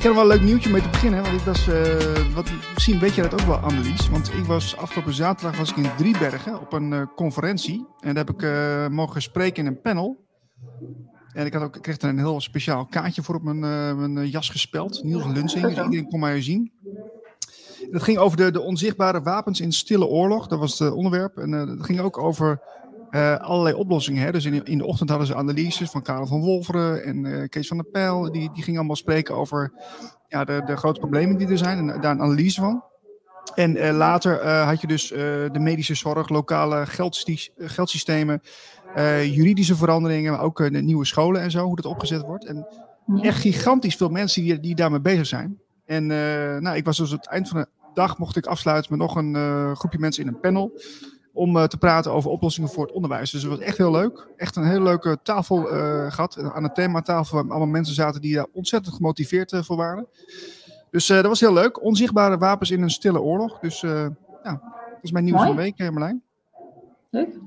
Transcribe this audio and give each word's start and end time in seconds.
Ik 0.00 0.06
heb 0.06 0.14
er 0.14 0.20
wel 0.20 0.30
een 0.30 0.38
leuk 0.38 0.46
nieuwtje 0.46 0.70
mee 0.70 0.82
te 0.82 0.88
beginnen. 0.88 1.22
Want 1.22 1.34
ik 1.34 1.40
was, 1.40 1.68
uh, 1.68 2.34
wat, 2.34 2.50
misschien 2.74 2.98
weet 2.98 3.14
je 3.14 3.22
dat 3.22 3.32
ook 3.32 3.46
wel, 3.46 3.56
Annelies. 3.56 4.08
Want 4.08 4.32
ik 4.32 4.44
was 4.44 4.76
afgelopen 4.76 5.12
zaterdag 5.12 5.58
was 5.58 5.70
ik 5.70 5.76
in 5.76 5.90
Driebergen 5.96 6.60
op 6.60 6.72
een 6.72 6.92
uh, 6.92 7.02
conferentie. 7.16 7.86
En 7.98 8.14
daar 8.14 8.24
heb 8.24 8.34
ik 8.34 8.42
uh, 8.42 8.88
mogen 8.88 9.22
spreken 9.22 9.64
in 9.64 9.70
een 9.70 9.80
panel. 9.80 10.24
En 11.32 11.46
ik, 11.46 11.52
had 11.52 11.62
ook, 11.62 11.82
kreeg 11.82 12.00
er 12.00 12.08
een 12.08 12.18
heel 12.18 12.40
speciaal 12.40 12.86
kaartje 12.86 13.22
voor 13.22 13.34
op 13.34 13.42
mijn, 13.42 13.58
mijn 14.12 14.28
jas 14.28 14.48
gespeld. 14.48 15.02
Niels 15.02 15.24
Lunsing, 15.24 15.64
dus 15.64 15.70
iedereen 15.70 16.08
kon 16.08 16.20
mij 16.20 16.42
zien. 16.42 16.72
Dat 17.90 18.02
ging 18.02 18.18
over 18.18 18.36
de, 18.36 18.50
de 18.50 18.60
onzichtbare 18.60 19.22
wapens 19.22 19.60
in 19.60 19.72
stille 19.72 20.06
oorlog. 20.06 20.46
Dat 20.46 20.58
was 20.58 20.78
het 20.78 20.92
onderwerp. 20.92 21.36
En 21.36 21.50
dat 21.50 21.84
ging 21.84 22.00
ook 22.00 22.18
over 22.18 22.60
uh, 23.10 23.36
allerlei 23.36 23.74
oplossingen. 23.74 24.22
Hè? 24.22 24.32
Dus 24.32 24.44
in, 24.44 24.64
in, 24.64 24.78
de 24.78 24.86
ochtend 24.86 25.08
hadden 25.08 25.26
ze 25.26 25.34
analyses 25.34 25.90
van 25.90 26.02
Karel 26.02 26.26
van 26.26 26.40
Wolveren 26.40 27.04
en 27.04 27.24
uh, 27.24 27.48
Kees 27.48 27.68
van 27.68 27.76
der 27.76 27.86
Pijl. 27.86 28.32
Die, 28.32 28.50
die 28.52 28.62
gingen 28.62 28.78
allemaal 28.78 28.96
spreken 28.96 29.34
over 29.34 29.72
ja, 30.28 30.44
de, 30.44 30.62
de 30.66 30.76
grote 30.76 31.00
problemen 31.00 31.36
die 31.36 31.48
er 31.48 31.58
zijn 31.58 31.78
en 31.78 32.00
daar 32.00 32.12
een 32.12 32.22
analyse 32.22 32.60
van. 32.60 32.84
En 33.54 33.76
uh, 33.76 33.96
later 33.96 34.46
had 34.46 34.80
je 34.80 34.86
dus 34.86 35.08
de 35.08 35.58
medische 35.58 35.94
zorg, 35.94 36.28
lokale 36.28 36.86
geldsystemen, 37.56 38.42
juridische 39.24 39.76
veranderingen, 39.76 40.32
maar 40.32 40.42
ook 40.42 40.72
de 40.72 40.82
nieuwe 40.82 41.04
scholen 41.04 41.40
en 41.40 41.50
zo, 41.50 41.64
hoe 41.64 41.76
dat 41.76 41.84
opgezet 41.84 42.22
wordt. 42.22 42.44
En 42.44 42.66
echt 43.20 43.40
gigantisch 43.40 43.96
veel 43.96 44.08
mensen 44.08 44.42
die, 44.42 44.60
die 44.60 44.74
daarmee 44.74 45.00
bezig 45.00 45.26
zijn. 45.26 45.58
En 45.84 46.06
nou, 46.62 46.76
ik 46.76 46.84
was 46.84 46.96
dus 46.96 47.10
aan 47.10 47.16
het 47.16 47.28
eind 47.28 47.48
van 47.48 47.60
de 47.60 47.66
dag 47.94 48.18
mocht 48.18 48.36
ik 48.36 48.46
afsluiten 48.46 48.90
met 48.90 49.00
nog 49.00 49.16
een 49.16 49.76
groepje 49.76 49.98
mensen 49.98 50.22
in 50.22 50.28
een 50.28 50.40
panel 50.40 50.72
om 51.32 51.56
uh, 51.56 51.64
te 51.64 51.76
praten 51.76 52.12
over 52.12 52.30
oplossingen 52.30 52.70
voor 52.70 52.86
het 52.86 52.94
onderwijs. 52.94 53.30
Dus 53.30 53.42
het 53.42 53.50
was 53.50 53.60
echt 53.60 53.76
heel 53.76 53.90
leuk. 53.90 54.28
Echt 54.36 54.56
een 54.56 54.66
hele 54.66 54.82
leuke 54.82 55.18
tafel 55.22 55.74
uh, 55.74 56.12
gehad. 56.12 56.38
Aan 56.38 56.62
de 56.62 56.72
thematafel 56.72 57.36
waar 57.36 57.50
allemaal 57.50 57.68
mensen 57.68 57.94
zaten 57.94 58.20
die 58.20 58.34
daar 58.34 58.46
ontzettend 58.52 58.94
gemotiveerd 58.94 59.52
uh, 59.52 59.62
voor 59.62 59.76
waren. 59.76 60.06
Dus 60.90 61.06
dat 61.06 61.26
was 61.26 61.40
heel 61.40 61.52
leuk. 61.52 61.82
Onzichtbare 61.82 62.38
wapens 62.38 62.70
in 62.70 62.82
een 62.82 62.90
stille 62.90 63.20
oorlog. 63.20 63.58
Dus 63.58 63.80
ja, 63.80 64.12
dat 64.42 64.98
is 65.02 65.12
mijn 65.12 65.24
nieuws 65.24 65.42
van 65.42 65.56
de 65.56 65.62
week, 65.62 65.78
Marlijn. 65.78 66.22
Leuk. 67.10 67.38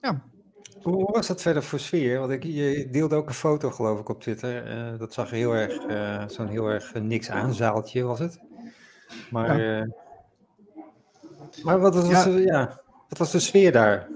Ja. 0.00 0.22
Hoe 0.82 1.12
was 1.12 1.26
dat 1.26 1.42
verder 1.42 1.62
voor 1.62 1.78
sfeer? 1.78 2.18
Want 2.18 2.32
ik, 2.32 2.42
je 2.44 2.88
deelde 2.90 3.16
ook 3.16 3.28
een 3.28 3.34
foto, 3.34 3.70
geloof 3.70 4.00
ik, 4.00 4.08
op 4.08 4.20
Twitter. 4.20 4.98
dat 4.98 5.12
zag 5.12 5.30
er 5.30 5.36
heel 5.36 5.52
erg, 5.52 5.72
zo'n 6.30 6.48
heel 6.48 6.66
erg 6.66 6.94
niks 6.94 7.30
aanzaaltje 7.30 8.02
was 8.02 8.18
het. 8.18 8.40
Maar, 9.30 9.60
ja. 9.60 9.88
maar 11.62 11.80
wat 11.80 11.94
was, 11.94 12.08
ja. 12.08 12.26
ja 12.26 12.80
wat 13.08 13.18
was 13.18 13.30
de 13.30 13.38
sfeer 13.38 13.72
daar? 13.72 14.08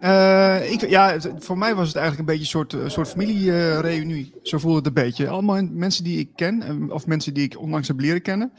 Uh, 0.00 0.72
ik, 0.72 0.88
ja, 0.88 1.16
voor 1.38 1.58
mij 1.58 1.74
was 1.74 1.86
het 1.88 1.96
eigenlijk 1.96 2.28
een 2.28 2.38
beetje 2.38 2.58
een 2.58 2.68
soort, 2.68 2.92
soort 2.92 3.08
familiereunie. 3.08 4.32
Zo 4.42 4.58
voelde 4.58 4.78
het 4.78 4.86
een 4.86 4.92
beetje. 4.92 5.28
Allemaal 5.28 5.62
mensen 5.62 6.04
die 6.04 6.18
ik 6.18 6.28
ken, 6.34 6.62
eh, 6.62 6.94
of 6.94 7.06
mensen 7.06 7.34
die 7.34 7.44
ik 7.44 7.60
onlangs 7.60 7.88
heb 7.88 8.00
leren 8.00 8.22
kennen. 8.22 8.52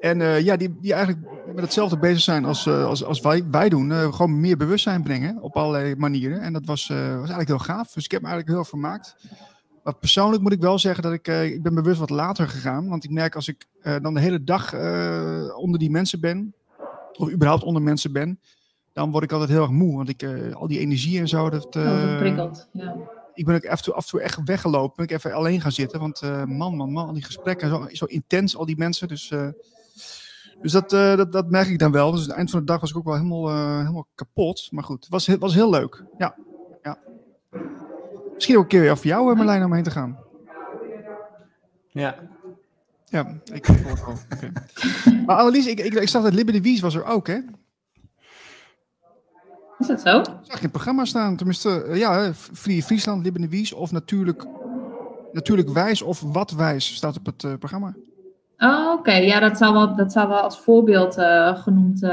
En 0.00 0.20
uh, 0.20 0.40
ja, 0.40 0.56
die, 0.56 0.76
die 0.80 0.92
eigenlijk 0.92 1.26
met 1.54 1.64
hetzelfde 1.64 1.98
bezig 1.98 2.20
zijn 2.20 2.44
als, 2.44 2.68
als, 2.68 3.04
als 3.04 3.20
wij, 3.20 3.44
wij 3.50 3.68
doen. 3.68 3.90
Gewoon 3.90 4.40
meer 4.40 4.56
bewustzijn 4.56 5.02
brengen 5.02 5.42
op 5.42 5.56
allerlei 5.56 5.96
manieren. 5.96 6.40
En 6.40 6.52
dat 6.52 6.66
was, 6.66 6.86
was 6.88 6.98
eigenlijk 6.98 7.48
heel 7.48 7.58
gaaf. 7.58 7.92
Dus 7.92 8.04
ik 8.04 8.10
heb 8.10 8.22
me 8.22 8.28
eigenlijk 8.28 8.56
heel 8.56 8.68
vermaakt. 8.68 9.16
Maar 9.84 9.94
persoonlijk 9.94 10.42
moet 10.42 10.52
ik 10.52 10.60
wel 10.60 10.78
zeggen 10.78 11.02
dat 11.02 11.12
ik, 11.12 11.28
ik 11.28 11.62
ben 11.62 11.74
bewust 11.74 11.98
wat 11.98 12.10
later 12.10 12.48
gegaan. 12.48 12.88
Want 12.88 13.04
ik 13.04 13.10
merk 13.10 13.34
als 13.34 13.48
ik 13.48 13.66
dan 14.02 14.14
de 14.14 14.20
hele 14.20 14.44
dag 14.44 14.74
onder 15.54 15.78
die 15.78 15.90
mensen 15.90 16.20
ben, 16.20 16.54
of 17.12 17.30
überhaupt 17.30 17.64
onder 17.64 17.82
mensen 17.82 18.12
ben, 18.12 18.40
dan 18.96 19.10
word 19.10 19.24
ik 19.24 19.32
altijd 19.32 19.50
heel 19.50 19.60
erg 19.60 19.70
moe. 19.70 19.96
Want 19.96 20.08
ik, 20.08 20.22
uh, 20.22 20.54
al 20.54 20.66
die 20.66 20.78
energie 20.78 21.20
en 21.20 21.28
zo. 21.28 21.50
Dat, 21.50 21.76
uh, 21.76 22.08
dat 22.08 22.18
prikkelt, 22.18 22.68
ja. 22.72 22.96
Ik 23.34 23.44
ben 23.44 23.54
ook 23.54 23.66
af 23.66 23.78
en 23.78 23.84
toe, 23.84 23.94
af 23.94 24.02
en 24.02 24.08
toe 24.08 24.20
echt 24.20 24.44
weggelopen. 24.44 24.96
Ben 24.96 25.04
ik 25.04 25.10
even 25.10 25.32
alleen 25.32 25.60
gaan 25.60 25.72
zitten. 25.72 26.00
Want 26.00 26.22
uh, 26.22 26.44
man, 26.44 26.76
man, 26.76 26.92
man, 26.92 27.06
al 27.06 27.12
die 27.12 27.24
gesprekken, 27.24 27.68
zo, 27.68 27.86
zo 27.90 28.04
intens, 28.04 28.56
al 28.56 28.66
die 28.66 28.76
mensen. 28.76 29.08
Dus, 29.08 29.32
dus 30.60 30.72
dat, 30.72 30.90
dat, 30.90 31.32
dat 31.32 31.50
merk 31.50 31.68
ik 31.68 31.78
dan 31.78 31.92
wel. 31.92 32.10
Dus 32.10 32.20
aan 32.20 32.26
het 32.26 32.36
eind 32.36 32.50
van 32.50 32.60
de 32.60 32.66
dag 32.66 32.80
was 32.80 32.90
ik 32.90 32.96
ook 32.96 33.04
wel 33.04 33.14
helemaal, 33.14 33.78
helemaal 33.78 34.06
kapot. 34.14 34.68
Maar 34.70 34.84
goed, 34.84 35.00
het 35.00 35.12
was, 35.12 35.26
het 35.26 35.40
was 35.40 35.54
heel 35.54 35.70
leuk. 35.70 36.04
Ja, 36.18 36.36
ja. 36.82 36.98
Misschien 38.34 38.56
ook 38.56 38.62
een 38.62 38.68
keer 38.68 38.80
weer 38.80 38.96
voor 38.96 39.06
jou, 39.06 39.36
Marlijn, 39.36 39.64
om 39.64 39.72
heen 39.72 39.82
te 39.82 39.90
gaan. 39.90 40.18
Ja, 41.88 42.18
ja, 43.04 43.40
ik 43.52 43.66
het. 43.66 44.26
Okay. 44.34 44.52
Maar 45.26 45.36
Annelies, 45.36 45.66
ik, 45.66 45.80
ik, 45.80 45.94
ik 45.94 46.08
zag 46.08 46.22
dat 46.22 46.32
Libbe 46.32 46.52
de 46.52 46.60
Wies 46.60 46.80
was 46.80 46.94
er 46.94 47.04
ook, 47.04 47.26
hè? 47.26 47.38
Is 49.78 49.86
dat 49.86 50.00
zo? 50.00 50.22
Zag 50.22 50.46
je 50.46 50.52
in 50.52 50.58
het 50.60 50.70
programma 50.70 51.04
staan. 51.04 51.36
Tenminste, 51.36 51.84
uh, 51.88 51.96
ja, 51.96 52.32
Vrije 52.34 52.82
Friesland, 52.82 53.22
Libben 53.22 53.48
Wies 53.48 53.72
of 53.72 53.92
natuurlijk, 53.92 54.46
natuurlijk 55.32 55.68
Wijs 55.68 56.02
of 56.02 56.20
Wat 56.20 56.50
Wijs 56.50 56.94
staat 56.94 57.18
op 57.18 57.26
het 57.26 57.42
uh, 57.42 57.54
programma. 57.54 57.94
Oh, 58.58 58.86
oké. 58.86 58.98
Okay. 58.98 59.26
Ja, 59.26 59.40
dat 59.40 59.56
zou, 59.56 59.72
wel, 59.72 59.96
dat 59.96 60.12
zou 60.12 60.28
wel 60.28 60.40
als 60.40 60.60
voorbeeld 60.60 61.18
uh, 61.18 61.56
genoemd 61.56 62.08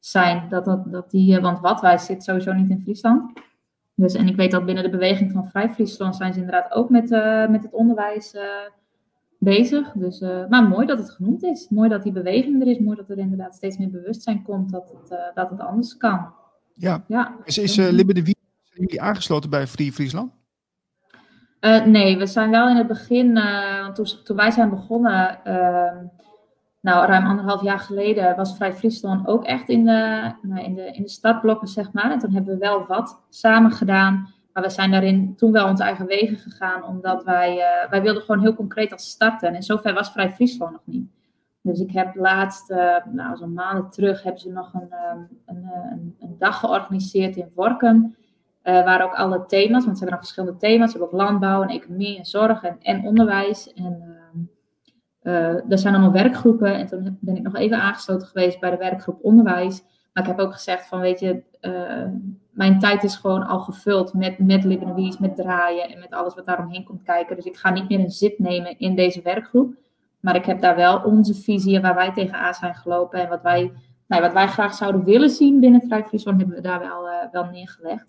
zijn. 0.00 0.48
Dat, 0.48 0.64
dat, 0.64 0.92
dat 0.92 1.10
die, 1.10 1.40
want 1.40 1.60
Wat 1.60 1.80
Wijs 1.80 2.04
zit 2.04 2.24
sowieso 2.24 2.52
niet 2.52 2.70
in 2.70 2.80
Friesland. 2.82 3.32
Dus, 3.94 4.14
en 4.14 4.28
ik 4.28 4.36
weet 4.36 4.50
dat 4.50 4.64
binnen 4.64 4.84
de 4.84 4.90
beweging 4.90 5.32
van 5.32 5.46
Vrij 5.46 5.70
Friesland 5.70 6.16
zijn 6.16 6.32
ze 6.32 6.38
inderdaad 6.38 6.72
ook 6.72 6.90
met, 6.90 7.10
met 7.50 7.62
het 7.62 7.72
onderwijs 7.72 8.36
bezig. 9.38 9.92
Dus, 9.94 10.20
maar 10.20 10.68
mooi 10.68 10.86
dat 10.86 10.98
het 10.98 11.10
genoemd 11.10 11.42
is. 11.42 11.68
Mooi 11.68 11.88
dat 11.88 12.02
die 12.02 12.12
beweging 12.12 12.60
er 12.60 12.66
is. 12.66 12.78
Mooi 12.78 12.96
dat 12.96 13.10
er 13.10 13.18
inderdaad 13.18 13.54
steeds 13.54 13.78
meer 13.78 13.90
bewustzijn 13.90 14.42
komt 14.42 14.70
dat 14.70 14.92
het, 14.92 15.34
dat 15.34 15.50
het 15.50 15.60
anders 15.60 15.96
kan. 15.96 16.32
Ja. 16.74 17.04
ja. 17.08 17.36
Is, 17.44 17.58
is 17.58 17.78
uh, 17.78 17.90
Libbe 17.90 18.14
de 18.14 18.22
Wie 18.22 18.36
jullie 18.72 19.00
aangesloten 19.00 19.50
bij 19.50 19.66
Free 19.66 19.92
Friesland? 19.92 20.32
Uh, 21.60 21.84
nee, 21.84 22.18
we 22.18 22.26
zijn 22.26 22.50
wel 22.50 22.68
in 22.68 22.76
het 22.76 22.86
begin, 22.86 23.36
uh, 23.36 23.88
toen, 23.88 24.06
toen, 24.24 24.36
wij 24.36 24.50
zijn 24.50 24.70
begonnen, 24.70 25.38
uh, 25.46 25.92
nou 26.80 27.06
ruim 27.06 27.26
anderhalf 27.26 27.62
jaar 27.62 27.78
geleden, 27.78 28.36
was 28.36 28.56
Vrij 28.56 28.72
Friesland 28.72 29.26
ook 29.26 29.44
echt 29.44 29.68
in 29.68 29.84
de, 29.84 30.32
nou, 30.42 30.64
in, 30.64 30.74
de, 30.74 30.92
in 30.92 31.02
de 31.02 31.08
startblokken, 31.08 31.68
zeg 31.68 31.92
maar. 31.92 32.12
En 32.12 32.18
toen 32.18 32.32
hebben 32.32 32.54
we 32.54 32.60
wel 32.60 32.86
wat 32.86 33.20
samen 33.28 33.70
gedaan. 33.70 34.34
Maar 34.52 34.62
we 34.62 34.70
zijn 34.70 34.90
daarin 34.90 35.36
toen 35.36 35.52
wel 35.52 35.68
onze 35.68 35.82
eigen 35.82 36.06
wegen 36.06 36.36
gegaan, 36.36 36.84
omdat 36.84 37.24
wij, 37.24 37.64
wij 37.90 38.02
wilden 38.02 38.22
gewoon 38.22 38.40
heel 38.40 38.54
concreet 38.54 38.92
als 38.92 39.10
starten. 39.10 39.54
En 39.54 39.62
zover 39.62 39.94
was 39.94 40.12
Vrij 40.12 40.32
Friesland 40.32 40.72
nog 40.72 40.82
niet. 40.84 41.10
Dus 41.62 41.80
ik 41.80 41.90
heb 41.92 42.14
laatst, 42.14 42.70
uh, 42.70 42.96
nou 43.12 43.36
zo'n 43.36 43.52
maanden 43.52 43.90
terug, 43.90 44.22
hebben 44.22 44.40
ze 44.40 44.50
nog 44.50 44.74
een, 44.74 44.90
ehm, 44.90 45.18
een, 45.46 45.64
eh, 45.64 45.90
een, 45.90 46.16
een 46.20 46.36
dag 46.38 46.58
georganiseerd 46.58 47.36
in 47.36 47.52
Workum. 47.54 48.16
Uh, 48.64 48.84
waar 48.84 49.04
ook 49.04 49.14
alle 49.14 49.46
thema's, 49.46 49.84
want 49.84 49.98
ze 49.98 50.04
hebben 50.04 50.10
nog 50.10 50.18
verschillende 50.18 50.56
thema's. 50.56 50.92
Ze 50.92 50.98
hebben 50.98 51.20
ook 51.20 51.26
landbouw 51.26 51.62
en 51.62 51.68
economie 51.68 52.18
en 52.18 52.24
zorg 52.24 52.62
en, 52.62 52.76
en 52.80 53.06
onderwijs. 53.06 53.72
En 53.72 54.16
uh, 55.22 55.70
er 55.70 55.78
zijn 55.78 55.94
allemaal 55.94 56.12
werkgroepen. 56.12 56.74
En 56.74 56.86
toen 56.86 57.18
ben 57.20 57.36
ik 57.36 57.42
nog 57.42 57.56
even 57.56 57.80
aangesloten 57.80 58.26
geweest 58.26 58.60
bij 58.60 58.70
de 58.70 58.76
werkgroep 58.76 59.18
onderwijs. 59.22 59.82
Maar 60.12 60.22
ik 60.22 60.28
heb 60.28 60.38
ook 60.38 60.52
gezegd 60.52 60.86
van, 60.86 61.00
weet 61.00 61.20
je, 61.20 61.42
mijn 62.50 62.78
tijd 62.78 63.02
is 63.02 63.16
gewoon 63.16 63.46
al 63.46 63.60
gevuld 63.60 64.14
met, 64.14 64.38
met 64.38 64.64
Libenovies, 64.64 65.18
met 65.18 65.36
draaien 65.36 65.88
en 65.88 65.98
met 65.98 66.10
alles 66.10 66.34
wat 66.34 66.46
daaromheen 66.46 66.84
komt 66.84 67.02
kijken. 67.02 67.36
Dus 67.36 67.44
ik 67.44 67.56
ga 67.56 67.70
niet 67.70 67.88
meer 67.88 68.00
een 68.00 68.10
zit 68.10 68.38
nemen 68.38 68.78
in 68.78 68.94
deze 68.94 69.22
werkgroep. 69.22 69.74
Maar 70.22 70.36
ik 70.36 70.44
heb 70.44 70.60
daar 70.60 70.76
wel 70.76 71.00
onze 71.00 71.34
visie 71.34 71.80
waar 71.80 71.94
wij 71.94 72.12
tegenaan 72.12 72.54
zijn 72.54 72.74
gelopen 72.74 73.20
en 73.20 73.28
wat 73.28 73.42
wij, 73.42 73.72
nou, 74.06 74.22
wat 74.22 74.32
wij 74.32 74.48
graag 74.48 74.74
zouden 74.74 75.04
willen 75.04 75.30
zien 75.30 75.60
binnen 75.60 75.82
Vrij 75.86 76.04
Friesland, 76.04 76.38
hebben 76.38 76.56
we 76.56 76.62
daar 76.62 76.80
wel, 76.80 77.08
uh, 77.08 77.14
wel 77.32 77.44
neergelegd. 77.44 78.06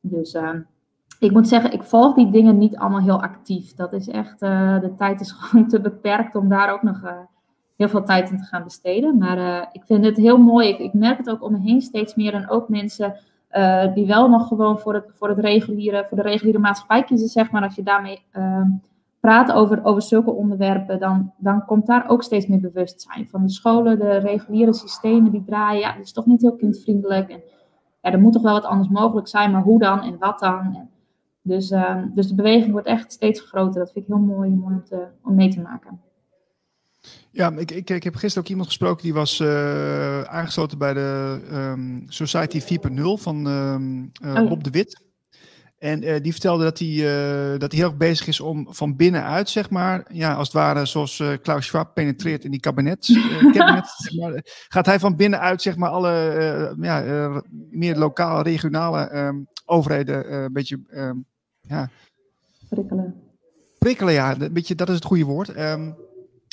Dus 0.00 0.34
uh, 0.34 0.50
ik 1.18 1.30
moet 1.30 1.48
zeggen, 1.48 1.72
ik 1.72 1.82
volg 1.82 2.14
die 2.14 2.30
dingen 2.30 2.58
niet 2.58 2.76
allemaal 2.76 3.00
heel 3.00 3.22
actief. 3.22 3.74
Dat 3.74 3.92
is 3.92 4.08
echt, 4.08 4.42
uh, 4.42 4.80
de 4.80 4.94
tijd 4.94 5.20
is 5.20 5.30
gewoon 5.38 5.68
te 5.68 5.80
beperkt 5.80 6.34
om 6.34 6.48
daar 6.48 6.72
ook 6.72 6.82
nog 6.82 7.00
heel 7.76 7.88
veel 7.88 8.04
tijd 8.04 8.30
in 8.30 8.38
te 8.38 8.44
gaan 8.44 8.64
besteden. 8.64 9.18
Maar 9.18 9.68
ik 9.72 9.82
vind 9.84 10.04
het 10.04 10.16
heel 10.16 10.38
mooi. 10.38 10.68
Ik, 10.68 10.92
merk 10.92 11.18
het 11.18 11.30
ook 11.30 11.42
om 11.42 11.52
me 11.52 11.58
heen 11.58 11.80
steeds 11.80 12.14
meer. 12.14 12.34
En 12.34 12.50
ook 12.50 12.68
mensen 12.68 13.16
die 13.94 14.06
wel 14.06 14.28
nog 14.28 14.48
gewoon 14.48 14.78
voor 14.78 14.94
het, 14.94 15.10
voor 15.12 15.28
het 15.28 15.38
reguliere, 15.38 16.04
voor 16.08 16.16
de 16.16 16.22
reguliere 16.22 16.58
maatschappij 16.58 17.04
kiezen, 17.04 17.28
zeg 17.28 17.50
maar. 17.50 17.62
Als 17.62 17.74
je 17.74 17.82
daarmee 17.82 18.22
praat 19.26 19.52
over, 19.52 19.84
over 19.84 20.02
zulke 20.02 20.30
onderwerpen, 20.30 21.00
dan, 21.00 21.32
dan 21.38 21.64
komt 21.64 21.86
daar 21.86 22.08
ook 22.08 22.22
steeds 22.22 22.46
meer 22.46 22.60
bewustzijn 22.60 23.28
van 23.28 23.42
de 23.42 23.50
scholen, 23.50 23.98
de 23.98 24.16
reguliere 24.16 24.74
systemen 24.74 25.30
die 25.30 25.44
draaien. 25.44 25.80
Ja, 25.80 25.92
dat 25.92 26.04
is 26.04 26.12
toch 26.12 26.26
niet 26.26 26.40
heel 26.40 26.56
kindvriendelijk. 26.56 27.30
En 27.30 27.40
ja, 28.02 28.12
er 28.12 28.20
moet 28.20 28.32
toch 28.32 28.42
wel 28.42 28.52
wat 28.52 28.64
anders 28.64 28.88
mogelijk 28.88 29.28
zijn, 29.28 29.50
maar 29.50 29.62
hoe 29.62 29.78
dan 29.78 30.02
en 30.02 30.18
wat 30.18 30.38
dan? 30.38 30.74
En 30.74 30.90
dus, 31.42 31.70
ehm, 31.70 32.08
dus 32.14 32.28
de 32.28 32.34
beweging 32.34 32.72
wordt 32.72 32.86
echt 32.86 33.12
steeds 33.12 33.40
groter. 33.40 33.80
Dat 33.80 33.92
vind 33.92 34.08
ik 34.08 34.14
heel 34.14 34.22
mooi, 34.22 34.50
om, 34.50 34.84
te, 34.84 35.06
om 35.22 35.34
mee 35.34 35.48
te 35.48 35.60
maken. 35.60 36.00
Ja, 37.30 37.50
ik, 37.50 37.70
ik, 37.70 37.90
ik 37.90 38.04
heb 38.04 38.14
gisteren 38.14 38.42
ook 38.42 38.50
iemand 38.50 38.68
gesproken 38.68 39.02
die 39.02 39.14
was 39.14 39.40
uh, 39.40 40.22
aangesloten 40.22 40.78
bij 40.78 40.94
de 40.94 41.40
um, 41.52 42.04
Society 42.08 42.60
4.0 42.60 43.02
van 43.02 43.46
um, 43.46 44.12
uh, 44.24 44.34
oh, 44.34 44.48
Bob 44.48 44.64
de 44.64 44.70
Wit. 44.70 45.05
En 45.78 46.02
uh, 46.02 46.20
die 46.22 46.32
vertelde 46.32 46.64
dat 46.64 46.78
hij, 46.78 46.96
dat 47.58 47.72
hij 47.72 47.80
heel 47.80 47.88
erg 47.88 47.96
bezig 47.96 48.26
is 48.26 48.40
om 48.40 48.66
van 48.70 48.96
binnenuit, 48.96 49.48
zeg 49.48 49.70
maar, 49.70 50.04
ja, 50.12 50.34
als 50.34 50.46
het 50.46 50.56
ware 50.56 50.86
zoals 50.86 51.22
Klaus 51.42 51.66
Schwab 51.66 51.94
penetreert 51.94 52.44
in 52.44 52.50
die 52.50 52.60
kabinet, 52.60 53.06
kabinet 53.52 53.86
zeg 54.06 54.14
maar, 54.20 54.40
gaat 54.68 54.86
hij 54.86 54.98
van 54.98 55.16
binnenuit, 55.16 55.62
zeg 55.62 55.76
maar, 55.76 55.90
alle 55.90 56.74
ja, 56.80 57.42
meer 57.70 57.96
lokale, 57.96 58.42
regionale 58.42 59.16
um, 59.16 59.48
overheden 59.64 60.34
een 60.34 60.52
beetje, 60.52 60.80
ja... 61.60 61.90
Prikkelen. 62.68 63.14
Prikkelen, 63.78 64.14
ja, 64.14 64.40
een 64.40 64.52
beetje, 64.52 64.74
dat 64.74 64.88
is 64.88 64.94
het 64.94 65.04
goede 65.04 65.24
woord. 65.24 65.58
Um, 65.58 65.96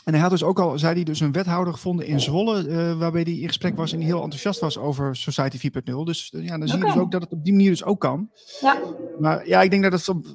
en 0.04 0.14
hij 0.14 0.22
had 0.22 0.32
dus 0.32 0.44
ook 0.44 0.60
al, 0.60 0.80
zei 0.80 0.94
hij, 0.94 1.04
dus 1.04 1.20
een 1.20 1.32
wethouder 1.32 1.74
gevonden 1.74 2.06
in 2.06 2.20
Zwolle, 2.20 2.68
uh, 2.68 3.00
waarbij 3.00 3.22
hij 3.22 3.34
in 3.34 3.48
gesprek 3.48 3.76
was 3.76 3.92
en 3.92 3.98
die 3.98 4.08
heel 4.08 4.22
enthousiast 4.22 4.60
was 4.60 4.78
over 4.78 5.16
Society 5.16 5.70
4.0. 5.70 5.96
Dus 6.04 6.32
uh, 6.36 6.46
ja, 6.46 6.58
dan 6.58 6.68
zie 6.68 6.78
je 6.78 6.86
dus 6.86 6.98
ook 6.98 7.12
dat 7.12 7.22
het 7.22 7.32
op 7.32 7.44
die 7.44 7.54
manier 7.54 7.70
dus 7.70 7.84
ook 7.84 8.00
kan. 8.00 8.30
Ja. 8.62 8.78
Maar 9.20 9.48
ja, 9.48 9.62
ik 9.62 9.72
denk 9.72 9.84
dat 9.84 9.92
het 9.92 10.04
van, 10.04 10.26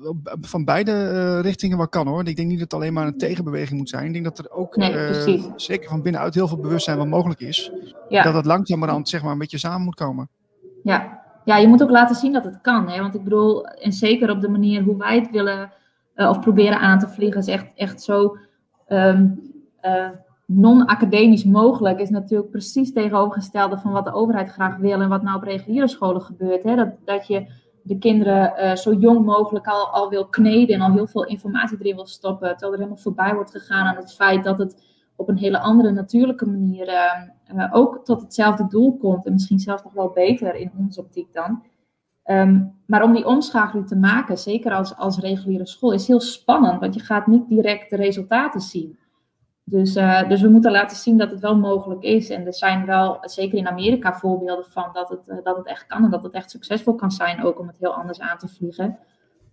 van 0.41 0.65
beide 0.65 0.93
uh, 0.93 1.41
richtingen 1.41 1.76
wel 1.76 1.88
kan 1.88 2.06
hoor. 2.06 2.29
Ik 2.29 2.37
denk 2.37 2.49
niet 2.49 2.59
dat 2.59 2.73
het 2.73 2.81
alleen 2.81 2.93
maar 2.93 3.06
een 3.06 3.19
tegenbeweging 3.19 3.79
moet 3.79 3.88
zijn. 3.88 4.06
Ik 4.06 4.12
denk 4.12 4.25
dat 4.25 4.38
er 4.38 4.50
ook, 4.50 4.76
nee, 4.76 5.53
zeker 5.56 5.88
van 5.88 6.03
binnenuit, 6.03 6.35
heel 6.35 6.49
veel 6.49 6.61
bewustzijn 6.61 6.99
wat 6.99 7.06
mogelijk 7.06 7.41
is. 7.41 7.73
Ja. 8.09 8.23
Dat 8.23 8.35
het 8.35 8.44
langzamerhand 8.44 9.09
zeg 9.09 9.23
maar 9.23 9.32
een 9.32 9.38
beetje 9.38 9.59
samen 9.59 9.82
moet 9.82 9.94
komen. 9.94 10.29
Ja, 10.82 11.23
ja 11.44 11.56
je 11.56 11.69
moet 11.69 11.82
ook 11.82 11.91
laten 11.91 12.17
zien 12.17 12.32
dat 12.32 12.44
het 12.44 12.61
kan. 12.61 12.88
Hè? 12.88 13.00
Want 13.00 13.14
ik 13.14 13.25
bedoel, 13.25 13.67
en 13.67 13.93
zeker 13.93 14.31
op 14.31 14.41
de 14.41 14.49
manier 14.49 14.82
hoe 14.82 14.97
wij 14.97 15.17
het 15.17 15.31
willen 15.31 15.73
of 16.14 16.41
proberen 16.41 16.79
aan 16.79 16.99
te 16.99 17.09
vliegen, 17.09 17.41
is 17.41 17.47
echt, 17.47 17.67
echt 17.75 18.03
zo... 18.03 18.37
Um, 18.88 19.48
uh, 19.88 20.08
non-academisch 20.46 21.44
mogelijk 21.44 22.00
is 22.00 22.11
natuurlijk 22.11 22.50
precies 22.50 22.93
tegenovergestelde 22.93 23.79
van 23.79 23.93
wat 23.93 24.05
de 24.05 24.12
overheid 24.12 24.50
graag 24.50 24.76
wil 24.76 25.00
en 25.00 25.08
wat 25.08 25.23
nou 25.23 25.37
op 25.37 25.43
reguliere 25.43 25.88
scholen 25.88 26.23
gebeurt. 26.23 26.62
Hè? 26.62 26.76
Dat, 26.76 26.88
dat 27.05 27.26
je 27.26 27.46
de 27.82 27.99
kinderen 27.99 28.52
uh, 28.58 28.75
zo 28.75 28.93
jong 28.93 29.25
mogelijk 29.25 29.67
al, 29.67 29.87
al 29.87 30.08
wil 30.08 30.26
kneden 30.26 30.75
en 30.75 30.81
al 30.81 30.93
heel 30.93 31.06
veel 31.06 31.25
informatie 31.25 31.79
erin 31.81 31.94
wil 31.94 32.06
stoppen, 32.06 32.49
terwijl 32.49 32.73
er 32.73 32.79
helemaal 32.79 33.02
voorbij 33.02 33.35
wordt 33.35 33.50
gegaan 33.50 33.87
aan 33.87 33.96
het 33.96 34.14
feit 34.14 34.44
dat 34.44 34.58
het 34.58 34.82
op 35.17 35.29
een 35.29 35.37
hele 35.37 35.58
andere 35.58 35.90
natuurlijke 35.90 36.46
manier 36.46 36.88
uh, 37.55 37.64
ook 37.70 38.05
tot 38.05 38.20
hetzelfde 38.20 38.67
doel 38.67 38.96
komt 38.96 39.26
en 39.26 39.32
misschien 39.32 39.58
zelfs 39.58 39.82
nog 39.82 39.93
wel 39.93 40.11
beter 40.11 40.55
in 40.55 40.70
onze 40.79 41.00
optiek 41.00 41.32
dan. 41.32 41.62
Um, 42.25 42.76
maar 42.87 43.02
om 43.02 43.12
die 43.12 43.26
omschakeling 43.26 43.88
te 43.88 43.96
maken, 43.96 44.38
zeker 44.38 44.73
als, 44.73 44.96
als 44.96 45.19
reguliere 45.19 45.67
school, 45.67 45.93
is 45.93 46.06
heel 46.06 46.20
spannend, 46.20 46.81
want 46.81 46.94
je 46.94 47.00
gaat 47.00 47.26
niet 47.26 47.49
direct 47.49 47.90
de 47.90 47.96
resultaten 47.96 48.61
zien. 48.61 48.99
Dus, 49.70 49.97
uh, 49.97 50.29
dus 50.29 50.41
we 50.41 50.49
moeten 50.49 50.70
laten 50.70 50.97
zien 50.97 51.19
dat 51.19 51.31
het 51.31 51.41
wel 51.41 51.56
mogelijk 51.56 52.03
is. 52.03 52.31
En 52.31 52.47
er 52.47 52.55
zijn 52.55 52.87
wel, 52.87 53.19
zeker 53.20 53.59
in 53.59 53.69
Amerika, 53.69 54.15
voorbeelden 54.15 54.65
van 54.65 54.91
dat 54.93 55.09
het, 55.09 55.29
uh, 55.29 55.37
dat 55.43 55.56
het 55.56 55.67
echt 55.67 55.87
kan 55.87 56.05
en 56.05 56.11
dat 56.11 56.23
het 56.23 56.32
echt 56.32 56.50
succesvol 56.50 56.94
kan 56.94 57.11
zijn, 57.11 57.43
ook 57.43 57.59
om 57.59 57.67
het 57.67 57.79
heel 57.79 57.94
anders 57.94 58.20
aan 58.20 58.38
te 58.38 58.49
vliegen. 58.49 58.99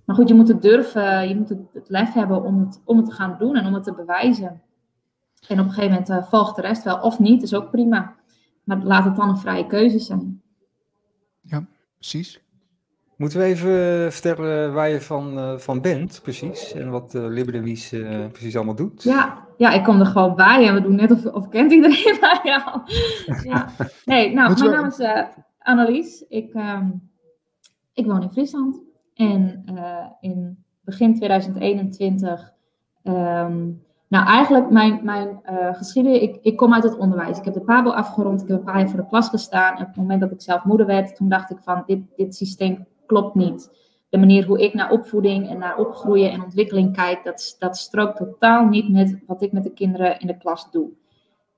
Maar 0.06 0.16
goed, 0.16 0.28
je 0.28 0.34
moet 0.34 0.48
het 0.48 0.62
durven, 0.62 1.28
je 1.28 1.36
moet 1.36 1.50
het, 1.50 1.60
het 1.74 1.90
lef 1.90 2.14
hebben 2.14 2.44
om 2.44 2.60
het, 2.60 2.82
om 2.86 2.98
het 2.98 3.06
te 3.06 3.12
gaan 3.12 3.36
doen 3.40 3.56
en 3.56 3.66
om 3.66 3.74
het 3.74 3.84
te 3.84 3.94
bewijzen. 3.94 4.62
En 5.48 5.60
op 5.60 5.66
een 5.66 5.72
gegeven 5.72 5.90
moment 5.90 6.10
uh, 6.10 6.24
volgt 6.24 6.56
de 6.56 6.62
rest 6.62 6.84
wel, 6.84 7.00
of 7.00 7.20
niet, 7.20 7.44
is 7.44 7.54
ook 7.54 7.72
prima. 7.72 8.16
Maar 8.64 8.84
laat 8.84 9.06
het 9.06 9.16
dan 9.16 9.30
een 9.30 9.38
vrije 9.38 9.68
keuze 9.68 10.00
zijn. 10.00 10.42
Ja, 11.42 11.66
precies. 11.96 12.45
Moeten 13.18 13.40
we 13.40 13.46
even 13.46 14.12
vertellen 14.12 14.74
waar 14.74 14.90
je 14.90 15.02
van, 15.02 15.60
van 15.60 15.82
bent, 15.82 16.20
precies? 16.24 16.74
En 16.74 16.90
wat 16.90 17.16
uh, 17.16 17.26
Liberdewies 17.28 17.94
uh, 17.94 18.28
precies 18.32 18.56
allemaal 18.56 18.76
doet? 18.76 19.04
Ja, 19.04 19.46
ja, 19.58 19.72
ik 19.72 19.84
kom 19.84 20.00
er 20.00 20.06
gewoon 20.06 20.36
bij 20.36 20.68
en 20.68 20.74
we 20.74 20.82
doen 20.82 20.96
net 20.96 21.12
of, 21.12 21.26
of 21.26 21.50
kent 21.50 21.72
iedereen 21.72 22.18
mij 22.22 22.40
ja. 22.44 22.84
ja. 23.44 23.70
Nee, 24.06 24.34
nou, 24.36 24.60
mijn 24.60 24.72
naam 24.72 24.88
is 24.88 25.00
uh, 25.00 25.22
Annelies. 25.60 26.26
Ik, 26.28 26.54
um, 26.54 27.10
ik 27.94 28.06
woon 28.06 28.22
in 28.22 28.32
Friesland. 28.32 28.82
En 29.14 29.64
uh, 29.74 30.06
in 30.20 30.64
begin 30.82 31.16
2021... 31.16 32.54
Um, 33.04 33.84
nou, 34.08 34.28
eigenlijk 34.28 34.70
mijn, 34.70 35.00
mijn 35.04 35.40
uh, 35.50 35.74
geschiedenis... 35.74 36.22
Ik, 36.22 36.38
ik 36.42 36.58
kom 36.58 36.74
uit 36.74 36.84
het 36.84 36.98
onderwijs. 36.98 37.38
Ik 37.38 37.46
heb 37.46 37.54
de 37.54 37.62
PABO 37.62 37.90
afgerond. 37.90 38.42
Ik 38.42 38.48
heb 38.48 38.58
een 38.58 38.64
paar 38.64 38.80
jaar 38.80 38.90
voor 38.90 39.00
de 39.00 39.08
klas 39.08 39.30
gestaan. 39.30 39.76
En 39.76 39.82
op 39.82 39.88
het 39.88 39.96
moment 39.96 40.22
dat 40.22 40.32
ik 40.32 40.42
zelf 40.42 40.64
moeder 40.64 40.86
werd, 40.86 41.16
toen 41.16 41.30
dacht 41.30 41.52
ik 41.52 41.58
van... 41.62 41.84
Dit, 41.86 42.00
dit 42.16 42.36
systeem 42.36 42.86
klopt 43.06 43.36
niet 43.36 43.70
de 44.16 44.22
manier 44.22 44.46
hoe 44.46 44.62
ik 44.62 44.74
naar 44.74 44.92
opvoeding 44.92 45.50
en 45.50 45.58
naar 45.58 45.78
opgroeien 45.78 46.32
en 46.32 46.44
ontwikkeling 46.44 46.94
kijk, 46.94 47.24
dat, 47.24 47.56
dat 47.60 47.78
strookt 47.78 48.18
totaal 48.18 48.66
niet 48.66 48.90
met 48.90 49.24
wat 49.28 49.42
ik 49.42 49.52
met 49.52 49.64
de 49.64 49.74
kinderen 49.74 50.20
in 50.20 50.28
de 50.28 50.38
klas 50.38 50.72
doe. 50.72 50.90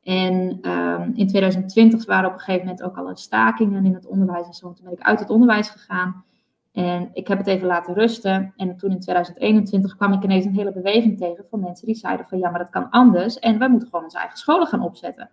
En 0.03 0.59
um, 0.71 1.11
in 1.15 1.27
2020 1.27 2.05
waren 2.05 2.29
op 2.29 2.33
een 2.33 2.39
gegeven 2.39 2.65
moment 2.65 2.83
ook 2.83 2.97
alle 2.97 3.17
stakingen 3.17 3.85
in 3.85 3.93
het 3.93 4.07
onderwijs 4.07 4.47
en 4.47 4.53
zo. 4.53 4.73
Toen 4.73 4.85
ben 4.85 4.93
ik 4.93 5.01
uit 5.01 5.19
het 5.19 5.29
onderwijs 5.29 5.69
gegaan. 5.69 6.25
En 6.71 7.09
ik 7.13 7.27
heb 7.27 7.37
het 7.37 7.47
even 7.47 7.67
laten 7.67 7.93
rusten. 7.93 8.53
En 8.55 8.77
toen 8.77 8.91
in 8.91 8.99
2021 8.99 9.95
kwam 9.95 10.13
ik 10.13 10.23
ineens 10.23 10.45
een 10.45 10.55
hele 10.55 10.73
beweging 10.73 11.17
tegen 11.17 11.45
van 11.49 11.59
mensen 11.59 11.85
die 11.85 11.95
zeiden 11.95 12.25
van 12.27 12.37
ja, 12.37 12.49
maar 12.49 12.59
dat 12.59 12.69
kan 12.69 12.89
anders. 12.89 13.39
En 13.39 13.59
wij 13.59 13.69
moeten 13.69 13.87
gewoon 13.89 14.05
onze 14.05 14.17
eigen 14.17 14.37
scholen 14.37 14.67
gaan 14.67 14.81
opzetten. 14.81 15.29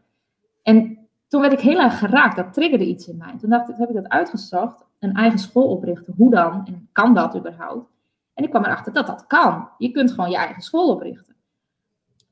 En 0.63 1.04
toen 1.35 1.43
werd 1.43 1.55
ik 1.55 1.61
heel 1.61 1.81
erg 1.81 1.99
geraakt. 1.99 2.37
Dat 2.37 2.53
triggerde 2.53 2.87
iets 2.87 3.09
in 3.09 3.17
mij. 3.17 3.35
Toen 3.41 3.51
dacht 3.51 3.69
ik, 3.69 3.77
heb 3.77 3.89
ik 3.89 3.95
dat 3.95 4.09
uitgezocht 4.09 4.85
een 4.99 5.15
eigen 5.15 5.39
school 5.39 5.69
oprichten. 5.69 6.15
Hoe 6.17 6.31
dan? 6.31 6.67
En 6.67 6.89
kan 6.93 7.15
dat 7.15 7.37
überhaupt? 7.37 7.91
En 8.35 8.45
ik 8.45 8.51
kwam 8.51 8.65
erachter 8.65 8.93
dat 8.93 9.07
dat 9.07 9.27
kan. 9.27 9.69
Je 9.79 9.91
kunt 9.91 10.11
gewoon 10.11 10.31
je 10.31 10.37
eigen 10.37 10.63
school 10.63 10.89
oprichten. 10.89 11.35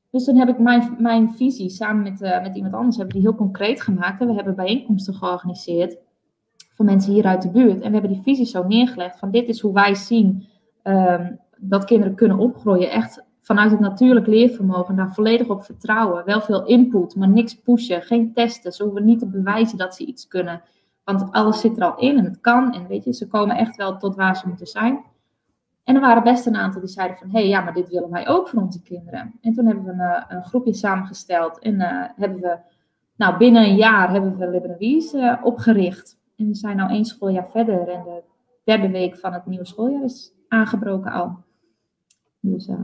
Dus 0.09 0.23
toen 0.23 0.35
heb 0.35 0.47
ik 0.47 0.59
mijn, 0.59 0.95
mijn 0.99 1.31
visie 1.31 1.69
samen 1.69 2.03
met, 2.03 2.21
uh, 2.21 2.41
met 2.41 2.55
iemand 2.55 2.73
anders 2.73 2.97
hebben 2.97 3.15
die 3.15 3.23
heel 3.23 3.35
concreet 3.35 3.81
gemaakt. 3.81 4.21
En 4.21 4.27
we 4.27 4.33
hebben 4.33 4.55
bijeenkomsten 4.55 5.13
georganiseerd 5.13 5.97
voor 6.73 6.85
mensen 6.85 7.13
hier 7.13 7.25
uit 7.25 7.41
de 7.41 7.51
buurt. 7.51 7.81
En 7.81 7.87
we 7.87 7.97
hebben 7.97 8.11
die 8.11 8.21
visie 8.21 8.45
zo 8.45 8.63
neergelegd 8.67 9.19
van 9.19 9.31
dit 9.31 9.47
is 9.47 9.59
hoe 9.59 9.73
wij 9.73 9.95
zien 9.95 10.45
um, 10.83 11.39
dat 11.57 11.85
kinderen 11.85 12.15
kunnen 12.15 12.37
opgroeien. 12.37 12.91
Echt 12.91 13.23
vanuit 13.43 13.71
het 13.71 13.79
natuurlijk 13.79 14.27
leervermogen, 14.27 14.95
daar 14.95 15.13
volledig 15.13 15.47
op 15.47 15.63
vertrouwen. 15.63 16.25
Wel 16.25 16.41
veel 16.41 16.65
input, 16.65 17.15
maar 17.15 17.29
niks 17.29 17.55
pushen, 17.55 18.01
geen 18.01 18.33
testen. 18.33 18.71
Ze 18.71 18.83
hoeven 18.83 19.05
niet 19.05 19.19
te 19.19 19.27
bewijzen 19.27 19.77
dat 19.77 19.95
ze 19.95 20.05
iets 20.05 20.27
kunnen. 20.27 20.61
Want 21.03 21.31
alles 21.31 21.59
zit 21.59 21.77
er 21.77 21.83
al 21.83 21.99
in 21.99 22.17
en 22.17 22.23
het 22.23 22.41
kan. 22.41 22.73
En 22.73 22.87
weet 22.87 23.03
je, 23.03 23.13
ze 23.13 23.27
komen 23.27 23.55
echt 23.55 23.75
wel 23.75 23.97
tot 23.97 24.15
waar 24.15 24.35
ze 24.35 24.47
moeten 24.47 24.67
zijn. 24.67 25.03
En 25.83 25.95
er 25.95 26.01
waren 26.01 26.23
best 26.23 26.45
een 26.45 26.55
aantal 26.55 26.81
die 26.81 26.89
zeiden 26.89 27.17
van, 27.17 27.29
hé, 27.29 27.39
hey, 27.39 27.47
ja, 27.47 27.61
maar 27.61 27.73
dit 27.73 27.89
willen 27.89 28.09
wij 28.09 28.27
ook 28.27 28.47
voor 28.47 28.61
onze 28.61 28.81
kinderen. 28.81 29.33
En 29.41 29.53
toen 29.53 29.65
hebben 29.65 29.83
we 29.83 29.91
een, 29.91 29.99
eh, 29.99 30.23
een 30.27 30.43
groepje 30.43 30.73
samengesteld 30.73 31.59
en 31.59 31.73
uh, 31.73 32.03
hebben 32.15 32.39
we, 32.39 32.57
nou, 33.15 33.37
binnen 33.37 33.63
een 33.63 33.75
jaar 33.75 34.11
hebben 34.11 34.37
we 34.37 34.49
Liberewies 34.49 35.13
uh, 35.13 35.39
opgericht. 35.43 36.17
En 36.35 36.47
we 36.47 36.55
zijn 36.55 36.77
nu 36.77 36.83
één 36.83 37.05
schooljaar 37.05 37.49
verder 37.49 37.87
en 37.87 38.03
de 38.03 38.23
derde 38.63 38.89
week 38.89 39.17
van 39.17 39.33
het 39.33 39.45
nieuwe 39.45 39.65
schooljaar 39.65 40.03
is 40.03 40.33
aangebroken 40.47 41.11
al. 41.11 41.37
Dus, 42.39 42.67
uh, 42.67 42.75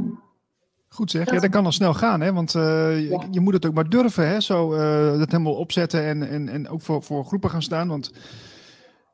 Goed 0.89 1.11
zeg, 1.11 1.31
ja, 1.31 1.39
dat 1.39 1.49
kan 1.49 1.65
al 1.65 1.71
snel 1.71 1.93
gaan, 1.93 2.21
hè? 2.21 2.33
want 2.33 2.55
uh, 2.55 3.09
ja. 3.09 3.23
je, 3.31 3.39
moet 3.39 3.53
het 3.53 3.65
ook 3.65 3.73
maar 3.73 3.89
durven, 3.89 4.27
hè? 4.27 4.39
zo 4.39 4.73
uh, 4.73 5.17
dat 5.19 5.31
helemaal 5.31 5.53
opzetten 5.53 6.05
en, 6.05 6.29
en, 6.29 6.49
en 6.49 6.69
ook 6.69 6.81
voor, 6.81 7.03
voor 7.03 7.25
groepen 7.25 7.49
gaan 7.49 7.61
staan. 7.61 7.87
Want 7.87 8.11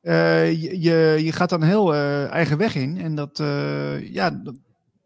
uh, 0.01 0.61
je, 0.61 1.19
je 1.23 1.31
gaat 1.31 1.49
dan 1.49 1.63
heel 1.63 1.95
eigen 2.29 2.57
weg 2.57 2.75
in 2.75 2.97
en 2.97 3.15
dat, 3.15 3.37
ja, 4.01 4.41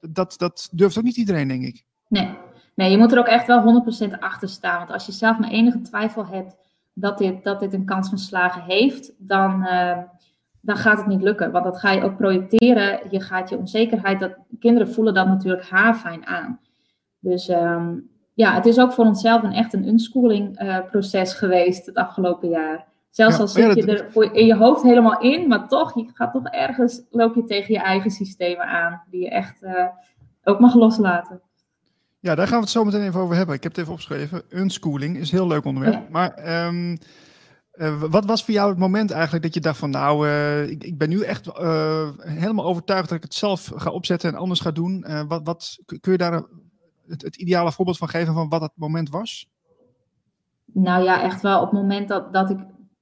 dat, 0.01 0.35
dat 0.37 0.69
durft 0.71 0.97
ook 0.97 1.03
niet 1.03 1.17
iedereen, 1.17 1.47
denk 1.47 1.63
ik. 1.63 1.83
Nee. 2.07 2.37
nee, 2.75 2.91
je 2.91 2.97
moet 2.97 3.11
er 3.11 3.19
ook 3.19 3.27
echt 3.27 3.47
wel 3.47 3.83
100% 4.09 4.19
achter 4.19 4.49
staan. 4.49 4.77
Want 4.77 4.91
als 4.91 5.05
je 5.05 5.11
zelf 5.11 5.39
maar 5.39 5.49
enige 5.49 5.81
twijfel 5.81 6.27
hebt 6.27 6.55
dat 6.93 7.17
dit, 7.17 7.43
dat 7.43 7.59
dit 7.59 7.73
een 7.73 7.85
kans 7.85 8.09
van 8.09 8.17
slagen 8.17 8.61
heeft, 8.61 9.11
dan, 9.17 9.67
dan 10.61 10.77
gaat 10.77 10.97
het 10.97 11.07
niet 11.07 11.21
lukken. 11.21 11.51
Want 11.51 11.65
dat 11.65 11.79
ga 11.79 11.91
je 11.91 12.03
ook 12.03 12.17
projecteren. 12.17 12.99
Je 13.09 13.21
gaat 13.21 13.49
je 13.49 13.57
onzekerheid, 13.57 14.19
dat, 14.19 14.35
kinderen 14.59 14.93
voelen 14.93 15.13
dat 15.13 15.27
natuurlijk 15.27 15.69
haarfijn 15.69 16.27
aan. 16.27 16.59
Dus 17.19 17.49
um, 17.49 18.09
ja, 18.33 18.53
het 18.53 18.65
is 18.65 18.79
ook 18.79 18.91
voor 18.91 19.05
onszelf 19.05 19.43
een 19.43 19.53
echt 19.53 19.73
een 19.73 19.87
unschooling 19.87 20.61
uh, 20.61 20.77
proces 20.91 21.33
geweest 21.33 21.85
het 21.85 21.95
afgelopen 21.95 22.49
jaar. 22.49 22.87
Zelfs 23.09 23.35
ja, 23.35 23.41
al 23.41 23.47
zit 23.47 23.63
ja, 23.63 23.73
je 23.73 23.85
er 23.85 24.11
voor, 24.11 24.33
in 24.33 24.45
je 24.45 24.55
hoofd 24.55 24.83
helemaal 24.83 25.19
in, 25.19 25.47
maar 25.47 25.67
toch, 25.67 25.95
je 25.95 26.09
gaat 26.13 26.31
toch 26.31 26.47
ergens, 26.47 27.01
loop 27.09 27.35
je 27.35 27.43
tegen 27.43 27.73
je 27.73 27.79
eigen 27.79 28.11
systemen 28.11 28.65
aan, 28.65 29.01
die 29.09 29.21
je 29.21 29.29
echt 29.29 29.63
uh, 29.63 29.85
ook 30.43 30.59
mag 30.59 30.75
loslaten. 30.75 31.41
Ja, 32.19 32.35
daar 32.35 32.47
gaan 32.47 32.55
we 32.57 32.63
het 32.63 32.69
zo 32.69 32.83
meteen 32.83 33.01
even 33.01 33.19
over 33.19 33.35
hebben. 33.35 33.55
Ik 33.55 33.63
heb 33.63 33.71
het 33.71 33.81
even 33.81 33.93
opgeschreven. 33.93 34.41
Unschooling 34.49 35.17
is 35.17 35.31
een 35.31 35.37
heel 35.37 35.47
leuk 35.47 35.65
onderwerp. 35.65 35.93
Ja. 35.93 36.07
Maar 36.09 36.65
um, 36.67 36.97
Uh, 37.79 38.03
wat 38.09 38.25
was 38.25 38.43
voor 38.43 38.53
jou 38.53 38.69
het 38.69 38.77
moment 38.77 39.11
eigenlijk 39.11 39.43
dat 39.43 39.53
je 39.53 39.59
dacht 39.59 39.77
van 39.77 39.89
nou, 39.89 40.27
uh, 40.27 40.69
ik, 40.69 40.83
ik, 40.83 40.97
ben 40.97 41.09
nu 41.09 41.21
echt 41.21 41.47
uh, 41.47 42.09
helemaal 42.19 42.65
overtuigd 42.65 43.09
dat 43.09 43.17
ik 43.17 43.23
het 43.23 43.33
zelf 43.33 43.71
ga 43.75 43.89
opzetten 43.89 44.29
en 44.29 44.37
anders 44.37 44.59
ga 44.59 44.71
doen. 44.71 45.05
wat, 45.27 45.41
wat, 45.43 45.79
kun 45.99 46.11
je 46.11 46.17
daar 46.17 46.43
het, 47.07 47.21
het, 47.21 47.35
ideale 47.35 47.71
voorbeeld 47.71 47.97
van 47.97 48.07
geven 48.07 48.33
van 48.33 48.49
wat 48.49 48.61
dat 48.61 48.71
moment 48.75 49.09
was? 49.09 49.49
Nou 50.65 51.03
ja, 51.03 51.21
echt 51.21 51.41
wel 51.41 51.61
op 51.61 51.71
het 51.71 51.79
moment 51.79 52.07
dat, 52.07 52.33
dat, 52.33 52.49
ik, 52.49 52.57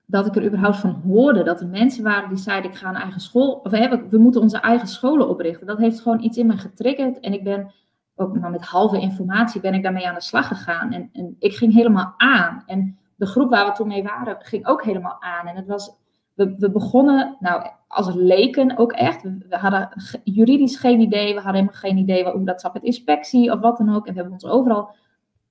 dat 0.05 0.25
ik 0.25 0.35
er 0.35 0.45
überhaupt 0.45 0.77
van 0.77 1.01
hoorde. 1.05 1.43
Dat 1.43 1.61
er 1.61 1.67
mensen 1.67 2.03
waren 2.03 2.29
die 2.29 2.37
zeiden 2.37 2.71
ik 2.71 2.77
ga 2.77 2.89
een 2.89 2.95
eigen 2.95 3.21
school, 3.21 3.51
of 3.63 3.71
we, 3.71 4.05
we 4.09 4.17
moeten 4.17 4.41
onze 4.41 4.57
eigen 4.57 4.87
scholen 4.87 5.29
oprichten. 5.29 5.67
Dat 5.67 5.77
heeft 5.77 5.99
gewoon 5.99 6.23
iets 6.23 6.37
in 6.37 6.47
me 6.47 6.57
getriggerd 6.57 7.19
en 7.19 7.33
ik 7.33 7.43
ben 7.43 7.71
ook 8.15 8.39
maar 8.39 8.51
met 8.51 8.65
halve 8.65 8.99
informatie 8.99 9.61
ben 9.61 9.73
ik 9.73 9.83
daarmee 9.83 10.07
aan 10.07 10.13
de 10.13 10.21
slag 10.21 10.47
gegaan. 10.47 10.93
En, 10.93 11.09
en 11.13 11.35
ik 11.39 11.55
ging 11.55 11.73
helemaal 11.73 12.13
aan. 12.17 12.63
En 12.65 12.97
de 13.17 13.25
groep 13.25 13.49
waar 13.49 13.65
we 13.65 13.71
toen 13.71 13.87
mee 13.87 14.03
waren, 14.03 14.35
ging 14.39 14.67
ook 14.67 14.83
helemaal 14.83 15.21
aan. 15.21 15.47
En 15.47 15.55
het 15.55 15.67
was, 15.67 15.95
we, 16.33 16.55
we 16.57 16.71
begonnen, 16.71 17.37
nou, 17.39 17.71
als 17.87 18.13
leken 18.13 18.77
ook 18.77 18.91
echt. 18.91 19.23
We, 19.23 19.57
hadden 19.57 19.89
juridisch 20.23 20.75
geen 20.75 20.99
idee, 20.99 21.27
we 21.27 21.41
hadden 21.41 21.53
helemaal 21.53 21.79
geen 21.79 21.97
idee 21.97 22.25
hoe 22.25 22.45
dat 22.45 22.61
zat 22.61 22.73
met 22.73 22.83
inspectie 22.83 23.51
of 23.51 23.59
wat 23.59 23.77
dan 23.77 23.95
ook. 23.95 24.05
En 24.05 24.13
we 24.13 24.19
hebben 24.19 24.33
ons 24.33 24.45
overal 24.45 24.95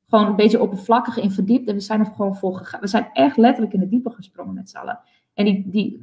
gewoon 0.08 0.26
een 0.26 0.36
beetje 0.36 0.60
oppervlakkig 0.60 1.18
in 1.18 1.30
verdiept. 1.30 1.68
En 1.68 1.74
we 1.74 1.80
zijn 1.80 2.00
er 2.00 2.06
gewoon 2.06 2.36
voor 2.36 2.54
gegaan. 2.56 2.80
We 2.80 2.86
zijn 2.86 3.08
echt 3.12 3.36
letterlijk 3.36 3.74
in 3.74 3.80
de 3.80 3.88
diepe 3.88 4.10
gesprongen 4.10 4.54
met 4.54 4.70
z'n 4.70 4.76
allen. 4.76 5.00
En 5.34 5.44
die, 5.44 5.68
die, 5.68 6.00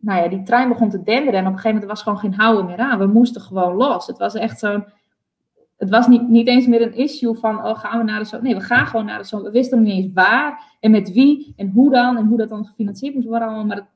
nou 0.00 0.22
ja, 0.22 0.28
die 0.28 0.42
trein 0.42 0.68
begon 0.68 0.88
te 0.88 1.02
denderen 1.02 1.40
en 1.40 1.46
op 1.46 1.52
een 1.52 1.58
gegeven 1.58 1.70
moment 1.70 1.90
was 1.90 2.02
gewoon 2.02 2.18
geen 2.18 2.34
houden 2.34 2.66
meer 2.66 2.78
aan. 2.78 2.98
We 2.98 3.06
moesten 3.06 3.40
gewoon 3.40 3.74
los. 3.74 4.06
Het 4.06 4.18
was 4.18 4.34
echt 4.34 4.58
zo'n 4.58 4.84
het 5.82 5.90
was 5.90 6.08
niet, 6.08 6.28
niet 6.28 6.46
eens 6.46 6.66
meer 6.66 6.82
een 6.82 6.94
issue 6.94 7.34
van, 7.34 7.64
oh, 7.64 7.78
gaan 7.78 7.98
we 7.98 8.04
naar 8.04 8.18
de 8.18 8.24
zomer? 8.24 8.46
Nee, 8.46 8.54
we 8.54 8.60
gaan 8.60 8.86
gewoon 8.86 9.04
naar 9.04 9.18
de 9.18 9.24
zomer. 9.24 9.46
We 9.46 9.52
wisten 9.52 9.78
nog 9.78 9.86
niet 9.86 10.04
eens 10.04 10.12
waar 10.14 10.76
en 10.80 10.90
met 10.90 11.12
wie 11.12 11.52
en 11.56 11.70
hoe 11.70 11.90
dan 11.90 12.16
en 12.16 12.26
hoe 12.26 12.38
dat 12.38 12.48
dan 12.48 12.66
gefinancierd 12.66 13.14
moest 13.14 13.26
worden 13.26 13.48
allemaal. 13.48 13.66
Maar 13.66 13.88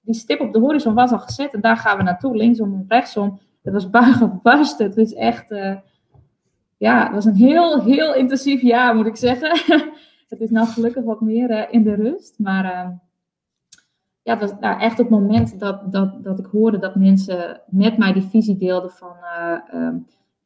die 0.00 0.14
stip 0.14 0.40
op 0.40 0.52
de 0.52 0.58
horizon 0.58 0.94
was 0.94 1.12
al 1.12 1.18
gezet 1.18 1.54
en 1.54 1.60
daar 1.60 1.76
gaan 1.76 1.96
we 1.96 2.02
naartoe, 2.02 2.36
linksom 2.36 2.74
en 2.74 2.84
rechtsom. 2.88 3.38
Het 3.62 3.72
was 3.72 3.90
buigen 3.90 4.40
barsten. 4.42 4.86
Het 4.86 4.96
was 4.96 5.12
echt, 5.12 5.50
uh, 5.50 5.76
ja, 6.76 7.04
het 7.04 7.12
was 7.12 7.24
een 7.24 7.34
heel, 7.34 7.82
heel 7.82 8.14
intensief 8.14 8.62
jaar, 8.62 8.94
moet 8.94 9.06
ik 9.06 9.16
zeggen. 9.16 9.50
het 10.28 10.40
is 10.40 10.50
nou 10.50 10.66
gelukkig 10.66 11.04
wat 11.04 11.20
meer 11.20 11.50
uh, 11.50 11.62
in 11.70 11.82
de 11.82 11.94
rust, 11.94 12.38
maar... 12.38 12.64
Uh, 12.64 12.90
ja, 14.22 14.38
het 14.38 14.50
was 14.50 14.60
nou, 14.60 14.80
echt 14.80 14.98
het 14.98 15.08
moment 15.08 15.58
dat, 15.58 15.92
dat, 15.92 16.24
dat 16.24 16.38
ik 16.38 16.46
hoorde 16.46 16.78
dat 16.78 16.94
mensen 16.94 17.60
met 17.66 17.98
mij 17.98 18.12
die 18.12 18.22
visie 18.22 18.56
deelden 18.56 18.90
van 18.90 19.16
uh, 19.74 19.88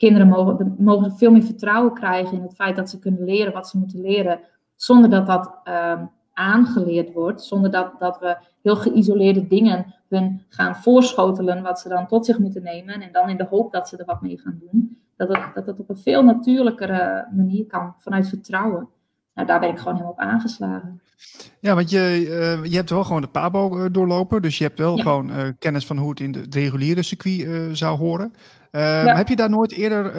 kinderen 0.04 0.28
mogen, 0.28 0.74
mogen 0.78 1.12
veel 1.12 1.30
meer 1.30 1.42
vertrouwen 1.42 1.94
krijgen 1.94 2.36
in 2.36 2.42
het 2.42 2.54
feit 2.54 2.76
dat 2.76 2.90
ze 2.90 2.98
kunnen 2.98 3.24
leren 3.24 3.52
wat 3.52 3.68
ze 3.68 3.78
moeten 3.78 4.00
leren, 4.00 4.40
zonder 4.76 5.10
dat 5.10 5.26
dat 5.26 5.60
um, 5.64 6.10
aangeleerd 6.32 7.12
wordt, 7.12 7.42
zonder 7.42 7.70
dat, 7.70 7.92
dat 7.98 8.18
we 8.18 8.36
heel 8.62 8.76
geïsoleerde 8.76 9.46
dingen 9.46 9.94
hun 10.08 10.42
gaan 10.48 10.76
voorschotelen 10.76 11.62
wat 11.62 11.80
ze 11.80 11.88
dan 11.88 12.06
tot 12.06 12.26
zich 12.26 12.38
moeten 12.38 12.62
nemen 12.62 13.00
en 13.00 13.12
dan 13.12 13.28
in 13.28 13.36
de 13.36 13.46
hoop 13.50 13.72
dat 13.72 13.88
ze 13.88 13.96
er 13.96 14.04
wat 14.04 14.22
mee 14.22 14.38
gaan 14.38 14.60
doen. 14.60 14.98
Dat 15.16 15.28
dat 15.54 15.78
op 15.78 15.88
een 15.88 15.96
veel 15.96 16.24
natuurlijkere 16.24 17.28
manier 17.36 17.66
kan, 17.66 17.94
vanuit 17.98 18.28
vertrouwen. 18.28 18.88
Nou, 19.34 19.46
daar 19.46 19.60
ben 19.60 19.68
ik 19.68 19.78
gewoon 19.78 19.92
helemaal 19.92 20.12
op 20.12 20.18
aangeslagen. 20.18 21.00
Ja, 21.60 21.74
want 21.74 21.90
je, 21.90 22.26
uh, 22.28 22.70
je 22.70 22.76
hebt 22.76 22.90
wel 22.90 23.04
gewoon 23.04 23.20
de 23.20 23.28
PABO 23.28 23.78
uh, 23.78 23.84
doorlopen. 23.92 24.42
Dus 24.42 24.58
je 24.58 24.64
hebt 24.64 24.78
wel 24.78 24.96
gewoon 24.96 25.30
uh, 25.30 25.48
kennis 25.58 25.86
van 25.86 25.98
hoe 25.98 26.10
het 26.10 26.20
in 26.20 26.32
de, 26.32 26.40
het 26.40 26.54
reguliere 26.54 27.02
circuit 27.02 27.78
zou 27.78 27.98
horen. 27.98 28.32
Ja. 28.70 29.16
Heb 29.16 29.28
je 29.28 29.36
daar 29.36 29.50
nooit 29.50 29.72
eerder 29.72 30.14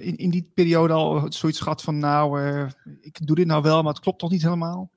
in, 0.00 0.16
in 0.16 0.30
die 0.30 0.50
periode 0.54 0.92
al 0.92 1.26
zoiets 1.28 1.60
gehad 1.60 1.82
van... 1.82 1.98
nou, 1.98 2.40
ik 3.00 3.26
doe 3.26 3.36
dit 3.36 3.46
nou 3.46 3.62
wel, 3.62 3.82
maar 3.82 3.92
het 3.92 4.02
klopt 4.02 4.18
toch 4.18 4.30
niet 4.30 4.42
helemaal? 4.42 4.90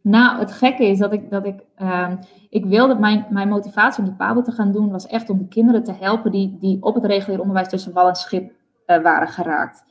Nou, 0.00 0.38
het 0.38 0.52
gekke 0.52 0.84
is 0.84 0.98
dat 0.98 1.12
ik, 1.12 1.30
dat 1.30 1.46
ik, 1.46 1.60
ehm, 1.74 2.16
ik 2.50 2.64
wilde, 2.64 2.94
mijn, 2.94 3.26
mijn 3.30 3.48
motivatie 3.48 4.02
om 4.02 4.08
de 4.08 4.16
PABO 4.16 4.42
te 4.42 4.52
gaan 4.52 4.72
doen, 4.72 4.90
was 4.90 5.06
echt 5.06 5.30
om 5.30 5.38
de 5.38 5.48
kinderen 5.48 5.84
te 5.84 5.92
helpen 5.92 6.30
die, 6.30 6.56
die 6.60 6.82
op 6.82 6.94
het 6.94 7.04
regulier 7.04 7.40
onderwijs 7.40 7.68
tussen 7.68 7.92
wal 7.92 8.08
en 8.08 8.14
schip 8.14 8.52
waren 8.86 9.28
geraakt. 9.28 9.84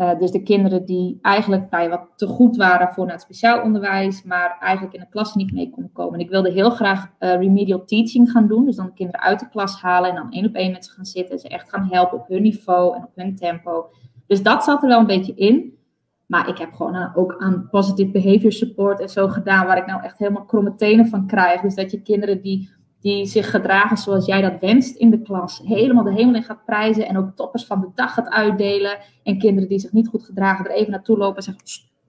Uh, 0.00 0.18
dus 0.18 0.30
de 0.30 0.42
kinderen 0.42 0.84
die 0.84 1.18
eigenlijk 1.22 1.66
ja, 1.70 1.88
wat 1.88 2.08
te 2.16 2.26
goed 2.26 2.56
waren 2.56 2.92
voor 2.92 3.08
het 3.08 3.20
speciaal 3.20 3.62
onderwijs, 3.62 4.22
maar 4.22 4.56
eigenlijk 4.60 4.94
in 4.94 5.00
de 5.00 5.08
klas 5.08 5.34
niet 5.34 5.52
mee 5.52 5.70
konden 5.70 5.92
komen. 5.92 6.14
En 6.14 6.24
ik 6.24 6.30
wilde 6.30 6.50
heel 6.50 6.70
graag 6.70 7.10
uh, 7.18 7.34
remedial 7.34 7.84
teaching 7.84 8.30
gaan 8.30 8.46
doen. 8.46 8.64
Dus 8.64 8.76
dan 8.76 8.86
de 8.86 8.92
kinderen 8.92 9.20
uit 9.20 9.40
de 9.40 9.48
klas 9.48 9.80
halen 9.80 10.10
en 10.10 10.16
dan 10.16 10.30
één 10.30 10.46
op 10.46 10.54
één 10.54 10.72
met 10.72 10.84
ze 10.84 10.90
gaan 10.90 11.04
zitten. 11.04 11.34
En 11.34 11.40
ze 11.40 11.48
echt 11.48 11.68
gaan 11.68 11.88
helpen 11.90 12.18
op 12.18 12.28
hun 12.28 12.42
niveau 12.42 12.96
en 12.96 13.02
op 13.02 13.10
hun 13.14 13.36
tempo. 13.36 13.90
Dus 14.26 14.42
dat 14.42 14.64
zat 14.64 14.82
er 14.82 14.88
wel 14.88 14.98
een 14.98 15.06
beetje 15.06 15.34
in. 15.34 15.78
Maar 16.26 16.48
ik 16.48 16.58
heb 16.58 16.72
gewoon 16.72 16.96
uh, 16.96 17.10
ook 17.14 17.34
aan 17.38 17.68
positive 17.70 18.10
behavior 18.10 18.52
support 18.52 19.00
en 19.00 19.08
zo 19.08 19.28
gedaan, 19.28 19.66
waar 19.66 19.78
ik 19.78 19.86
nou 19.86 20.02
echt 20.02 20.18
helemaal 20.18 20.44
kromme 20.44 20.74
tenen 20.74 21.06
van 21.06 21.26
krijg. 21.26 21.60
Dus 21.60 21.74
dat 21.74 21.90
je 21.90 22.02
kinderen 22.02 22.42
die 22.42 22.70
die 23.00 23.26
zich 23.26 23.50
gedragen 23.50 23.96
zoals 23.96 24.26
jij 24.26 24.40
dat 24.40 24.60
wenst 24.60 24.96
in 24.96 25.10
de 25.10 25.22
klas. 25.22 25.62
Helemaal 25.64 26.04
de 26.04 26.14
hemel 26.14 26.34
in 26.34 26.42
gaat 26.42 26.64
prijzen 26.64 27.06
en 27.06 27.16
ook 27.16 27.30
toppers 27.34 27.64
van 27.64 27.80
de 27.80 27.88
dag 27.94 28.14
gaat 28.14 28.28
uitdelen. 28.28 28.98
En 29.22 29.38
kinderen 29.38 29.68
die 29.68 29.78
zich 29.78 29.92
niet 29.92 30.08
goed 30.08 30.24
gedragen 30.24 30.64
er 30.64 30.70
even 30.70 30.90
naartoe 30.90 31.16
lopen 31.16 31.36
en 31.36 31.42
zeggen, 31.42 31.62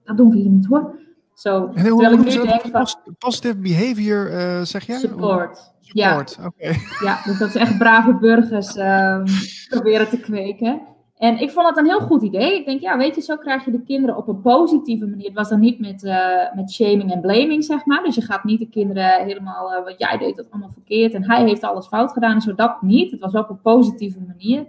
dat 0.04 0.16
doen 0.16 0.30
we 0.30 0.36
hier 0.36 0.50
niet 0.50 0.66
hoor. 0.66 1.00
Zo, 1.34 1.70
en 1.74 1.88
hoe, 1.88 2.00
terwijl 2.00 2.12
ik 2.12 2.24
nu 2.24 2.42
denk 2.42 2.60
van... 2.72 2.86
Positive 3.18 3.56
behavior, 3.56 4.30
uh, 4.30 4.62
zeg 4.62 4.86
jij? 4.86 4.98
Support. 4.98 5.72
Support, 5.80 6.36
ja. 6.38 6.46
oké. 6.46 6.74
Ja, 7.04 7.20
dus 7.24 7.38
dat 7.38 7.50
ze 7.50 7.58
echt 7.58 7.78
brave 7.78 8.14
burgers 8.14 8.76
um, 8.76 9.24
proberen 9.68 10.08
te 10.08 10.20
kweken. 10.20 10.80
En 11.22 11.38
ik 11.38 11.50
vond 11.50 11.66
dat 11.66 11.76
een 11.76 11.90
heel 11.90 12.00
goed 12.00 12.22
idee. 12.22 12.58
Ik 12.58 12.64
denk, 12.64 12.80
ja, 12.80 12.96
weet 12.96 13.14
je, 13.14 13.20
zo 13.20 13.36
krijg 13.36 13.64
je 13.64 13.70
de 13.70 13.82
kinderen 13.82 14.16
op 14.16 14.28
een 14.28 14.40
positieve 14.40 15.06
manier. 15.06 15.26
Het 15.26 15.34
was 15.34 15.48
dan 15.48 15.60
niet 15.60 15.78
met, 15.78 16.02
uh, 16.02 16.54
met 16.54 16.72
shaming 16.72 17.12
en 17.12 17.20
blaming, 17.20 17.64
zeg 17.64 17.84
maar. 17.84 18.02
Dus 18.02 18.14
je 18.14 18.22
gaat 18.22 18.44
niet 18.44 18.58
de 18.58 18.68
kinderen 18.68 19.24
helemaal, 19.24 19.72
uh, 19.72 19.84
wat 19.84 19.98
jij 19.98 20.18
deed 20.18 20.36
dat 20.36 20.50
allemaal 20.50 20.70
verkeerd 20.70 21.14
en 21.14 21.24
hij 21.24 21.44
heeft 21.44 21.62
alles 21.62 21.86
fout 21.86 22.12
gedaan 22.12 22.34
en 22.34 22.40
zo, 22.40 22.54
dat 22.54 22.82
niet. 22.82 23.10
Het 23.10 23.20
was 23.20 23.32
wel 23.32 23.42
op 23.42 23.48
een 23.48 23.60
positieve 23.60 24.20
manier. 24.26 24.66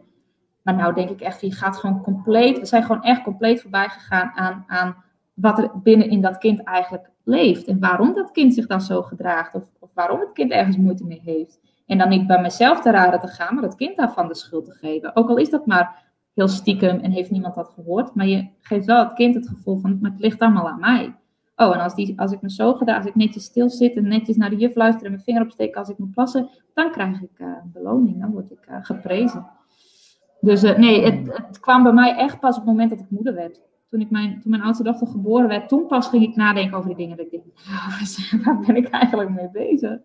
Maar 0.62 0.76
nou 0.76 0.94
denk 0.94 1.10
ik 1.10 1.22
echt, 1.22 1.42
je 1.42 1.52
gaat 1.52 1.78
gewoon 1.78 2.02
compleet, 2.02 2.60
we 2.60 2.66
zijn 2.66 2.84
gewoon 2.84 3.04
echt 3.04 3.24
compleet 3.24 3.62
voorbij 3.62 3.90
gegaan 3.90 4.32
aan, 4.36 4.64
aan 4.68 4.96
wat 5.34 5.58
er 5.58 5.72
binnen 5.84 6.10
in 6.10 6.22
dat 6.22 6.38
kind 6.38 6.64
eigenlijk 6.64 7.10
leeft. 7.24 7.66
En 7.66 7.80
waarom 7.80 8.14
dat 8.14 8.32
kind 8.32 8.54
zich 8.54 8.68
dan 8.68 8.82
zo 8.82 9.02
gedraagt. 9.02 9.56
Of, 9.56 9.64
of 9.80 9.90
waarom 9.94 10.20
het 10.20 10.32
kind 10.34 10.52
ergens 10.52 10.78
moeite 10.78 11.06
mee 11.06 11.22
heeft. 11.24 11.60
En 11.86 11.98
dan 11.98 12.10
niet 12.10 12.28
bij 12.28 12.42
mezelf 12.42 12.82
te 12.82 12.92
raden 12.92 13.20
te 13.20 13.28
gaan, 13.28 13.56
maar 13.56 13.64
het 13.64 13.76
kind 13.76 13.98
daarvan 13.98 14.28
de 14.28 14.36
schuld 14.36 14.66
te 14.66 14.72
geven. 14.72 15.16
Ook 15.16 15.30
al 15.30 15.38
is 15.38 15.50
dat 15.50 15.66
maar 15.66 16.03
heel 16.34 16.48
stiekem 16.48 17.00
en 17.00 17.12
heeft 17.12 17.32
niemand 17.32 17.56
dat 17.56 17.72
gehoord. 17.76 18.16
Maar 18.16 18.28
je 18.28 18.48
geeft 18.62 18.86
wel 18.86 19.04
het 19.04 19.14
kind 19.14 19.36
het 19.36 19.48
gevoel 19.48 19.78
van, 19.78 19.98
maar 20.02 20.12
het 20.12 20.20
ligt 20.20 20.40
allemaal 20.40 20.70
aan 20.70 20.80
mij. 20.80 21.16
Oh, 21.56 21.76
en 21.76 21.82
als, 21.82 21.96
die, 21.96 22.20
als 22.20 22.32
ik 22.32 22.42
me 22.42 22.52
zo 22.52 22.74
gedaan, 22.74 22.98
als 22.98 23.06
ik 23.06 23.16
netjes 23.16 23.44
stil 23.44 23.70
zit 23.70 23.96
en 23.96 24.08
netjes 24.08 24.36
naar 24.36 24.50
de 24.50 24.56
juf 24.56 24.76
luister 24.76 25.06
en 25.06 25.12
mijn 25.12 25.24
vinger 25.24 25.42
opsteek 25.42 25.76
als 25.76 25.90
ik 25.90 25.98
moet 25.98 26.12
plassen, 26.12 26.50
dan 26.74 26.92
krijg 26.92 27.22
ik 27.22 27.40
uh, 27.40 27.48
een 27.48 27.72
beloning, 27.74 28.22
dan 28.22 28.32
word 28.32 28.52
ik 28.52 28.68
uh, 28.70 28.76
geprezen. 28.82 29.48
Dus 30.40 30.64
uh, 30.64 30.78
nee, 30.78 31.04
het, 31.06 31.38
het, 31.38 31.60
kwam 31.60 31.84
bij 31.84 31.94
mij 31.94 32.16
echt 32.16 32.40
pas 32.40 32.58
op 32.58 32.62
het 32.62 32.72
moment 32.72 32.90
dat 32.90 33.00
ik 33.00 33.10
moeder 33.10 33.34
werd. 33.34 33.62
Toen, 33.90 34.02
ik 34.02 34.10
mijn, 34.10 34.42
toen 34.42 34.52
mijn 34.52 34.64
oudste 34.64 34.84
dochter 34.84 35.08
geboren 35.08 35.48
werd, 35.48 35.70
toen 35.70 35.88
pas 35.88 36.08
ging 36.08 36.24
ik 36.24 36.36
nadenken 36.36 36.78
over 36.78 36.90
die 36.90 36.98
dingen. 36.98 37.18
Dat 37.18 37.26
ik 37.26 37.32
denk, 37.32 37.44
nou, 37.68 38.44
waar 38.44 38.66
ben 38.66 38.76
ik 38.76 38.90
eigenlijk 38.90 39.30
mee 39.30 39.50
bezig? 39.52 40.00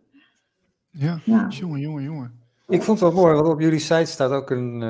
Ja, 0.91 1.19
ja. 1.25 1.47
jongen, 1.49 1.81
jongen, 1.81 2.03
jongen. 2.03 2.33
Ik 2.67 2.83
vond 2.83 3.01
het 3.01 3.13
wel 3.13 3.23
mooi, 3.23 3.35
want 3.35 3.49
op 3.49 3.61
jullie 3.61 3.79
site 3.79 4.05
staat 4.05 4.31
ook 4.31 4.51
een, 4.51 4.83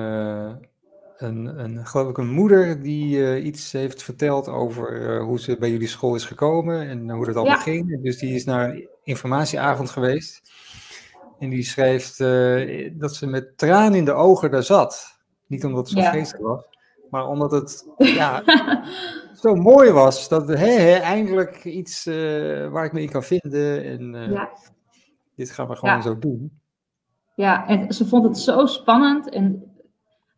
een, 1.18 1.60
een, 1.64 1.86
geloof 1.86 2.08
ik, 2.08 2.18
een 2.18 2.30
moeder 2.30 2.82
die 2.82 3.16
uh, 3.16 3.44
iets 3.44 3.72
heeft 3.72 4.02
verteld 4.02 4.48
over 4.48 5.00
uh, 5.00 5.24
hoe 5.24 5.40
ze 5.40 5.56
bij 5.58 5.70
jullie 5.70 5.88
school 5.88 6.14
is 6.14 6.24
gekomen 6.24 6.88
en 6.88 7.10
hoe 7.10 7.26
dat 7.26 7.36
al 7.36 7.44
ja. 7.44 7.56
ging. 7.56 8.02
Dus 8.02 8.18
die 8.18 8.34
is 8.34 8.44
naar 8.44 8.70
een 8.70 8.88
informatieavond 9.02 9.90
geweest. 9.90 10.50
En 11.38 11.48
die 11.50 11.62
schrijft 11.62 12.18
uh, 12.18 12.90
dat 12.94 13.14
ze 13.14 13.26
met 13.26 13.58
tranen 13.58 13.98
in 13.98 14.04
de 14.04 14.12
ogen 14.12 14.50
daar 14.50 14.62
zat. 14.62 15.18
Niet 15.46 15.64
omdat 15.64 15.88
het 15.88 15.98
zo 15.98 16.04
ja. 16.04 16.10
geestig 16.10 16.40
was, 16.40 16.64
maar 17.10 17.26
omdat 17.26 17.50
het 17.50 17.86
ja, 18.20 18.42
zo 19.34 19.54
mooi 19.54 19.90
was. 19.90 20.28
Dat 20.28 20.48
hé, 20.48 20.80
hé, 20.80 20.96
eindelijk 20.96 21.64
iets 21.64 22.04
waar 22.70 22.84
ik 22.84 22.92
me 22.92 23.02
in 23.02 23.10
kan 23.10 23.22
vinden. 23.22 23.84
En 23.84 24.32
ja. 24.32 24.50
dit 25.36 25.50
gaan 25.50 25.68
we 25.68 25.76
gewoon 25.76 26.02
zo 26.02 26.18
doen. 26.18 26.60
Ja, 27.34 27.66
en 27.66 27.92
ze 27.92 28.06
vond 28.06 28.24
het 28.24 28.38
zo 28.38 28.66
spannend. 28.66 29.30
En 29.30 29.68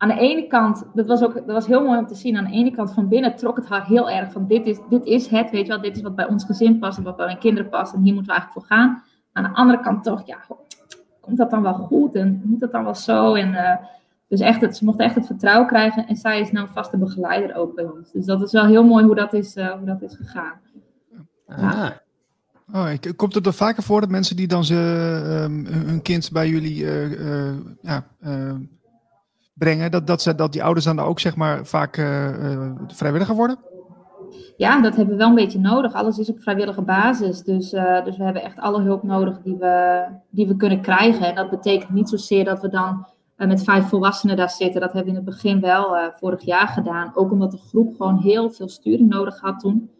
aan 0.00 0.08
de 0.08 0.18
ene 0.18 0.46
kant, 0.46 0.84
dat 0.94 1.06
was 1.06 1.22
ook 1.22 1.34
dat 1.34 1.44
was 1.46 1.66
heel 1.66 1.84
mooi 1.84 1.98
om 1.98 2.06
te 2.06 2.14
zien. 2.14 2.36
Aan 2.36 2.44
de 2.44 2.50
ene 2.50 2.70
kant 2.70 2.92
van 2.92 3.08
binnen 3.08 3.36
trok 3.36 3.56
het 3.56 3.68
haar 3.68 3.86
heel 3.86 4.10
erg 4.10 4.32
van 4.32 4.46
dit 4.46 4.66
is, 4.66 4.78
dit 4.88 5.04
is 5.04 5.26
het, 5.26 5.50
weet 5.50 5.62
je 5.62 5.68
wel, 5.68 5.80
dit 5.80 5.96
is 5.96 6.02
wat 6.02 6.14
bij 6.14 6.28
ons 6.28 6.44
gezin 6.44 6.78
past 6.78 6.98
en 6.98 7.04
wat 7.04 7.16
bij 7.16 7.26
mijn 7.26 7.38
kinderen 7.38 7.70
past 7.70 7.94
en 7.94 8.02
hier 8.02 8.14
moeten 8.14 8.32
we 8.32 8.38
eigenlijk 8.38 8.66
voor 8.66 8.76
gaan. 8.76 9.02
Aan 9.32 9.42
de 9.42 9.58
andere 9.58 9.80
kant 9.80 10.04
toch, 10.04 10.26
ja, 10.26 10.38
komt 11.20 11.36
dat 11.36 11.50
dan 11.50 11.62
wel 11.62 11.72
goed 11.72 12.14
en 12.14 12.42
moet 12.44 12.60
dat 12.60 12.72
dan 12.72 12.84
wel 12.84 12.94
zo? 12.94 13.34
En, 13.34 13.48
uh, 13.48 13.76
dus 14.28 14.40
echt, 14.40 14.60
het, 14.60 14.76
ze 14.76 14.84
mocht 14.84 14.98
echt 14.98 15.14
het 15.14 15.26
vertrouwen 15.26 15.66
krijgen 15.66 16.06
en 16.06 16.16
zij 16.16 16.40
is 16.40 16.52
nou 16.52 16.68
vaste 16.72 16.98
begeleider 16.98 17.56
ook 17.56 17.74
bij 17.74 17.84
ons. 17.84 18.12
Dus 18.12 18.24
dat 18.24 18.42
is 18.42 18.52
wel 18.52 18.66
heel 18.66 18.84
mooi 18.84 19.04
hoe 19.04 19.14
dat 19.14 19.32
is, 19.32 19.56
uh, 19.56 19.70
hoe 19.70 19.86
dat 19.86 20.02
is 20.02 20.16
gegaan. 20.16 20.60
Ah. 21.46 21.90
Oh, 22.72 22.90
komt 23.16 23.34
het 23.34 23.46
er 23.46 23.52
vaker 23.52 23.82
voor 23.82 24.00
dat 24.00 24.10
mensen 24.10 24.36
die 24.36 24.48
dan 24.48 24.64
ze, 24.64 24.74
uh, 25.24 25.86
hun 25.86 26.02
kind 26.02 26.32
bij 26.32 26.48
jullie 26.48 26.82
uh, 26.82 27.56
ja, 27.82 28.06
brengen, 29.60 29.90
dat, 29.90 30.06
dat, 30.06 30.22
ze, 30.22 30.34
dat 30.34 30.52
die 30.52 30.64
ouders 30.64 30.84
dan 30.84 31.00
ook 31.00 31.20
zeg 31.20 31.36
maar 31.36 31.66
vaak 31.66 31.96
uh, 31.96 32.72
vrijwilliger 32.86 33.34
worden? 33.34 33.58
ja, 34.56 34.80
dat 34.80 34.96
hebben 34.96 35.14
we 35.14 35.20
wel 35.20 35.28
een 35.28 35.34
beetje 35.34 35.58
nodig. 35.58 35.92
Alles 35.92 36.18
is 36.18 36.30
op 36.30 36.40
vrijwillige 36.40 36.82
basis. 36.82 37.42
Dus, 37.42 37.72
uh, 37.72 38.04
dus 38.04 38.16
we 38.16 38.24
hebben 38.24 38.42
echt 38.42 38.58
alle 38.58 38.82
hulp 38.82 39.02
nodig 39.02 39.40
die 39.42 39.56
we, 39.56 40.04
die 40.30 40.46
we 40.46 40.56
kunnen 40.56 40.80
krijgen. 40.80 41.26
En 41.26 41.34
dat 41.34 41.50
betekent 41.50 41.90
niet 41.90 42.08
zozeer 42.08 42.44
dat 42.44 42.60
we 42.60 42.68
dan 42.68 43.06
met 43.36 43.64
vijf 43.64 43.88
volwassenen 43.88 44.36
daar 44.36 44.50
zitten. 44.50 44.80
Dat 44.80 44.92
hebben 44.92 45.12
we 45.12 45.18
in 45.18 45.24
het 45.26 45.34
begin 45.34 45.60
wel 45.60 45.96
vorig 46.14 46.42
jaar 46.42 46.68
gedaan. 46.68 47.12
Ook 47.14 47.30
omdat 47.30 47.50
de 47.50 47.58
groep 47.68 47.94
gewoon 47.96 48.18
heel 48.18 48.50
veel 48.50 48.68
sturing 48.68 49.08
nodig 49.08 49.40
had 49.40 49.60
toen. 49.60 49.90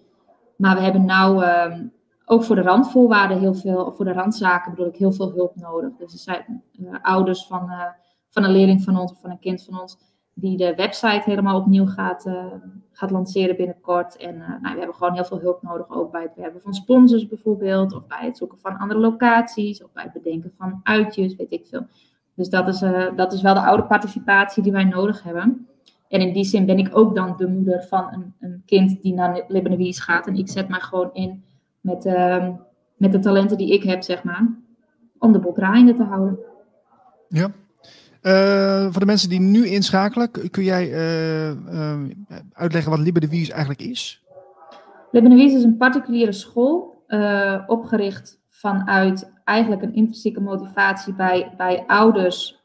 Maar 0.56 0.76
we 0.76 0.82
hebben 0.82 1.04
nou 1.04 1.44
ehm, 1.44 1.86
ook 2.24 2.44
voor 2.44 2.56
de 2.56 2.62
randvoorwaarden 2.62 3.38
heel 3.38 3.54
veel, 3.54 3.92
voor 3.92 4.04
de 4.04 4.12
randzaken 4.12 4.70
bedoel 4.70 4.86
ik, 4.86 4.96
heel 4.96 5.12
veel 5.12 5.32
hulp 5.32 5.56
nodig. 5.56 5.90
Dus 5.98 6.12
er 6.12 6.18
zijn 6.18 6.62
ouders 7.02 7.46
van, 7.46 7.70
van 8.30 8.44
een 8.44 8.50
leerling 8.50 8.82
van 8.82 8.98
ons 8.98 9.12
of 9.12 9.20
van 9.20 9.30
een 9.30 9.38
kind 9.38 9.64
van 9.64 9.80
ons 9.80 9.98
die 10.34 10.56
de 10.56 10.74
website 10.74 11.22
helemaal 11.24 11.60
opnieuw 11.60 11.86
gaat, 11.86 12.26
uh, 12.26 12.44
gaat 12.92 13.10
lanceren 13.10 13.56
binnenkort. 13.56 14.16
En 14.16 14.34
uh, 14.34 14.48
nou, 14.48 14.72
we 14.72 14.78
hebben 14.78 14.94
gewoon 14.94 15.14
heel 15.14 15.24
veel 15.24 15.40
hulp 15.40 15.62
nodig, 15.62 15.90
ook 15.90 16.12
bij 16.12 16.22
het 16.22 16.34
werven 16.34 16.60
van 16.60 16.74
sponsors 16.74 17.28
bijvoorbeeld, 17.28 17.94
of 17.94 18.06
bij 18.06 18.24
het 18.24 18.36
zoeken 18.36 18.58
van 18.58 18.78
andere 18.78 19.00
locaties, 19.00 19.84
of 19.84 19.92
bij 19.92 20.02
het 20.02 20.12
bedenken 20.12 20.52
van 20.58 20.80
uitjes, 20.82 21.36
weet 21.36 21.52
ik 21.52 21.66
veel. 21.66 21.86
Dus 22.34 22.48
dat 22.48 22.68
is, 22.68 22.82
uh, 22.82 23.16
dat 23.16 23.32
is 23.32 23.42
wel 23.42 23.54
de 23.54 23.60
oude 23.60 23.82
participatie 23.82 24.62
die 24.62 24.72
wij 24.72 24.84
nodig 24.84 25.22
hebben. 25.22 25.68
En 26.08 26.20
in 26.20 26.32
die 26.32 26.44
zin 26.44 26.66
ben 26.66 26.78
ik 26.78 26.96
ook 26.96 27.14
dan 27.14 27.34
de 27.36 27.48
moeder 27.48 27.82
van 27.82 28.12
een, 28.12 28.34
een 28.40 28.62
kind 28.66 29.02
die 29.02 29.14
naar 29.14 29.44
Lebanon 29.48 29.92
gaat. 29.92 30.26
En 30.26 30.34
ik 30.34 30.48
zet 30.48 30.68
mij 30.68 30.80
gewoon 30.80 31.10
in 31.12 31.44
met, 31.80 32.04
ehm, 32.04 32.52
met 32.96 33.12
de 33.12 33.18
talenten 33.18 33.56
die 33.56 33.72
ik 33.72 33.82
heb, 33.82 34.02
zeg 34.02 34.22
maar, 34.22 34.48
om 35.18 35.32
de 35.32 35.38
boel 35.38 35.52
te 35.52 36.06
houden. 36.08 36.38
Ja, 37.28 37.50
uh, 38.22 38.82
voor 38.90 39.00
de 39.00 39.06
mensen 39.06 39.28
die 39.28 39.40
nu 39.40 39.66
inschakelen, 39.66 40.30
kun 40.50 40.64
jij 40.64 40.90
uh, 40.90 41.50
uh, 41.50 42.00
uitleggen 42.52 42.90
wat 42.90 43.00
Liebe 43.00 43.20
de 43.20 43.28
Wies 43.28 43.50
eigenlijk 43.50 43.82
is? 43.82 44.24
Liebe 45.10 45.28
de 45.28 45.34
Wies 45.34 45.54
is 45.54 45.62
een 45.62 45.76
particuliere 45.76 46.32
school, 46.32 47.04
opgericht 47.66 48.40
vanuit 48.48 49.32
eigenlijk 49.44 49.82
een 49.82 49.94
intrinsieke 49.94 50.40
motivatie 50.40 51.14
bij, 51.14 51.54
bij 51.56 51.84
ouders, 51.86 52.62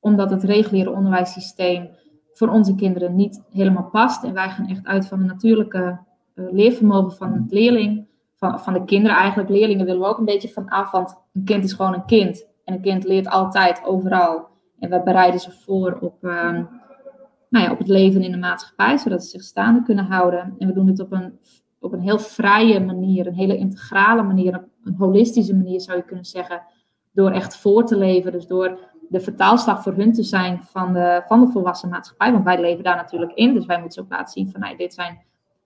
omdat 0.00 0.30
het 0.30 0.42
reguliere 0.44 0.90
onderwijssysteem 0.90 1.88
voor 2.32 2.48
onze 2.48 2.74
kinderen 2.74 3.16
niet 3.16 3.42
helemaal 3.50 3.88
past. 3.92 4.24
En 4.24 4.34
wij 4.34 4.50
gaan 4.50 4.68
echt 4.68 4.86
uit 4.86 5.06
van 5.06 5.18
het 5.18 5.26
natuurlijke 5.26 5.98
leervermogen 6.34 7.16
van 7.16 7.32
het 7.32 7.52
leerling, 7.52 8.06
van, 8.36 8.60
van 8.60 8.72
de 8.72 8.84
kinderen 8.84 9.16
eigenlijk. 9.16 9.50
Leerlingen 9.50 9.86
willen 9.86 10.00
we 10.00 10.06
ook 10.06 10.18
een 10.18 10.24
beetje 10.24 10.48
van 10.48 10.68
af, 10.68 10.90
want 10.90 11.16
een 11.32 11.44
kind 11.44 11.64
is 11.64 11.72
gewoon 11.72 11.94
een 11.94 12.04
kind. 12.04 12.46
En 12.64 12.74
een 12.74 12.80
kind 12.80 13.04
leert 13.04 13.28
altijd, 13.28 13.84
overal. 13.84 14.52
En 14.84 14.90
we 14.90 15.02
bereiden 15.02 15.40
ze 15.40 15.50
voor 15.50 15.98
op, 16.00 16.24
uh, 16.24 16.52
nou 17.48 17.64
ja, 17.64 17.70
op 17.70 17.78
het 17.78 17.88
leven 17.88 18.22
in 18.22 18.30
de 18.30 18.38
maatschappij, 18.38 18.98
zodat 18.98 19.24
ze 19.24 19.30
zich 19.30 19.42
staande 19.42 19.82
kunnen 19.82 20.04
houden. 20.04 20.54
En 20.58 20.66
we 20.66 20.72
doen 20.72 20.86
het 20.86 21.00
op 21.00 21.12
een, 21.12 21.38
op 21.80 21.92
een 21.92 22.00
heel 22.00 22.18
vrije 22.18 22.80
manier, 22.80 23.26
een 23.26 23.34
hele 23.34 23.56
integrale 23.56 24.22
manier, 24.22 24.64
een 24.84 24.94
holistische 24.94 25.54
manier 25.54 25.80
zou 25.80 25.96
je 25.96 26.04
kunnen 26.04 26.24
zeggen. 26.24 26.62
Door 27.12 27.30
echt 27.30 27.56
voor 27.56 27.84
te 27.84 27.96
leven, 27.96 28.32
dus 28.32 28.46
door 28.46 28.78
de 29.08 29.20
vertaalslag 29.20 29.82
voor 29.82 29.94
hun 29.94 30.12
te 30.12 30.22
zijn 30.22 30.62
van 30.62 30.92
de, 30.92 31.22
van 31.26 31.40
de 31.40 31.48
volwassen 31.48 31.88
maatschappij. 31.88 32.32
Want 32.32 32.44
wij 32.44 32.60
leven 32.60 32.84
daar 32.84 32.96
natuurlijk 32.96 33.32
in, 33.32 33.54
dus 33.54 33.66
wij 33.66 33.80
moeten 33.80 34.02
ook 34.02 34.10
laten 34.10 34.32
zien 34.32 34.50
van 34.50 34.60
nou, 34.60 34.76
dit 34.76 34.94
zijn 34.94 35.18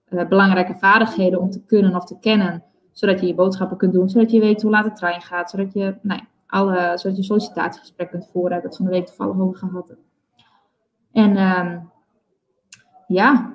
uh, 0.08 0.28
belangrijke 0.28 0.74
vaardigheden 0.74 1.40
om 1.40 1.50
te 1.50 1.64
kunnen 1.64 1.94
of 1.94 2.04
te 2.04 2.18
kennen. 2.18 2.64
Zodat 2.92 3.20
je 3.20 3.26
je 3.26 3.34
boodschappen 3.34 3.76
kunt 3.76 3.92
doen, 3.92 4.08
zodat 4.08 4.30
je 4.30 4.40
weet 4.40 4.62
hoe 4.62 4.70
laat 4.70 4.84
de 4.84 4.92
trein 4.92 5.20
gaat, 5.20 5.50
zodat 5.50 5.72
je 5.72 5.98
nou 6.02 6.20
ja, 6.20 6.26
alle, 6.48 6.98
zodat 6.98 7.16
je 7.16 7.22
sollicitatiegesprek 7.22 8.10
kunt 8.10 8.28
voeren. 8.32 8.52
Heb 8.52 8.64
ik 8.64 8.74
van 8.74 8.84
de 8.84 8.90
week 8.90 9.06
toevallig 9.06 9.38
over 9.38 9.58
gehad. 9.58 9.96
En 11.12 11.36
um, 11.36 11.90
ja, 13.06 13.52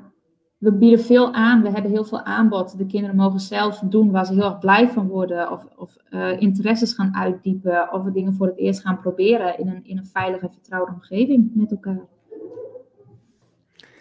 we 0.57 0.73
bieden 0.73 0.99
veel 0.99 1.33
aan. 1.33 1.61
We 1.61 1.69
hebben 1.69 1.91
heel 1.91 2.05
veel 2.05 2.21
aanbod. 2.21 2.77
De 2.77 2.85
kinderen 2.85 3.15
mogen 3.15 3.39
zelf 3.39 3.79
doen 3.79 4.11
waar 4.11 4.25
ze 4.25 4.33
heel 4.33 4.43
erg 4.43 4.59
blij 4.59 4.89
van 4.89 5.07
worden. 5.07 5.51
Of, 5.51 5.65
of 5.75 5.97
uh, 6.09 6.41
interesses 6.41 6.93
gaan 6.93 7.15
uitdiepen. 7.15 7.93
Of 7.93 8.03
we 8.03 8.11
dingen 8.11 8.33
voor 8.33 8.47
het 8.47 8.57
eerst 8.57 8.81
gaan 8.81 8.99
proberen 8.99 9.59
in 9.59 9.67
een, 9.67 9.85
in 9.85 9.97
een 9.97 10.05
veilige 10.05 10.45
en 10.45 10.51
vertrouwde 10.51 10.91
omgeving 10.91 11.51
met 11.53 11.71
elkaar. 11.71 12.01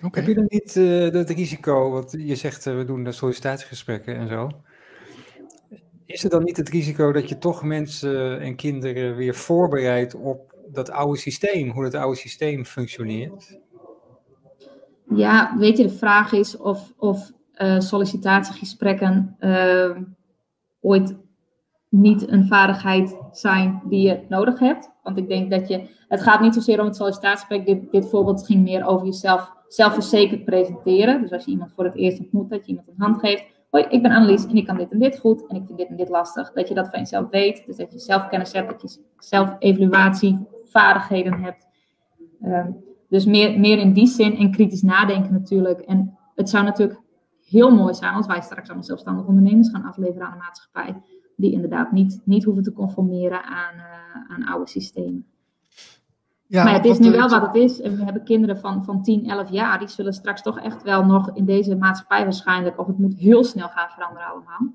Okay. 0.03 0.23
Heb 0.25 0.27
je 0.27 0.35
dan 0.35 0.47
niet 0.49 0.77
uh, 0.77 1.11
dat 1.11 1.31
risico, 1.31 1.91
wat 1.91 2.15
je 2.19 2.35
zegt, 2.35 2.67
uh, 2.67 2.77
we 2.77 2.85
doen 2.85 3.05
de 3.05 3.13
sollicitatiegesprekken 3.13 4.17
en 4.17 4.28
zo. 4.28 4.50
Is 6.06 6.25
er 6.25 6.30
dan 6.30 6.45
niet 6.45 6.56
het 6.56 6.69
risico 6.69 7.12
dat 7.12 7.28
je 7.28 7.38
toch 7.38 7.62
mensen 7.62 8.41
en 8.41 8.56
kinderen 8.56 9.17
weer 9.17 9.34
voorbereidt 9.34 10.15
op 10.15 10.54
dat 10.73 10.91
oude 10.91 11.19
systeem, 11.19 11.71
hoe 11.71 11.82
dat 11.82 11.95
oude 11.95 12.17
systeem 12.17 12.65
functioneert? 12.65 13.60
Ja, 15.15 15.56
weet 15.58 15.76
je, 15.76 15.82
de 15.82 15.91
vraag 15.91 16.32
is 16.32 16.56
of, 16.56 16.93
of 16.97 17.30
uh, 17.54 17.78
sollicitatiegesprekken 17.78 19.36
uh, 19.41 19.97
ooit 20.80 21.17
niet 21.88 22.28
een 22.28 22.47
vaardigheid 22.47 23.17
zijn 23.32 23.82
die 23.84 24.08
je 24.08 24.21
nodig 24.28 24.58
hebt. 24.58 24.91
Want 25.02 25.19
ik 25.19 25.28
denk 25.28 25.50
dat 25.50 25.69
je, 25.69 25.88
het 26.08 26.21
gaat 26.21 26.41
niet 26.41 26.54
zozeer 26.54 26.80
om 26.80 26.86
het 26.86 26.97
sollicitatiegesprek. 26.97 27.67
Dit, 27.67 27.91
dit 27.91 28.08
voorbeeld 28.08 28.47
ging 28.47 28.62
meer 28.62 28.86
over 28.86 29.06
jezelf 29.06 29.52
zelfverzekerd 29.69 30.45
presenteren. 30.45 31.21
Dus 31.21 31.32
als 31.32 31.45
je 31.45 31.50
iemand 31.50 31.73
voor 31.73 31.84
het 31.84 31.97
eerst 31.97 32.19
ontmoet, 32.19 32.50
dat 32.50 32.60
je 32.60 32.69
iemand 32.69 32.88
een 32.88 32.95
hand 32.97 33.21
geeft 33.21 33.45
hoi, 33.73 33.85
ik 33.89 34.02
ben 34.02 34.11
Annelies 34.11 34.47
en 34.47 34.56
ik 34.56 34.67
kan 34.67 34.76
dit 34.76 34.91
en 34.91 34.99
dit 34.99 35.19
goed 35.19 35.47
en 35.47 35.56
ik 35.56 35.63
vind 35.67 35.78
dit 35.78 35.89
en 35.89 35.97
dit 35.97 36.08
lastig. 36.08 36.52
Dat 36.52 36.69
je 36.69 36.75
dat 36.75 36.89
van 36.89 36.99
jezelf 36.99 37.30
weet, 37.30 37.67
dus 37.67 37.76
dat 37.76 37.93
je 37.93 37.99
zelfkennis 37.99 38.52
hebt, 38.52 38.71
dat 38.71 38.82
je 38.82 39.00
zelf-evaluatievaardigheden 39.19 41.43
hebt. 41.43 41.67
Um, 42.45 42.85
dus 43.08 43.25
meer, 43.25 43.61
meer 43.61 43.78
in 43.78 43.93
die 43.93 44.06
zin 44.06 44.37
en 44.37 44.50
kritisch 44.50 44.82
nadenken 44.82 45.32
natuurlijk. 45.32 45.80
En 45.80 46.19
het 46.35 46.49
zou 46.49 46.65
natuurlijk 46.65 47.00
heel 47.45 47.75
mooi 47.75 47.95
zijn 47.95 48.15
als 48.15 48.26
wij 48.26 48.41
straks 48.41 48.67
allemaal 48.67 48.87
zelfstandig 48.87 49.26
ondernemers 49.26 49.71
gaan 49.71 49.85
afleveren 49.85 50.26
aan 50.26 50.32
de 50.32 50.39
maatschappij. 50.39 51.02
Die 51.37 51.52
inderdaad 51.52 51.93
niet, 51.93 52.21
niet 52.25 52.45
hoeven 52.45 52.63
te 52.63 52.73
conformeren 52.73 53.45
aan, 53.45 53.75
uh, 53.75 53.82
aan 54.28 54.45
oude 54.45 54.71
systemen. 54.71 55.31
Ja, 56.52 56.65
maar 56.65 56.73
het 56.75 56.84
is 56.84 56.99
nu 56.99 57.10
wel 57.10 57.28
wat 57.28 57.43
het 57.43 57.54
is. 57.54 57.80
En 57.80 57.97
we 57.97 58.04
hebben 58.04 58.25
kinderen 58.25 58.58
van, 58.58 58.84
van 58.84 59.02
10, 59.02 59.28
11 59.30 59.50
jaar. 59.50 59.78
Die 59.78 59.88
zullen 59.88 60.12
straks 60.12 60.43
toch 60.43 60.58
echt 60.58 60.82
wel 60.82 61.04
nog 61.04 61.30
in 61.34 61.45
deze 61.45 61.76
maatschappij 61.76 62.23
waarschijnlijk, 62.23 62.78
of 62.78 62.86
het 62.86 62.99
moet 62.99 63.15
heel 63.15 63.45
snel 63.45 63.69
gaan 63.69 63.88
veranderen 63.88 64.28
allemaal, 64.28 64.73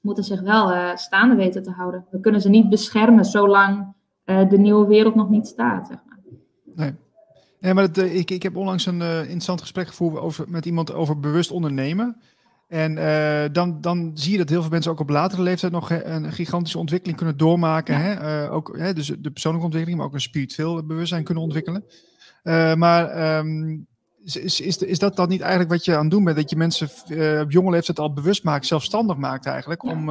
moeten 0.00 0.24
zich 0.24 0.40
wel 0.40 0.72
uh, 0.72 0.96
staande 0.96 1.34
weten 1.34 1.62
te 1.62 1.70
houden. 1.70 2.04
We 2.10 2.20
kunnen 2.20 2.40
ze 2.40 2.48
niet 2.48 2.68
beschermen 2.68 3.24
zolang 3.24 3.94
uh, 4.24 4.48
de 4.48 4.58
nieuwe 4.58 4.86
wereld 4.86 5.14
nog 5.14 5.28
niet 5.28 5.46
staat, 5.46 5.86
zeg 5.86 5.98
maar. 6.06 6.18
Nee. 6.74 6.94
Nee, 7.60 7.74
maar 7.74 7.84
het, 7.84 7.98
uh, 7.98 8.16
ik, 8.16 8.30
ik 8.30 8.42
heb 8.42 8.56
onlangs 8.56 8.86
een 8.86 9.00
interessant 9.00 9.60
gesprek 9.60 9.86
gevoerd 9.86 10.18
over, 10.18 10.44
met 10.48 10.66
iemand 10.66 10.92
over 10.92 11.20
bewust 11.20 11.50
ondernemen. 11.50 12.20
En 12.70 12.96
uh, 12.96 13.52
dan, 13.52 13.80
dan 13.80 14.10
zie 14.14 14.32
je 14.32 14.38
dat 14.38 14.48
heel 14.48 14.60
veel 14.60 14.70
mensen 14.70 14.90
ook 14.90 15.00
op 15.00 15.08
latere 15.08 15.42
leeftijd 15.42 15.72
nog 15.72 15.90
een 15.90 16.32
gigantische 16.32 16.78
ontwikkeling 16.78 17.18
kunnen 17.18 17.36
doormaken. 17.36 17.94
Ja. 17.94 18.00
Hè? 18.00 18.44
Uh, 18.44 18.52
ook, 18.52 18.76
hè, 18.78 18.92
dus 18.92 19.06
de 19.18 19.30
persoonlijke 19.30 19.66
ontwikkeling, 19.66 19.98
maar 19.98 20.08
ook 20.08 20.14
een 20.14 20.20
spiritueel 20.20 20.86
bewustzijn 20.86 21.24
kunnen 21.24 21.42
ontwikkelen. 21.42 21.84
Uh, 22.42 22.74
maar 22.74 23.36
um, 23.38 23.86
is, 24.24 24.60
is, 24.60 24.78
is, 24.78 24.98
dat 24.98 25.16
dan 25.16 25.28
niet 25.28 25.40
eigenlijk 25.40 25.70
wat 25.70 25.84
je 25.84 25.94
aan 25.94 26.02
het 26.02 26.10
doen 26.10 26.24
bent? 26.24 26.36
Dat 26.36 26.50
je 26.50 26.56
mensen 26.56 26.88
op 27.42 27.50
jonge 27.50 27.70
leeftijd 27.70 27.98
al 27.98 28.12
bewust 28.12 28.44
maakt, 28.44 28.66
zelfstandig 28.66 29.16
maakt 29.16 29.46
eigenlijk. 29.46 29.82
Ja. 29.82 29.90
Om, 29.90 30.10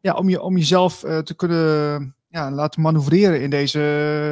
ja, 0.00 0.14
om, 0.14 0.28
je, 0.28 0.42
om 0.42 0.56
jezelf 0.56 0.98
te 0.98 1.34
kunnen 1.36 2.14
ja, 2.28 2.50
laten 2.50 2.82
manoeuvreren 2.82 3.42
in 3.42 3.50
deze, 3.50 3.80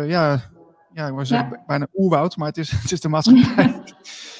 ja, 0.08 0.50
ja, 0.92 1.06
ik 1.06 1.26
zeggen, 1.26 1.50
ja. 1.50 1.64
bijna 1.66 1.86
oerwoud, 1.94 2.36
maar 2.36 2.48
het 2.48 2.58
is, 2.58 2.70
het 2.82 2.92
is 2.92 3.00
de 3.00 3.08
maatschappij. 3.08 3.79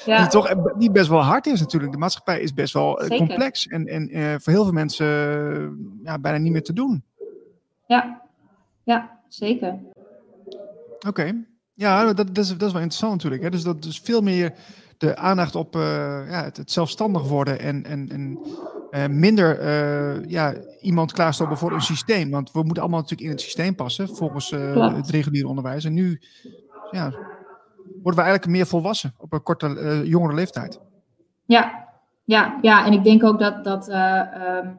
Ja. 0.05 0.19
Die 0.19 0.29
toch 0.29 0.55
die 0.79 0.91
best 0.91 1.09
wel 1.09 1.23
hard 1.23 1.47
is 1.47 1.61
natuurlijk. 1.61 1.93
De 1.93 1.99
maatschappij 1.99 2.41
is 2.41 2.55
best 2.55 2.73
wel 2.73 3.01
Zeker. 3.01 3.17
complex 3.17 3.67
en, 3.67 3.87
en 3.87 4.17
uh, 4.17 4.35
voor 4.39 4.53
heel 4.53 4.65
veel 4.65 4.73
mensen 4.73 5.07
uh, 5.07 5.69
ja, 6.05 6.19
bijna 6.19 6.39
niet 6.39 6.53
meer 6.53 6.63
te 6.63 6.73
doen. 6.73 7.05
Ja, 7.87 8.23
ja 8.83 9.21
zeker. 9.29 9.79
Oké, 10.97 11.09
okay. 11.09 11.45
ja, 11.75 12.13
dat, 12.13 12.17
dat, 12.17 12.39
is, 12.39 12.49
dat 12.49 12.63
is 12.63 12.73
wel 12.73 12.83
interessant 12.83 13.13
natuurlijk. 13.13 13.43
Hè? 13.43 13.51
Dus 13.51 13.63
dat 13.63 13.85
is 13.85 14.01
veel 14.01 14.21
meer 14.21 14.53
de 14.99 15.17
aandacht 15.17 15.55
op 15.55 15.77
uh, 15.77 15.83
ja, 16.29 16.45
het, 16.45 16.57
het, 16.57 16.71
zelfstandig 16.71 17.29
worden 17.29 17.61
en, 17.61 17.85
en, 17.85 18.39
en 18.91 19.19
minder 19.19 20.29
ja, 20.29 20.55
iemand 20.81 21.13
klaarstoppen 21.13 21.57
voor 21.57 21.73
een 21.73 21.81
systeem. 21.81 22.31
Want 22.31 22.53
we 22.53 22.63
moeten 22.63 22.83
allemaal 22.83 23.01
natuurlijk 23.01 23.29
in 23.29 23.35
het 23.35 23.45
systeem 23.45 23.75
passen 23.75 24.09
volgens 24.09 24.51
het 24.51 25.11
reguliere 25.11 25.49
onderwijs. 25.49 25.85
En 25.85 25.93
nu 25.93 26.21
ja, 26.91 27.15
worden 28.03 28.21
we 28.21 28.29
eigenlijk 28.29 28.47
meer 28.57 28.67
volwassen 28.67 29.15
op 29.19 29.33
een 29.33 29.43
korte, 29.43 29.67
uh, 29.67 30.05
jongere 30.05 30.35
leeftijd. 30.35 30.81
Ja, 31.45 31.89
ja, 32.25 32.59
ja, 32.63 32.87
en 32.87 32.93
ik 32.93 33.05
denk 33.05 33.25
ook 33.25 33.39
dat, 33.39 33.65
dat, 33.65 33.89
uh, 33.89 34.23
um, 34.59 34.79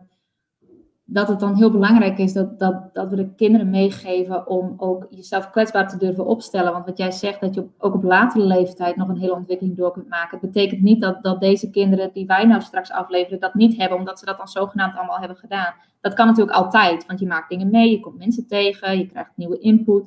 dat 1.06 1.28
het 1.28 1.40
dan 1.40 1.56
heel 1.56 1.72
belangrijk 1.72 2.18
is 2.18 2.34
dat, 2.34 2.60
dat, 2.60 2.94
dat 2.94 3.10
we 3.10 3.16
de 3.16 3.36
kinderen 3.36 3.70
meegeven 3.70 4.48
om 4.48 4.74
ook 4.78 5.08
jezelf 5.10 5.50
kwetsbaar 5.50 5.88
te 5.88 5.98
durven 5.98 6.26
opstellen. 6.26 6.72
Want 6.72 6.86
wat 6.86 6.98
jij 6.98 7.12
zegt, 7.12 7.42
dat 7.42 7.54
je 7.54 7.68
ook 7.78 7.94
op 7.94 8.04
latere 8.04 8.46
leeftijd 8.46 8.96
nog 8.96 9.10
een 9.10 9.18
hele 9.18 9.36
ontwikkeling 9.36 9.78
door 9.78 9.92
kunt 9.92 10.10
maken. 10.10 10.40
Het 10.40 10.52
betekent 10.52 10.82
niet 10.82 11.02
dat, 11.02 11.24
dat 11.24 11.40
deze 11.40 11.70
kinderen 11.70 12.10
die 12.14 12.26
wij 12.26 12.46
nou 12.46 12.62
straks 12.62 12.92
afleveren 12.92 13.40
dat 13.40 13.54
niet 13.54 13.78
hebben, 13.78 13.98
omdat 13.98 14.20
ze 14.20 14.26
dat 14.26 14.38
dan 14.38 14.48
zogenaamd 14.48 14.96
allemaal 14.96 15.20
hebben 15.20 15.38
gedaan. 15.38 15.74
Dat 16.02 16.14
kan 16.14 16.28
natuurlijk 16.28 16.58
altijd, 16.58 17.06
want 17.06 17.20
je 17.20 17.28
maakt 17.28 17.50
dingen 17.50 17.70
mee, 17.70 17.92
je 17.92 18.00
komt 18.00 18.18
mensen 18.18 18.48
tegen, 18.48 18.98
je 18.98 19.08
krijgt 19.08 19.32
nieuwe 19.36 19.60
input. 19.60 20.04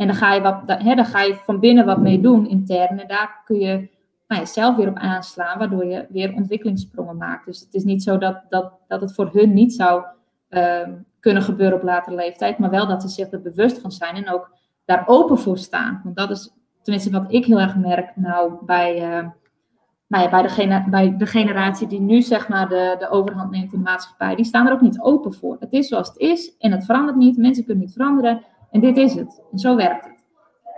En 0.00 0.06
dan 0.06 0.16
ga 0.16 0.34
je, 0.34 0.40
wat, 0.40 0.66
dan 0.66 1.04
ga 1.04 1.22
je 1.22 1.34
van 1.34 1.60
binnen 1.60 1.84
wat 1.84 2.00
mee 2.00 2.20
doen 2.20 2.48
intern. 2.48 3.00
En 3.00 3.08
daar 3.08 3.42
kun 3.44 3.58
je 3.58 3.88
nou 4.26 4.40
ja, 4.40 4.44
zelf 4.44 4.76
weer 4.76 4.88
op 4.88 4.96
aanslaan, 4.96 5.58
waardoor 5.58 5.84
je 5.84 6.06
weer 6.08 6.34
ontwikkelingssprongen 6.34 7.16
maakt. 7.16 7.46
Dus 7.46 7.60
het 7.60 7.74
is 7.74 7.84
niet 7.84 8.02
zo 8.02 8.18
dat, 8.18 8.42
dat, 8.48 8.72
dat 8.88 9.00
het 9.00 9.14
voor 9.14 9.30
hun 9.32 9.52
niet 9.54 9.72
zou 9.72 10.04
ehm, 10.48 10.92
kunnen 11.20 11.42
gebeuren 11.42 11.78
op 11.78 11.84
latere 11.84 12.16
leeftijd, 12.16 12.58
maar 12.58 12.70
wel 12.70 12.86
dat 12.86 13.02
ze 13.02 13.08
zich 13.08 13.32
er 13.32 13.40
bewust 13.40 13.78
van 13.78 13.92
zijn 13.92 14.14
en 14.14 14.30
ook 14.30 14.50
daar 14.84 15.02
open 15.06 15.38
voor 15.38 15.58
staan. 15.58 16.00
Want 16.04 16.16
dat 16.16 16.30
is 16.30 16.52
tenminste 16.82 17.10
wat 17.10 17.32
ik 17.32 17.44
heel 17.44 17.60
erg 17.60 17.76
merk 17.76 18.16
nou 18.16 18.52
bij, 18.64 18.94
uh, 18.96 19.28
nou 20.06 20.24
ja, 20.24 20.30
bij, 20.30 20.42
de, 20.42 20.84
bij 20.90 21.16
de 21.16 21.26
generatie 21.26 21.86
die 21.86 22.00
nu 22.00 22.22
zeg 22.22 22.48
maar 22.48 22.68
de, 22.68 22.96
de 22.98 23.08
overhand 23.08 23.50
neemt 23.50 23.72
in 23.72 23.78
de 23.78 23.90
maatschappij. 23.90 24.34
Die 24.34 24.44
staan 24.44 24.66
er 24.66 24.72
ook 24.72 24.80
niet 24.80 25.00
open 25.00 25.34
voor. 25.34 25.56
Het 25.58 25.72
is 25.72 25.88
zoals 25.88 26.08
het 26.08 26.18
is 26.18 26.56
en 26.58 26.72
het 26.72 26.84
verandert 26.84 27.16
niet. 27.16 27.36
Mensen 27.36 27.64
kunnen 27.64 27.84
niet 27.84 27.92
veranderen 27.92 28.42
en 28.70 28.80
dit 28.80 28.96
is 28.96 29.14
het. 29.14 29.42
En 29.52 29.58
zo 29.58 29.76
werkt 29.76 30.04
het. 30.04 30.24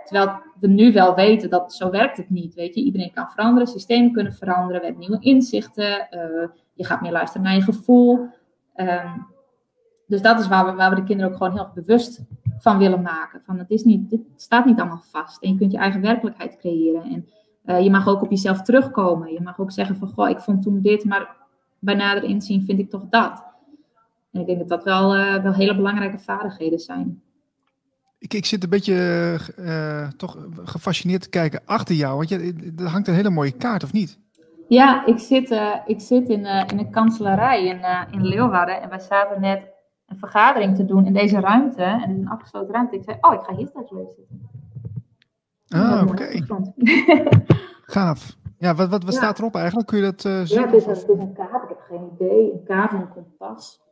Terwijl 0.03 0.39
we 0.59 0.67
nu 0.67 0.93
wel 0.93 1.15
weten 1.15 1.49
dat 1.49 1.73
zo 1.73 1.89
werkt 1.89 2.17
het 2.17 2.29
niet. 2.29 2.53
Weet 2.53 2.75
je, 2.75 2.83
iedereen 2.83 3.11
kan 3.13 3.29
veranderen, 3.29 3.67
systemen 3.67 4.11
kunnen 4.11 4.33
veranderen, 4.33 4.79
we 4.79 4.85
hebben 4.85 5.07
nieuwe 5.07 5.23
inzichten, 5.23 6.07
uh, 6.11 6.47
je 6.73 6.85
gaat 6.85 7.01
meer 7.01 7.11
luisteren 7.11 7.45
naar 7.45 7.55
je 7.55 7.61
gevoel. 7.61 8.27
Um, 8.75 9.27
dus 10.07 10.21
dat 10.21 10.39
is 10.39 10.47
waar 10.47 10.65
we, 10.65 10.73
waar 10.73 10.89
we 10.89 10.95
de 10.95 11.03
kinderen 11.03 11.31
ook 11.31 11.37
gewoon 11.37 11.53
heel 11.53 11.69
bewust 11.73 12.23
van 12.57 12.77
willen 12.77 13.01
maken. 13.01 13.41
Van 13.45 13.57
het, 13.57 13.69
is 13.69 13.83
niet, 13.83 14.11
het 14.11 14.21
staat 14.35 14.65
niet 14.65 14.79
allemaal 14.79 15.03
vast. 15.11 15.41
En 15.41 15.49
je 15.49 15.57
kunt 15.57 15.71
je 15.71 15.77
eigen 15.77 16.01
werkelijkheid 16.01 16.57
creëren. 16.57 17.03
En 17.03 17.29
uh, 17.65 17.83
je 17.83 17.89
mag 17.89 18.07
ook 18.07 18.21
op 18.21 18.29
jezelf 18.29 18.61
terugkomen. 18.61 19.33
Je 19.33 19.41
mag 19.41 19.59
ook 19.59 19.71
zeggen 19.71 19.95
van, 19.95 20.07
goh, 20.07 20.29
ik 20.29 20.39
vond 20.39 20.61
toen 20.61 20.81
dit, 20.81 21.05
maar 21.05 21.35
bij 21.79 21.95
nader 21.95 22.23
inzien 22.23 22.63
vind 22.63 22.79
ik 22.79 22.89
toch 22.89 23.05
dat. 23.09 23.43
En 24.31 24.39
ik 24.41 24.45
denk 24.45 24.59
dat 24.59 24.69
dat 24.69 24.83
wel, 24.83 25.11
wel 25.41 25.53
hele 25.53 25.75
belangrijke 25.75 26.19
vaardigheden 26.19 26.79
zijn. 26.79 27.21
Ik, 28.23 28.33
ik 28.33 28.45
zit 28.45 28.63
een 28.63 28.69
beetje 28.69 28.95
uh, 29.59 30.07
toch 30.07 30.37
gefascineerd 30.63 31.21
te 31.21 31.29
kijken 31.29 31.61
achter 31.65 31.95
jou. 31.95 32.15
Want 32.15 32.29
je, 32.29 32.73
er 32.77 32.87
hangt 32.87 33.07
een 33.07 33.13
hele 33.13 33.29
mooie 33.29 33.51
kaart, 33.51 33.83
of 33.83 33.93
niet? 33.93 34.19
Ja, 34.67 35.05
ik 35.05 35.19
zit, 35.19 35.59
ik 35.85 36.01
zit 36.01 36.29
in, 36.29 36.45
in 36.45 36.79
een 36.79 36.91
kanselarij 36.91 37.65
in, 37.65 37.79
in 38.11 38.25
Leeuwarden. 38.25 38.81
En 38.81 38.89
wij 38.89 38.99
zaten 38.99 39.41
net 39.41 39.67
een 40.05 40.17
vergadering 40.17 40.75
te 40.75 40.85
doen 40.85 41.05
in 41.05 41.13
deze 41.13 41.39
ruimte. 41.39 41.83
En 41.83 42.09
in 42.09 42.19
een 42.19 42.29
afgesloten 42.29 42.73
ruimte. 42.73 42.95
Ik 42.95 43.03
zei, 43.03 43.17
oh, 43.21 43.33
ik 43.33 43.41
ga 43.41 43.55
hier 43.55 43.67
straks 43.67 43.91
leuk 43.91 44.13
zitten. 44.15 44.49
Ah, 45.67 46.01
oké. 46.01 46.11
Okay. 46.11 46.43
Gaaf. 47.85 48.35
Ja, 48.57 48.75
wat, 48.75 48.89
wat, 48.89 49.03
wat 49.03 49.13
staat 49.13 49.39
erop 49.39 49.55
eigenlijk? 49.55 49.87
Kun 49.87 49.97
je 49.97 50.03
dat 50.03 50.25
uh, 50.25 50.41
zien? 50.41 50.59
Ja, 50.59 50.65
het 50.65 50.73
is, 50.73 50.85
is 50.85 51.03
een 51.07 51.33
kaart. 51.33 51.63
Ik 51.63 51.69
heb 51.69 51.81
geen 51.89 52.09
idee. 52.15 52.51
Een 52.53 52.63
kaart 52.63 52.91
en 52.91 52.97
een 52.97 53.09
kompas. 53.09 53.82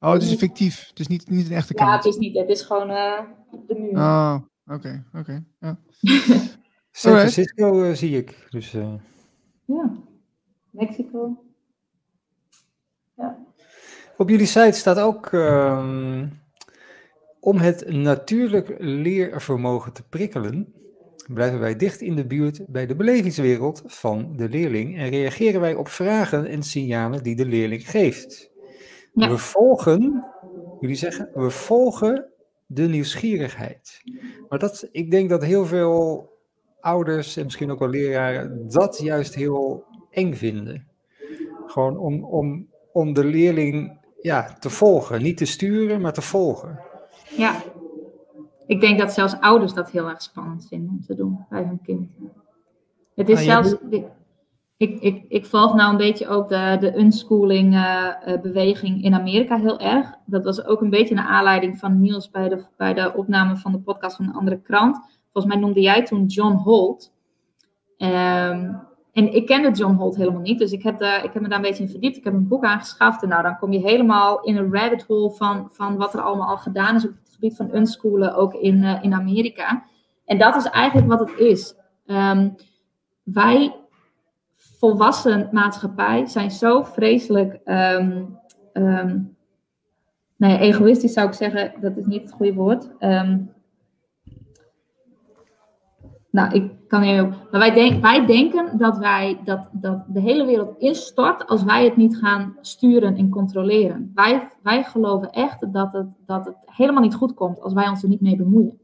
Oh, 0.00 0.12
het 0.12 0.22
is 0.22 0.34
fictief. 0.34 0.88
Het 0.88 0.98
is 0.98 1.06
niet, 1.06 1.30
niet 1.30 1.46
een 1.46 1.56
echte 1.56 1.74
kaart. 1.74 1.90
Ja, 1.90 1.96
het 1.96 2.04
is 2.04 2.16
niet. 2.16 2.36
Het 2.36 2.48
is 2.48 2.62
gewoon 2.62 2.90
uh, 2.90 3.20
de 3.66 3.74
muur. 3.74 3.96
Oh, 3.96 4.36
oké. 4.66 4.74
Okay, 4.74 5.02
oké. 5.08 5.18
Okay, 5.18 5.44
ja. 5.60 5.78
San 6.92 7.12
Francisco 7.12 7.82
uh, 7.82 7.92
zie 7.92 8.16
ik. 8.16 8.46
Dus, 8.50 8.70
Ja, 9.64 9.92
Mexico. 10.70 11.44
Ja. 13.16 13.38
Op 14.16 14.28
jullie 14.28 14.46
site 14.46 14.78
staat 14.78 14.98
ook 14.98 15.32
um, 15.32 16.40
om 17.40 17.56
het 17.56 17.90
natuurlijk 17.90 18.74
leervermogen 18.78 19.92
te 19.92 20.02
prikkelen, 20.02 20.74
blijven 21.26 21.58
wij 21.58 21.76
dicht 21.76 22.00
in 22.00 22.16
de 22.16 22.26
buurt 22.26 22.66
bij 22.66 22.86
de 22.86 22.96
belevingswereld 22.96 23.82
van 23.86 24.36
de 24.36 24.48
leerling 24.48 24.98
en 24.98 25.08
reageren 25.08 25.60
wij 25.60 25.74
op 25.74 25.88
vragen 25.88 26.46
en 26.46 26.62
signalen 26.62 27.22
die 27.22 27.36
de 27.36 27.46
leerling 27.46 27.90
geeft. 27.90 28.49
Ja. 29.12 29.28
We 29.28 29.38
volgen, 29.38 30.24
jullie 30.80 30.96
zeggen, 30.96 31.30
we 31.34 31.50
volgen 31.50 32.26
de 32.66 32.82
nieuwsgierigheid. 32.82 34.02
Maar 34.48 34.58
dat, 34.58 34.88
ik 34.92 35.10
denk 35.10 35.30
dat 35.30 35.44
heel 35.44 35.66
veel 35.66 36.28
ouders 36.80 37.36
en 37.36 37.44
misschien 37.44 37.70
ook 37.70 37.78
wel 37.78 37.88
leraren 37.88 38.68
dat 38.68 38.98
juist 38.98 39.34
heel 39.34 39.84
eng 40.10 40.34
vinden. 40.34 40.86
Gewoon 41.66 41.98
om, 41.98 42.24
om, 42.24 42.66
om 42.92 43.12
de 43.12 43.24
leerling 43.24 43.98
ja, 44.20 44.56
te 44.60 44.70
volgen. 44.70 45.22
Niet 45.22 45.36
te 45.36 45.44
sturen, 45.44 46.00
maar 46.00 46.12
te 46.12 46.22
volgen. 46.22 46.80
Ja, 47.36 47.62
ik 48.66 48.80
denk 48.80 48.98
dat 48.98 49.12
zelfs 49.12 49.40
ouders 49.40 49.74
dat 49.74 49.90
heel 49.90 50.08
erg 50.08 50.22
spannend 50.22 50.66
vinden 50.68 50.90
om 50.90 51.04
te 51.06 51.14
doen 51.14 51.46
bij 51.48 51.62
hun 51.62 51.80
kind. 51.82 52.08
Het 53.14 53.28
is 53.28 53.38
ah, 53.38 53.44
zelfs. 53.44 53.76
Ik, 54.80 55.00
ik, 55.00 55.24
ik 55.28 55.46
volg 55.46 55.74
nou 55.74 55.90
een 55.90 55.96
beetje 55.96 56.28
ook 56.28 56.48
de, 56.48 56.76
de 56.80 56.98
unschooling 56.98 57.74
uh, 57.74 58.14
beweging 58.42 59.04
in 59.04 59.14
Amerika 59.14 59.58
heel 59.58 59.78
erg. 59.78 60.14
Dat 60.26 60.44
was 60.44 60.64
ook 60.64 60.80
een 60.80 60.90
beetje 60.90 61.14
naar 61.14 61.26
aanleiding 61.26 61.78
van 61.78 62.00
Niels 62.00 62.30
bij 62.30 62.48
de, 62.48 62.64
bij 62.76 62.94
de 62.94 63.12
opname 63.14 63.56
van 63.56 63.72
de 63.72 63.78
podcast 63.78 64.16
van 64.16 64.26
een 64.26 64.34
andere 64.34 64.60
krant. 64.60 64.96
Volgens 65.32 65.54
mij 65.54 65.62
noemde 65.62 65.80
jij 65.80 66.04
toen 66.04 66.26
John 66.26 66.54
Holt. 66.54 67.12
Um, 67.98 68.80
en 69.12 69.34
ik 69.34 69.46
kende 69.46 69.70
John 69.70 69.94
Holt 69.94 70.16
helemaal 70.16 70.40
niet, 70.40 70.58
dus 70.58 70.72
ik 70.72 70.82
heb, 70.82 71.00
ik 71.00 71.30
heb 71.32 71.42
me 71.42 71.48
daar 71.48 71.58
een 71.58 71.64
beetje 71.64 71.82
in 71.82 71.90
verdiept. 71.90 72.16
Ik 72.16 72.24
heb 72.24 72.32
een 72.32 72.48
boek 72.48 72.64
aangeschaft 72.64 73.22
en 73.22 73.28
nou, 73.28 73.42
dan 73.42 73.58
kom 73.58 73.72
je 73.72 73.78
helemaal 73.78 74.40
in 74.40 74.56
een 74.56 74.72
rabbit 74.72 75.04
hole 75.06 75.30
van, 75.30 75.68
van 75.72 75.96
wat 75.96 76.14
er 76.14 76.20
allemaal 76.20 76.48
al 76.48 76.58
gedaan 76.58 76.96
is 76.96 77.04
op 77.04 77.12
het 77.24 77.32
gebied 77.34 77.56
van 77.56 77.74
unschoolen, 77.74 78.34
ook 78.34 78.54
in, 78.54 78.76
uh, 78.76 79.02
in 79.02 79.14
Amerika. 79.14 79.84
En 80.24 80.38
dat 80.38 80.56
is 80.56 80.64
eigenlijk 80.64 81.08
wat 81.08 81.20
het 81.20 81.38
is. 81.38 81.74
Um, 82.06 82.54
wij, 83.22 83.74
volwassen 84.80 85.48
maatschappij, 85.52 86.26
zijn 86.26 86.50
zo 86.50 86.82
vreselijk 86.82 87.60
um, 87.64 88.38
egoïstisch 90.38 91.12
zou 91.12 91.28
ik 91.28 91.34
zeggen, 91.34 91.72
dat 91.80 91.96
is 91.96 92.06
niet 92.06 92.22
het 92.22 92.32
goede 92.32 92.54
woord. 92.54 92.90
Um, 92.98 93.52
nou, 96.30 96.54
ik 96.54 96.72
kan 96.88 97.02
heel. 97.02 97.28
Maar 97.28 97.60
wij, 97.60 97.74
denk, 97.74 98.02
wij 98.02 98.26
denken 98.26 98.78
dat, 98.78 98.98
wij, 98.98 99.40
dat, 99.44 99.68
dat 99.72 100.04
de 100.08 100.20
hele 100.20 100.44
wereld 100.44 100.78
instort 100.78 101.46
als 101.46 101.62
wij 101.62 101.84
het 101.84 101.96
niet 101.96 102.16
gaan 102.16 102.56
sturen 102.60 103.16
en 103.16 103.28
controleren. 103.28 104.10
Wij, 104.14 104.48
wij 104.62 104.84
geloven 104.84 105.30
echt 105.30 105.72
dat 105.72 105.92
het, 105.92 106.06
dat 106.26 106.44
het 106.44 106.56
helemaal 106.64 107.02
niet 107.02 107.14
goed 107.14 107.34
komt 107.34 107.60
als 107.60 107.72
wij 107.72 107.88
ons 107.88 108.02
er 108.02 108.08
niet 108.08 108.20
mee 108.20 108.36
bemoeien. 108.36 108.78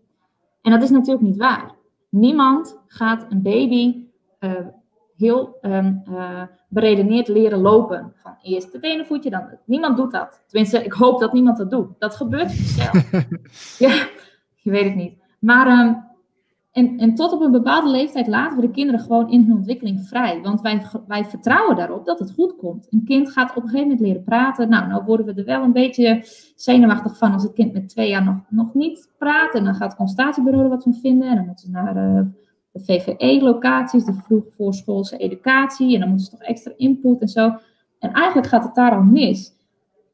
En 0.63 0.73
dat 0.73 0.83
is 0.83 0.91
natuurlijk 0.91 1.27
niet 1.27 1.37
waar. 1.37 1.75
Niemand 2.09 2.79
gaat 2.87 3.27
een 3.29 3.43
baby 3.43 4.05
uh, 4.41 4.51
heel 5.17 5.59
um, 5.63 6.03
uh, 6.11 6.43
beredeneerd 6.69 7.29
leren 7.29 7.61
lopen. 7.61 8.13
Van 8.23 8.37
eerst 8.43 8.73
het 8.73 8.85
ene 8.85 9.05
voetje, 9.05 9.31
dan 9.31 9.41
het. 9.41 9.61
Niemand 9.65 9.97
doet 9.97 10.13
dat. 10.13 10.43
Tenminste, 10.47 10.85
ik 10.85 10.93
hoop 10.93 11.21
dat 11.21 11.33
niemand 11.33 11.57
dat 11.57 11.71
doet. 11.71 11.89
Dat 11.99 12.15
gebeurt 12.15 12.55
vanzelf. 12.55 13.11
ja, 13.87 14.07
je 14.57 14.71
weet 14.71 14.85
het 14.85 14.95
niet. 14.95 15.19
Maar 15.39 15.87
um, 15.87 16.05
en, 16.77 16.99
en 16.99 17.15
tot 17.15 17.33
op 17.33 17.41
een 17.41 17.51
bepaalde 17.51 17.91
leeftijd 17.91 18.27
laten 18.27 18.57
we 18.57 18.67
de 18.67 18.73
kinderen 18.73 19.01
gewoon 19.01 19.31
in 19.31 19.43
hun 19.43 19.57
ontwikkeling 19.57 20.07
vrij. 20.07 20.41
Want 20.43 20.61
wij, 20.61 20.83
wij 21.07 21.25
vertrouwen 21.25 21.77
daarop 21.77 22.05
dat 22.05 22.19
het 22.19 22.33
goed 22.33 22.57
komt. 22.57 22.87
Een 22.91 23.05
kind 23.05 23.31
gaat 23.31 23.51
op 23.51 23.63
een 23.63 23.69
gegeven 23.69 23.89
moment 23.89 24.01
leren 24.01 24.25
praten. 24.25 24.69
Nou, 24.69 24.89
nou 24.89 25.05
worden 25.05 25.27
we 25.27 25.35
er 25.35 25.45
wel 25.45 25.63
een 25.63 25.73
beetje 25.73 26.21
zenuwachtig 26.57 27.17
van 27.17 27.33
als 27.33 27.43
het 27.43 27.53
kind 27.53 27.73
met 27.73 27.89
twee 27.89 28.09
jaar 28.09 28.25
nog, 28.25 28.37
nog 28.49 28.75
niet 28.75 29.13
praat. 29.19 29.55
En 29.55 29.65
dan 29.65 29.75
gaat 29.75 29.89
het 29.89 29.97
consultatiebureau 29.97 30.69
wat 30.69 30.83
van 30.83 30.95
vinden. 30.95 31.29
En 31.29 31.37
dan 31.37 31.47
moeten 31.47 31.67
ze 31.67 31.71
naar 31.71 31.97
uh, 31.97 32.21
de 32.77 32.85
VVE-locaties, 32.85 34.05
de 34.05 34.15
vroegvoorschoolse 34.15 35.17
educatie. 35.17 35.95
En 35.95 36.01
dan 36.01 36.09
moeten 36.09 36.27
ze 36.27 36.37
toch 36.37 36.49
extra 36.49 36.73
input 36.77 37.21
en 37.21 37.29
zo. 37.29 37.55
En 37.99 38.13
eigenlijk 38.13 38.47
gaat 38.47 38.65
het 38.65 38.75
daar 38.75 38.97
al 38.97 39.03
mis. 39.03 39.55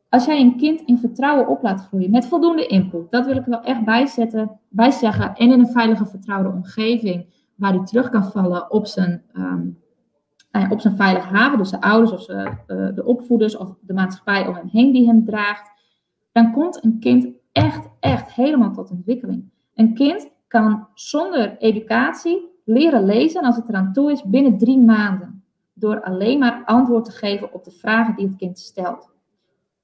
Als 0.08 0.24
jij 0.24 0.40
een 0.40 0.56
kind 0.56 0.80
in 0.80 0.98
vertrouwen 0.98 1.48
op 1.48 1.62
laat 1.62 1.80
groeien 1.80 2.10
met 2.10 2.26
voldoende 2.26 2.66
input, 2.66 3.10
dat 3.10 3.26
wil 3.26 3.36
ik 3.36 3.44
wel 3.44 3.62
echt 3.62 3.84
bijzetten, 3.84 4.60
bijzeggen, 4.68 5.34
en 5.34 5.52
in 5.52 5.60
een 5.60 5.66
veilige, 5.66 6.06
vertrouwde 6.06 6.48
omgeving, 6.48 7.26
waar 7.54 7.72
hij 7.72 7.84
terug 7.84 8.10
kan 8.10 8.24
vallen 8.24 8.70
op 8.70 8.86
zijn, 8.86 9.22
um, 9.34 9.78
op 10.70 10.80
zijn 10.80 10.96
veilige 10.96 11.26
haven, 11.26 11.58
dus 11.58 11.70
de 11.70 11.80
ouders 11.80 12.12
of 12.12 12.28
uh, 12.28 12.46
de 12.66 13.04
opvoeders 13.04 13.56
of 13.56 13.74
de 13.80 13.92
maatschappij 13.92 14.46
om 14.46 14.54
hem 14.54 14.68
heen 14.72 14.92
die 14.92 15.06
hem 15.06 15.24
draagt, 15.24 15.70
dan 16.32 16.52
komt 16.52 16.84
een 16.84 16.98
kind 17.00 17.28
echt, 17.52 17.88
echt 18.00 18.32
helemaal 18.32 18.72
tot 18.72 18.90
ontwikkeling. 18.90 19.50
Een 19.74 19.94
kind 19.94 20.30
kan 20.48 20.88
zonder 20.94 21.56
educatie 21.58 22.51
leren 22.64 23.04
lezen 23.04 23.42
als 23.42 23.56
het 23.56 23.68
eraan 23.68 23.92
toe 23.92 24.10
is 24.12 24.22
binnen 24.22 24.58
drie 24.58 24.78
maanden. 24.78 25.44
Door 25.72 26.02
alleen 26.02 26.38
maar 26.38 26.62
antwoord 26.64 27.04
te 27.04 27.10
geven 27.10 27.52
op 27.52 27.64
de 27.64 27.70
vragen 27.70 28.16
die 28.16 28.26
het 28.26 28.36
kind 28.36 28.58
stelt. 28.58 29.10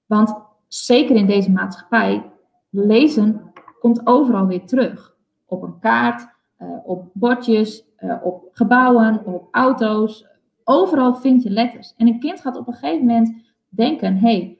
Want 0.06 0.34
zeker 0.68 1.16
in 1.16 1.26
deze 1.26 1.50
maatschappij, 1.50 2.32
lezen 2.70 3.52
komt 3.80 4.06
overal 4.06 4.46
weer 4.46 4.66
terug. 4.66 5.16
Op 5.46 5.62
een 5.62 5.78
kaart, 5.78 6.28
uh, 6.58 6.68
op 6.84 7.10
bordjes, 7.12 7.84
uh, 8.00 8.14
op 8.22 8.48
gebouwen, 8.52 9.26
op 9.26 9.48
auto's. 9.50 10.26
Overal 10.64 11.14
vind 11.14 11.42
je 11.42 11.50
letters. 11.50 11.94
En 11.96 12.06
een 12.06 12.20
kind 12.20 12.40
gaat 12.40 12.56
op 12.56 12.66
een 12.66 12.74
gegeven 12.74 13.06
moment 13.06 13.34
denken: 13.68 14.16
hé, 14.16 14.36
hey, 14.36 14.58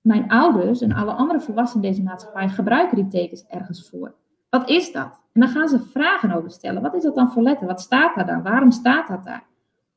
mijn 0.00 0.28
ouders 0.30 0.80
en 0.80 0.92
alle 0.92 1.12
andere 1.12 1.40
volwassenen 1.40 1.84
in 1.84 1.90
deze 1.90 2.02
maatschappij 2.02 2.48
gebruiken 2.48 2.96
die 2.96 3.06
tekens 3.06 3.46
ergens 3.46 3.88
voor. 3.88 4.14
Wat 4.54 4.68
is 4.68 4.92
dat? 4.92 5.20
En 5.32 5.40
dan 5.40 5.48
gaan 5.48 5.68
ze 5.68 5.80
vragen 5.80 6.32
over 6.32 6.50
stellen. 6.50 6.82
Wat 6.82 6.94
is 6.94 7.02
dat 7.02 7.14
dan 7.14 7.30
voor 7.30 7.42
letter? 7.42 7.66
Wat 7.66 7.80
staat 7.80 8.14
daar 8.14 8.26
dan? 8.26 8.42
Waarom 8.42 8.70
staat 8.70 9.08
dat 9.08 9.24
daar? 9.24 9.46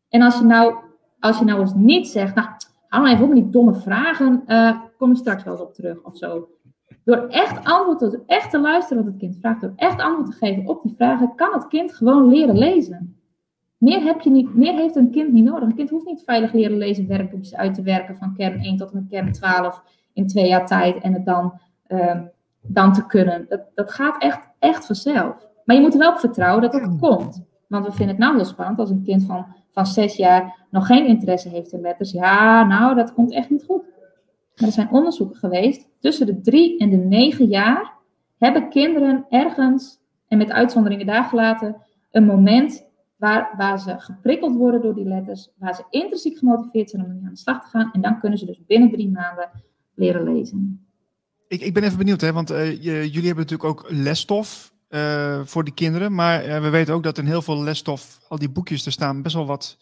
En 0.09 0.21
als 0.21 0.37
je 0.37 0.43
nou, 0.43 0.75
als 1.19 1.39
je 1.39 1.45
nou 1.45 1.59
eens 1.59 1.73
niet 1.73 2.07
zegt, 2.07 2.35
nou, 2.35 2.47
hou 2.87 3.03
nou 3.03 3.15
even 3.15 3.27
op 3.27 3.33
met 3.33 3.43
die 3.43 3.51
domme 3.51 3.73
vragen, 3.73 4.43
uh, 4.47 4.79
kom 4.97 5.09
je 5.09 5.15
straks 5.15 5.43
wel 5.43 5.53
eens 5.53 5.61
op 5.61 5.73
terug 5.73 6.03
of 6.03 6.17
zo. 6.17 6.47
Door 7.03 7.27
echt 7.27 7.65
antwoord 7.65 7.99
te, 7.99 8.23
echt 8.25 8.51
te 8.51 8.59
luisteren 8.59 9.03
wat 9.03 9.11
het 9.11 9.21
kind 9.21 9.37
vraagt, 9.39 9.61
door 9.61 9.73
echt 9.75 10.01
antwoord 10.01 10.31
te 10.31 10.37
geven 10.37 10.67
op 10.67 10.83
die 10.83 10.93
vragen, 10.95 11.35
kan 11.35 11.53
het 11.53 11.67
kind 11.67 11.93
gewoon 11.93 12.27
leren 12.27 12.57
lezen. 12.57 13.19
Meer, 13.77 14.03
heb 14.03 14.21
je 14.21 14.29
niet, 14.29 14.55
meer 14.55 14.73
heeft 14.73 14.95
een 14.95 15.11
kind 15.11 15.33
niet 15.33 15.43
nodig. 15.43 15.69
Een 15.69 15.75
kind 15.75 15.89
hoeft 15.89 16.05
niet 16.05 16.23
veilig 16.23 16.53
leren 16.53 16.77
lezen 16.77 17.07
werkboekjes 17.07 17.55
uit 17.55 17.73
te 17.73 17.81
werken 17.81 18.17
van 18.17 18.35
kern 18.35 18.59
1 18.59 18.77
tot 18.77 18.91
en 18.91 18.95
met 18.95 19.09
kern 19.09 19.31
12 19.31 19.83
in 20.13 20.27
twee 20.27 20.47
jaar 20.47 20.65
tijd 20.65 21.01
en 21.01 21.13
het 21.13 21.25
dan, 21.25 21.59
ehm, 21.87 22.23
dan 22.61 22.93
te 22.93 23.05
kunnen. 23.05 23.45
Dat, 23.49 23.61
dat 23.75 23.91
gaat 23.91 24.21
echt, 24.21 24.46
echt 24.59 24.85
vanzelf. 24.85 25.47
Maar 25.65 25.75
je 25.75 25.81
moet 25.81 25.93
er 25.93 25.99
wel 25.99 26.11
op 26.11 26.19
vertrouwen 26.19 26.61
dat 26.61 26.73
het 26.73 26.99
komt. 26.99 27.45
Want 27.67 27.85
we 27.85 27.91
vinden 27.91 28.15
het 28.15 28.23
nou 28.23 28.35
heel 28.35 28.45
spannend 28.45 28.79
als 28.79 28.89
een 28.89 29.03
kind 29.03 29.23
van, 29.23 29.45
van 29.71 29.85
zes 29.85 30.15
jaar 30.15 30.65
nog 30.69 30.85
geen 30.85 31.05
interesse 31.05 31.49
heeft 31.49 31.73
in 31.73 31.81
letters. 31.81 32.11
Ja, 32.11 32.63
nou, 32.63 32.95
dat 32.95 33.13
komt 33.13 33.33
echt 33.33 33.49
niet 33.49 33.63
goed. 33.63 33.83
Maar 34.55 34.67
er 34.67 34.71
zijn 34.71 34.91
onderzoeken 34.91 35.35
geweest. 35.35 35.89
Tussen 35.99 36.25
de 36.25 36.41
drie 36.41 36.79
en 36.79 36.89
de 36.89 36.97
negen 36.97 37.45
jaar 37.45 37.93
hebben 38.37 38.69
kinderen 38.69 39.25
ergens, 39.29 39.99
en 40.27 40.37
met 40.37 40.51
uitzonderingen 40.51 41.05
daar 41.05 41.23
gelaten, 41.23 41.75
een 42.11 42.25
moment 42.25 42.85
waar, 43.17 43.53
waar 43.57 43.79
ze 43.79 43.99
geprikkeld 43.99 44.55
worden 44.55 44.81
door 44.81 44.95
die 44.95 45.07
letters, 45.07 45.51
waar 45.57 45.75
ze 45.75 45.83
intrinsiek 45.89 46.37
gemotiveerd 46.37 46.89
zijn 46.89 47.05
om 47.05 47.11
aan 47.11 47.29
de 47.29 47.37
slag 47.37 47.63
te 47.63 47.69
gaan. 47.69 47.89
En 47.91 48.01
dan 48.01 48.19
kunnen 48.19 48.39
ze 48.39 48.45
dus 48.45 48.65
binnen 48.65 48.89
drie 48.89 49.11
maanden 49.11 49.49
leren 49.95 50.33
lezen. 50.33 50.86
Ik, 51.47 51.61
ik 51.61 51.73
ben 51.73 51.83
even 51.83 51.97
benieuwd, 51.97 52.21
hè, 52.21 52.33
want 52.33 52.51
uh, 52.51 52.71
jullie 52.83 53.11
hebben 53.11 53.35
natuurlijk 53.35 53.63
ook 53.63 53.85
lesstof 53.89 54.73
uh, 54.89 55.41
voor 55.43 55.63
die 55.63 55.73
kinderen. 55.73 56.13
Maar 56.13 56.47
uh, 56.47 56.61
we 56.61 56.69
weten 56.69 56.93
ook 56.93 57.03
dat 57.03 57.17
in 57.17 57.25
heel 57.25 57.41
veel 57.41 57.63
lesstof, 57.63 58.19
al 58.27 58.37
die 58.37 58.49
boekjes, 58.49 58.85
er 58.85 58.91
staan 58.91 59.21
best 59.21 59.35
wel 59.35 59.45
wat. 59.45 59.77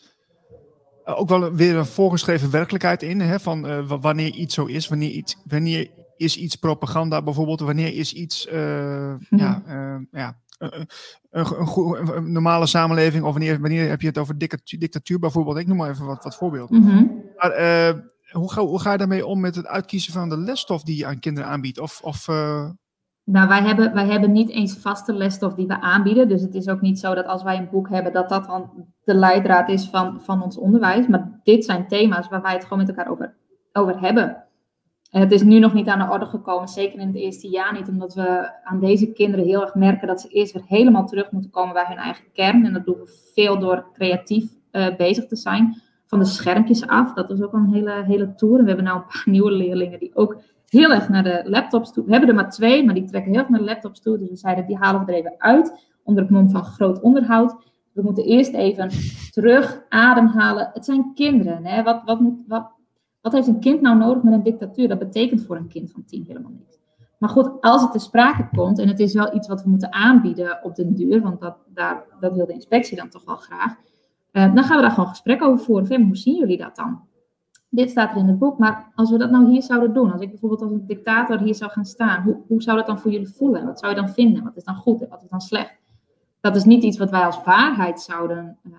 ook 1.06 1.30
wel 1.30 1.54
weer 1.54 1.76
een 1.76 1.86
voorgeschreven 1.86 2.52
werkelijkheid 2.52 3.04
in. 3.04 3.20
Hè, 3.20 3.40
van 3.40 3.88
wanneer 3.88 4.34
iets 4.34 4.54
zo 4.54 4.66
is, 4.66 4.88
wanneer, 4.88 5.10
iets, 5.10 5.38
wanneer 5.46 5.90
is 6.18 6.38
iets 6.38 6.56
propaganda 6.56 7.22
bijvoorbeeld, 7.22 7.60
wanneer 7.60 7.94
is 7.94 8.14
iets. 8.14 8.48
Hm. 8.50 9.18
ja, 9.30 9.64
ja, 10.12 10.40
een, 10.58 10.88
een, 11.32 12.16
een, 12.16 12.32
normale 12.32 12.66
samenleving, 12.66 13.24
of 13.24 13.32
wanneer, 13.32 13.60
wanneer 13.60 13.90
heb 13.90 14.02
je 14.02 14.08
het 14.08 14.18
over 14.18 14.38
dictatuur, 14.38 14.80
dictatuur 14.80 15.20
bijvoorbeeld? 15.20 15.58
Ik 15.58 15.68
noem 15.68 15.78
maar 15.78 15.90
even 15.90 16.06
wat, 16.06 16.24
wat 16.24 16.36
voorbeelden. 16.36 16.80
Mm 16.80 16.88
-hmm. 16.88 17.24
Maar 17.36 17.52
hoe 18.36 18.52
ga, 18.52 18.62
hoe 18.62 18.90
je 18.92 18.98
daarmee 18.98 19.26
om 19.26 19.40
met 19.40 19.56
het 19.56 19.68
uitkiezen 19.68 20.14
van 20.14 20.30
de 20.30 20.38
lesstof 20.38 20.84
die 20.84 20.98
je 20.98 21.06
aan 21.06 21.20
kinderen 21.20 21.50
aanbiedt? 21.50 21.80
Of, 21.80 22.02
of, 22.04 22.28
uh... 22.28 22.70
Nou, 23.24 23.48
wij 23.48 23.62
hebben, 23.62 23.94
wij 23.94 24.06
hebben 24.06 24.32
niet 24.32 24.50
eens 24.50 24.78
vaste 24.78 25.14
lesstof 25.14 25.54
die 25.54 25.68
we 25.68 25.82
aanbieden. 25.82 26.28
Dus 26.28 26.42
het 26.42 26.56
is 26.56 26.68
ook 26.68 26.82
niet 26.82 27.00
zo 27.00 27.14
dat 27.14 27.26
als 27.26 27.44
wij 27.44 27.58
een 27.58 27.70
boek 27.72 27.90
hebben, 27.90 28.14
dat 28.14 28.30
dat 28.30 28.46
dan 28.46 28.88
de 29.04 29.14
leidraad 29.14 29.70
is 29.70 29.90
van, 29.90 30.22
van 30.22 30.44
ons 30.44 30.58
onderwijs. 30.58 31.08
Maar 31.08 31.40
dit 31.44 31.66
zijn 31.66 31.88
thema's 31.88 32.28
waar 32.28 32.42
wij 32.42 32.54
het 32.54 32.64
gewoon 32.64 32.78
met 32.78 32.90
elkaar 32.90 33.12
over, 33.12 33.36
over 33.74 34.00
hebben. 34.00 34.44
En 35.12 35.22
het 35.22 35.32
is 35.32 35.44
nu 35.44 35.60
nog 35.60 35.74
niet 35.74 35.88
aan 35.88 36.08
de 36.08 36.14
orde 36.14 36.26
gekomen, 36.26 36.68
zeker 36.68 37.00
in 37.00 37.08
het 37.08 37.16
eerste 37.16 37.48
jaar 37.48 37.74
niet, 37.74 37.88
omdat 37.88 38.14
we 38.14 38.52
aan 38.64 38.80
deze 38.80 39.12
kinderen 39.12 39.46
heel 39.46 39.62
erg 39.62 39.76
merken 39.76 40.08
dat 40.08 40.22
ze 40.22 40.28
eerst 40.28 40.54
weer 40.54 40.64
helemaal 40.66 41.06
terug 41.06 41.32
moeten 41.32 41.52
komen 41.52 41.74
bij 41.74 41.86
hun 41.88 41.98
eigen 41.98 42.26
kern. 42.34 42.66
En 42.66 42.74
dat 42.74 42.86
doen 42.86 42.96
we 42.96 43.32
veel 43.34 43.60
door 43.60 43.90
creatief 43.94 44.52
uh, 44.72 44.96
bezig 44.96 45.28
te 45.28 45.36
zijn 45.36 45.82
van 46.06 46.20
de 46.20 46.26
schermpjes 46.26 46.88
af. 46.88 47.14
Dat 47.14 47.28
was 47.28 47.42
ook 47.42 47.54
een 47.54 47.74
hele, 47.74 48.04
hele 48.04 48.36
tour. 48.36 48.62
We 48.62 48.68
hebben 48.68 48.86
nu 48.86 48.92
een 48.92 49.06
paar 49.06 49.24
nieuwe 49.36 49.52
leerlingen 49.52 50.00
die 50.00 50.16
ook 50.16 50.38
heel 50.70 50.92
erg 50.92 51.10
naar 51.10 51.24
de 51.24 51.42
laptops 51.46 51.92
toe. 51.94 52.06
We 52.06 52.12
hebben 52.12 52.30
er 52.30 52.36
maar 52.36 52.50
twee, 52.50 52.86
maar 52.86 52.94
die 52.94 53.06
trekken 53.06 53.32
heel 53.32 53.40
erg 53.40 53.50
naar 53.50 53.60
de 53.60 53.66
laptops 53.66 54.02
toe. 54.02 54.18
Dus 54.18 54.30
we 54.30 54.36
zeiden, 54.36 54.66
die 54.66 54.78
halen 54.78 55.06
we 55.06 55.12
er 55.12 55.18
even 55.18 55.36
uit. 55.38 55.94
Onder 56.04 56.24
het 56.24 56.32
mom 56.32 56.50
van 56.50 56.64
groot 56.64 57.02
onderhoud. 57.02 57.56
We 57.92 58.02
moeten 58.02 58.24
eerst 58.24 58.54
even 58.54 58.90
terug 59.32 59.84
ademhalen. 59.90 60.70
Het 60.74 60.86
zijn 60.86 61.12
kinderen. 61.14 61.66
Hè? 61.66 61.84
Wat, 61.84 62.02
wat, 62.06 62.20
moet, 62.20 62.40
wat, 62.48 63.34
heeft 63.34 63.48
een 63.48 63.60
kind 63.60 63.82
nou 63.82 63.98
nodig 63.98 64.24
met 64.24 64.34
een 64.34 64.44
dictatuur? 64.44 64.88
Dat 64.88 65.00
betekent 65.00 65.46
voor 65.46 65.56
een 65.56 65.68
kind 65.68 65.92
van 65.92 66.06
tien 66.06 66.24
helemaal 66.28 66.52
niks. 66.52 66.80
Maar 67.18 67.30
goed, 67.30 67.62
als 67.62 67.82
het 67.82 67.92
te 67.92 68.00
sprake 68.00 68.50
komt, 68.56 68.80
en 68.80 68.88
het 68.88 69.00
is 69.00 69.14
wel 69.14 69.36
iets 69.36 69.48
wat 69.48 69.64
we 69.64 69.70
moeten 69.70 69.94
aanbieden 69.94 70.60
op 70.64 70.76
den 70.76 70.96
duur, 70.96 71.22
want 71.22 71.42
dat, 71.42 71.58
daar, 71.74 72.04
dat 72.20 72.34
wil 72.34 72.46
de 72.46 72.54
inspectie 72.54 72.98
dan 72.98 73.10
toch 73.10 73.26
wel 73.26 73.36
graag 73.36 73.76
dan 74.36 74.64
gaan 74.64 74.76
we 74.76 74.82
daar 74.82 74.92
gewoon 74.92 75.10
gesprek 75.10 75.44
over 75.44 75.66
voeren. 75.66 75.88
Van, 75.88 76.02
hoe 76.02 76.16
zien 76.16 76.36
jullie 76.36 76.58
dat 76.58 76.76
dan? 76.76 77.02
Dit 77.70 77.90
staat 77.90 78.12
er 78.12 78.18
in 78.18 78.28
het 78.28 78.40
boek, 78.40 78.58
maar 78.58 78.92
als 78.96 79.12
we 79.12 79.18
dat 79.18 79.32
nou 79.32 79.50
hier 79.50 79.64
zouden 79.64 79.94
doen, 79.94 80.12
als 80.12 80.22
ik 80.22 80.30
bijvoorbeeld 80.30 80.62
als 80.62 80.72
een 80.72 80.88
dictator 80.88 81.40
hier 81.40 81.56
zou 81.56 81.72
gaan 81.72 81.86
staan, 81.86 82.24
hoe, 82.24 82.42
hoe 82.48 82.62
zou 82.62 82.78
dat 82.78 82.88
dan 82.88 83.00
voor 83.00 83.12
jullie 83.12 83.28
voelen? 83.28 83.66
Wat 83.66 83.80
zou 83.80 83.94
je 83.94 84.00
dan 84.00 84.10
vinden? 84.10 84.44
Wat 84.44 84.56
is 84.56 84.64
dan 84.64 84.76
goed 84.76 85.02
en 85.02 85.10
wat 85.10 85.24
is 85.24 85.30
dan 85.30 85.42
slecht? 85.42 85.80
Dat 86.40 86.56
is 86.56 86.64
niet 86.64 86.84
iets 86.84 86.98
wat 86.98 87.10
wij 87.10 87.26
als 87.26 87.44
waarheid 87.44 88.02
zouden 88.02 88.58
uh, 88.64 88.74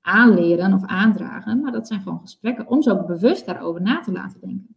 aanleren 0.00 0.72
of 0.72 0.84
aandragen, 0.84 1.60
maar 1.60 1.72
dat 1.72 1.86
zijn 1.86 2.00
gewoon 2.00 2.20
gesprekken 2.20 2.66
om 2.66 2.88
ook 2.88 3.06
bewust 3.06 3.46
daarover 3.46 3.82
na 3.82 4.00
te 4.00 4.12
laten 4.12 4.40
denken. 4.40 4.76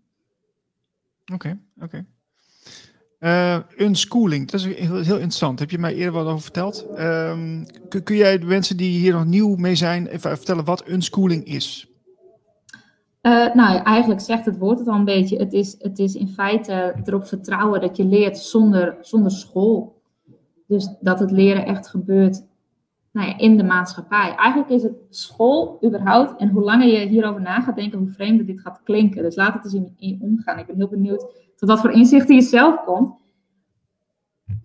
Oké, 1.33 1.59
oké. 1.81 2.05
Uh, 3.19 3.57
unschooling, 3.77 4.51
dat 4.51 4.59
is 4.59 4.65
heel, 4.65 4.97
interessant. 4.97 5.59
Heb 5.59 5.71
je 5.71 5.77
mij 5.77 5.95
eerder 5.95 6.13
wat 6.13 6.25
over 6.25 6.41
verteld? 6.41 6.87
Kun, 7.89 8.03
kun, 8.03 8.15
jij 8.15 8.39
de 8.39 8.45
mensen 8.45 8.77
die 8.77 8.99
hier 8.99 9.13
nog 9.13 9.25
nieuw 9.25 9.55
mee 9.55 9.75
zijn 9.75 10.07
even 10.07 10.37
vertellen 10.37 10.65
wat 10.65 10.87
unschooling 10.87 11.45
is? 11.45 11.89
Uh, 13.21 13.53
nou, 13.53 13.83
eigenlijk 13.83 14.21
zegt 14.21 14.45
het 14.45 14.57
woord 14.57 14.79
het 14.79 14.87
al 14.87 14.95
een 14.95 15.05
beetje. 15.05 15.37
Het 15.37 15.53
is, 15.53 15.75
het 15.79 15.99
is 15.99 16.15
in 16.15 16.27
feite 16.27 16.95
erop 17.03 17.27
vertrouwen 17.27 17.81
dat 17.81 17.97
je 17.97 18.05
leert 18.05 18.37
zonder, 18.37 18.97
zonder 19.01 19.31
school. 19.31 20.01
Dus 20.67 20.95
dat 20.99 21.19
het 21.19 21.31
leren 21.31 21.65
echt 21.65 21.87
gebeurt 21.87 22.43
nou 23.11 23.27
ja, 23.27 23.37
in 23.37 23.57
de 23.57 23.63
maatschappij. 23.63 24.35
Eigenlijk 24.35 24.69
is 24.69 24.83
het 24.83 24.93
school 25.09 25.79
überhaupt. 25.85 26.39
En 26.39 26.49
hoe 26.49 26.63
langer 26.63 26.87
je 26.87 27.07
hierover 27.07 27.41
na 27.41 27.61
gaat 27.61 27.75
denken, 27.75 27.99
hoe 27.99 28.09
vreemder 28.09 28.45
dit 28.45 28.59
gaat 28.59 28.81
klinken. 28.83 29.23
Dus 29.23 29.35
laat 29.35 29.53
het 29.53 29.63
eens 29.63 29.73
in, 29.73 29.93
in 29.97 30.19
omgaan. 30.21 30.59
Ik 30.59 30.65
ben 30.65 30.75
heel 30.75 30.87
benieuwd 30.87 31.25
tot 31.59 31.69
wat 31.69 31.79
voor 31.79 31.91
inzichten 31.91 32.35
je 32.35 32.41
zelf 32.41 32.83
komt. 32.83 33.21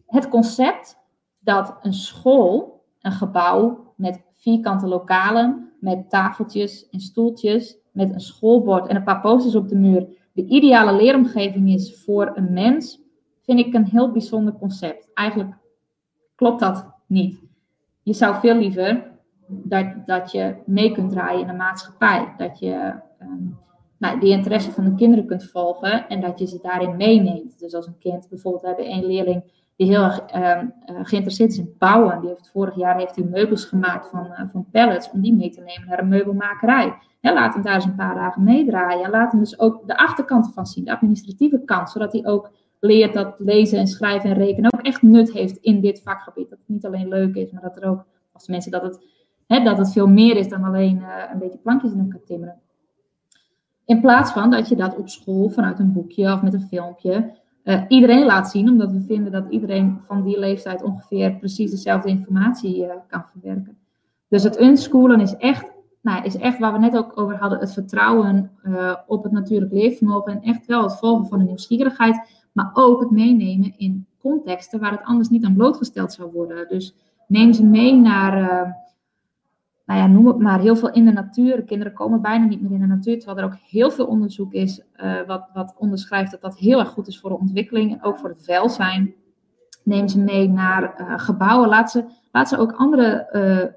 Het 0.06 0.28
concept 0.28 0.98
dat 1.38 1.78
een 1.82 1.94
school, 1.94 2.82
een 3.00 3.12
gebouw 3.12 3.92
met 3.96 4.22
vierkante 4.32 4.86
lokalen, 4.86 5.72
met 5.80 6.10
tafeltjes 6.10 6.88
en 6.88 7.00
stoeltjes, 7.00 7.78
met 7.92 8.12
een 8.12 8.20
schoolbord 8.20 8.86
en 8.86 8.96
een 8.96 9.04
paar 9.04 9.20
posters 9.20 9.54
op 9.54 9.68
de 9.68 9.76
muur, 9.76 10.06
de 10.32 10.44
ideale 10.46 10.96
leeromgeving 10.96 11.68
is 11.68 12.02
voor 12.04 12.32
een 12.34 12.52
mens, 12.52 13.00
vind 13.42 13.58
ik 13.58 13.74
een 13.74 13.84
heel 13.84 14.12
bijzonder 14.12 14.54
concept. 14.54 15.08
Eigenlijk 15.14 15.54
klopt 16.34 16.60
dat 16.60 16.86
niet. 17.06 17.40
Je 18.02 18.12
zou 18.12 18.40
veel 18.40 18.56
liever 18.56 19.10
dat, 19.46 19.86
dat 20.06 20.32
je 20.32 20.56
mee 20.66 20.92
kunt 20.92 21.10
draaien 21.10 21.40
in 21.40 21.46
de 21.46 21.52
maatschappij. 21.52 22.34
Dat 22.36 22.58
je 22.58 22.94
um, 23.20 23.58
nou, 24.04 24.20
die 24.20 24.30
interesse 24.30 24.72
van 24.72 24.84
de 24.84 24.94
kinderen 24.94 25.26
kunt 25.26 25.44
volgen 25.44 26.08
en 26.08 26.20
dat 26.20 26.38
je 26.38 26.46
ze 26.46 26.58
daarin 26.62 26.96
meeneemt. 26.96 27.58
Dus 27.58 27.74
als 27.74 27.86
een 27.86 27.98
kind, 27.98 28.28
bijvoorbeeld, 28.28 28.62
we 28.62 28.68
hebben 28.68 28.86
één 28.86 29.06
leerling 29.06 29.42
die 29.76 29.86
heel 29.86 30.02
erg 30.02 30.34
uh, 30.34 30.58
geïnteresseerd 30.86 31.50
is 31.50 31.58
in 31.58 31.74
bouwen. 31.78 32.20
Die 32.20 32.28
heeft, 32.28 32.50
vorig 32.50 32.76
jaar 32.76 32.96
heeft 32.98 33.16
hij 33.16 33.24
meubels 33.24 33.64
gemaakt 33.64 34.08
van, 34.08 34.26
uh, 34.26 34.40
van 34.52 34.66
pallets 34.70 35.10
om 35.10 35.20
die 35.20 35.34
mee 35.34 35.50
te 35.50 35.60
nemen 35.60 35.88
naar 35.88 35.98
een 35.98 36.08
meubelmakerij. 36.08 36.94
Ja, 37.20 37.32
laat 37.32 37.54
hem 37.54 37.62
daar 37.62 37.74
eens 37.74 37.84
een 37.84 37.94
paar 37.94 38.14
dagen 38.14 38.44
meedraaien. 38.44 39.10
Laat 39.10 39.30
hem 39.30 39.40
dus 39.40 39.58
ook 39.58 39.86
de 39.86 39.96
achterkant 39.96 40.52
van 40.54 40.66
zien, 40.66 40.84
de 40.84 40.92
administratieve 40.92 41.62
kant, 41.64 41.90
zodat 41.90 42.12
hij 42.12 42.26
ook 42.26 42.50
leert 42.80 43.14
dat 43.14 43.34
lezen 43.38 43.78
en 43.78 43.86
schrijven 43.86 44.30
en 44.30 44.36
rekenen 44.36 44.72
ook 44.74 44.82
echt 44.86 45.02
nut 45.02 45.32
heeft 45.32 45.56
in 45.56 45.80
dit 45.80 46.02
vakgebied. 46.02 46.50
Dat 46.50 46.58
het 46.58 46.68
niet 46.68 46.86
alleen 46.86 47.08
leuk 47.08 47.34
is, 47.34 47.50
maar 47.50 47.62
dat 47.62 47.76
er 47.76 47.88
ook, 47.88 48.04
als 48.32 48.48
mensen 48.48 48.70
dat 48.70 48.82
het, 48.82 49.04
hè, 49.46 49.62
dat 49.62 49.78
het 49.78 49.92
veel 49.92 50.08
meer 50.08 50.36
is 50.36 50.48
dan 50.48 50.64
alleen 50.64 50.96
uh, 50.96 51.08
een 51.32 51.38
beetje 51.38 51.58
plankjes 51.58 51.92
in 51.92 51.98
elkaar 51.98 52.24
timmeren. 52.24 52.62
In 53.84 54.00
plaats 54.00 54.32
van 54.32 54.50
dat 54.50 54.68
je 54.68 54.76
dat 54.76 54.96
op 54.96 55.08
school 55.08 55.48
vanuit 55.48 55.78
een 55.78 55.92
boekje 55.92 56.32
of 56.32 56.42
met 56.42 56.54
een 56.54 56.68
filmpje 56.68 57.32
uh, 57.64 57.82
iedereen 57.88 58.24
laat 58.24 58.50
zien, 58.50 58.68
omdat 58.68 58.92
we 58.92 59.00
vinden 59.00 59.32
dat 59.32 59.44
iedereen 59.48 60.00
van 60.00 60.22
die 60.22 60.38
leeftijd 60.38 60.82
ongeveer 60.82 61.36
precies 61.36 61.70
dezelfde 61.70 62.08
informatie 62.08 62.84
uh, 62.84 62.90
kan 63.08 63.24
verwerken. 63.32 63.76
Dus 64.28 64.42
het 64.42 64.60
unschoolen 64.60 65.20
is 65.20 65.36
echt, 65.36 65.70
nou, 66.02 66.24
is 66.24 66.36
echt 66.36 66.58
waar 66.58 66.72
we 66.72 66.78
net 66.78 66.96
ook 66.96 67.18
over 67.18 67.36
hadden, 67.36 67.58
het 67.58 67.72
vertrouwen 67.72 68.50
uh, 68.64 68.94
op 69.06 69.22
het 69.22 69.32
natuurlijk 69.32 69.72
leefvermogen 69.72 70.32
en 70.32 70.42
echt 70.42 70.66
wel 70.66 70.82
het 70.82 70.98
volgen 70.98 71.26
van 71.26 71.38
de 71.38 71.44
nieuwsgierigheid, 71.44 72.44
maar 72.52 72.70
ook 72.72 73.00
het 73.00 73.10
meenemen 73.10 73.74
in 73.76 74.06
contexten 74.18 74.80
waar 74.80 74.90
het 74.90 75.04
anders 75.04 75.28
niet 75.28 75.44
aan 75.44 75.54
blootgesteld 75.54 76.12
zou 76.12 76.32
worden. 76.32 76.68
Dus 76.68 76.94
neem 77.26 77.52
ze 77.52 77.64
mee 77.64 77.94
naar 77.94 78.83
nou 79.86 80.00
ja, 80.00 80.06
noem 80.06 80.26
het 80.26 80.38
maar, 80.38 80.60
heel 80.60 80.76
veel 80.76 80.90
in 80.90 81.04
de 81.04 81.12
natuur. 81.12 81.62
kinderen 81.62 81.92
komen 81.92 82.20
bijna 82.20 82.44
niet 82.44 82.60
meer 82.60 82.72
in 82.72 82.80
de 82.80 82.86
natuur, 82.86 83.16
terwijl 83.18 83.38
er 83.38 83.44
ook 83.44 83.60
heel 83.68 83.90
veel 83.90 84.06
onderzoek 84.06 84.52
is 84.52 84.82
uh, 84.96 85.14
wat, 85.26 85.48
wat 85.52 85.74
onderschrijft 85.78 86.30
dat 86.30 86.40
dat 86.40 86.56
heel 86.56 86.78
erg 86.78 86.88
goed 86.88 87.08
is 87.08 87.20
voor 87.20 87.30
de 87.30 87.38
ontwikkeling 87.38 87.92
en 87.92 88.02
ook 88.02 88.18
voor 88.18 88.28
het 88.28 88.46
welzijn. 88.46 89.14
Neem 89.82 90.08
ze 90.08 90.20
mee 90.20 90.48
naar 90.48 90.94
uh, 91.00 91.18
gebouwen. 91.18 91.68
Laat 91.68 91.90
ze, 91.90 92.04
laat 92.32 92.48
ze 92.48 92.56
ook 92.56 92.72
andere 92.72 93.28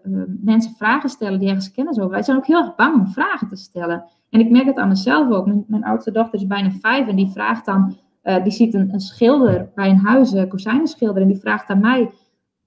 uh, 0.04 0.24
mensen 0.41 0.76
vragen 0.76 1.10
stellen 1.10 1.39
die 1.39 1.48
ergens 1.48 1.72
kennis 1.72 1.98
over. 1.98 2.12
Wij 2.12 2.24
zijn 2.24 2.38
ook 2.38 2.48
heel 2.48 2.62
erg 2.62 2.76
bang 2.76 2.96
om 2.96 3.08
vragen 3.08 3.48
te 3.48 3.56
stellen. 3.56 4.04
En 4.30 4.39
ik 4.39 4.50
merk 4.50 4.65
het 4.65 4.78
aan 4.78 4.88
mezelf 4.88 5.32
ook. 5.32 5.46
Mijn, 5.67 5.84
oudste 5.84 6.12
dochter 6.12 6.39
is 6.39 6.48
bijna 6.48 6.72
vijf 6.72 7.08
en 7.08 7.15
die 7.15 7.30
vraagt 7.30 7.65
dan, 7.65 7.98
die 8.43 8.52
ziet 8.52 8.74
een, 8.74 9.00
schilder 9.00 9.72
bij 9.76 9.89
een 9.89 9.98
huis, 9.98 10.32
een 10.32 10.48
kozijnenschilder, 10.48 11.22
en 11.22 11.28
die 11.28 11.39
vraagt 11.39 11.70
aan 11.70 11.80
mij, 11.80 12.12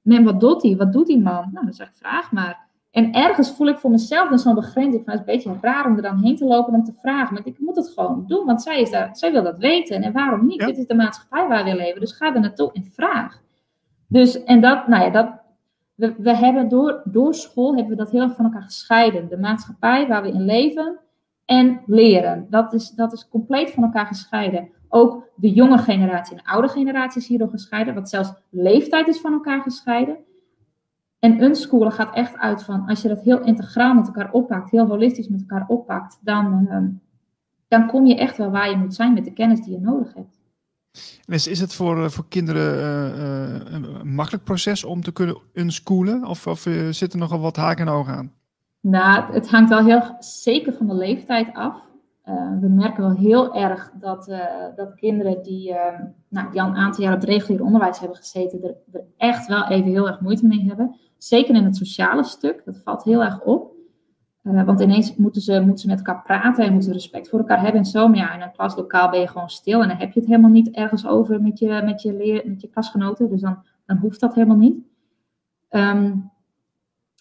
men, 0.02 0.24
wat 0.24 0.40
doet 0.40 0.62
hij? 0.62 0.76
Wat 0.76 0.92
doet 0.92 1.06
die 1.06 1.20
man? 1.20 1.48
Nou, 1.52 1.64
dan 1.64 1.74
zeg 1.74 1.88
ik, 1.88 1.94
vraag 1.94 2.32
maar. 2.32 2.69
En 2.90 3.12
ergens 3.12 3.56
voel 3.56 3.68
ik 3.68 3.78
voor 3.78 3.90
mezelf 3.90 4.28
dan 4.28 4.38
zo'n 4.38 4.54
begrenzing 4.54 5.04
van 5.04 5.12
het 5.12 5.28
is 5.28 5.44
een 5.44 5.52
beetje 5.52 5.68
raar 5.68 5.86
om 5.86 5.96
er 5.96 6.02
dan 6.02 6.22
heen 6.22 6.36
te 6.36 6.44
lopen 6.44 6.74
om 6.74 6.84
te 6.84 6.92
vragen. 6.92 7.34
Maar 7.34 7.46
ik 7.46 7.58
moet 7.58 7.76
het 7.76 7.88
gewoon 7.88 8.24
doen, 8.26 8.46
want 8.46 8.62
zij, 8.62 8.80
is 8.80 8.90
daar, 8.90 9.16
zij 9.16 9.32
wil 9.32 9.42
dat 9.42 9.58
weten. 9.58 10.02
En 10.02 10.12
waarom 10.12 10.46
niet? 10.46 10.60
Dit 10.60 10.78
is 10.78 10.86
de 10.86 10.94
maatschappij 10.94 11.48
waar 11.48 11.64
we 11.64 11.74
leven. 11.74 12.00
Dus 12.00 12.12
ga 12.12 12.34
er 12.34 12.40
naartoe 12.40 12.72
en 12.72 12.84
vraag. 12.84 13.42
Dus, 14.08 14.44
en 14.44 14.60
dat, 14.60 14.88
nou 14.88 15.04
ja, 15.04 15.10
dat, 15.10 15.40
we, 15.94 16.14
we 16.18 16.36
hebben 16.36 16.68
door, 16.68 17.02
door 17.04 17.34
school 17.34 17.74
hebben 17.74 17.90
we 17.90 18.02
dat 18.02 18.10
heel 18.10 18.22
erg 18.22 18.34
van 18.34 18.44
elkaar 18.44 18.62
gescheiden. 18.62 19.28
De 19.28 19.38
maatschappij 19.38 20.06
waar 20.06 20.22
we 20.22 20.28
in 20.28 20.44
leven 20.44 20.98
en 21.44 21.80
leren. 21.86 22.46
Dat 22.50 22.72
is, 22.72 22.90
dat 22.90 23.12
is 23.12 23.28
compleet 23.28 23.70
van 23.70 23.82
elkaar 23.82 24.06
gescheiden. 24.06 24.68
Ook 24.88 25.28
de 25.34 25.50
jonge 25.50 25.78
generatie 25.78 26.36
en 26.36 26.42
de 26.44 26.50
oude 26.50 26.68
generatie 26.68 27.20
is 27.20 27.28
hierdoor 27.28 27.48
gescheiden. 27.48 27.94
Wat 27.94 28.08
zelfs 28.08 28.32
leeftijd 28.50 29.08
is 29.08 29.20
van 29.20 29.32
elkaar 29.32 29.62
gescheiden. 29.62 30.18
En 31.20 31.42
unschoolen 31.42 31.92
gaat 31.92 32.14
echt 32.14 32.36
uit 32.36 32.62
van, 32.62 32.86
als 32.86 33.02
je 33.02 33.08
dat 33.08 33.20
heel 33.22 33.44
integraal 33.44 33.94
met 33.94 34.06
elkaar 34.06 34.32
oppakt, 34.32 34.70
heel 34.70 34.86
holistisch 34.86 35.28
met 35.28 35.40
elkaar 35.40 35.64
oppakt, 35.68 36.18
dan, 36.22 36.66
ehm, 36.68 36.88
dan 37.68 37.86
kom 37.86 38.06
je 38.06 38.16
echt 38.16 38.36
wel 38.36 38.50
waar 38.50 38.70
je 38.70 38.76
moet 38.76 38.94
zijn 38.94 39.12
met 39.12 39.24
de 39.24 39.32
kennis 39.32 39.60
die 39.60 39.72
je 39.72 39.80
nodig 39.80 40.14
hebt. 40.14 40.38
Is, 41.26 41.46
is 41.46 41.60
het 41.60 41.74
voor, 41.74 42.04
eh, 42.04 42.10
voor 42.10 42.28
kinderen 42.28 42.74
uh, 42.74 43.18
uh, 43.18 43.72
een 43.72 44.14
makkelijk 44.14 44.44
proces 44.44 44.84
om 44.84 45.02
te 45.02 45.12
kunnen 45.12 45.38
unschoolen? 45.52 46.24
Of, 46.24 46.46
of 46.46 46.66
zit 46.90 47.12
er 47.12 47.18
nogal 47.18 47.40
wat 47.40 47.56
haken 47.56 47.86
en 47.86 47.92
ogen 47.92 48.14
aan? 48.14 48.32
Nou, 48.80 49.32
het 49.32 49.50
hangt 49.50 49.70
wel 49.70 49.84
heel 49.84 50.16
zeker 50.18 50.72
van 50.72 50.86
de 50.86 50.94
leeftijd 50.94 51.54
af. 51.54 51.88
we 52.60 52.68
merken 52.68 53.02
wel 53.02 53.16
heel 53.16 53.54
erg 53.54 53.92
dat, 54.00 54.26
dat 54.76 54.94
kinderen 54.94 55.42
die, 55.42 55.74
ehm, 55.74 56.04
nou, 56.28 56.50
die 56.50 56.62
al 56.62 56.68
een 56.68 56.76
aantal 56.76 57.04
jaar 57.04 57.14
op 57.14 57.20
het 57.20 57.28
reguliere 57.28 57.64
onderwijs 57.64 57.98
hebben 57.98 58.16
gezeten, 58.16 58.62
er, 58.62 58.74
er 58.92 59.04
echt 59.16 59.46
wel 59.46 59.68
even 59.68 59.90
heel 59.90 60.08
erg 60.08 60.20
moeite 60.20 60.46
mee 60.46 60.64
hebben. 60.66 60.96
Zeker 61.22 61.54
in 61.54 61.64
het 61.64 61.76
sociale 61.76 62.24
stuk, 62.24 62.62
dat 62.64 62.80
valt 62.84 63.04
heel 63.04 63.22
erg 63.22 63.42
op. 63.42 63.72
Uh, 64.42 64.64
want 64.64 64.80
ineens 64.80 65.16
moeten 65.16 65.42
ze, 65.42 65.60
moeten 65.60 65.78
ze 65.78 65.86
met 65.86 65.98
elkaar 65.98 66.22
praten 66.22 66.64
en 66.64 66.72
moeten 66.72 66.92
respect 66.92 67.28
voor 67.28 67.38
elkaar 67.38 67.60
hebben 67.60 67.80
en 67.80 67.86
zo. 67.86 68.08
Maar 68.08 68.18
ja, 68.18 68.34
in 68.34 68.40
een 68.40 68.52
klaslokaal 68.52 69.10
ben 69.10 69.20
je 69.20 69.28
gewoon 69.28 69.50
stil 69.50 69.82
en 69.82 69.88
dan 69.88 69.96
heb 69.96 70.12
je 70.12 70.20
het 70.20 70.28
helemaal 70.28 70.50
niet 70.50 70.70
ergens 70.70 71.06
over 71.06 71.42
met 71.42 71.58
je, 71.58 71.82
met 71.84 72.02
je, 72.02 72.12
leer, 72.12 72.42
met 72.46 72.60
je 72.60 72.68
klasgenoten. 72.68 73.28
Dus 73.28 73.40
dan, 73.40 73.64
dan 73.86 73.96
hoeft 73.96 74.20
dat 74.20 74.34
helemaal 74.34 74.56
niet. 74.56 74.76
Um, 75.70 76.30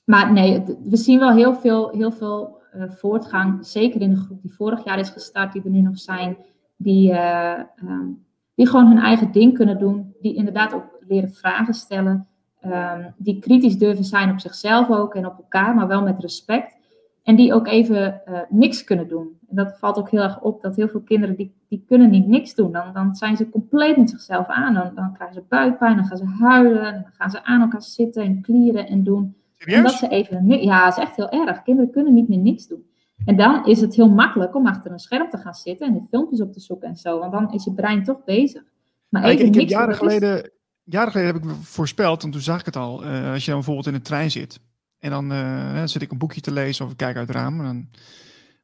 maar 0.05 0.31
nee, 0.31 0.63
we 0.83 0.97
zien 0.97 1.19
wel 1.19 1.31
heel 1.31 1.55
veel, 1.55 1.89
heel 1.89 2.11
veel 2.11 2.61
uh, 2.75 2.83
voortgang. 2.89 3.65
Zeker 3.65 4.01
in 4.01 4.09
de 4.09 4.19
groep 4.19 4.41
die 4.41 4.53
vorig 4.53 4.83
jaar 4.83 4.99
is 4.99 5.09
gestart, 5.09 5.53
die 5.53 5.63
er 5.63 5.69
nu 5.69 5.81
nog 5.81 5.99
zijn. 5.99 6.37
Die, 6.77 7.11
uh, 7.11 7.59
um, 7.83 8.25
die 8.55 8.67
gewoon 8.67 8.87
hun 8.87 8.97
eigen 8.97 9.31
ding 9.31 9.53
kunnen 9.53 9.79
doen. 9.79 10.15
Die 10.21 10.35
inderdaad 10.35 10.73
ook 10.73 10.97
leren 11.07 11.31
vragen 11.31 11.73
stellen. 11.73 12.27
Um, 12.65 13.13
die 13.17 13.39
kritisch 13.39 13.77
durven 13.77 14.03
zijn 14.03 14.31
op 14.31 14.39
zichzelf 14.39 14.89
ook 14.89 15.15
en 15.15 15.25
op 15.25 15.37
elkaar, 15.37 15.75
maar 15.75 15.87
wel 15.87 16.01
met 16.01 16.19
respect. 16.19 16.77
En 17.23 17.35
die 17.35 17.53
ook 17.53 17.67
even 17.67 18.21
uh, 18.29 18.39
niks 18.49 18.83
kunnen 18.83 19.07
doen. 19.07 19.37
En 19.49 19.55
dat 19.55 19.77
valt 19.79 19.97
ook 19.97 20.09
heel 20.09 20.21
erg 20.21 20.41
op, 20.41 20.61
dat 20.61 20.75
heel 20.75 20.87
veel 20.87 21.01
kinderen, 21.01 21.35
die, 21.35 21.53
die 21.67 21.83
kunnen 21.87 22.09
niet 22.09 22.27
niks 22.27 22.55
doen. 22.55 22.71
Dan, 22.71 22.93
dan 22.93 23.15
zijn 23.15 23.37
ze 23.37 23.49
compleet 23.49 23.97
met 23.97 24.09
zichzelf 24.09 24.47
aan. 24.47 24.73
Dan, 24.73 24.91
dan 24.95 25.13
krijgen 25.13 25.35
ze 25.35 25.43
buikpijn, 25.49 25.95
dan 25.95 26.05
gaan 26.05 26.17
ze 26.17 26.25
huilen, 26.25 26.93
dan 26.93 27.11
gaan 27.17 27.29
ze 27.29 27.43
aan 27.43 27.61
elkaar 27.61 27.81
zitten 27.81 28.23
en 28.23 28.41
klieren 28.41 28.87
en 28.87 29.03
doen. 29.03 29.35
Serieus? 29.53 29.77
Omdat 29.77 29.93
ze 29.93 30.07
even, 30.07 30.47
ja, 30.47 30.85
dat 30.85 30.97
is 30.97 31.03
echt 31.03 31.15
heel 31.15 31.29
erg. 31.29 31.63
Kinderen 31.63 31.91
kunnen 31.91 32.13
niet 32.13 32.29
meer 32.29 32.37
niks 32.37 32.67
doen. 32.67 32.85
En 33.25 33.37
dan 33.37 33.65
is 33.65 33.81
het 33.81 33.95
heel 33.95 34.09
makkelijk 34.09 34.55
om 34.55 34.67
achter 34.67 34.91
een 34.91 34.99
scherm 34.99 35.29
te 35.29 35.37
gaan 35.37 35.53
zitten 35.53 35.87
en 35.87 35.93
de 35.93 36.03
filmpjes 36.09 36.41
op 36.41 36.53
te 36.53 36.59
zoeken 36.59 36.87
en 36.87 36.95
zo. 36.95 37.19
Want 37.19 37.31
dan 37.31 37.53
is 37.53 37.63
je 37.63 37.73
brein 37.73 38.03
toch 38.03 38.23
bezig. 38.23 38.63
Maar 39.09 39.23
even 39.23 39.45
ik, 39.45 39.55
ik 39.55 39.59
heb 39.59 39.69
jaren 39.69 39.95
geleden, 39.95 40.51
jaren 40.89 41.11
geleden 41.11 41.33
heb 41.33 41.43
ik 41.43 41.49
voorspeld, 41.61 42.21
want 42.21 42.33
toen 42.33 42.41
zag 42.41 42.59
ik 42.59 42.65
het 42.65 42.75
al. 42.75 43.05
Uh, 43.05 43.31
als 43.31 43.39
je 43.39 43.51
dan 43.51 43.55
bijvoorbeeld 43.55 43.87
in 43.87 43.93
een 43.93 44.01
trein 44.01 44.31
zit 44.31 44.59
en 44.99 45.09
dan, 45.09 45.31
uh, 45.31 45.81
zit 45.85 46.01
ik 46.01 46.11
een 46.11 46.17
boekje 46.17 46.41
te 46.41 46.51
lezen 46.51 46.85
of 46.85 46.91
ik 46.91 46.97
kijk 46.97 47.17
uit 47.17 47.27
het 47.27 47.37
raam. 47.37 47.57
Dan... 47.57 47.89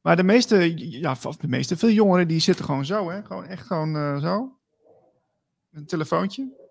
Maar 0.02 0.16
de 0.16 0.24
meeste, 0.24 0.74
ja, 1.00 1.18
of 1.24 1.36
de 1.36 1.48
meeste, 1.48 1.78
veel 1.78 1.90
jongeren 1.90 2.28
die 2.28 2.40
zitten 2.40 2.66
gewoon 2.66 2.86
zo, 2.86 3.10
hè? 3.10 3.24
Gewoon 3.24 3.46
echt 3.46 3.68
gewoon 3.68 3.96
uh, 3.96 4.22
zo. 4.22 4.58
Een 5.72 5.86
telefoontje. 5.86 6.64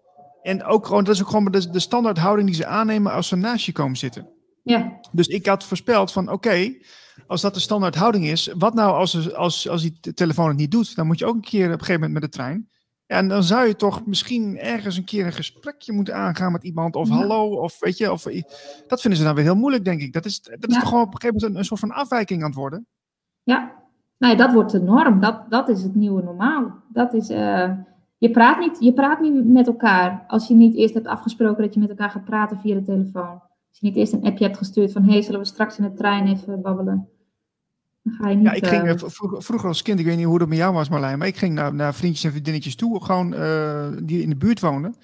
En 0.43 0.65
ook 0.65 0.87
gewoon, 0.87 1.05
dat 1.05 1.15
is 1.15 1.23
ook 1.23 1.29
gewoon 1.29 1.53
de, 1.53 1.71
de 1.71 1.79
standaard 1.79 2.19
houding 2.19 2.49
die 2.49 2.57
ze 2.57 2.67
aannemen 2.67 3.13
als 3.13 3.29
ze 3.29 3.37
naast 3.37 3.67
je 3.67 3.73
komen 3.73 3.97
zitten. 3.97 4.29
Ja. 4.63 5.01
Dus 5.13 5.27
ik 5.27 5.47
had 5.47 5.65
voorspeld 5.65 6.13
van, 6.13 6.25
oké, 6.25 6.35
okay, 6.35 6.83
als 7.27 7.41
dat 7.41 7.55
de 7.55 7.61
standaard 7.61 7.95
houding 7.95 8.27
is, 8.27 8.53
wat 8.59 8.75
nou 8.75 8.95
als, 8.95 9.35
als, 9.35 9.69
als 9.69 9.83
die 9.83 10.15
telefoon 10.15 10.49
het 10.49 10.57
niet 10.57 10.71
doet? 10.71 10.97
Dan 10.97 11.07
moet 11.07 11.19
je 11.19 11.27
ook 11.27 11.35
een 11.35 11.41
keer 11.41 11.67
op 11.67 11.73
een 11.73 11.79
gegeven 11.79 12.01
moment 12.01 12.13
met 12.13 12.23
de 12.23 12.37
trein. 12.39 12.69
Ja, 13.15 13.21
en 13.21 13.29
dan 13.29 13.43
zou 13.43 13.67
je 13.67 13.77
toch 13.77 14.07
misschien 14.07 14.59
ergens 14.59 14.97
een 14.97 15.05
keer 15.05 15.27
een 15.27 15.33
gesprekje 15.33 15.93
moeten 15.93 16.15
aangaan 16.15 16.53
met 16.53 16.65
iemand. 16.65 16.97
Of 16.97 17.09
ja. 17.09 17.15
hallo, 17.15 17.49
of 17.49 17.81
weet 17.81 17.99
je. 17.99 18.13
Of, 18.13 18.23
dat 18.87 19.01
vinden 19.01 19.19
ze 19.19 19.25
dan 19.25 19.35
weer 19.35 19.45
heel 19.45 19.55
moeilijk, 19.55 19.85
denk 19.85 20.01
ik. 20.01 20.13
Dat 20.13 20.25
is, 20.25 20.43
dat 20.43 20.69
is 20.69 20.75
ja. 20.75 20.81
toch 20.81 20.89
gewoon 20.89 21.05
op 21.05 21.15
een 21.15 21.21
gegeven 21.21 21.35
moment 21.35 21.53
een, 21.53 21.59
een, 21.59 21.65
soort 21.65 21.81
van 21.81 21.91
afwijking 21.91 22.43
aan 22.43 22.49
het 22.49 22.59
worden. 22.59 22.87
Ja, 23.43 23.73
nee, 24.19 24.37
dat 24.37 24.53
wordt 24.53 24.71
de 24.71 24.83
norm. 24.83 25.21
Dat, 25.21 25.51
dat 25.51 25.69
is 25.69 25.83
het 25.83 25.95
nieuwe 25.95 26.23
normaal. 26.23 26.83
Dat 26.89 27.15
is, 27.15 27.31
uh, 27.31 27.71
je, 28.19 28.31
praat 28.31 28.59
niet, 28.59 28.77
je 28.81 28.93
praat 28.93 29.21
niet 29.21 29.47
met 29.47 29.67
elkaar 29.67 30.25
als 30.27 30.49
je 30.49 30.55
niet 30.55 30.75
eerst 30.75 30.95
hebt 30.95 31.07
afgesproken 31.07 31.63
dat 31.63 31.75
je 31.75 31.81
met 31.81 31.91
elkaar 31.91 32.11
gaat 32.11 32.25
praten 32.25 32.59
via 32.59 32.75
de 32.75 32.83
telefoon. 32.83 33.43
Als 33.69 33.79
je 33.79 33.87
niet 33.87 33.97
eerst 33.97 34.13
een 34.13 34.25
appje 34.25 34.45
hebt 34.45 34.59
gestuurd 34.59 34.93
van, 34.93 35.03
hé, 35.03 35.13
hey, 35.13 35.23
zullen 35.23 35.41
we 35.41 35.47
straks 35.47 35.79
in 35.79 35.85
de 35.85 35.95
trein 35.95 36.27
even 36.27 36.63
babbelen? 36.63 37.09
Niet, 38.05 38.43
ja, 38.43 38.53
ik 38.53 38.67
ging 38.67 38.85
uh, 38.85 38.93
vroeger, 38.97 39.43
vroeger, 39.43 39.69
als 39.69 39.83
kind, 39.83 39.99
ik 39.99 40.05
weet 40.05 40.17
niet 40.17 40.27
hoe 40.27 40.39
dat 40.39 40.49
met 40.49 40.59
jou 40.59 40.75
was 40.75 40.89
Marlijn, 40.89 41.19
maar 41.19 41.27
ik 41.27 41.37
ging 41.37 41.55
naar, 41.55 41.75
naar 41.75 41.95
vriendjes 41.95 42.25
en 42.25 42.31
vriendinnetjes 42.31 42.77
toe, 42.77 43.05
gewoon 43.05 43.35
uh, 43.35 43.87
die 44.03 44.23
in 44.23 44.29
de 44.29 44.37
buurt 44.37 44.61
woonden. 44.61 44.97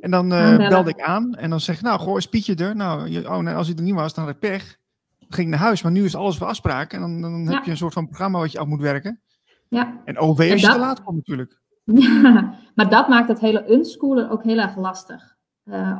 En 0.00 0.10
dan 0.10 0.32
uh, 0.32 0.68
belde 0.68 0.90
ik 0.90 1.00
aan 1.00 1.34
en 1.34 1.50
dan 1.50 1.60
zeg 1.60 1.76
ik, 1.76 1.82
nou, 1.82 2.00
goh, 2.00 2.16
is 2.16 2.26
Pietje 2.26 2.54
er? 2.54 2.76
Nou, 2.76 3.08
je, 3.08 3.28
oh 3.28 3.38
nee, 3.38 3.54
als 3.54 3.66
hij 3.66 3.76
er 3.76 3.82
niet 3.82 3.94
was, 3.94 4.14
dan 4.14 4.24
had 4.24 4.34
ik 4.34 4.40
pech. 4.40 4.76
Dan 5.18 5.28
ging 5.28 5.46
ik 5.46 5.54
naar 5.54 5.62
huis, 5.62 5.82
maar 5.82 5.92
nu 5.92 6.04
is 6.04 6.14
alles 6.14 6.38
voor 6.38 6.46
afspraak. 6.46 6.92
En 6.92 7.00
dan, 7.00 7.20
dan 7.20 7.44
ja. 7.44 7.50
heb 7.50 7.64
je 7.64 7.70
een 7.70 7.76
soort 7.76 7.92
van 7.92 8.06
programma 8.06 8.38
wat 8.38 8.52
je 8.52 8.58
af 8.58 8.66
moet 8.66 8.80
werken. 8.80 9.20
Ja. 9.68 10.00
En 10.04 10.20
OW 10.20 10.40
als 10.40 10.60
je 10.60 10.66
dat... 10.66 10.72
te 10.72 10.80
laat 10.80 11.02
komt 11.02 11.16
natuurlijk. 11.16 11.60
Ja, 11.94 12.54
maar 12.74 12.90
dat 12.90 13.08
maakt 13.08 13.28
het 13.28 13.40
hele 13.40 13.70
unschoolen 13.70 14.30
ook 14.30 14.44
heel 14.44 14.58
erg 14.58 14.76
lastig. 14.76 15.36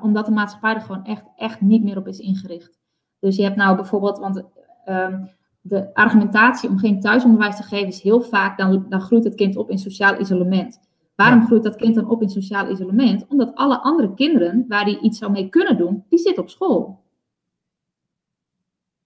omdat 0.03 0.27
de 0.27 0.33
maatschappij 0.33 0.75
er 0.75 0.81
gewoon 0.81 1.05
echt, 1.05 1.25
echt 1.37 1.61
niet 1.61 1.85
meer 1.85 1.97
op 1.97 2.07
is 2.07 2.19
ingericht. 2.19 2.79
Dus 3.19 3.37
je 3.37 3.43
hebt 3.43 3.57
nou 3.57 3.77
bijvoorbeeld, 3.77 4.19
want 4.19 4.45
um, 4.89 5.29
de 5.61 5.95
argumentatie 5.95 6.69
om 6.69 6.79
geen 6.79 7.01
thuisonderwijs 7.01 7.57
te 7.57 7.63
geven 7.63 7.89
is 7.89 8.03
heel 8.03 8.21
vaak, 8.21 8.59
dan, 8.59 8.87
dan 8.89 9.01
groeit 9.01 9.25
het 9.25 9.35
kind 9.35 9.57
op 9.57 9.71
in 9.71 9.79
sociaal 9.79 10.21
isolement. 10.21 10.81
Waarom 11.15 11.41
ja. 11.41 11.47
groeit 11.47 11.63
dat 11.63 11.77
kind 11.77 11.95
dan 11.95 12.09
op 12.09 12.23
in 12.23 12.29
sociaal 12.29 12.71
isolement? 12.71 13.27
Omdat 13.29 13.55
alle 13.55 13.81
andere 13.81 14.15
kinderen 14.15 14.65
waar 14.69 14.85
die 14.85 15.01
iets 15.01 15.19
zou 15.19 15.33
mee 15.33 15.49
kunnen 15.49 15.77
doen, 15.77 16.05
die 16.09 16.19
zitten 16.19 16.43
op 16.43 16.51
school. 16.51 17.01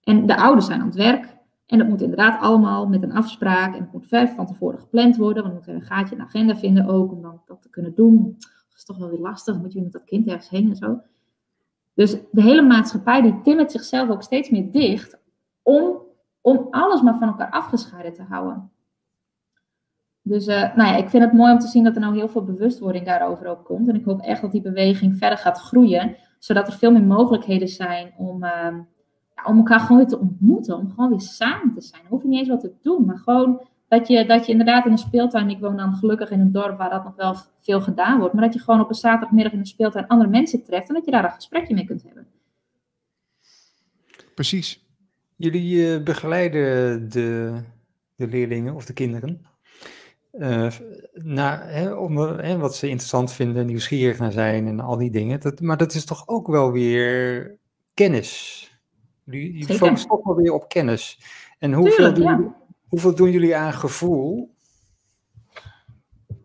En 0.05 0.27
de 0.27 0.37
ouders 0.37 0.67
zijn 0.67 0.81
aan 0.81 0.87
het 0.87 0.97
werk. 0.97 1.37
En 1.67 1.79
dat 1.79 1.88
moet 1.88 2.03
inderdaad 2.03 2.41
allemaal 2.41 2.87
met 2.87 3.03
een 3.03 3.12
afspraak. 3.12 3.75
En 3.75 3.81
het 3.81 3.93
moet 3.93 4.07
ver 4.07 4.29
van 4.29 4.47
tevoren 4.47 4.79
gepland 4.79 5.17
worden. 5.17 5.43
Want 5.43 5.55
we 5.55 5.61
moeten 5.73 5.75
een 5.75 5.97
gaatje 5.97 6.15
in 6.15 6.21
de 6.21 6.27
agenda 6.27 6.57
vinden 6.57 6.87
ook 6.87 7.12
om 7.12 7.23
dan 7.23 7.41
dat 7.47 7.62
te 7.62 7.71
kunnen 7.71 7.95
doen. 7.95 8.35
Dat 8.38 8.77
is 8.77 8.85
toch 8.85 8.99
wel 8.99 9.09
weer 9.09 9.21
lastig. 9.21 9.55
Dan 9.55 9.62
moet 9.62 9.73
je 9.73 9.83
met 9.83 9.93
dat 9.93 10.05
kind 10.05 10.27
ergens 10.27 10.49
heen 10.49 10.69
en 10.69 10.77
zo. 10.77 11.01
Dus 11.95 12.17
de 12.31 12.43
hele 12.43 12.62
maatschappij 12.62 13.23
die 13.23 13.41
timmert 13.41 13.73
zichzelf 13.73 14.09
ook 14.09 14.23
steeds 14.23 14.51
meer 14.51 14.71
dicht 14.71 15.19
om 15.62 16.02
om 16.42 16.66
alles 16.70 17.02
maar 17.02 17.18
van 17.18 17.28
elkaar 17.28 17.50
afgescheiden 17.50 18.12
te 18.12 18.22
houden. 18.22 18.70
Dus 20.22 20.46
uh, 20.46 20.74
nou 20.76 20.90
ja, 20.90 20.96
ik 20.96 21.09
vind 21.09 21.24
het 21.24 21.33
mooi 21.33 21.52
om 21.52 21.59
te 21.59 21.66
zien 21.66 21.85
dat 21.85 21.94
er 21.94 22.00
nou 22.00 22.14
heel 22.14 22.28
veel 22.28 22.44
bewustwording 22.44 23.07
daarover 23.07 23.46
ook 23.46 23.64
komt. 23.64 23.88
En 23.88 23.94
ik 23.94 24.05
hoop 24.05 24.20
echt 24.20 24.40
dat 24.40 24.52
die 24.52 24.61
beweging 24.61 25.16
verder 25.16 25.38
gaat 25.38 25.59
groeien, 25.61 26.16
zodat 26.38 26.66
er 26.66 26.72
veel 26.72 26.92
meer 26.92 27.02
mogelijkheden 27.02 27.68
zijn 27.68 28.12
om, 28.16 28.44
uh, 28.44 28.50
ja, 29.35 29.44
om 29.44 29.57
elkaar 29.57 29.81
gewoon 29.81 29.96
weer 29.96 30.07
te 30.07 30.18
ontmoeten, 30.18 30.76
om 30.76 30.90
gewoon 30.90 31.11
weer 31.11 31.20
samen 31.20 31.74
te 31.74 31.81
zijn. 31.81 32.02
Dan 32.02 32.11
hoef 32.11 32.22
je 32.22 32.28
niet 32.28 32.38
eens 32.38 32.48
wat 32.48 32.61
te 32.61 32.74
doen, 32.83 33.05
maar 33.05 33.18
gewoon 33.18 33.61
dat 33.88 34.09
je, 34.09 34.26
dat 34.26 34.46
je 34.46 34.52
inderdaad 34.52 34.87
in 34.87 34.92
een 34.92 34.98
speeltuin, 34.98 35.50
ik 35.50 35.61
woon 35.61 35.76
dan 35.76 35.94
gelukkig 35.94 36.31
in 36.31 36.40
een 36.40 36.52
dorp 36.52 36.78
waar 36.78 36.90
dat 36.90 37.05
nog 37.05 37.16
wel 37.16 37.35
veel 37.61 37.81
gedaan 37.81 38.18
wordt, 38.18 38.35
maar 38.35 38.44
dat 38.44 38.55
je 38.55 38.61
gewoon 38.61 38.81
op 38.81 38.88
een 38.88 38.94
zaterdagmiddag 38.94 39.52
in 39.52 39.59
een 39.59 39.66
speeltuin 39.66 40.07
andere 40.07 40.31
mensen 40.31 40.64
treft 40.64 40.88
en 40.88 40.94
dat 40.94 41.05
je 41.05 41.11
daar 41.11 41.24
een 41.24 41.31
gesprekje 41.31 41.74
mee 41.74 41.85
kunt 41.85 42.02
hebben. 42.02 42.26
Precies. 44.35 44.82
Jullie 45.42 45.76
uh, 45.76 46.02
begeleiden 46.02 47.09
de, 47.11 47.55
de 48.16 48.26
leerlingen 48.26 48.74
of 48.74 48.85
de 48.85 48.92
kinderen 48.92 49.46
uh, 50.33 50.66
naar, 51.12 51.70
hè, 51.70 51.92
om, 51.92 52.16
hè, 52.18 52.59
wat 52.59 52.76
ze 52.76 52.88
interessant 52.88 53.33
vinden, 53.33 53.66
nieuwsgierig 53.66 54.18
naar 54.18 54.33
zijn 54.33 54.66
en 54.66 54.81
al 54.81 54.96
die 54.96 55.11
dingen. 55.11 55.40
Dat, 55.40 55.61
maar 55.61 55.76
dat 55.76 55.94
is 55.94 56.05
toch 56.05 56.28
ook 56.28 56.46
wel 56.46 56.72
weer 56.72 57.57
kennis. 57.94 58.61
Jullie, 59.24 59.52
jullie 59.52 59.76
focussen 59.76 60.09
toch 60.09 60.24
wel 60.24 60.37
weer 60.37 60.52
op 60.52 60.68
kennis. 60.68 61.18
En 61.59 61.72
hoeveel, 61.72 61.94
Tuurlijk, 61.94 62.16
doen, 62.16 62.24
ja. 62.24 62.37
jullie, 62.37 62.52
hoeveel 62.88 63.14
doen 63.14 63.31
jullie 63.31 63.57
aan 63.57 63.72
gevoel? 63.72 64.55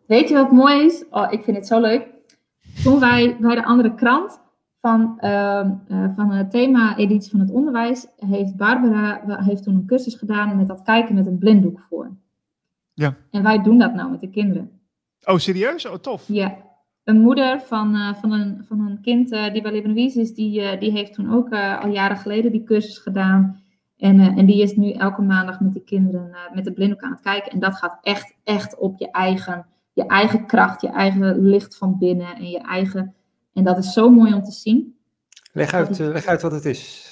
Weet 0.07 0.29
je 0.29 0.35
wat 0.35 0.51
mooi 0.51 0.85
is? 0.85 1.05
Oh, 1.09 1.31
ik 1.31 1.43
vind 1.43 1.57
het 1.57 1.67
zo 1.67 1.79
leuk. 1.79 2.07
Toen 2.83 2.99
wij 2.99 3.37
bij 3.39 3.55
de 3.55 3.65
andere 3.65 3.95
krant 3.95 4.39
van, 4.81 5.17
uh, 5.21 5.69
van 6.15 6.31
het 6.31 6.51
thema-editie 6.51 7.31
van 7.31 7.39
het 7.39 7.51
onderwijs 7.51 8.07
heeft 8.15 8.55
Barbara 8.55 9.21
heeft 9.43 9.63
toen 9.63 9.75
een 9.75 9.85
cursus 9.85 10.15
gedaan 10.15 10.57
met 10.57 10.67
dat 10.67 10.81
kijken 10.81 11.15
met 11.15 11.25
een 11.25 11.37
blinddoek 11.37 11.79
voor. 11.79 12.11
Ja. 12.93 13.15
En 13.31 13.43
wij 13.43 13.63
doen 13.63 13.77
dat 13.77 13.93
nou 13.93 14.11
met 14.11 14.19
de 14.19 14.29
kinderen. 14.29 14.71
Oh, 15.23 15.37
serieus? 15.37 15.87
Oh, 15.87 15.93
tof. 15.93 16.23
Ja. 16.27 16.57
Een 17.03 17.21
moeder 17.21 17.61
van, 17.61 17.95
uh, 17.95 18.13
van, 18.13 18.31
een, 18.31 18.65
van 18.67 18.79
een 18.79 19.01
kind 19.01 19.31
uh, 19.31 19.53
die 19.53 19.61
bij 19.61 19.71
Lebanese 19.71 20.21
is, 20.21 20.33
die, 20.33 20.77
die 20.77 20.91
heeft 20.91 21.13
toen 21.13 21.33
ook 21.33 21.49
al 21.53 21.89
jaren 21.89 22.17
geleden 22.17 22.51
die 22.51 22.63
cursus 22.63 22.97
gedaan. 22.97 23.61
En, 23.97 24.19
en 24.19 24.45
die 24.45 24.61
is 24.61 24.75
nu 24.75 24.91
elke 24.91 25.21
maandag 25.21 25.59
met 25.59 25.73
die 25.73 25.83
kinderen 25.83 26.35
met 26.53 26.63
de 26.63 26.71
blinddoek 26.71 27.01
aan 27.01 27.11
het 27.11 27.21
kijken. 27.21 27.51
En 27.51 27.59
dat 27.59 27.75
gaat 27.75 27.97
echt, 28.01 28.35
echt 28.43 28.77
op 28.77 28.99
je 28.99 29.11
eigen, 29.11 29.65
je 29.93 30.05
eigen 30.05 30.45
kracht, 30.45 30.81
je 30.81 30.89
eigen 30.89 31.41
licht 31.41 31.77
van 31.77 31.97
binnen 31.97 32.35
en 32.35 32.49
je 32.49 32.59
eigen 32.59 33.15
en 33.57 33.63
dat 33.63 33.77
is 33.77 33.93
zo 33.93 34.09
mooi 34.09 34.33
om 34.33 34.43
te 34.43 34.51
zien. 34.51 34.95
Leg 35.51 35.73
uit, 35.73 35.99
leg 35.99 36.25
uit 36.25 36.41
wat 36.41 36.51
het 36.51 36.65
is. 36.65 37.05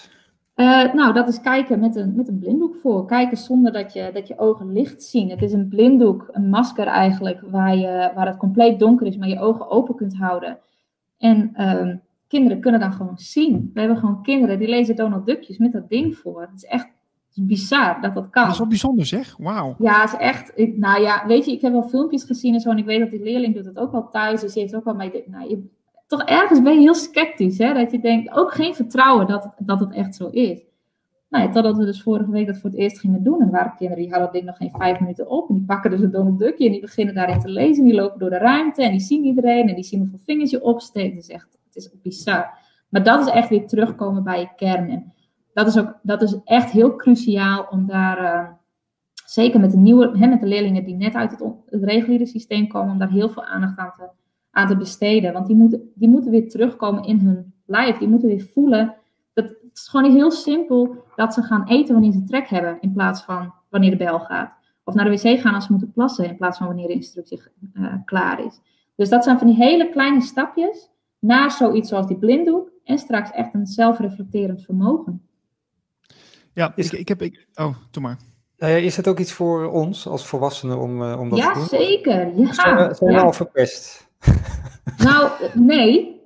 Uh, 0.56 0.94
nou, 0.94 1.14
dat 1.14 1.28
is 1.28 1.42
kijken 1.42 1.80
met 1.80 1.96
een, 1.96 2.16
met 2.16 2.28
een 2.28 2.40
blinddoek 2.40 2.76
voor. 2.76 3.06
Kijken 3.06 3.38
zonder 3.38 3.72
dat 3.72 3.94
je, 3.94 4.10
dat 4.14 4.28
je 4.28 4.38
ogen 4.38 4.72
licht 4.72 5.04
zien. 5.04 5.30
Het 5.30 5.42
is 5.42 5.54
een 5.54 5.68
blinddoek, 5.68 6.30
een 6.32 6.50
masker 6.50 6.88
eigenlijk, 6.88 7.42
waar, 7.50 7.76
je, 7.76 8.12
waar 8.16 8.28
het 8.28 8.38
compleet 8.38 8.80
donker 8.80 9.08
is, 9.08 9.18
maar 9.18 9.28
je 9.28 9.40
ogen 9.40 9.70
open 9.70 9.96
kunt 9.96 10.16
houden. 10.16 10.60
En 11.18 11.52
uh, 11.58 11.96
kinderen 12.28 12.60
kunnen 12.60 12.80
dan 12.80 12.94
gewoon 12.94 13.18
zien. 13.18 13.72
We 13.74 13.80
hebben 13.80 13.98
gewoon 13.98 14.24
kinderen 14.24 14.60
die 14.60 14.68
lezen 14.68 14.96
Donald 14.96 15.26
Duckjes 15.26 15.58
met 15.58 15.72
dat 15.72 15.90
ding 15.90 16.18
voor. 16.18 16.42
Het 16.42 16.52
is 16.56 16.66
echt 16.66 16.88
bizar 17.34 18.02
dat 18.02 18.14
dat 18.14 18.30
kan. 18.30 18.44
Dat 18.44 18.52
is 18.52 18.58
wel 18.58 18.68
bijzonder 18.68 19.06
zeg, 19.06 19.36
wauw. 19.38 19.76
Ja, 19.78 20.02
het 20.02 20.12
is 20.12 20.20
echt, 20.20 20.52
ik, 20.56 20.78
nou 20.78 21.02
ja, 21.02 21.28
weet 21.28 21.46
je, 21.46 21.52
ik 21.52 21.62
heb 21.62 21.72
wel 21.72 21.88
filmpjes 21.88 22.24
gezien 22.24 22.54
en 22.54 22.60
zo. 22.60 22.70
En 22.70 22.78
ik 22.78 22.86
weet 22.86 23.00
dat 23.00 23.10
die 23.10 23.24
leerling 23.24 23.56
doet 23.56 23.66
het 23.66 23.78
ook 23.78 23.92
wel 23.92 24.10
thuis. 24.10 24.42
Dus 24.42 24.54
die 24.54 24.62
heeft 24.62 24.76
ook 24.76 24.84
wel 24.86 24.96
mee, 24.96 25.24
nou, 25.28 25.50
je, 25.50 25.70
toch 26.08 26.24
ergens 26.24 26.62
ben 26.62 26.74
je 26.74 26.80
heel 26.80 26.96
sceptisch. 26.96 27.58
Hè? 27.58 27.74
Dat 27.74 27.92
je 27.92 28.00
denkt, 28.00 28.32
ook 28.32 28.54
geen 28.54 28.76
vertrouwen 28.76 29.28
dat, 29.28 29.54
dat 29.58 29.80
het 29.80 29.92
echt 29.92 30.16
zo 30.16 30.28
is. 30.28 30.64
Nou 31.30 31.48
ja, 31.48 31.52
totdat 31.54 31.78
we 31.78 31.86
dus 31.86 32.04
vorige 32.04 32.32
week 32.32 32.48
dat 32.48 32.58
voor 32.58 32.70
het 32.70 32.80
eerst 32.80 33.00
gingen 33.00 33.24
doen. 33.24 33.42
En 33.42 33.50
waren 33.50 33.76
kinderen 33.78 34.04
die 34.04 34.12
hadden 34.12 34.28
het 34.28 34.34
ding 34.34 34.46
nog 34.46 34.58
geen 34.58 34.72
vijf 34.78 35.00
minuten 35.00 35.30
op. 35.30 35.50
En 35.50 35.56
die 35.56 35.66
pakken 35.66 35.92
dus 35.92 36.02
een 36.02 36.12
Donald 36.12 36.40
Duckje 36.40 36.66
en 36.66 36.72
die 36.72 36.82
beginnen 36.82 37.16
daarin 37.16 37.40
te 37.40 37.50
lezen. 37.50 37.84
En 37.84 37.90
die 37.90 38.00
lopen 38.00 38.20
door 38.20 38.30
de 38.30 38.38
ruimte 38.38 38.84
en 38.84 38.92
die 38.92 39.00
zien 39.00 39.24
iedereen. 39.24 39.70
En 39.70 39.76
die 39.76 39.84
zien 39.84 40.00
hoeveel 40.00 40.20
vingers 40.26 40.52
je 40.52 40.64
opsteekt. 40.64 41.16
Het 41.16 41.24
is 41.24 41.30
echt, 41.30 41.58
het 41.66 41.76
is 41.76 41.92
bizar. 42.02 42.50
Maar 42.90 43.04
dat 43.04 43.28
is 43.28 43.34
echt 43.34 43.50
weer 43.50 43.68
terugkomen 43.68 44.24
bij 44.24 44.40
je 44.40 44.50
kern. 44.56 44.90
En 44.90 45.14
dat 45.54 45.68
is, 45.68 45.78
ook, 45.78 46.00
dat 46.02 46.22
is 46.22 46.38
echt 46.44 46.72
heel 46.72 46.96
cruciaal 46.96 47.68
om 47.70 47.88
daar... 47.88 48.24
Uh, 48.24 48.50
zeker 49.26 49.60
met 49.60 49.72
de 49.72 49.78
nieuwe, 49.78 50.18
hè, 50.18 50.28
met 50.28 50.40
de 50.40 50.48
leerlingen 50.48 50.86
die 50.86 50.96
net 50.96 51.14
uit 51.14 51.32
het, 51.32 51.44
het 51.66 51.84
reguliere 51.84 52.26
systeem 52.26 52.68
komen, 52.68 52.92
om 52.92 53.00
daar 53.00 53.10
heel 53.10 53.30
veel 53.30 53.44
aandacht 53.44 53.78
aan 53.78 53.92
te 53.98 54.04
aan 54.56 54.68
te 54.68 54.78
besteden. 54.78 55.34
Want 55.34 55.48
die 55.48 55.56
moeten, 55.56 55.92
die 55.96 56.10
moeten 56.10 56.32
weer 56.32 56.50
terugkomen 56.50 57.04
in 57.04 57.20
hun 57.20 57.54
lijf. 57.66 57.98
Die 57.98 58.08
moeten 58.08 58.28
weer 58.28 58.48
voelen. 58.54 58.96
Dat, 59.34 59.46
het 59.46 59.58
is 59.74 59.88
gewoon 59.88 60.12
heel 60.12 60.32
simpel 60.32 61.04
dat 61.16 61.34
ze 61.34 61.42
gaan 61.42 61.68
eten 61.68 61.94
wanneer 61.94 62.12
ze 62.12 62.24
trek 62.24 62.48
hebben. 62.48 62.78
In 62.82 62.94
plaats 62.94 63.22
van 63.22 63.54
wanneer 63.70 63.90
de 63.90 63.98
bel 63.98 64.20
gaat. 64.20 64.54
Of 64.84 64.94
naar 64.94 65.06
de 65.06 65.12
wc 65.12 65.40
gaan 65.40 65.54
als 65.54 65.66
ze 65.66 65.72
moeten 65.72 65.92
plassen. 65.92 66.30
In 66.30 66.38
plaats 66.38 66.58
van 66.58 66.68
wanneer 66.68 66.88
de 66.88 66.94
instructie 66.94 67.42
uh, 67.74 67.94
klaar 68.06 68.46
is. 68.46 68.60
Dus 68.96 69.10
dat 69.10 69.24
zijn 69.24 69.38
van 69.38 69.48
die 69.48 69.56
hele 69.56 69.90
kleine 69.90 70.22
stapjes 70.22 70.90
naar 71.20 71.52
zoiets 71.52 71.90
zoals 71.90 72.08
die 72.08 72.18
blinddoek. 72.18 72.72
En 72.84 72.98
straks 72.98 73.32
echt 73.32 73.54
een 73.54 73.66
zelfreflecterend 73.66 74.64
vermogen. 74.64 75.22
Ja, 76.54 76.74
ik, 76.76 76.92
ik 76.92 77.08
heb... 77.08 77.22
Ik, 77.22 77.48
oh, 77.56 77.76
doe 77.92 78.04
maar. 78.04 78.18
Uh, 78.58 78.84
is 78.84 78.98
het 78.98 79.08
ook 79.08 79.20
iets 79.20 79.32
voor 79.32 79.72
ons 79.72 80.08
als 80.08 80.28
volwassenen 80.28 80.80
om, 80.80 81.02
uh, 81.02 81.20
om 81.20 81.30
dat 81.30 81.40
ja, 81.40 81.52
te 81.52 81.60
doen? 81.60 81.68
Zeker, 81.68 82.38
ja, 82.38 82.54
zeker. 82.54 82.96
Zijn 82.96 83.12
we 83.12 83.12
ja. 83.12 83.22
al 83.22 83.34
verpest? 83.34 84.08
Nou, 85.04 85.32
nee. 85.54 86.22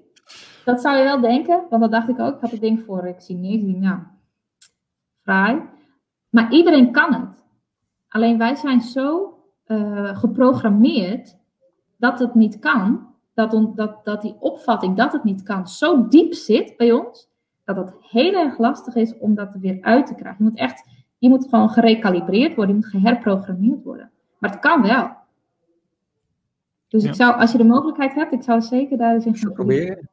Dat 0.66 0.82
zou 0.82 0.98
je 0.98 1.04
wel 1.04 1.20
denken, 1.22 1.64
want 1.70 1.82
dat 1.82 1.92
dacht 1.92 2.10
ik 2.10 2.20
ook. 2.20 2.36
Ik 2.36 2.42
had 2.42 2.52
het 2.52 2.62
ding 2.62 2.84
voor, 2.86 3.08
ik 3.08 3.22
zie 3.22 3.52
ik 3.52 3.78
nou, 3.78 4.00
fraai. 5.22 5.62
Maar 6.30 6.52
iedereen 6.52 6.92
kan 6.92 7.14
het. 7.14 7.44
Alleen 8.08 8.38
wij 8.38 8.56
zijn 8.56 8.82
zo 8.82 9.38
uh, 9.68 10.18
geprogrammeerd 10.18 11.38
dat 11.98 12.20
het 12.20 12.36
niet 12.36 12.60
kan. 12.60 13.08
Dat, 13.34 13.76
dat, 13.76 14.06
dat 14.06 14.22
die 14.22 14.36
opvatting 14.40 14.98
dat 14.98 15.12
het 15.12 15.24
niet 15.24 15.44
kan 15.44 15.68
zo 15.68 16.08
diep 16.08 16.34
zit 16.34 16.78
bij 16.78 16.92
ons, 16.92 17.30
dat 17.64 17.76
het 17.76 17.94
heel 18.00 18.34
erg 18.34 18.58
lastig 18.58 18.96
is 18.96 19.18
om 19.18 19.36
dat 19.36 19.54
er 19.54 19.60
weer 19.60 19.78
uit 19.82 20.08
te 20.08 20.16
krijgen. 20.16 20.44
Je 20.44 20.50
moet 20.50 20.60
echt, 20.60 20.84
je 21.18 21.30
moet 21.30 21.48
gewoon 21.50 21.70
gerecalibreerd 21.70 22.56
worden, 22.56 22.76
je 22.76 22.82
moet 22.82 22.92
geherprogrammeerd 22.92 23.84
worden. 23.84 24.12
Maar 24.40 24.50
het 24.52 24.60
kan 24.60 24.82
wel. 24.82 25.19
Dus 26.90 27.04
ik 27.04 27.14
zou, 27.14 27.40
als 27.40 27.52
je 27.52 27.58
de 27.58 27.64
mogelijkheid 27.64 28.16
hebt, 28.16 28.34
ik 28.34 28.44
zou 28.44 28.62
zeker 28.62 28.98
daar 28.98 29.14
eens 29.14 29.26
in 29.26 29.36
gaan 29.36 29.54
proberen. 29.54 30.10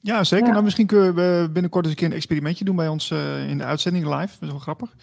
Ja, 0.00 0.24
zeker. 0.24 0.52
Nou, 0.52 0.64
misschien 0.64 0.86
kunnen 0.86 1.14
we 1.14 1.48
binnenkort 1.52 1.84
eens 1.84 1.94
een 1.94 2.00
keer 2.00 2.08
een 2.08 2.16
experimentje 2.16 2.64
doen 2.64 2.76
bij 2.76 2.88
ons 2.88 3.10
uh, 3.10 3.48
in 3.48 3.58
de 3.58 3.64
uitzending 3.64 4.04
live. 4.04 4.32
Dat 4.32 4.42
is 4.42 4.48
wel 4.48 4.58
grappig. 4.58 4.94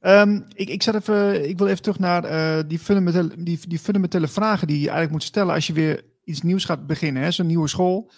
Um, 0.00 0.44
ik, 0.54 0.68
ik, 0.68 0.82
zat 0.82 0.94
even, 0.94 1.48
ik 1.48 1.58
wil 1.58 1.66
even 1.66 1.82
terug 1.82 1.98
naar 1.98 2.24
uh, 2.24 2.68
die, 2.68 2.78
fundamentele, 2.78 3.42
die, 3.42 3.60
die 3.68 3.78
fundamentele 3.78 4.28
vragen 4.28 4.66
die 4.66 4.76
je 4.76 4.82
eigenlijk 4.82 5.12
moet 5.12 5.22
stellen 5.22 5.54
als 5.54 5.66
je 5.66 5.72
weer 5.72 6.04
iets 6.24 6.42
nieuws 6.42 6.64
gaat 6.64 6.86
beginnen. 6.86 7.32
Zo'n 7.32 7.46
nieuwe 7.46 7.68
school. 7.68 8.10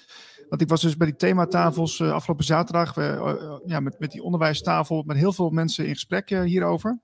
Want 0.49 0.61
ik 0.63 0.69
was 0.69 0.81
dus 0.81 0.97
bij 0.97 1.07
die 1.07 1.17
thematafels 1.17 1.99
uh, 1.99 2.13
afgelopen 2.13 2.45
zaterdag 2.45 2.95
ja, 3.67 3.81
met, 3.81 3.99
met 3.99 4.11
die 4.11 4.23
onderwijstafel 4.23 5.03
met 5.07 5.17
heel 5.17 5.33
veel 5.33 5.51
mensen 5.51 5.87
in 5.87 5.95
gesprek 5.95 6.29
hierover 6.29 7.01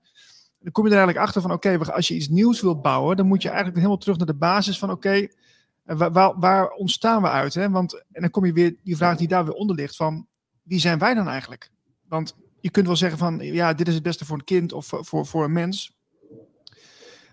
dan 0.65 0.73
kom 0.73 0.83
je 0.85 0.91
er 0.91 0.97
eigenlijk 0.97 1.25
achter 1.25 1.41
van 1.41 1.51
oké, 1.51 1.77
als 1.77 2.07
je 2.07 2.15
iets 2.15 2.27
nieuws 2.27 2.61
wilt 2.61 2.81
bouwen, 2.81 3.17
dan 3.17 3.27
moet 3.27 3.41
je 3.41 3.47
eigenlijk 3.47 3.77
helemaal 3.77 3.97
terug 3.97 4.17
naar 4.17 4.25
de 4.25 4.33
basis 4.33 4.79
van 4.79 4.91
oké, 4.91 5.07
okay, 5.07 5.31
waar, 6.09 6.39
waar, 6.39 6.69
ontstaan 6.69 7.21
we 7.21 7.29
uit? 7.29 7.53
Hè? 7.53 7.69
Want, 7.69 8.03
en 8.11 8.21
dan 8.21 8.29
kom 8.29 8.45
je 8.45 8.53
weer 8.53 8.75
die 8.83 8.97
vraag 8.97 9.17
die 9.17 9.27
daar 9.27 9.45
weer 9.45 9.53
onder 9.53 9.75
ligt 9.75 9.95
van 9.95 10.27
wie 10.63 10.79
zijn 10.79 10.99
wij 10.99 11.13
dan 11.13 11.27
eigenlijk? 11.27 11.69
Want 12.07 12.35
je 12.59 12.69
kunt 12.69 12.87
wel 12.87 12.95
zeggen 12.95 13.17
van 13.17 13.39
ja, 13.39 13.73
dit 13.73 13.87
is 13.87 13.93
het 13.93 14.03
beste 14.03 14.25
voor 14.25 14.37
een 14.37 14.43
kind 14.43 14.73
of 14.73 14.85
voor, 14.85 15.25
voor, 15.25 15.43
een 15.43 15.51
mens. 15.51 15.97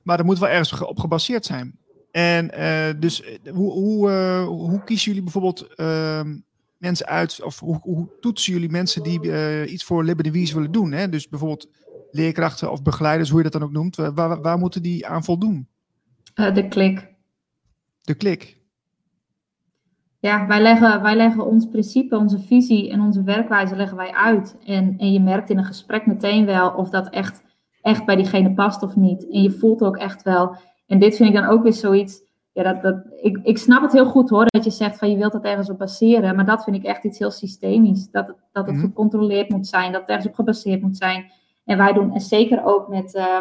Maar 0.03 0.17
dat 0.17 0.27
moet 0.27 0.39
wel 0.39 0.49
ergens 0.49 0.81
op 0.83 0.99
gebaseerd 0.99 1.45
zijn. 1.45 1.79
En 2.11 2.51
uh, 2.59 3.01
dus 3.01 3.23
hoe, 3.53 3.73
hoe, 3.73 4.11
uh, 4.11 4.45
hoe 4.45 4.85
kiezen 4.85 5.07
jullie 5.07 5.23
bijvoorbeeld 5.23 5.69
uh, 5.77 6.21
mensen 6.77 7.07
uit, 7.07 7.43
of 7.43 7.61
hoe, 7.61 7.79
hoe, 7.83 8.09
toetsen 8.21 8.53
jullie 8.53 8.71
mensen 8.71 9.03
die 9.03 9.67
iets 9.67 9.85
voor 9.85 10.05
de 10.05 10.31
Wies 10.31 10.53
willen 10.53 10.73
doen? 10.73 10.93
Hè? 10.93 11.09
Dus 11.09 11.29
bijvoorbeeld 11.29 11.69
leerkrachten 12.13 12.71
of 12.71 12.83
begeleiders, 12.83 13.29
hoe 13.29 13.39
je 13.39 13.51
dat 13.51 13.61
dan 13.61 13.69
ook 13.69 13.75
noemt, 13.75 13.97
waar, 13.97 14.41
waar 14.41 14.59
moeten 14.59 14.83
die 14.83 15.07
aan 15.07 15.25
voldoen? 15.25 15.69
Uh, 16.35 16.55
de 16.55 16.69
klik. 16.69 17.09
De 18.01 18.15
klik. 18.15 18.61
Ja, 20.23 20.47
wij 20.47 20.63
leggen, 20.63 21.03
wij 21.03 21.17
leggen 21.17 21.47
ons 21.47 21.69
principe, 21.69 22.17
onze 22.17 22.39
visie 22.39 22.91
en 22.91 23.01
onze 23.01 23.23
werkwijze 23.23 23.77
leggen 23.77 23.97
wij 23.97 24.13
uit. 24.13 24.57
En, 24.65 24.95
en 24.99 25.13
je 25.13 25.21
merkt 25.21 25.51
in 25.51 25.59
een 25.59 25.65
gesprek 25.65 26.07
meteen 26.07 26.47
wel 26.47 26.71
of 26.71 26.91
dat 26.91 27.09
echt, 27.09 27.43
echt 27.81 28.05
bij 28.05 28.17
diegene 28.17 28.55
past 28.55 28.83
of 28.83 28.97
niet. 28.97 29.29
En 29.31 29.43
je 29.43 29.51
voelt 29.51 29.83
ook 29.83 29.97
echt 29.97 30.23
wel. 30.23 30.57
En 30.87 30.99
dit 30.99 31.17
vind 31.17 31.29
ik 31.29 31.35
dan 31.35 31.45
ook 31.45 31.63
weer 31.63 31.73
zoiets. 31.73 32.21
Ja, 32.53 32.63
dat, 32.63 32.83
dat, 32.83 32.97
ik, 33.21 33.39
ik 33.43 33.59
snap 33.59 33.83
het 33.83 33.93
heel 33.93 34.07
goed 34.07 34.31
hoor, 34.31 34.45
dat 34.47 34.65
je 34.65 34.71
zegt 34.71 34.99
van 34.99 35.11
je 35.11 35.17
wilt 35.17 35.33
dat 35.33 35.45
ergens 35.45 35.71
op 35.71 35.79
baseren. 35.79 36.37
Maar 36.37 36.47
dat 36.47 36.65
vind 36.65 36.77
ik 36.77 36.85
echt 36.85 37.05
iets 37.05 37.19
heel 37.19 37.31
systemisch. 37.31 38.11
Dat, 38.11 38.27
dat 38.53 38.67
het 38.67 38.77
-hmm. 38.77 38.85
gecontroleerd 38.85 39.49
moet 39.49 39.67
zijn, 39.67 39.93
dat 39.93 40.01
het 40.01 40.11
ergens 40.11 40.29
op 40.29 40.35
gebaseerd 40.35 40.83
moet 40.83 40.97
zijn. 40.97 41.31
En 41.65 41.79
wij 41.79 41.93
doen, 41.93 42.13
en 42.13 42.21
zeker 42.21 42.65
ook 42.65 42.89
met, 42.89 43.15
uh, 43.15 43.39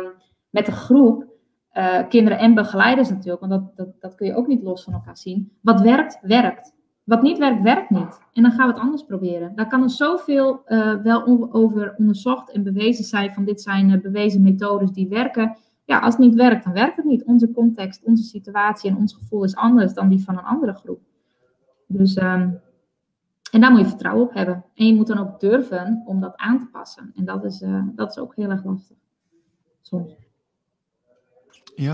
met 0.50 0.66
de 0.66 0.72
groep, 0.72 1.26
uh, 1.74 2.08
kinderen 2.08 2.40
en 2.40 2.54
begeleiders 2.54 3.10
natuurlijk, 3.10 3.40
want 3.40 3.52
dat, 3.52 3.76
dat, 3.76 4.02
dat 4.02 4.16
kun 4.16 4.28
je 4.28 4.36
ook 4.36 4.48
niet 4.48 4.64
los 4.64 4.84
van 4.84 4.94
elkaar 4.94 5.18
zien. 5.18 5.52
Wat 5.62 5.82
werkt, 5.82 6.20
werkt. 6.22 6.74
Wat 7.04 7.22
niet 7.22 7.38
werkt, 7.38 7.62
werkt 7.62 7.90
niet. 7.90 8.22
En 8.34 8.44
dan 8.44 8.52
gaan 8.52 8.68
we 8.68 8.74
het 8.74 8.82
anders 8.82 9.04
proberen. 9.04 9.56
Daar 9.56 9.68
kan 9.68 9.84
er 9.84 9.90
zoveel 9.90 10.62
uh, 10.68 10.94
wel 10.96 11.54
over 11.54 11.96
onderzocht 11.98 12.52
en 12.52 12.64
bewezen 12.64 13.04
zijn 13.04 13.34
van 13.34 13.46
dit 13.46 13.62
zijn 13.62 14.02
bewezen 14.02 14.42
methodes 14.42 14.92
die 14.92 15.08
werken. 15.08 15.58
Ja, 15.86 16.00
als 16.00 16.14
het 16.14 16.24
niet 16.24 16.36
werkt, 16.36 16.64
dan 16.64 16.74
werkt 16.74 16.96
het 16.96 17.06
niet. 17.06 17.24
Onze 17.24 17.52
context, 17.52 18.04
onze 18.04 18.24
situatie 18.24 18.90
en 18.90 18.98
ons 18.98 19.14
gevoel 19.14 19.44
is 19.44 19.56
anders 19.56 19.94
dan 19.94 20.10
die 20.10 20.24
van 20.24 20.38
een 20.38 20.44
andere 20.44 20.74
groep. 20.74 21.00
Dus 21.88 22.18
um, 22.18 22.60
en 23.52 23.62
daar 23.62 23.72
moet 23.72 23.80
je 23.80 23.88
vertrouwen 23.88 24.28
op 24.28 24.34
hebben. 24.34 24.66
En 24.76 24.88
je 24.88 24.96
moet 24.96 25.08
dan 25.08 25.18
ook 25.18 25.40
durven 25.40 26.04
om 26.06 26.20
dat 26.20 26.36
aan 26.36 26.60
te 26.60 26.66
passen. 26.66 27.12
En 27.16 27.26
dat 27.26 27.44
is, 27.46 27.62
uh, 27.62 27.84
dat 27.96 28.10
is 28.10 28.18
ook 28.18 28.36
heel 28.36 28.50
erg 28.50 28.64
lastig. 28.64 28.98
Soms. 29.82 30.16
Ja. 31.76 31.94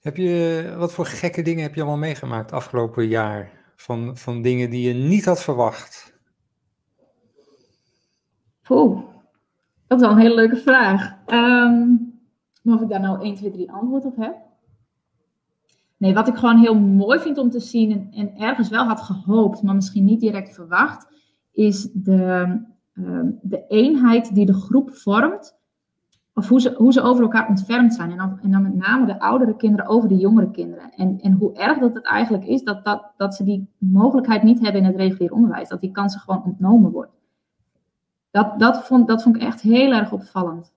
Heb 0.00 0.16
je, 0.16 0.74
wat 0.78 0.92
voor 0.92 1.06
gekke 1.06 1.42
dingen 1.42 1.62
heb 1.62 1.74
je 1.74 1.80
allemaal 1.80 1.98
meegemaakt 1.98 2.52
afgelopen 2.52 3.06
jaar? 3.06 3.50
Van, 3.76 4.16
van 4.16 4.42
dingen 4.42 4.70
die 4.70 4.88
je 4.88 4.94
niet 4.94 5.24
had 5.24 5.42
verwacht? 5.42 6.14
Oeh, 8.68 9.00
dat 9.86 10.00
is 10.00 10.06
wel 10.06 10.16
een 10.16 10.22
hele 10.22 10.34
leuke 10.34 10.56
vraag. 10.56 11.16
Um, 11.26 12.20
of 12.64 12.80
ik 12.80 12.88
daar 12.88 13.00
nou 13.00 13.22
1, 13.22 13.34
2, 13.34 13.50
3 13.50 13.72
antwoord 13.72 14.04
op 14.04 14.16
heb? 14.16 14.36
Nee, 16.02 16.14
wat 16.14 16.28
ik 16.28 16.36
gewoon 16.36 16.58
heel 16.58 16.78
mooi 16.78 17.18
vind 17.18 17.38
om 17.38 17.50
te 17.50 17.60
zien 17.60 17.92
en, 17.92 18.08
en 18.10 18.36
ergens 18.36 18.68
wel 18.68 18.84
had 18.84 19.00
gehoopt, 19.00 19.62
maar 19.62 19.74
misschien 19.74 20.04
niet 20.04 20.20
direct 20.20 20.54
verwacht, 20.54 21.06
is 21.52 21.88
de, 21.92 22.60
uh, 22.94 23.20
de 23.42 23.64
eenheid 23.68 24.34
die 24.34 24.46
de 24.46 24.54
groep 24.54 24.90
vormt. 24.90 25.58
Of 26.34 26.48
hoe 26.48 26.60
ze, 26.60 26.74
hoe 26.76 26.92
ze 26.92 27.02
over 27.02 27.22
elkaar 27.22 27.48
ontfermd 27.48 27.94
zijn. 27.94 28.10
En 28.10 28.16
dan, 28.16 28.38
en 28.42 28.50
dan 28.50 28.62
met 28.62 28.74
name 28.74 29.06
de 29.06 29.20
oudere 29.20 29.56
kinderen 29.56 29.86
over 29.86 30.08
de 30.08 30.16
jongere 30.16 30.50
kinderen. 30.50 30.92
En, 30.96 31.20
en 31.20 31.32
hoe 31.32 31.52
erg 31.52 31.78
dat 31.78 31.94
het 31.94 32.04
eigenlijk 32.04 32.44
is 32.44 32.62
dat, 32.62 32.84
dat, 32.84 33.12
dat 33.16 33.34
ze 33.34 33.44
die 33.44 33.68
mogelijkheid 33.78 34.42
niet 34.42 34.60
hebben 34.60 34.80
in 34.80 34.86
het 34.86 34.96
regulier 34.96 35.32
onderwijs. 35.32 35.68
Dat 35.68 35.80
die 35.80 35.90
kansen 35.90 36.20
gewoon 36.20 36.44
ontnomen 36.44 36.90
wordt. 36.90 37.12
Dat, 38.30 38.58
dat, 38.58 38.84
vond, 38.84 39.08
dat 39.08 39.22
vond 39.22 39.36
ik 39.36 39.42
echt 39.42 39.60
heel 39.60 39.92
erg 39.92 40.12
opvallend. 40.12 40.74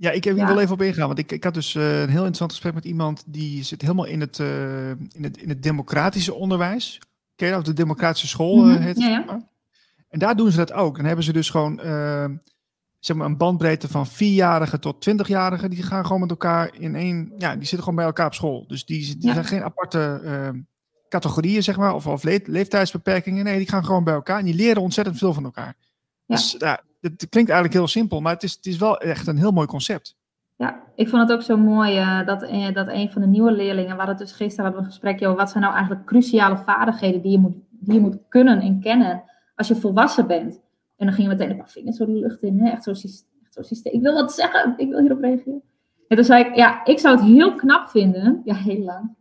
Ja, 0.00 0.10
ik 0.10 0.24
heb 0.24 0.34
hier 0.34 0.42
ja. 0.42 0.48
wel 0.48 0.60
even 0.60 0.74
op 0.74 0.82
ingegaan. 0.82 1.06
Want 1.06 1.18
ik, 1.18 1.32
ik 1.32 1.44
had 1.44 1.54
dus 1.54 1.74
uh, 1.74 2.00
een 2.00 2.08
heel 2.08 2.16
interessant 2.16 2.50
gesprek 2.50 2.74
met 2.74 2.84
iemand 2.84 3.24
die 3.26 3.62
zit 3.62 3.82
helemaal 3.82 4.04
in 4.04 4.20
het, 4.20 4.38
uh, 4.38 4.90
in 4.90 5.22
het, 5.22 5.36
in 5.36 5.48
het 5.48 5.62
democratische 5.62 6.34
onderwijs. 6.34 7.00
Ken 7.34 7.48
je 7.48 7.54
dat? 7.54 7.64
De 7.64 7.72
democratische 7.72 8.26
school 8.26 8.68
uh, 8.68 8.76
heet 8.76 8.88
het. 8.88 8.98
Ja, 8.98 9.08
ja. 9.08 9.48
En 10.08 10.18
daar 10.18 10.36
doen 10.36 10.50
ze 10.50 10.56
dat 10.56 10.72
ook. 10.72 10.98
En 10.98 11.04
hebben 11.04 11.24
ze 11.24 11.32
dus 11.32 11.50
gewoon 11.50 11.80
zeg 12.98 13.16
maar 13.16 13.26
een 13.26 13.36
bandbreedte 13.36 13.88
van 13.88 14.06
vierjarigen 14.06 14.80
tot 14.80 15.00
twintigjarigen. 15.00 15.70
Die 15.70 15.82
gaan 15.82 16.06
gewoon 16.06 16.20
met 16.20 16.30
elkaar 16.30 16.74
in 16.74 16.94
één. 16.94 17.32
Ja, 17.38 17.50
die 17.52 17.60
zitten 17.60 17.78
gewoon 17.78 17.94
bij 17.94 18.04
elkaar 18.04 18.26
op 18.26 18.34
school. 18.34 18.66
Dus 18.66 18.84
die, 18.84 19.18
die 19.18 19.32
zijn 19.32 19.44
geen 19.44 19.62
aparte 19.62 20.64
categorieën, 21.08 21.62
zeg 21.62 21.76
maar. 21.76 21.94
Of, 21.94 22.06
of 22.06 22.22
le 22.22 22.40
leeftijdsbeperkingen. 22.44 23.44
Nee, 23.44 23.58
die 23.58 23.68
gaan 23.68 23.84
gewoon 23.84 24.04
bij 24.04 24.14
elkaar. 24.14 24.38
En 24.38 24.44
die 24.44 24.54
leren 24.54 24.82
ontzettend 24.82 25.18
veel 25.18 25.34
van 25.34 25.44
elkaar. 25.44 25.76
Dus, 26.26 26.56
ja, 26.58 26.80
het 27.00 27.26
klinkt 27.28 27.50
eigenlijk 27.50 27.72
heel 27.72 27.88
simpel, 27.88 28.20
maar 28.20 28.32
het 28.32 28.42
is, 28.42 28.52
het 28.52 28.66
is 28.66 28.78
wel 28.78 28.98
echt 28.98 29.26
een 29.26 29.38
heel 29.38 29.50
mooi 29.50 29.66
concept. 29.66 30.16
Ja, 30.56 30.82
ik 30.94 31.08
vond 31.08 31.22
het 31.22 31.32
ook 31.32 31.42
zo 31.42 31.56
mooi 31.56 31.98
uh, 31.98 32.26
dat, 32.26 32.42
uh, 32.42 32.72
dat 32.72 32.88
een 32.88 33.10
van 33.10 33.22
de 33.22 33.28
nieuwe 33.28 33.52
leerlingen, 33.52 33.90
we 33.90 33.98
hadden 33.98 34.16
dus 34.16 34.32
gisteren 34.32 34.64
hadden 34.64 34.80
we 34.80 34.86
een 34.86 34.92
gesprek, 34.92 35.18
joh, 35.18 35.36
wat 35.36 35.50
zijn 35.50 35.62
nou 35.62 35.74
eigenlijk 35.74 36.06
cruciale 36.06 36.56
vaardigheden 36.56 37.22
die 37.22 37.30
je, 37.30 37.38
moet, 37.38 37.56
die 37.70 38.00
moet 38.00 38.18
kunnen 38.28 38.60
en 38.60 38.80
kennen 38.80 39.22
als 39.54 39.68
je 39.68 39.76
volwassen 39.76 40.26
bent. 40.26 40.60
En 40.96 41.06
dan 41.06 41.14
gingen 41.14 41.30
meteen 41.30 41.50
een 41.50 41.56
paar 41.56 41.70
vingers 41.70 41.96
zo 41.96 42.06
de 42.06 42.12
lucht 42.12 42.42
in, 42.42 42.60
hè? 42.60 42.70
Echt, 42.70 42.82
zo, 42.82 42.90
echt 42.90 43.24
zo 43.50 43.62
systeem. 43.62 43.92
Ik 43.92 44.02
wil 44.02 44.14
wat 44.14 44.32
zeggen, 44.32 44.74
ik 44.76 44.88
wil 44.88 45.00
hierop 45.00 45.20
reageren. 45.20 45.62
En 46.08 46.16
toen 46.16 46.24
zei 46.24 46.44
ik, 46.44 46.54
ja, 46.54 46.84
ik 46.84 46.98
zou 46.98 47.16
het 47.16 47.24
heel 47.24 47.54
knap 47.54 47.88
vinden, 47.88 48.40
ja, 48.44 48.54
heel 48.54 48.84
lang. 48.84 49.16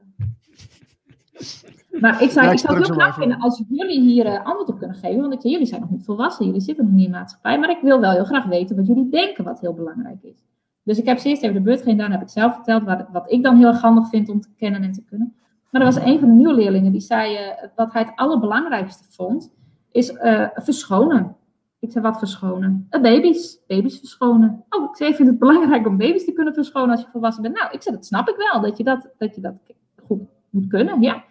Maar 1.99 2.21
ik, 2.21 2.29
zei, 2.29 2.51
ik 2.51 2.59
zou 2.59 2.77
het 2.77 2.87
heel 2.87 2.95
knap 2.95 3.13
vinden 3.13 3.39
als 3.39 3.63
jullie 3.69 4.01
hier 4.01 4.25
uh, 4.25 4.45
antwoord 4.45 4.69
op 4.69 4.77
kunnen 4.77 4.97
geven. 4.97 5.21
Want 5.21 5.33
ik 5.33 5.41
zei, 5.41 5.53
jullie 5.53 5.67
zijn 5.67 5.81
nog 5.81 5.89
niet 5.89 6.05
volwassen, 6.05 6.45
jullie 6.45 6.61
zitten 6.61 6.85
nog 6.85 6.93
niet 6.93 7.05
in 7.05 7.11
de 7.11 7.17
maatschappij. 7.17 7.59
Maar 7.59 7.69
ik 7.69 7.79
wil 7.81 7.99
wel 7.99 8.11
heel 8.11 8.25
graag 8.25 8.45
weten 8.45 8.75
wat 8.75 8.87
jullie 8.87 9.09
denken 9.09 9.43
wat 9.43 9.59
heel 9.59 9.73
belangrijk 9.73 10.23
is. 10.23 10.45
Dus 10.83 10.97
ik 10.97 11.05
heb 11.05 11.17
ze 11.17 11.29
eerst 11.29 11.43
even 11.43 11.55
de 11.55 11.61
beurt 11.61 11.81
gedaan, 11.81 12.11
heb 12.11 12.21
ik 12.21 12.29
zelf 12.29 12.53
verteld 12.53 12.83
wat, 12.83 13.05
wat 13.11 13.31
ik 13.31 13.43
dan 13.43 13.55
heel 13.55 13.67
erg 13.67 13.81
handig 13.81 14.09
vind 14.09 14.29
om 14.29 14.41
te 14.41 14.49
kennen 14.57 14.83
en 14.83 14.91
te 14.91 15.03
kunnen. 15.03 15.35
Maar 15.71 15.81
er 15.81 15.87
was 15.87 16.03
een 16.03 16.19
van 16.19 16.27
de 16.27 16.33
nieuwe 16.33 16.53
leerlingen 16.53 16.91
die 16.91 17.01
zei, 17.01 17.33
uh, 17.33 17.39
wat 17.75 17.93
hij 17.93 18.01
het 18.01 18.11
allerbelangrijkste 18.15 19.03
vond, 19.09 19.53
is 19.91 20.11
uh, 20.11 20.47
verschonen. 20.53 21.35
Ik 21.79 21.91
zei, 21.91 22.03
wat 22.03 22.17
verschonen? 22.17 22.87
Uh, 22.91 23.01
baby's. 23.01 23.59
Baby's 23.67 23.99
verschonen. 23.99 24.65
Oh, 24.69 24.83
ik 24.83 24.95
zei, 24.95 25.15
vind 25.15 25.27
het 25.27 25.39
belangrijk 25.39 25.87
om 25.87 25.97
baby's 25.97 26.25
te 26.25 26.33
kunnen 26.33 26.53
verschonen 26.53 26.89
als 26.89 27.01
je 27.01 27.07
volwassen 27.11 27.43
bent. 27.43 27.55
Nou, 27.55 27.71
ik 27.71 27.81
zei, 27.81 27.95
dat 27.95 28.05
snap 28.05 28.29
ik 28.29 28.35
wel, 28.51 28.61
dat 28.61 28.77
je 28.77 28.83
dat, 28.83 29.09
dat, 29.17 29.35
je 29.35 29.41
dat 29.41 29.53
goed 30.05 30.21
moet 30.49 30.67
kunnen, 30.67 31.01
ja. 31.01 31.23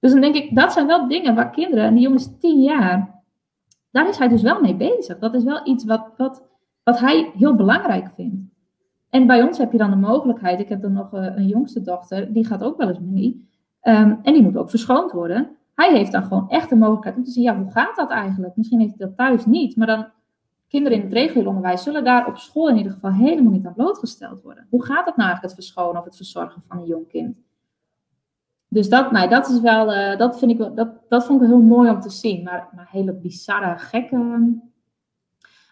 Dus 0.00 0.12
dan 0.12 0.20
denk 0.20 0.34
ik, 0.34 0.54
dat 0.54 0.72
zijn 0.72 0.86
wel 0.86 1.08
dingen 1.08 1.34
waar 1.34 1.50
kinderen, 1.50 1.84
en 1.84 1.94
die 1.94 2.02
jongen 2.02 2.18
is 2.18 2.38
tien 2.38 2.62
jaar, 2.62 3.22
daar 3.90 4.08
is 4.08 4.18
hij 4.18 4.28
dus 4.28 4.42
wel 4.42 4.60
mee 4.60 4.76
bezig. 4.76 5.18
Dat 5.18 5.34
is 5.34 5.44
wel 5.44 5.66
iets 5.66 5.84
wat, 5.84 6.10
wat, 6.16 6.42
wat 6.82 6.98
hij 6.98 7.30
heel 7.34 7.54
belangrijk 7.54 8.10
vindt. 8.14 8.48
En 9.10 9.26
bij 9.26 9.42
ons 9.42 9.58
heb 9.58 9.72
je 9.72 9.78
dan 9.78 9.90
de 9.90 9.96
mogelijkheid, 9.96 10.60
ik 10.60 10.68
heb 10.68 10.82
dan 10.82 10.92
nog 10.92 11.12
een 11.12 11.46
jongste 11.46 11.82
dochter, 11.82 12.32
die 12.32 12.46
gaat 12.46 12.62
ook 12.62 12.76
wel 12.76 12.88
eens 12.88 13.00
mee. 13.00 13.48
Um, 13.82 14.18
en 14.22 14.32
die 14.32 14.42
moet 14.42 14.56
ook 14.56 14.70
verschoond 14.70 15.12
worden. 15.12 15.56
Hij 15.74 15.92
heeft 15.92 16.12
dan 16.12 16.22
gewoon 16.22 16.48
echt 16.48 16.68
de 16.68 16.76
mogelijkheid 16.76 17.16
om 17.16 17.24
te 17.24 17.30
zien, 17.30 17.42
ja, 17.42 17.56
hoe 17.56 17.70
gaat 17.70 17.96
dat 17.96 18.10
eigenlijk? 18.10 18.56
Misschien 18.56 18.80
heeft 18.80 18.98
hij 18.98 19.06
dat 19.06 19.16
thuis 19.16 19.46
niet, 19.46 19.76
maar 19.76 19.86
dan 19.86 20.06
kinderen 20.68 20.98
in 20.98 21.04
het 21.04 21.12
regulier 21.12 21.48
onderwijs 21.48 21.82
zullen 21.82 22.04
daar 22.04 22.26
op 22.26 22.36
school 22.36 22.68
in 22.68 22.76
ieder 22.76 22.92
geval 22.92 23.12
helemaal 23.12 23.52
niet 23.52 23.66
aan 23.66 23.74
blootgesteld 23.74 24.42
worden. 24.42 24.66
Hoe 24.70 24.84
gaat 24.84 25.06
het 25.06 25.16
nou 25.16 25.28
eigenlijk, 25.28 25.56
het 25.56 25.64
verschonen 25.64 25.98
of 25.98 26.04
het 26.04 26.16
verzorgen 26.16 26.62
van 26.68 26.78
een 26.78 26.86
jong 26.86 27.08
kind? 27.08 27.36
Dus 28.72 28.88
dat, 28.88 29.10
nou, 29.10 29.28
dat 29.28 29.48
is 29.48 29.60
wel, 29.60 29.94
uh, 29.94 30.16
dat 30.16 30.38
vind 30.38 30.50
ik 30.50 30.58
wel, 30.58 30.74
dat, 30.74 30.88
dat 31.08 31.26
vond 31.26 31.42
ik 31.42 31.48
heel 31.48 31.60
mooi 31.60 31.90
om 31.90 32.00
te 32.00 32.10
zien. 32.10 32.42
Maar, 32.42 32.68
maar 32.74 32.88
hele 32.90 33.12
bizarre, 33.12 33.78
gekke. 33.78 34.58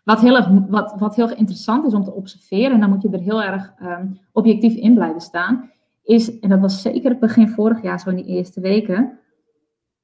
Wat 0.04 0.20
heel, 0.20 0.66
wat, 0.68 0.94
wat 0.98 1.16
heel 1.16 1.30
interessant 1.30 1.86
is 1.86 1.94
om 1.94 2.04
te 2.04 2.14
observeren, 2.14 2.72
en 2.72 2.80
dan 2.80 2.88
moet 2.88 3.02
je 3.02 3.10
er 3.10 3.20
heel 3.20 3.42
erg 3.42 3.74
um, 3.82 4.18
objectief 4.32 4.74
in 4.74 4.94
blijven 4.94 5.20
staan, 5.20 5.70
is, 6.02 6.38
en 6.38 6.48
dat 6.48 6.60
was 6.60 6.82
zeker 6.82 7.10
het 7.10 7.20
begin 7.20 7.48
vorig 7.48 7.82
jaar, 7.82 8.00
zo 8.00 8.10
in 8.10 8.16
die 8.16 8.24
eerste 8.24 8.60
weken, 8.60 9.18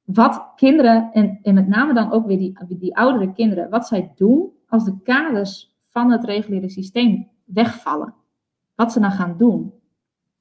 wat 0.03 0.51
kinderen, 0.55 1.09
en, 1.13 1.39
en 1.41 1.53
met 1.53 1.67
name 1.67 1.93
dan 1.93 2.11
ook 2.11 2.25
weer 2.25 2.37
die, 2.37 2.57
die 2.67 2.97
oudere 2.97 3.33
kinderen, 3.33 3.69
wat 3.69 3.87
zij 3.87 4.11
doen 4.15 4.49
als 4.67 4.85
de 4.85 5.01
kaders 5.03 5.75
van 5.83 6.11
het 6.11 6.23
reguliere 6.23 6.69
systeem 6.69 7.27
wegvallen. 7.45 8.13
Wat 8.75 8.91
ze 8.91 8.99
dan 8.99 9.11
gaan 9.11 9.35
doen. 9.37 9.73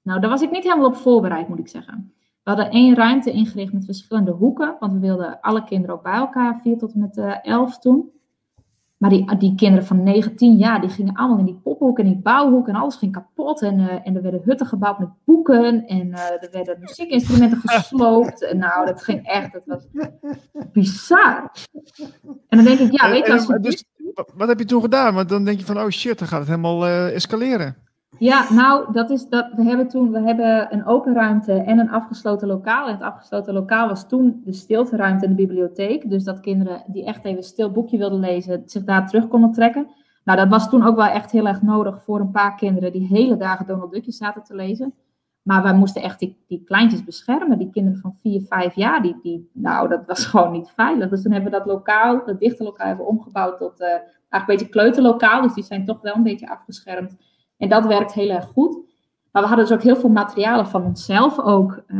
Nou, 0.02 0.20
daar 0.20 0.30
was 0.30 0.42
ik 0.42 0.50
niet 0.50 0.62
helemaal 0.62 0.86
op 0.86 0.96
voorbereid, 0.96 1.48
moet 1.48 1.58
ik 1.58 1.68
zeggen. 1.68 2.12
We 2.44 2.50
hadden 2.50 2.70
één 2.70 2.94
ruimte 2.94 3.30
ingericht 3.30 3.72
met 3.72 3.84
verschillende 3.84 4.30
hoeken, 4.30 4.76
want 4.80 4.92
we 4.92 4.98
wilden 4.98 5.40
alle 5.40 5.64
kinderen 5.64 5.94
ook 5.94 6.02
bij 6.02 6.12
elkaar, 6.12 6.60
vier 6.62 6.78
tot 6.78 6.92
en 6.92 7.00
met 7.00 7.16
uh, 7.16 7.44
elf 7.44 7.78
toen. 7.78 8.10
Maar 8.96 9.10
die, 9.10 9.36
die 9.36 9.54
kinderen 9.54 9.86
van 9.86 10.02
19 10.02 10.56
jaar, 10.56 10.80
die 10.80 10.90
gingen 10.90 11.14
allemaal 11.14 11.38
in 11.38 11.44
die 11.44 11.60
pophoek 11.62 11.98
en 11.98 12.04
die 12.04 12.20
bouwhoek 12.22 12.68
en 12.68 12.74
alles 12.74 12.96
ging 12.96 13.12
kapot. 13.12 13.62
En, 13.62 13.78
uh, 13.78 14.06
en 14.06 14.16
er 14.16 14.22
werden 14.22 14.42
hutten 14.44 14.66
gebouwd 14.66 14.98
met 14.98 15.08
boeken 15.24 15.86
en 15.86 16.06
uh, 16.06 16.18
er 16.18 16.48
werden 16.50 16.80
muziekinstrumenten 16.80 17.60
gesloopt. 17.64 18.44
En 18.44 18.58
nou, 18.58 18.86
dat 18.86 19.02
ging 19.02 19.26
echt, 19.26 19.52
dat 19.52 19.62
was 19.66 19.86
bizar. 20.72 21.50
En 22.48 22.56
dan 22.56 22.64
denk 22.64 22.78
ik, 22.78 23.00
ja, 23.00 23.10
weet 23.10 23.26
je, 23.26 23.32
als 23.32 23.46
je 23.46 23.60
dus, 23.60 23.84
Wat 24.34 24.48
heb 24.48 24.58
je 24.58 24.64
toen 24.64 24.80
gedaan? 24.80 25.14
Want 25.14 25.28
dan 25.28 25.44
denk 25.44 25.58
je 25.58 25.64
van, 25.64 25.80
oh 25.80 25.88
shit, 25.88 26.18
dan 26.18 26.28
gaat 26.28 26.38
het 26.38 26.48
helemaal 26.48 26.86
escaleren. 26.86 27.83
Ja, 28.18 28.52
nou, 28.52 28.92
dat 28.92 29.10
is 29.10 29.28
dat. 29.28 29.52
We 29.56 29.62
hebben 29.62 29.88
toen 29.88 30.10
we 30.10 30.20
hebben 30.20 30.72
een 30.74 30.86
open 30.86 31.14
ruimte 31.14 31.52
en 31.52 31.78
een 31.78 31.90
afgesloten 31.90 32.48
lokaal. 32.48 32.86
En 32.86 32.92
het 32.92 33.02
afgesloten 33.02 33.54
lokaal 33.54 33.88
was 33.88 34.08
toen 34.08 34.42
de 34.44 34.52
stilteruimte 34.52 35.24
en 35.24 35.30
de 35.30 35.46
bibliotheek. 35.46 36.10
Dus 36.10 36.24
dat 36.24 36.40
kinderen 36.40 36.82
die 36.86 37.04
echt 37.04 37.24
even 37.24 37.42
stil 37.42 37.70
boekje 37.70 37.98
wilden 37.98 38.20
lezen, 38.20 38.62
zich 38.66 38.84
daar 38.84 39.08
terug 39.08 39.28
konden 39.28 39.52
trekken. 39.52 39.86
Nou, 40.24 40.38
dat 40.38 40.48
was 40.48 40.70
toen 40.70 40.86
ook 40.86 40.96
wel 40.96 41.06
echt 41.06 41.30
heel 41.30 41.46
erg 41.46 41.62
nodig 41.62 42.02
voor 42.02 42.20
een 42.20 42.30
paar 42.30 42.56
kinderen 42.56 42.92
die 42.92 43.06
hele 43.06 43.36
dagen 43.36 43.66
Donald 43.66 43.92
Duckjes 43.92 44.16
zaten 44.16 44.42
te 44.42 44.54
lezen. 44.54 44.94
Maar 45.42 45.62
wij 45.62 45.74
moesten 45.74 46.02
echt 46.02 46.18
die, 46.18 46.62
kleintjes 46.64 47.04
beschermen. 47.04 47.58
Die 47.58 47.70
kinderen 47.70 48.00
van 48.00 48.14
4, 48.14 48.40
5 48.40 48.74
jaar, 48.74 49.02
die, 49.02 49.16
die, 49.22 49.50
nou, 49.52 49.88
dat 49.88 50.02
was 50.06 50.26
gewoon 50.30 50.52
niet 50.52 50.70
veilig. 50.70 51.08
Dus 51.08 51.22
toen 51.22 51.32
hebben 51.32 51.50
we 51.50 51.58
dat 51.58 51.66
lokaal, 51.66 52.24
dat 52.26 52.38
dichte 52.38 52.62
lokaal, 52.62 52.86
hebben 52.86 53.06
omgebouwd 53.06 53.58
tot 53.58 53.80
uh, 53.80 53.86
eigenlijk 53.88 54.10
een 54.30 54.44
beetje 54.46 54.68
kleuterlokaal. 54.68 55.42
Dus 55.42 55.54
die 55.54 55.64
zijn 55.64 55.84
toch 55.84 56.00
wel 56.00 56.14
een 56.14 56.22
beetje 56.22 56.50
afgeschermd. 56.50 57.16
En 57.64 57.70
dat 57.70 57.86
werkt 57.86 58.12
heel 58.12 58.30
erg 58.30 58.44
goed. 58.44 58.82
Maar 59.32 59.42
we 59.42 59.48
hadden 59.48 59.66
dus 59.66 59.76
ook 59.76 59.82
heel 59.82 59.96
veel 59.96 60.10
materialen 60.10 60.66
van 60.66 60.84
onszelf 60.84 61.38
ook. 61.38 61.82
Uh, 61.88 61.98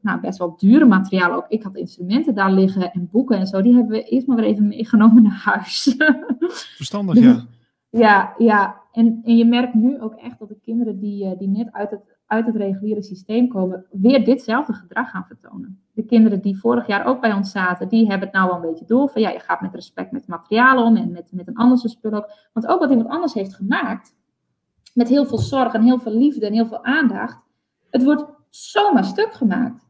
nou, 0.00 0.20
best 0.20 0.38
wel 0.38 0.56
dure 0.56 0.84
materialen 0.84 1.36
ook. 1.36 1.48
Ik 1.48 1.62
had 1.62 1.76
instrumenten 1.76 2.34
daar 2.34 2.52
liggen 2.52 2.92
en 2.92 3.08
boeken 3.10 3.38
en 3.38 3.46
zo. 3.46 3.62
Die 3.62 3.74
hebben 3.74 3.92
we 3.92 4.02
eerst 4.02 4.26
maar 4.26 4.36
weer 4.36 4.46
even 4.46 4.68
meegenomen 4.68 5.22
naar 5.22 5.40
huis. 5.44 5.94
Verstandig, 6.76 7.18
ja. 7.18 7.44
Ja, 7.90 8.34
ja. 8.38 8.80
En, 8.92 9.20
en 9.24 9.36
je 9.36 9.44
merkt 9.44 9.74
nu 9.74 10.00
ook 10.00 10.14
echt 10.14 10.38
dat 10.38 10.48
de 10.48 10.58
kinderen 10.62 10.98
die, 10.98 11.36
die 11.36 11.48
net 11.48 11.72
uit 11.72 11.90
het, 11.90 12.16
uit 12.26 12.46
het 12.46 12.56
reguliere 12.56 13.02
systeem 13.02 13.48
komen, 13.48 13.86
weer 13.90 14.24
ditzelfde 14.24 14.72
gedrag 14.72 15.10
gaan 15.10 15.26
vertonen. 15.26 15.80
De 15.92 16.04
kinderen 16.04 16.40
die 16.40 16.58
vorig 16.58 16.86
jaar 16.86 17.06
ook 17.06 17.20
bij 17.20 17.32
ons 17.32 17.50
zaten, 17.50 17.88
die 17.88 18.06
hebben 18.06 18.28
het 18.28 18.36
nou 18.36 18.46
wel 18.48 18.56
een 18.56 18.70
beetje 18.70 18.86
door. 18.86 19.08
Van 19.08 19.22
ja, 19.22 19.30
je 19.30 19.40
gaat 19.40 19.60
met 19.60 19.74
respect 19.74 20.12
met 20.12 20.26
materialen 20.26 20.84
om 20.84 20.96
en 20.96 21.12
met, 21.12 21.28
met 21.32 21.48
een 21.48 21.56
ander 21.56 21.78
spul 21.78 22.12
ook. 22.12 22.30
Want 22.52 22.66
ook 22.66 22.80
wat 22.80 22.90
iemand 22.90 23.08
anders 23.08 23.34
heeft 23.34 23.54
gemaakt, 23.54 24.14
met 24.94 25.08
heel 25.08 25.26
veel 25.26 25.38
zorg 25.38 25.72
en 25.72 25.82
heel 25.82 25.98
veel 25.98 26.16
liefde 26.16 26.46
en 26.46 26.52
heel 26.52 26.66
veel 26.66 26.84
aandacht. 26.84 27.38
Het 27.90 28.04
wordt 28.04 28.24
zomaar 28.50 29.04
stuk 29.04 29.32
gemaakt. 29.34 29.82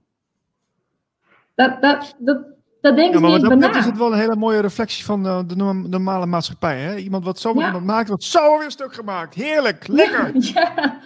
Dat, 1.55 1.83
dat, 1.83 2.15
dat, 2.19 2.45
dat 2.81 2.97
denk 2.97 3.15
ja, 3.15 3.21
maar 3.21 3.31
ik 3.31 3.49
niet 3.49 3.61
dat 3.61 3.77
is 3.77 3.85
het 3.85 3.99
wel 3.99 4.13
een 4.13 4.19
hele 4.19 4.37
mooie 4.37 4.61
reflectie 4.61 5.05
van 5.05 5.23
de, 5.23 5.45
de 5.47 5.55
normale 5.89 6.27
maatschappij. 6.27 6.81
Hè? 6.81 6.97
Iemand 6.97 7.25
wat 7.25 7.39
zomaar 7.39 7.61
ja. 7.61 7.67
iemand 7.67 7.87
maakt, 7.87 8.09
wordt 8.09 8.25
zo 8.25 8.59
weer 8.59 8.71
stuk 8.71 8.95
gemaakt. 8.95 9.35
Heerlijk, 9.35 9.89
lekker. 9.89 10.33
Ja, 10.55 10.99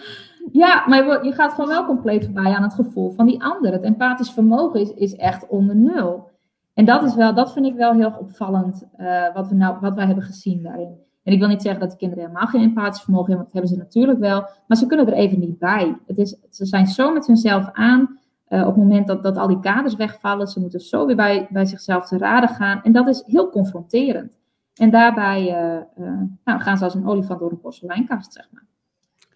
ja 0.51 0.87
maar 0.87 1.25
je 1.25 1.33
gaat 1.33 1.53
gewoon 1.53 1.69
wel 1.69 1.85
compleet 1.85 2.23
voorbij 2.23 2.53
aan 2.53 2.63
het 2.63 2.73
gevoel 2.73 3.11
van 3.11 3.25
die 3.25 3.43
ander. 3.43 3.71
Het 3.71 3.83
empathisch 3.83 4.31
vermogen 4.31 4.79
is, 4.79 4.93
is 4.93 5.15
echt 5.15 5.47
onder 5.47 5.75
nul. 5.75 6.29
En 6.73 6.85
dat, 6.85 7.03
is 7.03 7.15
wel, 7.15 7.33
dat 7.33 7.53
vind 7.53 7.65
ik 7.65 7.75
wel 7.75 7.93
heel 7.93 8.15
opvallend, 8.19 8.87
uh, 8.99 9.33
wat, 9.33 9.47
we 9.47 9.55
nou, 9.55 9.77
wat 9.79 9.95
wij 9.95 10.05
hebben 10.05 10.23
gezien 10.23 10.63
daarin. 10.63 10.97
En 11.23 11.33
ik 11.33 11.39
wil 11.39 11.47
niet 11.47 11.61
zeggen 11.61 11.81
dat 11.81 11.91
de 11.91 11.97
kinderen 11.97 12.23
helemaal 12.25 12.47
geen 12.47 12.61
empathisch 12.61 13.01
vermogen 13.01 13.27
hebben, 13.31 13.45
want 13.45 13.53
dat 13.53 13.63
hebben 13.63 13.71
ze 13.71 13.99
natuurlijk 13.99 14.19
wel. 14.19 14.49
Maar 14.67 14.77
ze 14.77 14.85
kunnen 14.85 15.07
er 15.07 15.13
even 15.13 15.39
niet 15.39 15.59
bij. 15.59 15.97
Het 16.07 16.17
is, 16.17 16.37
ze 16.49 16.65
zijn 16.65 16.87
zo 16.87 17.13
met 17.13 17.27
hunzelf 17.27 17.69
aan. 17.73 18.19
Uh, 18.49 18.59
op 18.59 18.67
het 18.67 18.75
moment 18.75 19.07
dat, 19.07 19.23
dat 19.23 19.37
al 19.37 19.47
die 19.47 19.59
kaders 19.59 19.95
wegvallen, 19.95 20.47
ze 20.47 20.59
moeten 20.59 20.79
zo 20.79 21.05
weer 21.05 21.15
bij, 21.15 21.47
bij 21.49 21.65
zichzelf 21.65 22.07
te 22.07 22.17
raden 22.17 22.49
gaan. 22.49 22.83
En 22.83 22.91
dat 22.91 23.07
is 23.07 23.23
heel 23.25 23.49
confronterend. 23.49 24.37
En 24.75 24.89
daarbij 24.89 25.41
uh, 25.41 26.05
uh, 26.05 26.21
nou, 26.43 26.59
gaan 26.61 26.77
ze 26.77 26.83
als 26.83 26.95
een 26.95 27.07
olifant 27.07 27.39
door 27.39 27.51
een 27.51 27.59
porseleinkast, 27.59 28.33
zeg 28.33 28.47
maar. 28.51 28.65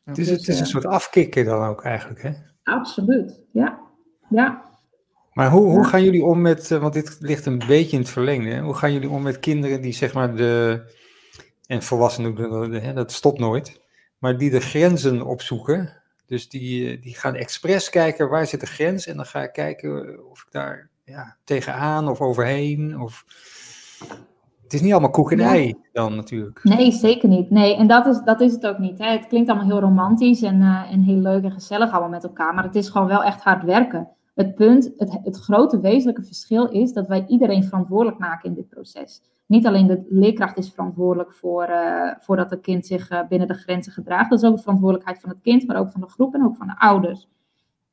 Het 0.04 0.18
is, 0.18 0.28
dus, 0.28 0.38
het 0.38 0.48
is 0.48 0.60
een 0.60 0.66
soort 0.66 0.86
afkicken 0.86 1.46
dan 1.46 1.68
ook 1.68 1.84
eigenlijk, 1.84 2.22
hè? 2.22 2.32
Absoluut, 2.64 3.42
ja. 3.52 3.80
ja. 4.30 4.62
Maar 5.34 5.50
hoe, 5.50 5.66
hoe 5.66 5.84
gaan 5.84 6.04
jullie 6.04 6.24
om 6.24 6.42
met, 6.42 6.70
want 6.70 6.94
dit 6.94 7.18
ligt 7.20 7.46
een 7.46 7.64
beetje 7.68 7.96
in 7.96 8.02
het 8.02 8.12
verlengde, 8.12 8.60
hoe 8.60 8.74
gaan 8.74 8.94
jullie 8.94 9.10
om 9.10 9.22
met 9.22 9.40
kinderen 9.40 9.82
die 9.82 9.94
zeg 9.94 10.14
maar 10.14 10.36
de 10.36 10.82
en 11.68 11.84
volwassenen, 11.84 12.96
dat 12.96 13.12
stopt 13.12 13.40
nooit, 13.40 13.82
maar 14.18 14.38
die 14.38 14.50
de 14.50 14.60
grenzen 14.60 15.26
opzoeken. 15.26 16.02
Dus 16.26 16.50
die, 16.50 17.00
die 17.00 17.16
gaan 17.16 17.36
expres 17.36 17.90
kijken 17.90 18.30
waar 18.30 18.48
zit 18.48 18.60
de 18.60 18.66
grens 18.66 19.08
en 19.08 19.16
dan 19.16 19.26
ga 19.26 19.42
ik 19.42 19.54
kijken 19.54 20.20
of 20.30 20.44
ik 20.46 20.52
daar 20.52 20.90
ja, 21.04 21.38
tegenaan 21.44 22.08
of 22.08 22.22
overheen. 22.22 23.02
Of... 23.02 23.26
Het 24.64 24.74
is 24.74 24.82
niet 24.82 24.92
allemaal 24.92 25.10
koek 25.10 25.32
en 25.32 25.38
ja. 25.38 25.48
ei 25.48 25.76
dan 25.92 26.16
natuurlijk. 26.16 26.64
Nee, 26.64 26.92
zeker 26.92 27.30
niet. 27.30 27.50
Nee, 27.50 27.76
en 27.76 27.88
dat 27.88 28.06
is, 28.06 28.22
dat 28.26 28.42
is 28.42 28.52
het 28.52 28.68
ook 28.68 28.78
niet. 28.78 29.00
Hè. 29.00 29.12
Het 29.12 29.28
klinkt 29.28 29.50
allemaal 29.50 29.68
heel 29.68 29.80
romantisch 29.80 30.42
en, 30.42 30.62
uh, 30.62 30.92
en 30.92 31.02
heel 31.02 31.20
leuk 31.20 31.44
en 31.44 31.52
gezellig 31.52 31.92
allemaal 31.92 32.10
met 32.10 32.24
elkaar, 32.24 32.54
maar 32.54 32.64
het 32.64 32.76
is 32.76 32.90
gewoon 32.90 33.08
wel 33.08 33.24
echt 33.24 33.42
hard 33.42 33.64
werken. 33.64 34.10
Het 34.36 34.56
punt, 34.56 34.92
het, 34.98 35.20
het 35.24 35.38
grote 35.38 35.80
wezenlijke 35.80 36.24
verschil 36.24 36.70
is 36.70 36.94
dat 36.94 37.08
wij 37.08 37.26
iedereen 37.28 37.64
verantwoordelijk 37.64 38.20
maken 38.20 38.50
in 38.50 38.56
dit 38.56 38.70
proces 38.70 39.22
niet 39.46 39.68
alleen 39.68 39.88
de 39.88 40.06
leerkracht 40.10 40.58
is 40.58 40.72
verantwoordelijk 40.72 41.34
voor, 41.34 41.70
uh, 41.70 42.12
voor 42.20 42.36
dat 42.36 42.50
het 42.50 42.62
kind 42.62 42.86
zich 42.86 43.12
uh, 43.12 43.20
binnen 43.30 43.48
de 43.48 43.54
grenzen 43.54 43.92
gedraagt. 43.92 44.30
Dat 44.30 44.42
is 44.42 44.50
ook 44.50 44.56
de 44.56 44.62
verantwoordelijkheid 44.62 45.20
van 45.20 45.30
het 45.30 45.42
kind, 45.42 45.68
maar 45.68 45.78
ook 45.78 45.92
van 45.92 46.02
de 46.02 46.10
groep 46.10 46.34
en 46.34 46.44
ook 46.44 46.56
van 46.56 46.68
de 46.68 46.80
ouders. 46.80 47.28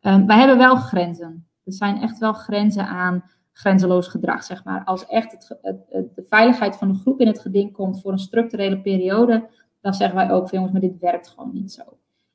Um, 0.01 0.27
wij 0.27 0.39
hebben 0.39 0.59
wel 0.59 0.77
grenzen. 0.77 1.47
Er 1.65 1.73
zijn 1.73 2.01
echt 2.01 2.19
wel 2.19 2.33
grenzen 2.33 2.87
aan 2.87 3.25
grenzeloos 3.53 4.09
gedrag, 4.09 4.45
zeg 4.45 4.65
maar. 4.65 4.85
Als 4.85 5.07
echt 5.07 5.33
het, 5.33 5.59
de 6.15 6.27
veiligheid 6.29 6.77
van 6.77 6.89
de 6.89 6.99
groep 6.99 7.21
in 7.21 7.27
het 7.27 7.41
geding 7.41 7.73
komt 7.73 8.01
voor 8.01 8.13
een 8.13 8.19
structurele 8.19 8.81
periode, 8.81 9.49
dan 9.81 9.95
zeggen 9.95 10.17
wij 10.17 10.31
ook, 10.31 10.51
jongens, 10.51 10.73
maar 10.73 10.81
dit 10.81 10.99
werkt 10.99 11.29
gewoon 11.29 11.53
niet 11.53 11.73
zo. 11.73 11.83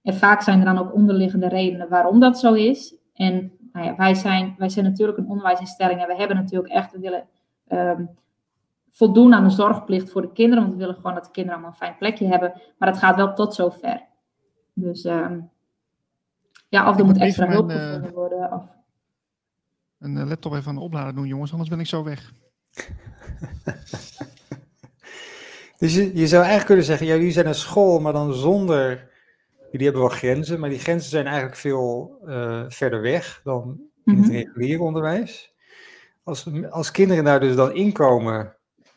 En 0.01 0.13
vaak 0.13 0.41
zijn 0.41 0.59
er 0.59 0.65
dan 0.65 0.77
ook 0.77 0.93
onderliggende 0.93 1.47
redenen 1.47 1.89
waarom 1.89 2.19
dat 2.19 2.39
zo 2.39 2.53
is. 2.53 2.95
En 3.13 3.51
nou 3.71 3.85
ja, 3.85 3.95
wij, 3.95 4.13
zijn, 4.13 4.55
wij 4.57 4.69
zijn 4.69 4.85
natuurlijk 4.85 5.17
een 5.17 5.29
onderwijsinstelling 5.29 6.01
en 6.01 6.07
we 6.07 6.15
hebben 6.15 6.37
natuurlijk 6.37 6.73
echt, 6.73 6.91
we 6.91 6.99
willen 6.99 7.27
um, 7.67 8.09
voldoen 8.95 9.33
aan 9.33 9.43
de 9.43 9.49
zorgplicht 9.49 10.11
voor 10.11 10.21
de 10.21 10.31
kinderen, 10.31 10.63
want 10.63 10.75
we 10.75 10.79
willen 10.79 10.95
gewoon 10.95 11.13
dat 11.13 11.25
de 11.25 11.31
kinderen 11.31 11.57
allemaal 11.57 11.75
een 11.79 11.87
fijn 11.87 11.97
plekje 11.97 12.27
hebben. 12.27 12.61
Maar 12.77 12.89
het 12.89 12.97
gaat 12.97 13.15
wel 13.15 13.33
tot 13.33 13.53
zover. 13.53 14.01
Dus 14.73 15.03
um, 15.03 15.49
ja, 16.69 16.89
of 16.89 16.99
er 16.99 17.05
moet 17.05 17.17
extra 17.17 17.47
hulp 17.47 17.69
eh, 17.69 17.75
gevonden 17.75 18.13
worden. 18.13 18.51
Of... 18.51 18.63
Een 19.99 20.15
uh, 20.15 20.27
laptop 20.27 20.53
even 20.53 20.67
aan 20.67 20.75
de 20.75 20.81
oplader 20.81 21.15
doen, 21.15 21.27
jongens, 21.27 21.51
anders 21.51 21.69
ben 21.69 21.79
ik 21.79 21.85
zo 21.85 22.03
weg. 22.03 22.31
dus 25.79 25.95
je, 25.95 26.17
je, 26.17 26.27
zou 26.27 26.41
eigenlijk 26.41 26.65
kunnen 26.65 26.85
zeggen, 26.85 27.07
ja, 27.07 27.15
jullie 27.15 27.31
zijn 27.31 27.47
een 27.47 27.55
school, 27.55 27.99
maar 27.99 28.13
dan 28.13 28.33
zonder... 28.33 29.13
Jullie 29.71 29.89
hebben 29.89 30.09
wel 30.09 30.17
grenzen, 30.17 30.59
maar 30.59 30.69
die 30.69 30.79
grenzen 30.79 31.09
zijn 31.09 31.25
eigenlijk 31.25 31.55
veel 31.55 32.17
uh, 32.25 32.63
verder 32.67 33.01
weg 33.01 33.41
dan 33.43 33.79
in 34.05 34.15
het 34.15 34.25
mhm. 34.25 34.31
reguliere 34.31 34.83
onderwijs. 34.83 35.53
Als, 36.23 36.49
als 36.69 36.91
kinderen 36.91 37.23
daar 37.23 37.39
dus 37.39 37.55
dan 37.55 37.73
inkomen, 37.73 38.55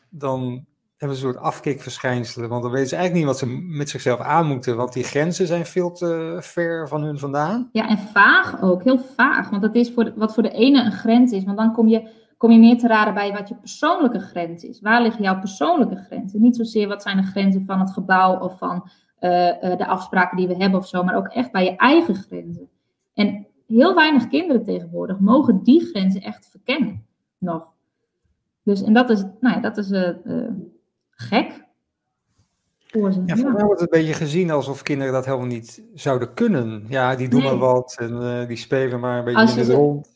dan 0.09 0.65
hebben 0.99 1.17
ze 1.17 1.25
een 1.25 1.33
soort 1.33 1.43
afkikverschijnselen. 1.43 2.49
Want 2.49 2.61
dan 2.61 2.71
weten 2.71 2.87
ze 2.87 2.95
eigenlijk 2.95 3.25
niet 3.25 3.39
wat 3.39 3.49
ze 3.49 3.57
met 3.77 3.89
zichzelf 3.89 4.19
aan 4.19 4.47
moeten. 4.47 4.77
Want 4.77 4.93
die 4.93 5.03
grenzen 5.03 5.47
zijn 5.47 5.65
veel 5.65 5.91
te 5.91 6.37
ver 6.41 6.87
van 6.87 7.03
hun 7.03 7.19
vandaan. 7.19 7.69
Ja, 7.71 7.89
en 7.89 7.97
vaag 7.97 8.61
ook. 8.61 8.83
Heel 8.83 8.99
vaag. 8.99 9.49
Want 9.49 9.61
dat 9.61 9.75
is 9.75 9.91
voor 9.91 10.13
wat 10.15 10.33
voor 10.33 10.43
de 10.43 10.51
ene 10.51 10.83
een 10.83 10.91
grens 10.91 11.31
is. 11.31 11.43
Want 11.43 11.57
dan 11.57 11.73
kom 11.73 11.87
je, 11.87 12.09
kom 12.37 12.51
je 12.51 12.59
meer 12.59 12.77
te 12.77 12.87
raden 12.87 13.13
bij 13.13 13.31
wat 13.31 13.49
je 13.49 13.55
persoonlijke 13.55 14.19
grens 14.19 14.63
is. 14.63 14.81
Waar 14.81 15.01
liggen 15.01 15.23
jouw 15.23 15.39
persoonlijke 15.39 15.95
grenzen? 15.95 16.41
Niet 16.41 16.55
zozeer 16.55 16.87
wat 16.87 17.01
zijn 17.01 17.17
de 17.17 17.23
grenzen 17.23 17.65
van 17.65 17.79
het 17.79 17.91
gebouw 17.91 18.39
of 18.39 18.57
van 18.57 18.89
uh, 19.19 19.47
uh, 19.47 19.77
de 19.77 19.87
afspraken 19.87 20.37
die 20.37 20.47
we 20.47 20.55
hebben 20.55 20.79
of 20.79 20.87
zo. 20.87 21.03
Maar 21.03 21.15
ook 21.15 21.27
echt 21.27 21.51
bij 21.51 21.63
je 21.63 21.75
eigen 21.75 22.15
grenzen. 22.15 22.69
En 23.13 23.47
heel 23.67 23.95
weinig 23.95 24.27
kinderen 24.27 24.63
tegenwoordig 24.63 25.19
mogen 25.19 25.63
die 25.63 25.85
grenzen 25.85 26.21
echt 26.21 26.47
verkennen. 26.51 27.05
Nog. 27.37 27.67
Dus, 28.69 28.83
en 28.83 28.93
dat 28.93 29.09
is, 29.09 29.23
nou 29.39 29.55
ja, 29.55 29.59
dat 29.59 29.77
is 29.77 29.91
uh, 29.91 30.09
gek. 31.09 31.67
Voor 32.79 33.11
ze. 33.11 33.23
Ja, 33.25 33.35
voor 33.35 33.51
mij 33.51 33.65
wordt 33.65 33.81
het 33.81 33.93
een 33.93 33.99
beetje 33.99 34.13
gezien 34.13 34.51
alsof 34.51 34.81
kinderen 34.81 35.13
dat 35.13 35.25
helemaal 35.25 35.47
niet 35.47 35.83
zouden 35.93 36.33
kunnen. 36.33 36.85
Ja, 36.87 37.15
die 37.15 37.29
doen 37.29 37.43
maar 37.43 37.57
wat 37.57 37.95
en 37.99 38.11
uh, 38.11 38.47
die 38.47 38.57
spelen 38.57 38.99
maar 38.99 39.17
een 39.17 39.23
beetje 39.23 39.61
in 39.61 39.67
de 39.67 39.73
rond. 39.73 40.09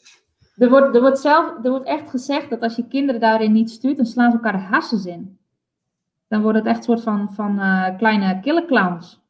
Er 0.57 0.69
wordt, 0.69 0.95
er, 0.95 1.01
wordt 1.01 1.19
zelf, 1.19 1.53
er 1.63 1.69
wordt 1.69 1.87
echt 1.87 2.09
gezegd 2.09 2.49
dat 2.49 2.61
als 2.61 2.75
je 2.75 2.87
kinderen 2.87 3.21
daarin 3.21 3.51
niet 3.51 3.69
stuurt, 3.69 3.97
dan 3.97 4.05
slaan 4.05 4.31
ze 4.31 4.37
elkaar 4.37 4.51
de 4.51 4.75
hassen 4.75 5.11
in. 5.11 5.39
Dan 6.27 6.41
wordt 6.41 6.57
het 6.57 6.67
echt 6.67 6.77
een 6.77 6.83
soort 6.83 7.01
van, 7.01 7.33
van 7.33 7.55
kleine 7.97 8.39
killerclowns. 8.39 9.21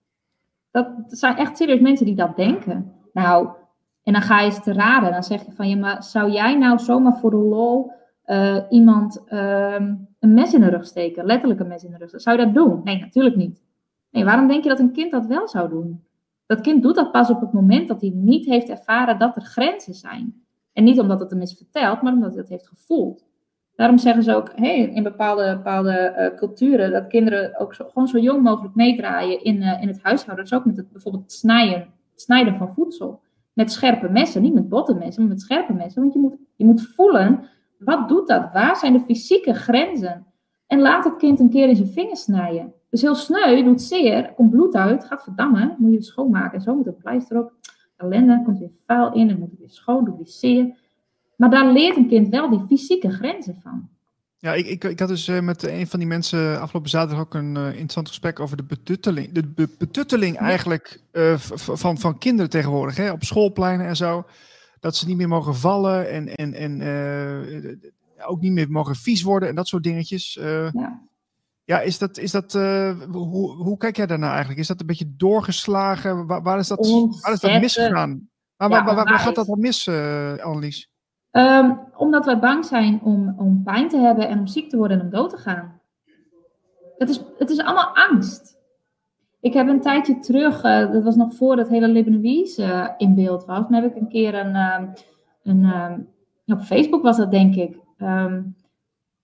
Dat, 0.71 0.87
dat 1.09 1.19
zijn 1.19 1.37
echt 1.37 1.57
serieus 1.57 1.79
mensen 1.79 2.05
die 2.05 2.15
dat 2.15 2.35
denken. 2.35 2.93
Nou, 3.13 3.49
en 4.03 4.13
dan 4.13 4.21
ga 4.21 4.41
je 4.41 4.51
ze 4.51 4.61
te 4.61 4.73
raden. 4.73 5.11
Dan 5.11 5.23
zeg 5.23 5.45
je 5.45 5.51
van, 5.51 5.69
ja, 5.69 5.77
maar 5.77 6.03
zou 6.03 6.31
jij 6.31 6.57
nou 6.57 6.79
zomaar 6.79 7.17
voor 7.17 7.29
de 7.29 7.37
lol 7.37 7.91
uh, 8.33 8.57
iemand 8.69 9.23
uh, 9.29 9.75
een 10.19 10.33
mes 10.33 10.53
in 10.53 10.61
de 10.61 10.69
rug 10.69 10.85
steken, 10.85 11.25
letterlijk 11.25 11.59
een 11.59 11.67
mes 11.67 11.83
in 11.83 11.91
de 11.91 11.97
rug. 11.97 12.21
Zou 12.21 12.39
je 12.39 12.45
dat 12.45 12.53
doen? 12.53 12.81
Nee, 12.83 12.99
natuurlijk 12.99 13.35
niet. 13.35 13.63
Nee, 14.11 14.25
waarom 14.25 14.47
denk 14.47 14.63
je 14.63 14.69
dat 14.69 14.79
een 14.79 14.91
kind 14.91 15.11
dat 15.11 15.25
wel 15.25 15.47
zou 15.47 15.69
doen? 15.69 16.03
Dat 16.45 16.61
kind 16.61 16.83
doet 16.83 16.95
dat 16.95 17.11
pas 17.11 17.29
op 17.29 17.41
het 17.41 17.53
moment 17.53 17.87
dat 17.87 18.01
hij 18.01 18.11
niet 18.15 18.45
heeft 18.45 18.69
ervaren 18.69 19.19
dat 19.19 19.35
er 19.35 19.41
grenzen 19.41 19.93
zijn. 19.93 20.43
En 20.73 20.83
niet 20.83 20.99
omdat 20.99 21.19
het 21.19 21.29
hem 21.29 21.41
is 21.41 21.53
verteld, 21.57 22.01
maar 22.01 22.13
omdat 22.13 22.33
hij 22.33 22.41
dat 22.41 22.49
heeft 22.49 22.67
gevoeld. 22.67 23.25
Daarom 23.75 23.97
zeggen 23.97 24.23
ze 24.23 24.35
ook 24.35 24.49
in 24.49 25.03
bepaalde, 25.03 25.55
bepaalde 25.55 26.15
uh, 26.17 26.37
culturen 26.37 26.91
dat 26.91 27.07
kinderen 27.07 27.59
ook 27.59 27.73
zo, 27.73 27.85
gewoon 27.87 28.07
zo 28.07 28.19
jong 28.19 28.43
mogelijk 28.43 28.75
meedraaien 28.75 29.43
in, 29.43 29.55
uh, 29.55 29.81
in 29.81 29.87
het 29.87 29.99
huishouden. 30.03 30.45
Dus 30.45 30.53
ook 30.53 30.65
met 30.65 30.77
het, 30.77 30.91
bijvoorbeeld 30.91 31.23
het 31.23 31.33
snijden, 31.33 31.87
snijden 32.15 32.57
van 32.57 32.73
voedsel. 32.73 33.21
Met 33.53 33.71
scherpe 33.71 34.09
messen, 34.09 34.41
niet 34.41 34.53
met 34.53 34.69
botte 34.69 34.93
messen, 34.93 35.21
maar 35.21 35.31
met 35.31 35.41
scherpe 35.41 35.73
messen. 35.73 36.01
Want 36.01 36.13
je 36.13 36.19
moet, 36.19 36.35
je 36.55 36.65
moet 36.65 36.81
voelen 36.81 37.49
wat 37.85 38.09
doet 38.09 38.27
dat? 38.27 38.49
Waar 38.53 38.75
zijn 38.75 38.93
de 38.93 38.99
fysieke 38.99 39.53
grenzen? 39.53 40.25
En 40.67 40.79
laat 40.79 41.03
het 41.03 41.15
kind 41.15 41.39
een 41.39 41.49
keer 41.49 41.69
in 41.69 41.75
zijn 41.75 41.87
vingers 41.87 42.21
snijden. 42.21 42.73
Dus 42.89 43.01
heel 43.01 43.15
sneu, 43.15 43.63
doet 43.63 43.81
zeer, 43.81 44.33
komt 44.35 44.51
bloed 44.51 44.75
uit, 44.75 45.05
gaat 45.05 45.23
verdammen, 45.23 45.75
moet 45.77 45.91
je 45.91 45.97
het 45.97 46.05
schoonmaken. 46.05 46.57
En 46.57 46.61
zo 46.61 46.75
moet 46.75 46.87
een 46.87 46.97
pleister 46.97 47.37
op. 47.37 47.53
Ellende, 47.97 48.41
komt 48.45 48.59
weer 48.59 48.71
vuil 48.85 49.13
in 49.13 49.29
en 49.29 49.39
moet 49.39 49.49
het 49.49 49.59
weer 49.59 49.69
schoon, 49.69 50.05
doet 50.05 50.17
weer 50.17 50.27
zeer. 50.27 50.75
Maar 51.35 51.49
daar 51.49 51.71
leert 51.71 51.97
een 51.97 52.07
kind 52.07 52.29
wel 52.29 52.49
die 52.49 52.63
fysieke 52.67 53.09
grenzen 53.09 53.55
van. 53.61 53.89
Ja, 54.37 54.53
ik, 54.53 54.65
ik, 54.65 54.83
ik 54.83 54.99
had 54.99 55.07
dus 55.07 55.27
uh, 55.27 55.39
met 55.39 55.67
een 55.67 55.87
van 55.87 55.99
die 55.99 56.07
mensen 56.07 56.61
afgelopen 56.61 56.89
zaterdag 56.89 57.19
ook 57.25 57.33
een 57.33 57.55
uh, 57.55 57.67
interessant 57.67 58.07
gesprek 58.07 58.39
over 58.39 58.57
de 58.57 58.63
betutteling. 58.63 59.31
De 59.31 59.69
betutteling 59.77 60.37
eigenlijk 60.37 61.01
uh, 61.11 61.37
van, 61.37 61.97
van 61.97 62.17
kinderen 62.17 62.49
tegenwoordig, 62.49 62.95
hè, 62.95 63.11
op 63.11 63.23
schoolpleinen 63.23 63.87
en 63.87 63.95
zo 63.95 64.25
dat 64.83 64.95
ze 64.95 65.07
niet 65.07 65.17
meer 65.17 65.27
mogen 65.27 65.55
vallen 65.55 66.09
en, 66.09 66.35
en, 66.35 66.53
en 66.53 66.79
uh, 66.79 68.29
ook 68.29 68.41
niet 68.41 68.51
meer 68.51 68.71
mogen 68.71 68.95
vies 68.95 69.21
worden 69.21 69.49
en 69.49 69.55
dat 69.55 69.67
soort 69.67 69.83
dingetjes. 69.83 70.37
Uh, 70.37 70.71
ja. 70.71 71.01
ja. 71.63 71.79
is 71.79 71.97
dat, 71.97 72.17
is 72.17 72.31
dat 72.31 72.53
uh, 72.53 73.01
hoe, 73.11 73.51
hoe 73.51 73.77
kijk 73.77 73.95
jij 73.95 74.05
daarnaar 74.05 74.31
eigenlijk? 74.31 74.59
Is 74.59 74.67
dat 74.67 74.79
een 74.79 74.85
beetje 74.85 75.15
doorgeslagen? 75.17 76.27
Waar, 76.27 76.41
waar 76.41 76.59
is, 76.59 76.67
dat, 76.67 76.87
waar 77.21 77.33
is 77.33 77.39
dat 77.39 77.61
misgegaan? 77.61 78.29
Waar, 78.55 78.69
ja, 78.69 78.83
waar, 78.83 78.95
waar, 78.95 79.05
waar 79.05 79.19
gaat 79.19 79.35
dat 79.35 79.47
dan 79.47 79.59
mis, 79.59 79.89
Annelies? 80.39 80.89
Um, 81.31 81.79
omdat 81.95 82.25
wij 82.25 82.39
bang 82.39 82.65
zijn 82.65 83.01
om, 83.01 83.35
om 83.37 83.63
pijn 83.63 83.89
te 83.89 83.97
hebben 83.97 84.27
en 84.27 84.39
om 84.39 84.47
ziek 84.47 84.69
te 84.69 84.77
worden 84.77 84.99
en 84.99 85.05
om 85.05 85.11
dood 85.11 85.29
te 85.29 85.37
gaan. 85.37 85.81
Het 86.97 87.09
is, 87.09 87.21
het 87.37 87.49
is 87.49 87.59
allemaal 87.59 87.95
angst. 87.95 88.52
Ik 89.43 89.53
heb 89.53 89.67
een 89.67 89.81
tijdje 89.81 90.19
terug, 90.19 90.63
uh, 90.63 90.91
dat 90.91 91.03
was 91.03 91.15
nog 91.15 91.33
voor 91.33 91.55
dat 91.55 91.69
hele 91.69 91.87
Lebanese 91.87 92.63
uh, 92.63 92.89
in 92.97 93.15
beeld 93.15 93.45
was, 93.45 93.67
dan 93.69 93.73
heb 93.73 93.95
ik 93.95 94.01
een 94.01 94.07
keer 94.07 94.35
een, 94.35 94.55
uh, 94.55 94.81
een 95.43 96.07
op 96.45 96.61
Facebook 96.61 97.01
was 97.03 97.17
dat 97.17 97.31
denk 97.31 97.55
ik, 97.55 97.77
um, 97.97 98.55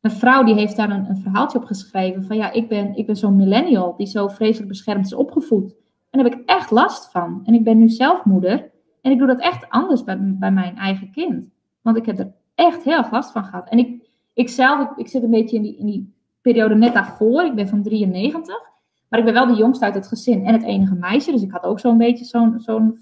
een 0.01 0.11
vrouw 0.11 0.43
die 0.43 0.53
heeft 0.53 0.76
daar 0.76 0.89
een, 0.89 1.09
een, 1.09 1.17
verhaaltje 1.17 1.57
op 1.57 1.63
geschreven 1.63 2.24
van 2.24 2.38
ja, 2.38 2.51
ik 2.51 2.67
ben, 2.67 2.95
ik 2.95 3.05
ben 3.05 3.15
zo'n 3.15 3.36
millennial 3.36 3.95
die 3.97 4.07
zo 4.07 4.28
vreselijk 4.28 4.70
beschermd 4.70 5.05
is 5.05 5.13
opgevoed. 5.13 5.76
En 6.09 6.20
daar 6.20 6.32
heb 6.32 6.39
ik 6.39 6.49
echt 6.49 6.72
last 6.72 7.11
van. 7.11 7.41
En 7.43 7.53
ik 7.53 7.63
ben 7.63 7.78
nu 7.78 7.89
zelf 7.89 8.26
moeder 8.26 8.72
en 9.01 9.11
ik 9.11 9.17
doe 9.17 9.28
dat 9.28 9.39
echt 9.39 9.70
anders 9.70 10.03
bij, 10.03 10.17
bij 10.22 10.51
mijn 10.51 10.78
eigen 10.78 11.11
kind. 11.11 11.49
Want 11.82 11.97
ik 11.97 12.05
heb 12.05 12.20
er 12.20 12.32
echt 12.55 12.84
heel 12.84 12.97
erg 12.97 13.11
last 13.11 13.32
van 13.32 13.43
gehad. 13.43 13.70
En 13.70 13.78
ik, 13.78 14.09
ik 14.34 14.49
zelf, 14.49 14.89
ik, 14.89 14.97
ik 14.97 15.07
zit 15.07 15.24
een 15.24 15.30
beetje 15.30 15.55
in 15.55 15.61
die, 15.61 15.78
in 15.78 15.86
die 15.86 16.13
periode 16.41 16.76
net 16.76 16.93
daarvoor, 16.93 17.43
ik 17.43 17.55
ben 17.55 17.67
van 17.67 17.84
93. 17.84 18.68
Maar 19.10 19.20
ik 19.20 19.26
ben 19.26 19.34
wel 19.34 19.47
de 19.47 19.55
jongste 19.55 19.86
uit 19.86 19.95
het 19.95 20.07
gezin 20.07 20.45
en 20.45 20.53
het 20.53 20.64
enige 20.64 20.95
meisje. 20.95 21.32
Dus 21.32 21.41
ik 21.41 21.51
had 21.51 21.64
ook 21.64 21.80
zo'n 21.80 21.97
beetje 21.97 22.26
zo'n 22.26 22.60
zo'n 22.60 22.97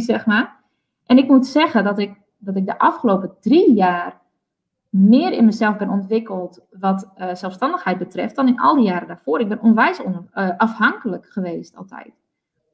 zeg 0.00 0.26
maar. 0.26 0.60
En 1.06 1.18
ik 1.18 1.28
moet 1.28 1.46
zeggen 1.46 1.84
dat 1.84 1.98
ik, 1.98 2.20
dat 2.38 2.56
ik 2.56 2.66
de 2.66 2.78
afgelopen 2.78 3.34
drie 3.40 3.74
jaar 3.74 4.20
meer 4.88 5.32
in 5.32 5.44
mezelf 5.44 5.76
ben 5.76 5.88
ontwikkeld 5.88 6.60
wat 6.70 7.10
uh, 7.18 7.34
zelfstandigheid 7.34 7.98
betreft 7.98 8.36
dan 8.36 8.48
in 8.48 8.60
al 8.60 8.74
die 8.74 8.84
jaren 8.84 9.08
daarvoor. 9.08 9.40
Ik 9.40 9.48
ben 9.48 9.60
onwijs 9.60 10.02
on, 10.02 10.28
uh, 10.34 10.50
afhankelijk 10.56 11.26
geweest 11.26 11.76
altijd. 11.76 12.12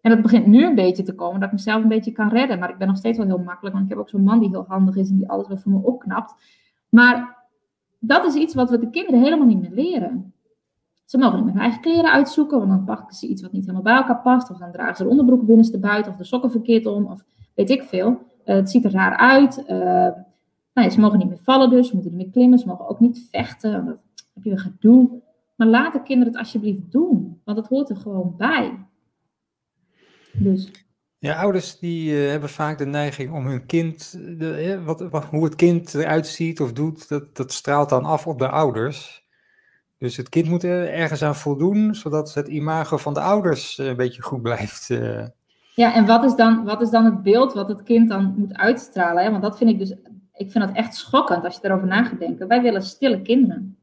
En 0.01 0.11
dat 0.11 0.22
begint 0.22 0.47
nu 0.47 0.64
een 0.64 0.74
beetje 0.74 1.03
te 1.03 1.14
komen, 1.14 1.41
dat 1.41 1.49
ik 1.49 1.55
mezelf 1.55 1.82
een 1.82 1.89
beetje 1.89 2.12
kan 2.12 2.28
redden. 2.28 2.59
Maar 2.59 2.70
ik 2.70 2.78
ben 2.78 2.86
nog 2.86 2.97
steeds 2.97 3.18
wel 3.18 3.26
heel 3.26 3.39
makkelijk, 3.39 3.74
want 3.74 3.86
ik 3.86 3.91
heb 3.91 4.01
ook 4.01 4.09
zo'n 4.09 4.22
man 4.22 4.39
die 4.39 4.49
heel 4.49 4.64
handig 4.68 4.97
is 4.97 5.11
en 5.11 5.16
die 5.16 5.28
alles 5.28 5.49
weer 5.49 5.59
voor 5.59 5.72
me 5.72 5.82
opknapt. 5.82 6.34
Maar 6.89 7.36
dat 7.99 8.24
is 8.24 8.34
iets 8.34 8.55
wat 8.55 8.70
we 8.70 8.78
de 8.78 8.91
kinderen 8.91 9.20
helemaal 9.20 9.47
niet 9.47 9.61
meer 9.61 9.84
leren. 9.84 10.32
Ze 11.09 11.19
mogen 11.19 11.37
niet 11.37 11.45
met 11.45 11.55
hun 11.55 11.63
eigen 11.63 11.81
kleren 11.81 12.13
uitzoeken, 12.13 12.59
want 12.59 12.71
dan 12.71 12.85
pakken 12.85 13.17
ze 13.17 13.27
iets 13.27 13.43
wat 13.43 13.53
niet 13.53 13.61
helemaal 13.61 13.83
bij 13.83 13.95
elkaar 13.95 14.21
past. 14.21 14.51
Of 14.51 14.59
dan 14.59 14.73
dragen 14.73 14.97
ze 14.97 15.03
de 15.03 15.09
onderbroek 15.09 15.47
binnenste 15.47 15.79
buiten 15.79 16.13
of 16.13 16.19
de 16.19 16.25
sokken 16.25 16.51
verkeerd 16.51 16.87
om. 16.87 17.07
Of 17.07 17.25
weet 17.55 17.71
ik 17.71 17.83
veel. 17.83 18.09
Uh, 18.11 18.55
het 18.55 18.71
ziet 18.71 18.85
er 18.85 18.91
raar 18.91 19.17
uit. 19.17 19.59
Uh, 19.59 20.09
nou 20.75 20.91
ze 20.91 21.01
mogen 21.01 21.19
niet 21.19 21.29
meer 21.29 21.43
vallen 21.43 21.71
dus. 21.71 21.89
Ze 21.89 21.95
moeten 21.95 22.17
niet 22.17 22.25
meer 22.25 22.33
klimmen. 22.33 22.59
Ze 22.59 22.67
mogen 22.67 22.89
ook 22.89 23.01
niet 23.01 23.29
vechten. 23.31 23.73
Dan 23.73 23.87
heb 24.35 24.45
je 24.45 24.51
weer 24.51 24.59
gedoe. 24.59 25.23
Maar 25.57 25.67
laat 25.67 25.93
de 25.93 26.03
kinderen 26.03 26.33
het 26.33 26.43
alsjeblieft 26.43 26.91
doen. 26.91 27.41
Want 27.45 27.59
het 27.59 27.67
hoort 27.67 27.91
er 27.91 27.97
gewoon 27.97 28.35
bij. 28.37 28.87
Dus. 30.33 30.71
Ja, 31.19 31.41
ouders 31.41 31.79
die 31.79 32.13
uh, 32.13 32.31
hebben 32.31 32.49
vaak 32.49 32.79
de 32.79 32.87
neiging 32.87 33.33
om 33.33 33.47
hun 33.47 33.67
kind, 33.67 34.13
de, 34.39 34.83
wat, 35.11 35.25
hoe 35.25 35.45
het 35.45 35.55
kind 35.55 35.95
eruit 35.95 36.27
ziet 36.27 36.61
of 36.61 36.73
doet, 36.73 37.09
dat, 37.09 37.37
dat 37.37 37.53
straalt 37.53 37.89
dan 37.89 38.05
af 38.05 38.27
op 38.27 38.39
de 38.39 38.49
ouders. 38.49 39.28
Dus 39.99 40.16
het 40.16 40.28
kind 40.28 40.49
moet 40.49 40.62
er 40.62 40.92
ergens 40.92 41.22
aan 41.22 41.36
voldoen, 41.36 41.94
zodat 41.94 42.34
het 42.34 42.49
imago 42.49 42.96
van 42.96 43.14
de 43.14 43.20
ouders 43.20 43.78
eh, 43.78 43.86
een 43.86 43.96
beetje 43.96 44.22
goed 44.22 44.42
blijft. 44.42 44.90
Eh. 44.90 45.26
Ja, 45.74 45.94
en 45.94 46.07
wat 46.07 46.24
is, 46.24 46.34
dan, 46.34 46.64
wat 46.64 46.80
is 46.80 46.90
dan 46.90 47.05
het 47.05 47.22
beeld 47.22 47.53
wat 47.53 47.68
het 47.68 47.82
kind 47.82 48.09
dan 48.09 48.34
moet 48.36 48.55
uitstralen? 48.55 49.24
Hè? 49.24 49.30
Want 49.30 49.42
dat 49.42 49.59
vind 49.59 49.70
ik 49.70 49.78
dus, 49.78 49.90
ik 50.32 50.51
vind 50.51 50.66
dat 50.66 50.76
echt 50.76 50.94
schokkend 50.94 51.44
als 51.44 51.55
je 51.55 51.61
erover 51.62 51.86
na 51.86 52.05
gaat 52.05 52.18
denken. 52.18 52.49
Wij 52.49 52.62
willen 52.62 52.82
stille 52.82 53.22
kinderen. 53.22 53.76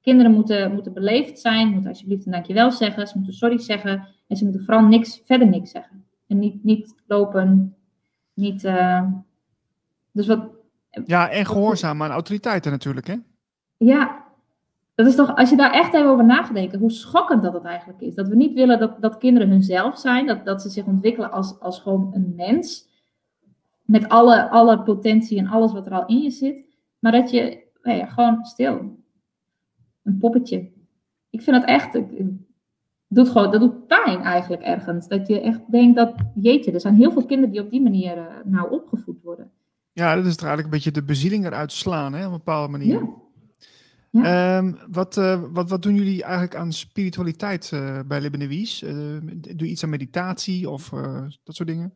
Kinderen 0.00 0.32
moeten, 0.32 0.72
moeten 0.72 0.92
beleefd 0.92 1.38
zijn, 1.38 1.68
moeten 1.68 1.90
alsjeblieft 1.90 2.26
een 2.26 2.32
dankjewel 2.32 2.70
zeggen, 2.70 3.06
ze 3.06 3.16
moeten 3.16 3.34
sorry 3.34 3.58
zeggen 3.58 4.08
en 4.28 4.36
ze 4.36 4.44
moeten 4.44 4.64
vooral 4.64 4.84
niks, 4.84 5.20
verder 5.24 5.48
niks 5.48 5.70
zeggen. 5.70 6.04
En 6.26 6.38
niet, 6.38 6.64
niet 6.64 6.94
lopen, 7.06 7.76
niet. 8.34 8.64
Uh... 8.64 9.02
dus 10.12 10.26
wat, 10.26 10.48
Ja, 11.04 11.30
en 11.30 11.46
gehoorzaam 11.46 12.02
aan 12.02 12.10
autoriteiten 12.10 12.70
natuurlijk, 12.70 13.06
hè? 13.06 13.16
Ja, 13.76 14.23
dat 14.94 15.06
is 15.06 15.14
toch, 15.14 15.36
als 15.36 15.50
je 15.50 15.56
daar 15.56 15.72
echt 15.72 15.94
even 15.94 16.08
over 16.08 16.24
nagedenkt, 16.24 16.74
hoe 16.74 16.90
schokkend 16.90 17.42
dat 17.42 17.52
het 17.52 17.64
eigenlijk 17.64 18.00
is. 18.00 18.14
Dat 18.14 18.28
we 18.28 18.36
niet 18.36 18.54
willen 18.54 18.78
dat, 18.78 19.00
dat 19.00 19.18
kinderen 19.18 19.50
hunzelf 19.50 19.98
zijn, 19.98 20.26
dat, 20.26 20.44
dat 20.44 20.62
ze 20.62 20.68
zich 20.68 20.84
ontwikkelen 20.84 21.30
als, 21.32 21.60
als 21.60 21.80
gewoon 21.80 22.10
een 22.14 22.32
mens. 22.36 22.92
Met 23.82 24.08
alle, 24.08 24.50
alle 24.50 24.82
potentie 24.82 25.38
en 25.38 25.46
alles 25.46 25.72
wat 25.72 25.86
er 25.86 25.92
al 25.92 26.06
in 26.06 26.18
je 26.18 26.30
zit. 26.30 26.64
Maar 26.98 27.12
dat 27.12 27.30
je 27.30 27.62
nou 27.82 27.98
ja, 27.98 28.06
gewoon 28.06 28.44
stil. 28.44 29.02
Een 30.02 30.18
poppetje. 30.18 30.72
Ik 31.30 31.42
vind 31.42 31.56
dat 31.56 31.68
echt. 31.68 32.00
Doet 33.08 33.28
gewoon, 33.28 33.50
dat 33.50 33.60
doet 33.60 33.86
pijn 33.86 34.20
eigenlijk 34.20 34.62
ergens. 34.62 35.08
Dat 35.08 35.26
je 35.26 35.40
echt 35.40 35.60
denkt 35.70 35.96
dat, 35.96 36.14
jeetje, 36.34 36.72
er 36.72 36.80
zijn 36.80 36.94
heel 36.94 37.12
veel 37.12 37.26
kinderen 37.26 37.52
die 37.52 37.62
op 37.62 37.70
die 37.70 37.82
manier 37.82 38.16
uh, 38.16 38.24
nou 38.44 38.70
opgevoed 38.70 39.22
worden. 39.22 39.50
Ja, 39.92 40.14
dat 40.14 40.24
is 40.24 40.36
toch 40.36 40.48
eigenlijk 40.48 40.64
een 40.64 40.82
beetje 40.82 41.00
de 41.00 41.06
bezieling 41.06 41.46
eruit 41.46 41.72
slaan, 41.72 42.12
hè, 42.12 42.26
op 42.26 42.32
een 42.32 42.38
bepaalde 42.38 42.70
manier. 42.70 43.00
Ja. 43.00 43.22
Ja. 44.22 44.58
Um, 44.58 44.78
wat, 44.90 45.16
uh, 45.16 45.40
wat, 45.52 45.70
wat 45.70 45.82
doen 45.82 45.94
jullie 45.94 46.22
eigenlijk 46.22 46.56
aan 46.56 46.72
spiritualiteit 46.72 47.70
uh, 47.74 47.98
bij 48.06 48.20
Libaniwies? 48.20 48.82
Uh, 48.82 48.90
doe 49.32 49.66
je 49.66 49.66
iets 49.66 49.82
aan 49.84 49.90
meditatie 49.90 50.70
of 50.70 50.88
dat 51.44 51.54
soort 51.54 51.68
dingen? 51.68 51.94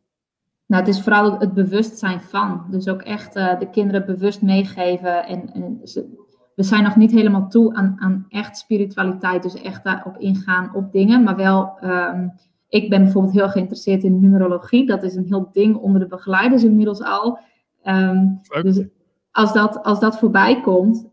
Nou, 0.65 0.83
het 0.85 0.95
is 0.95 1.01
vooral 1.01 1.39
het 1.39 1.53
bewustzijn 1.53 2.21
van. 2.21 2.65
Dus 2.71 2.87
ook 2.87 3.01
echt 3.01 3.33
de 3.33 3.67
kinderen 3.71 4.05
bewust 4.05 4.41
meegeven. 4.41 5.25
En, 5.25 5.53
en 5.53 5.79
ze, 5.83 6.25
we 6.55 6.63
zijn 6.63 6.83
nog 6.83 6.95
niet 6.95 7.11
helemaal 7.11 7.49
toe 7.49 7.73
aan, 7.73 7.95
aan 7.99 8.25
echt 8.29 8.57
spiritualiteit. 8.57 9.43
Dus 9.43 9.61
echt 9.61 9.83
daarop 9.83 10.17
ingaan 10.17 10.75
op 10.75 10.91
dingen. 10.91 11.23
Maar 11.23 11.35
wel, 11.35 11.77
um, 11.83 12.33
ik 12.69 12.89
ben 12.89 13.03
bijvoorbeeld 13.03 13.33
heel 13.33 13.49
geïnteresseerd 13.49 14.03
in 14.03 14.19
numerologie. 14.19 14.85
Dat 14.85 15.03
is 15.03 15.15
een 15.15 15.25
heel 15.27 15.49
ding 15.51 15.75
onder 15.75 16.01
de 16.01 16.07
begeleiders 16.07 16.63
inmiddels 16.63 17.01
al. 17.01 17.39
Um, 17.83 18.39
dus 18.61 18.85
als 19.31 19.53
dat, 19.53 19.83
als 19.83 19.99
dat 19.99 20.19
voorbij 20.19 20.61
komt, 20.61 21.08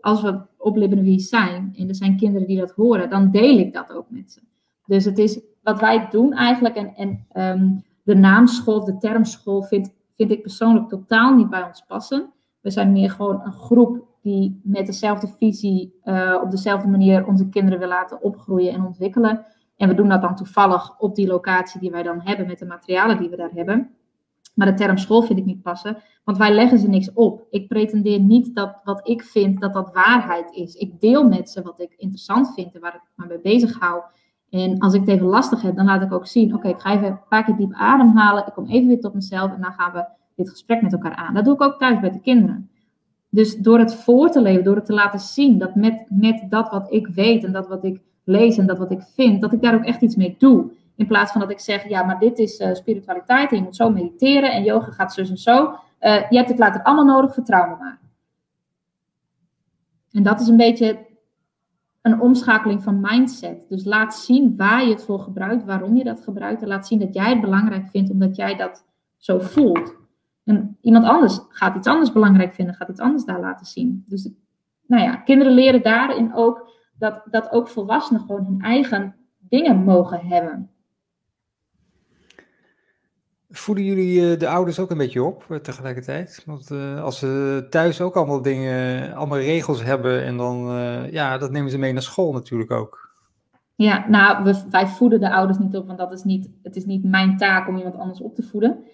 als 0.00 0.22
we 0.22 0.40
op 0.56 0.76
Libaniese 0.76 1.28
zijn, 1.28 1.72
en 1.76 1.88
er 1.88 1.94
zijn 1.94 2.16
kinderen 2.16 2.46
die 2.46 2.58
dat 2.58 2.70
horen, 2.70 3.10
dan 3.10 3.30
deel 3.30 3.58
ik 3.58 3.72
dat 3.72 3.92
ook 3.92 4.06
met 4.08 4.32
ze. 4.32 4.40
Dus 4.86 5.04
het 5.04 5.18
is 5.18 5.40
wat 5.62 5.80
wij 5.80 6.08
doen 6.10 6.32
eigenlijk, 6.32 6.74
en, 6.76 6.94
en 6.94 7.26
um, 7.58 7.84
de 8.02 8.14
naamschool, 8.14 8.84
de 8.84 8.98
termschool, 8.98 9.62
vind, 9.62 9.94
vind 10.14 10.30
ik 10.30 10.42
persoonlijk 10.42 10.88
totaal 10.88 11.34
niet 11.34 11.50
bij 11.50 11.62
ons 11.62 11.84
passen. 11.86 12.32
We 12.60 12.70
zijn 12.70 12.92
meer 12.92 13.10
gewoon 13.10 13.40
een 13.44 13.52
groep 13.52 14.08
die 14.22 14.60
met 14.62 14.86
dezelfde 14.86 15.28
visie 15.28 15.94
uh, 16.04 16.40
op 16.42 16.50
dezelfde 16.50 16.88
manier 16.88 17.26
onze 17.26 17.48
kinderen 17.48 17.78
wil 17.78 17.88
laten 17.88 18.22
opgroeien 18.22 18.72
en 18.72 18.84
ontwikkelen. 18.84 19.44
En 19.76 19.88
we 19.88 19.94
doen 19.94 20.08
dat 20.08 20.22
dan 20.22 20.36
toevallig 20.36 20.98
op 20.98 21.14
die 21.14 21.26
locatie 21.26 21.80
die 21.80 21.90
wij 21.90 22.02
dan 22.02 22.20
hebben, 22.24 22.46
met 22.46 22.58
de 22.58 22.66
materialen 22.66 23.18
die 23.18 23.28
we 23.28 23.36
daar 23.36 23.50
hebben. 23.54 23.90
Maar 24.60 24.68
de 24.70 24.74
term 24.84 24.96
school 24.96 25.22
vind 25.22 25.38
ik 25.38 25.44
niet 25.44 25.62
passen, 25.62 25.96
want 26.24 26.38
wij 26.38 26.54
leggen 26.54 26.78
ze 26.78 26.88
niks 26.88 27.12
op. 27.12 27.46
Ik 27.50 27.68
pretendeer 27.68 28.20
niet 28.20 28.54
dat 28.54 28.80
wat 28.84 29.08
ik 29.08 29.22
vind, 29.22 29.60
dat 29.60 29.72
dat 29.72 29.92
waarheid 29.92 30.52
is. 30.52 30.74
Ik 30.74 31.00
deel 31.00 31.28
met 31.28 31.50
ze 31.50 31.62
wat 31.62 31.80
ik 31.80 31.94
interessant 31.96 32.54
vind 32.54 32.74
en 32.74 32.80
waar 32.80 32.94
ik 32.94 33.00
me 33.14 33.26
mee 33.26 33.40
bezig 33.40 33.78
hou. 33.78 34.02
En 34.50 34.78
als 34.78 34.94
ik 34.94 35.00
het 35.00 35.08
even 35.08 35.26
lastig 35.26 35.62
heb, 35.62 35.76
dan 35.76 35.84
laat 35.84 36.02
ik 36.02 36.12
ook 36.12 36.26
zien, 36.26 36.54
oké, 36.54 36.68
ik 36.68 36.80
ga 36.80 36.92
even 36.92 37.06
een 37.06 37.18
paar 37.28 37.44
keer 37.44 37.56
diep 37.56 37.72
ademhalen. 37.72 38.46
Ik 38.46 38.52
kom 38.52 38.66
even 38.66 38.88
weer 38.88 39.00
tot 39.00 39.14
mezelf 39.14 39.52
en 39.52 39.60
dan 39.60 39.72
gaan 39.72 39.92
we 39.92 40.04
dit 40.36 40.50
gesprek 40.50 40.82
met 40.82 40.92
elkaar 40.92 41.14
aan. 41.14 41.34
Dat 41.34 41.44
doe 41.44 41.54
ik 41.54 41.62
ook 41.62 41.78
thuis 41.78 42.00
bij 42.00 42.10
de 42.10 42.20
kinderen. 42.20 42.70
Dus 43.28 43.56
door 43.56 43.78
het 43.78 43.94
voor 43.94 44.30
te 44.30 44.42
leven, 44.42 44.64
door 44.64 44.76
het 44.76 44.86
te 44.86 44.92
laten 44.92 45.20
zien, 45.20 45.58
dat 45.58 45.74
met, 45.74 46.04
met 46.08 46.46
dat 46.48 46.70
wat 46.70 46.92
ik 46.92 47.06
weet 47.06 47.44
en 47.44 47.52
dat 47.52 47.68
wat 47.68 47.84
ik 47.84 48.00
lees 48.24 48.58
en 48.58 48.66
dat 48.66 48.78
wat 48.78 48.90
ik 48.90 49.02
vind, 49.14 49.40
dat 49.40 49.52
ik 49.52 49.62
daar 49.62 49.74
ook 49.74 49.84
echt 49.84 50.02
iets 50.02 50.16
mee 50.16 50.34
doe. 50.38 50.70
In 51.00 51.06
plaats 51.06 51.32
van 51.32 51.40
dat 51.40 51.50
ik 51.50 51.60
zeg, 51.60 51.88
ja, 51.88 52.02
maar 52.04 52.18
dit 52.18 52.38
is 52.38 52.60
uh, 52.60 52.74
spiritualiteit 52.74 53.50
en 53.50 53.56
je 53.56 53.62
moet 53.62 53.76
zo 53.76 53.90
mediteren 53.90 54.52
en 54.52 54.62
yoga 54.62 54.90
gaat 54.90 55.12
zus 55.12 55.30
en 55.30 55.36
zo. 55.36 55.64
Uh, 56.00 56.30
je 56.30 56.36
hebt 56.36 56.48
het 56.48 56.58
later 56.58 56.82
allemaal 56.82 57.04
nodig, 57.04 57.34
vertrouw 57.34 57.68
me 57.68 57.76
maar. 57.76 58.00
En 60.10 60.22
dat 60.22 60.40
is 60.40 60.48
een 60.48 60.56
beetje 60.56 61.06
een 62.02 62.20
omschakeling 62.20 62.82
van 62.82 63.00
mindset. 63.00 63.66
Dus 63.68 63.84
laat 63.84 64.14
zien 64.14 64.56
waar 64.56 64.84
je 64.84 64.90
het 64.90 65.04
voor 65.04 65.20
gebruikt, 65.20 65.64
waarom 65.64 65.96
je 65.96 66.04
dat 66.04 66.20
gebruikt. 66.20 66.62
En 66.62 66.68
laat 66.68 66.86
zien 66.86 66.98
dat 66.98 67.14
jij 67.14 67.30
het 67.30 67.40
belangrijk 67.40 67.88
vindt, 67.88 68.10
omdat 68.10 68.36
jij 68.36 68.56
dat 68.56 68.84
zo 69.16 69.38
voelt. 69.38 69.94
En 70.44 70.76
iemand 70.80 71.04
anders 71.04 71.40
gaat 71.48 71.76
iets 71.76 71.88
anders 71.88 72.12
belangrijk 72.12 72.54
vinden, 72.54 72.74
gaat 72.74 72.88
iets 72.88 73.00
anders 73.00 73.24
daar 73.24 73.40
laten 73.40 73.66
zien. 73.66 74.04
Dus 74.06 74.30
nou 74.86 75.02
ja, 75.02 75.16
kinderen 75.16 75.52
leren 75.52 75.82
daarin 75.82 76.34
ook 76.34 76.70
dat, 76.98 77.22
dat 77.30 77.52
ook 77.52 77.68
volwassenen 77.68 78.20
gewoon 78.20 78.44
hun 78.44 78.60
eigen 78.60 79.14
dingen 79.38 79.84
mogen 79.84 80.26
hebben. 80.26 80.69
Voeden 83.50 83.84
jullie 83.84 84.36
de 84.36 84.48
ouders 84.48 84.78
ook 84.78 84.90
een 84.90 84.96
beetje 84.96 85.22
op 85.22 85.58
tegelijkertijd? 85.62 86.42
Want 86.46 86.70
uh, 86.70 87.02
als 87.02 87.18
ze 87.18 87.66
thuis 87.70 88.00
ook 88.00 88.16
allemaal 88.16 88.42
dingen, 88.42 89.14
allemaal 89.14 89.38
regels 89.38 89.82
hebben 89.84 90.24
en 90.24 90.36
dan, 90.36 90.56
ja, 91.10 91.38
dat 91.38 91.50
nemen 91.50 91.70
ze 91.70 91.78
mee 91.78 91.92
naar 91.92 92.02
school 92.02 92.32
natuurlijk 92.32 92.70
ook. 92.70 93.08
Ja, 93.74 94.04
nou, 94.08 94.54
wij 94.70 94.86
voeden 94.86 95.20
de 95.20 95.32
ouders 95.32 95.58
niet 95.58 95.76
op, 95.76 95.86
want 95.86 95.98
dat 95.98 96.12
is 96.12 96.22
niet, 96.22 96.48
het 96.62 96.76
is 96.76 96.84
niet 96.84 97.04
mijn 97.04 97.36
taak 97.36 97.68
om 97.68 97.76
iemand 97.76 97.96
anders 97.96 98.20
op 98.20 98.34
te 98.34 98.42
voeden. 98.42 98.84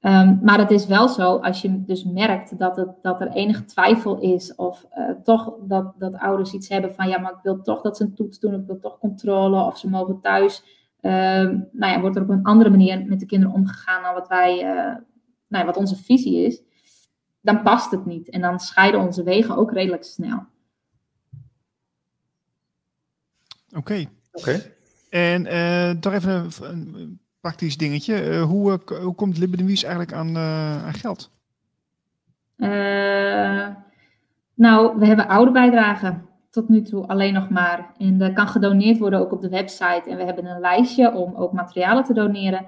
Um, 0.00 0.38
maar 0.42 0.58
het 0.58 0.70
is 0.70 0.86
wel 0.86 1.08
zo, 1.08 1.36
als 1.36 1.62
je 1.62 1.84
dus 1.84 2.04
merkt 2.04 2.58
dat, 2.58 2.76
het, 2.76 2.88
dat 3.02 3.20
er 3.20 3.28
enige 3.28 3.64
twijfel 3.64 4.18
is, 4.18 4.54
of 4.54 4.86
toch 5.22 5.54
dat, 5.60 5.92
dat 5.98 6.14
ouders 6.14 6.52
iets 6.52 6.68
hebben 6.68 6.94
van, 6.94 7.08
ja, 7.08 7.18
maar 7.18 7.32
ik 7.32 7.42
wil 7.42 7.62
toch 7.62 7.80
dat 7.80 7.96
ze 7.96 8.02
een 8.02 8.14
toets 8.14 8.38
doen, 8.38 8.54
ik 8.54 8.66
wil 8.66 8.78
toch 8.78 8.98
controle, 8.98 9.62
of 9.62 9.78
ze 9.78 9.88
mogen 9.88 10.20
thuis 10.20 10.73
nou 11.10 11.92
ja, 11.92 12.00
wordt 12.00 12.16
er 12.16 12.22
op 12.22 12.28
een 12.28 12.42
andere 12.42 12.70
manier 12.70 13.06
met 13.06 13.20
de 13.20 13.26
kinderen 13.26 13.54
omgegaan 13.54 14.02
dan 14.02 14.14
wat 14.14 14.28
wij, 14.28 14.56
uh, 14.58 14.96
nou 15.48 15.64
ja, 15.64 15.64
wat 15.64 15.76
onze 15.76 15.96
visie 15.96 16.46
is, 16.46 16.62
dan 17.40 17.62
past 17.62 17.90
het 17.90 18.06
niet. 18.06 18.30
En 18.30 18.40
dan 18.40 18.60
scheiden 18.60 19.00
onze 19.00 19.22
wegen 19.22 19.56
ook 19.56 19.72
redelijk 19.72 20.04
snel. 20.04 20.46
Oké. 23.68 23.78
Okay. 23.78 24.08
Okay. 24.32 24.74
En 25.10 25.46
uh, 25.46 26.00
toch 26.00 26.12
even 26.12 26.48
een, 26.60 26.94
een 26.94 27.20
praktisch 27.40 27.76
dingetje. 27.76 28.30
Uh, 28.30 28.42
hoe, 28.42 28.80
hoe 29.02 29.14
komt 29.14 29.38
Libbedemies 29.38 29.82
eigenlijk 29.82 30.12
aan, 30.12 30.36
aan 30.36 30.94
geld? 30.94 31.32
nou, 34.54 34.98
we 34.98 35.06
hebben 35.06 35.28
oude 35.28 35.50
bijdragen 35.50 36.28
tot 36.54 36.68
nu 36.68 36.82
toe 36.82 37.06
alleen 37.06 37.32
nog 37.32 37.50
maar. 37.50 37.94
En 37.98 38.20
er 38.20 38.32
kan 38.32 38.48
gedoneerd 38.48 38.98
worden 38.98 39.18
ook 39.18 39.32
op 39.32 39.40
de 39.40 39.48
website. 39.48 40.02
En 40.06 40.16
we 40.16 40.24
hebben 40.24 40.46
een 40.46 40.60
lijstje 40.60 41.14
om 41.14 41.34
ook 41.34 41.52
materialen 41.52 42.04
te 42.04 42.12
doneren. 42.12 42.66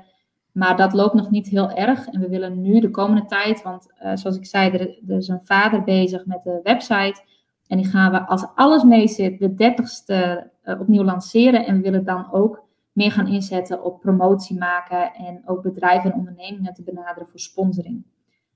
Maar 0.53 0.77
dat 0.77 0.93
loopt 0.93 1.15
nog 1.15 1.31
niet 1.31 1.49
heel 1.49 1.71
erg. 1.71 2.07
En 2.07 2.21
we 2.21 2.29
willen 2.29 2.63
nu 2.63 2.81
de 2.81 2.91
komende 2.91 3.25
tijd, 3.25 3.63
want 3.63 3.87
uh, 4.03 4.11
zoals 4.15 4.37
ik 4.37 4.47
zei, 4.47 4.71
er, 4.71 5.17
is 5.17 5.29
een 5.29 5.45
vader 5.45 5.85
bezig 5.85 6.27
met 6.27 6.43
de 6.43 6.61
website. 6.63 7.23
En 7.67 7.77
die 7.77 7.87
gaan 7.87 8.13
we, 8.13 8.27
als 8.27 8.47
alles 8.55 8.83
mee 8.83 9.09
zit, 9.09 9.39
de 9.39 9.51
30ste 9.51 10.47
uh, 10.65 10.81
opnieuw 10.81 11.05
lanceren. 11.05 11.67
En 11.67 11.77
we 11.77 11.83
willen 11.83 12.05
dan 12.05 12.33
ook 12.33 12.65
meer 12.93 13.13
gaan 13.13 13.27
inzetten 13.27 13.85
op 13.85 14.01
promotie 14.01 14.59
maken. 14.59 15.15
En 15.15 15.43
ook 15.45 15.63
bedrijven 15.63 16.13
en 16.13 16.19
ondernemingen 16.19 16.75
te 16.75 16.83
benaderen 16.83 17.29
voor 17.29 17.41
sponsoring. 17.41 18.05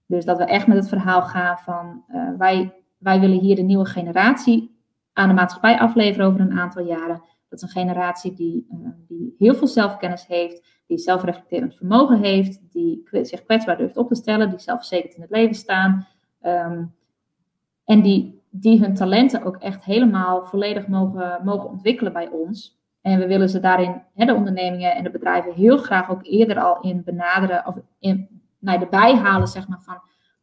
Dus 0.06 0.24
dat 0.24 0.38
we 0.38 0.44
echt 0.44 0.66
met 0.66 0.76
het 0.76 0.88
verhaal 0.88 1.22
gaan 1.22 1.58
van 1.58 2.04
uh, 2.08 2.28
wij, 2.38 2.72
wij 2.98 3.20
willen 3.20 3.38
hier 3.38 3.56
de 3.56 3.62
nieuwe 3.62 3.86
generatie 3.86 4.78
aan 5.12 5.28
de 5.28 5.34
maatschappij 5.34 5.78
afleveren 5.78 6.26
over 6.26 6.40
een 6.40 6.58
aantal 6.58 6.84
jaren. 6.84 7.22
Dat 7.48 7.62
is 7.62 7.62
een 7.62 7.82
generatie 7.82 8.34
die, 8.34 8.66
uh, 8.70 8.88
die 9.08 9.34
heel 9.38 9.54
veel 9.54 9.66
zelfkennis 9.66 10.26
heeft, 10.26 10.82
die 10.86 10.98
zelfreflecterend 10.98 11.76
vermogen 11.76 12.20
heeft, 12.20 12.72
die 12.72 13.08
zich 13.22 13.44
kwetsbaar 13.44 13.76
durft 13.76 13.96
op 13.96 14.08
te 14.08 14.14
stellen, 14.14 14.50
die 14.50 14.58
zelfverzekerd 14.58 15.14
in 15.14 15.22
het 15.22 15.30
leven 15.30 15.54
staan. 15.54 16.06
Um, 16.42 16.94
en 17.84 18.02
die, 18.02 18.42
die 18.50 18.80
hun 18.80 18.94
talenten 18.94 19.42
ook 19.42 19.56
echt 19.56 19.84
helemaal 19.84 20.44
volledig 20.44 20.86
mogen, 20.86 21.40
mogen 21.44 21.68
ontwikkelen 21.68 22.12
bij 22.12 22.28
ons. 22.28 22.78
En 23.00 23.18
we 23.18 23.26
willen 23.26 23.48
ze 23.48 23.60
daarin, 23.60 24.02
hè, 24.14 24.24
de 24.24 24.34
ondernemingen 24.34 24.94
en 24.94 25.04
de 25.04 25.10
bedrijven, 25.10 25.52
heel 25.52 25.78
graag 25.78 26.10
ook 26.10 26.20
eerder 26.22 26.60
al 26.60 26.80
in 26.80 27.04
benaderen 27.04 27.66
of 27.66 27.76
in, 27.98 28.42
nou, 28.58 28.80
erbij 28.80 29.14
halen, 29.14 29.48
zeg 29.48 29.68
maar, 29.68 29.82
van 29.82 30.00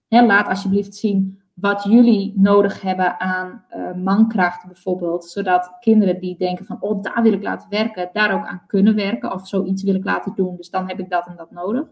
hè, 0.08 0.26
laat 0.26 0.48
alsjeblieft 0.48 0.96
zien 0.96 1.42
wat 1.60 1.84
jullie 1.84 2.34
nodig 2.36 2.82
hebben 2.82 3.20
aan 3.20 3.64
uh, 3.76 3.94
mankracht 3.94 4.66
bijvoorbeeld, 4.66 5.26
zodat 5.26 5.78
kinderen 5.80 6.20
die 6.20 6.38
denken 6.38 6.66
van, 6.66 6.78
oh, 6.82 7.02
daar 7.02 7.24
wil 7.24 7.34
ik 7.34 7.44
laten 7.44 7.70
werken, 7.70 8.10
daar 8.14 8.34
ook 8.34 8.46
aan 8.46 8.64
kunnen 8.68 8.96
werken, 8.96 9.34
of 9.34 9.48
zoiets 9.48 9.84
wil 9.84 9.96
ik 9.96 10.04
laten 10.04 10.34
doen, 10.36 10.56
dus 10.56 10.70
dan 10.70 10.88
heb 10.88 11.00
ik 11.00 11.10
dat 11.10 11.28
en 11.28 11.36
dat 11.36 11.52
nodig. 11.52 11.88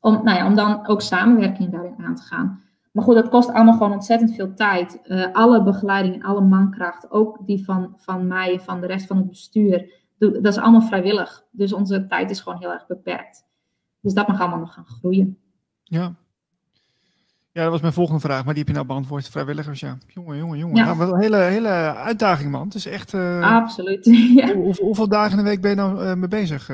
Om, 0.00 0.24
nou 0.24 0.38
ja, 0.38 0.46
om 0.46 0.54
dan 0.54 0.86
ook 0.86 1.00
samenwerking 1.00 1.70
daarin 1.70 1.94
aan 1.98 2.14
te 2.14 2.22
gaan. 2.22 2.62
Maar 2.92 3.04
goed, 3.04 3.14
dat 3.14 3.28
kost 3.28 3.52
allemaal 3.52 3.72
gewoon 3.72 3.92
ontzettend 3.92 4.34
veel 4.34 4.54
tijd. 4.54 5.00
Uh, 5.04 5.32
alle 5.32 5.62
begeleiding 5.62 6.24
alle 6.24 6.40
mankracht, 6.40 7.10
ook 7.10 7.46
die 7.46 7.64
van, 7.64 7.94
van 7.96 8.26
mij 8.26 8.60
van 8.60 8.80
de 8.80 8.86
rest 8.86 9.06
van 9.06 9.16
het 9.16 9.28
bestuur, 9.28 9.92
dat 10.18 10.46
is 10.46 10.58
allemaal 10.58 10.82
vrijwillig. 10.82 11.44
Dus 11.50 11.72
onze 11.72 12.06
tijd 12.06 12.30
is 12.30 12.40
gewoon 12.40 12.58
heel 12.58 12.72
erg 12.72 12.86
beperkt. 12.86 13.46
Dus 14.00 14.14
dat 14.14 14.28
mag 14.28 14.40
allemaal 14.40 14.58
nog 14.58 14.74
gaan 14.74 14.86
groeien. 14.86 15.38
Ja, 15.82 16.14
ja, 17.54 17.62
dat 17.62 17.70
was 17.70 17.80
mijn 17.80 17.92
volgende 17.92 18.20
vraag, 18.20 18.44
maar 18.44 18.54
die 18.54 18.62
heb 18.62 18.68
je 18.68 18.74
nou 18.74 18.86
beantwoord. 18.86 19.28
Vrijwilligers, 19.28 19.80
ja. 19.80 19.98
Jongen, 20.06 20.36
jongen, 20.36 20.58
jongen. 20.58 20.76
Ja. 20.76 20.84
Nou, 20.84 20.96
wat 20.96 21.12
een 21.12 21.20
hele, 21.20 21.36
hele 21.36 21.68
uitdaging, 21.94 22.50
man. 22.50 22.64
Het 22.64 22.74
is 22.74 22.86
echt... 22.86 23.12
Uh, 23.12 23.54
Absoluut, 23.56 24.04
ja. 24.36 24.54
hoe, 24.54 24.76
hoeveel 24.80 25.08
dagen 25.08 25.30
in 25.30 25.44
de 25.44 25.50
week 25.50 25.60
ben 25.60 25.70
je 25.70 25.76
nou 25.76 26.04
uh, 26.04 26.14
mee 26.14 26.28
bezig? 26.28 26.70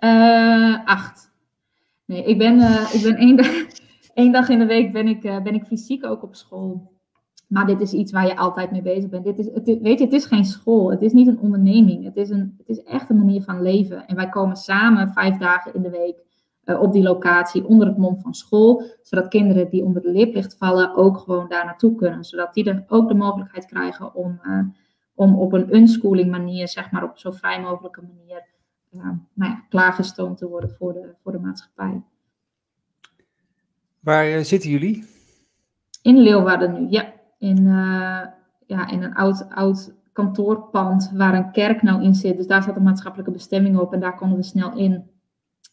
Uh, 0.00 0.84
acht. 0.84 1.32
Nee, 2.04 2.24
ik 2.24 2.38
ben, 2.38 2.60
ik 2.92 3.02
ben 3.02 3.16
één, 3.16 3.36
dag, 3.36 3.46
Eén 4.14 4.32
dag 4.32 4.48
in 4.48 4.58
de 4.58 4.66
week 4.66 4.92
ben 4.92 5.08
ik, 5.08 5.20
ben 5.20 5.54
ik 5.54 5.64
fysiek 5.64 6.06
ook 6.06 6.22
op 6.22 6.34
school. 6.34 6.92
Maar 7.48 7.66
dit 7.66 7.80
is 7.80 7.92
iets 7.92 8.12
waar 8.12 8.26
je 8.26 8.36
altijd 8.36 8.70
mee 8.70 8.82
bezig 8.82 9.10
bent. 9.10 9.24
Dit 9.24 9.38
is, 9.38 9.46
het, 9.46 9.64
weet 9.64 9.98
je, 9.98 10.04
het 10.04 10.14
is 10.14 10.26
geen 10.26 10.44
school. 10.44 10.90
Het 10.90 11.02
is 11.02 11.12
niet 11.12 11.26
een 11.26 11.38
onderneming. 11.38 12.04
Het 12.04 12.16
is, 12.16 12.30
een, 12.30 12.54
het 12.58 12.68
is 12.68 12.82
echt 12.82 13.10
een 13.10 13.18
manier 13.18 13.42
van 13.42 13.62
leven. 13.62 14.06
En 14.06 14.16
wij 14.16 14.28
komen 14.28 14.56
samen 14.56 15.12
vijf 15.12 15.36
dagen 15.36 15.74
in 15.74 15.82
de 15.82 15.90
week 15.90 16.16
uh, 16.64 16.80
op 16.80 16.92
die 16.92 17.02
locatie 17.02 17.66
onder 17.66 17.86
het 17.86 17.96
mom 17.96 18.20
van 18.20 18.34
school. 18.34 18.82
Zodat 19.02 19.28
kinderen 19.28 19.70
die 19.70 19.84
onder 19.84 20.02
de 20.02 20.10
leerplicht 20.10 20.56
vallen 20.56 20.94
ook 20.94 21.18
gewoon 21.18 21.48
daar 21.48 21.64
naartoe 21.64 21.94
kunnen. 21.94 22.24
Zodat 22.24 22.54
die 22.54 22.64
er 22.64 22.84
ook 22.88 23.08
de 23.08 23.14
mogelijkheid 23.14 23.66
krijgen 23.66 24.14
om, 24.14 24.40
uh, 24.42 24.60
om 25.14 25.38
op 25.38 25.52
een 25.52 25.74
unschooling 25.74 26.30
manier, 26.30 26.68
zeg 26.68 26.90
maar 26.90 27.02
op 27.02 27.18
zo 27.18 27.30
vrij 27.30 27.60
mogelijke 27.60 28.02
manier, 28.02 28.44
uh, 28.90 29.02
nou 29.34 29.50
ja, 29.50 29.64
klaargestoomd 29.68 30.38
te 30.38 30.48
worden 30.48 30.70
voor 30.70 30.92
de, 30.92 31.14
voor 31.22 31.32
de 31.32 31.38
maatschappij. 31.38 32.02
Waar 34.00 34.44
zitten 34.44 34.70
jullie? 34.70 35.06
In 36.02 36.18
Leeuwarden 36.18 36.72
nu, 36.72 36.86
ja. 36.90 37.12
In, 37.38 37.66
ja, 38.66 38.88
in 38.90 39.02
een 39.02 39.14
oud, 39.14 39.50
oud 39.50 39.94
kantoorpand 40.14 41.10
waar 41.14 41.34
een 41.34 41.52
kerk 41.52 41.82
nou 41.82 42.02
in 42.02 42.14
zit. 42.14 42.36
Dus 42.36 42.46
daar 42.46 42.62
staat 42.62 42.76
een 42.76 42.82
maatschappelijke 42.82 43.32
bestemming 43.32 43.78
op 43.78 43.92
en 43.92 44.00
daar 44.00 44.16
konden 44.16 44.36
we 44.38 44.44
snel 44.44 44.76
in. 44.76 45.10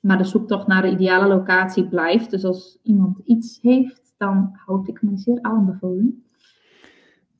Maar 0.02 0.18
de 0.18 0.24
zoektocht 0.24 0.68
naar 0.68 0.82
de 0.82 0.92
ideale 0.92 1.28
locatie 1.28 1.88
blijft. 1.88 2.32
Dus 2.32 2.46
als 2.46 2.80
iemand 2.84 3.18
iets 3.26 3.60
heeft, 3.62 4.14
dan 4.18 4.52
houd 4.66 4.88
ik 4.88 5.02
me 5.02 5.12
zeer 5.18 5.40
aanbevolen. 5.42 6.24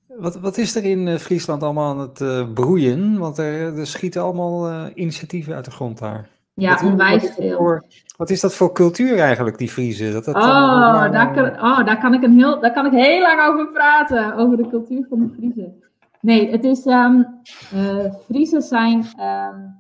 Wat, 0.08 0.40
wat 0.40 0.58
is 0.58 0.76
er 0.76 0.84
in 0.84 1.20
Friesland 1.20 1.64
allemaal 1.64 1.92
aan 1.92 2.00
het 2.00 2.20
uh, 2.20 2.54
broeien? 2.54 3.18
Want 3.18 3.38
er, 3.38 3.78
er 3.78 3.88
schieten 3.88 4.22
allemaal 4.22 4.70
uh, 4.70 4.86
initiatieven 4.94 5.56
uit 5.56 5.66
de 5.66 5.72
grond 5.72 6.00
daar. 6.00 6.30
Ja, 6.54 6.74
wat, 6.74 6.84
onwijs 6.84 7.22
wat 7.22 7.34
veel. 7.34 7.58
Voor, 7.58 7.86
wat 8.18 8.30
is 8.30 8.42
dat 8.42 8.56
voor 8.56 8.74
cultuur 8.74 9.20
eigenlijk, 9.20 9.58
die 9.58 9.70
Friese? 9.70 10.12
Dat, 10.12 10.26
dat 10.26 10.36
oh, 10.36 11.12
daar 11.12 11.34
kan, 11.34 11.46
oh 11.46 11.86
daar, 11.86 12.00
kan 12.00 12.14
ik 12.14 12.24
een 12.24 12.38
heel, 12.38 12.60
daar 12.60 12.74
kan 12.74 12.86
ik 12.86 12.92
heel 12.92 13.22
lang 13.22 13.42
over 13.42 13.72
praten. 13.72 14.36
Over 14.36 14.58
de 14.58 14.70
cultuur 14.70 15.06
van 15.10 15.20
de 15.20 15.34
Friese. 15.38 15.74
Nee, 16.22 16.52
het 16.52 16.64
is... 16.64 16.86
Um, 16.86 17.42
uh, 17.74 18.14
Friese 18.26 18.62
zijn... 18.62 18.98
Um, 18.98 19.80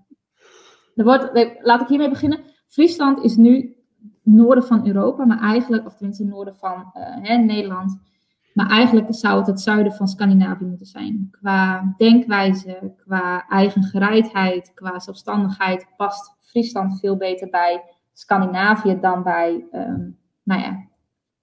er 0.95 1.03
wordt, 1.03 1.57
laat 1.61 1.81
ik 1.81 1.87
hiermee 1.87 2.09
beginnen. 2.09 2.39
Friesland 2.71 3.23
is 3.23 3.35
nu 3.35 3.75
noorden 4.23 4.63
van 4.63 4.87
Europa, 4.87 5.25
maar 5.25 5.39
eigenlijk, 5.39 5.85
of 5.85 5.95
tenminste 5.95 6.25
noorden 6.25 6.55
van 6.55 6.91
uh, 6.93 7.03
hè, 7.21 7.35
Nederland. 7.37 7.99
Maar 8.53 8.69
eigenlijk 8.69 9.07
zou 9.09 9.37
het 9.37 9.47
het 9.47 9.61
zuiden 9.61 9.93
van 9.93 10.07
Scandinavië 10.07 10.63
moeten 10.63 10.85
zijn. 10.85 11.27
Qua 11.31 11.93
denkwijze, 11.97 12.93
qua 12.97 13.47
eigen 13.47 13.83
gereidheid, 13.83 14.71
qua 14.73 14.99
zelfstandigheid 14.99 15.87
past 15.97 16.35
Friesland 16.39 16.99
veel 16.99 17.17
beter 17.17 17.49
bij 17.49 17.83
Scandinavië 18.13 18.99
dan 18.99 19.23
bij, 19.23 19.65
um, 19.71 20.17
nou 20.43 20.61
ja, 20.61 20.87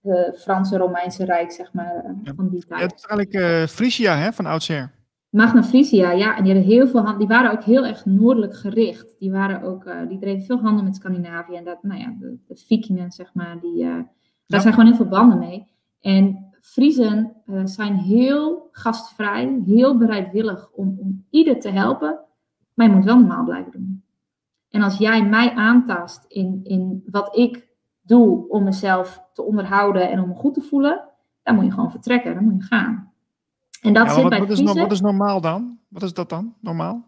het 0.02 0.40
Franse 0.40 0.76
Romeinse 0.76 1.24
Rijk, 1.24 1.52
zeg 1.52 1.72
maar, 1.72 2.04
uh, 2.24 2.32
van 2.36 2.48
die 2.48 2.66
tijd. 2.66 2.80
Het 2.80 2.94
is 2.94 3.04
eigenlijk 3.04 3.44
uh, 3.44 3.66
Frisia, 3.66 4.16
hè, 4.16 4.32
van 4.32 4.46
oudsher. 4.46 4.97
Magna 5.30 5.62
Frisia, 5.62 6.10
ja, 6.10 6.36
en 6.36 6.44
die, 6.44 6.52
hadden 6.52 6.70
heel 6.70 6.88
veel 6.88 7.00
hand, 7.00 7.18
die 7.18 7.28
waren 7.28 7.50
ook 7.52 7.62
heel 7.62 7.86
erg 7.86 8.04
noordelijk 8.04 8.56
gericht. 8.56 9.16
Die, 9.18 9.30
waren 9.30 9.62
ook, 9.62 9.84
uh, 9.84 10.08
die 10.08 10.18
dreven 10.18 10.44
veel 10.44 10.60
handel 10.60 10.84
met 10.84 10.96
Scandinavië. 10.96 11.54
En 11.54 11.64
dat, 11.64 11.82
nou 11.82 12.00
ja, 12.00 12.14
de, 12.18 12.38
de 12.46 12.56
vikingen, 12.56 13.12
zeg 13.12 13.34
maar, 13.34 13.60
die, 13.60 13.84
uh, 13.84 13.90
daar 13.90 14.04
ja. 14.46 14.60
zijn 14.60 14.74
gewoon 14.74 14.88
heel 14.88 14.96
veel 14.96 15.08
banden 15.08 15.38
mee. 15.38 15.66
En 16.00 16.48
Friesen 16.60 17.32
uh, 17.46 17.60
zijn 17.64 17.94
heel 17.94 18.68
gastvrij, 18.70 19.60
heel 19.66 19.96
bereidwillig 19.96 20.70
om, 20.72 20.96
om 21.00 21.24
ieder 21.30 21.60
te 21.60 21.70
helpen. 21.70 22.18
Maar 22.74 22.88
je 22.88 22.94
moet 22.94 23.04
wel 23.04 23.18
normaal 23.18 23.44
blijven 23.44 23.72
doen. 23.72 24.02
En 24.70 24.82
als 24.82 24.98
jij 24.98 25.24
mij 25.24 25.50
aantast 25.50 26.24
in, 26.28 26.60
in 26.62 27.02
wat 27.10 27.36
ik 27.36 27.68
doe 28.00 28.48
om 28.48 28.64
mezelf 28.64 29.24
te 29.32 29.42
onderhouden 29.42 30.10
en 30.10 30.20
om 30.20 30.28
me 30.28 30.34
goed 30.34 30.54
te 30.54 30.60
voelen, 30.60 31.04
dan 31.42 31.54
moet 31.54 31.64
je 31.64 31.70
gewoon 31.70 31.90
vertrekken, 31.90 32.34
dan 32.34 32.44
moet 32.44 32.62
je 32.62 32.68
gaan. 32.68 33.12
En 33.80 33.92
dat 33.92 34.06
Ja, 34.06 34.12
zit 34.12 34.22
wat, 34.22 34.30
bij 34.30 34.38
wat, 34.38 34.50
is, 34.50 34.62
wat 34.62 34.92
is 34.92 35.00
normaal 35.00 35.40
dan? 35.40 35.78
Wat 35.88 36.02
is 36.02 36.14
dat 36.14 36.28
dan, 36.28 36.54
normaal? 36.60 37.06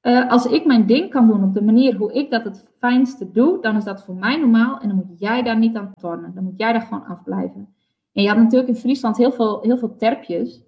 Eh, 0.00 0.30
als 0.30 0.46
ik 0.46 0.64
mijn 0.64 0.86
ding 0.86 1.10
kan 1.10 1.26
doen 1.26 1.44
op 1.44 1.54
de 1.54 1.62
manier 1.62 1.96
hoe 1.96 2.12
ik 2.12 2.30
dat 2.30 2.44
het 2.44 2.64
fijnste 2.78 3.30
doe, 3.30 3.60
dan 3.60 3.76
is 3.76 3.84
dat 3.84 4.04
voor 4.04 4.14
mij 4.14 4.36
normaal. 4.36 4.80
En 4.80 4.88
dan 4.88 4.96
moet 4.96 5.18
jij 5.18 5.42
daar 5.42 5.58
niet 5.58 5.76
aan 5.76 5.92
tornen. 5.94 6.34
Dan 6.34 6.44
moet 6.44 6.58
jij 6.58 6.72
daar 6.72 6.80
gewoon 6.82 7.06
afblijven. 7.06 7.74
En 8.12 8.22
je 8.22 8.28
had 8.28 8.38
natuurlijk 8.38 8.68
in 8.68 8.76
Friesland 8.76 9.16
heel 9.16 9.32
veel, 9.32 9.60
heel 9.62 9.78
veel 9.78 9.96
terpjes. 9.96 10.62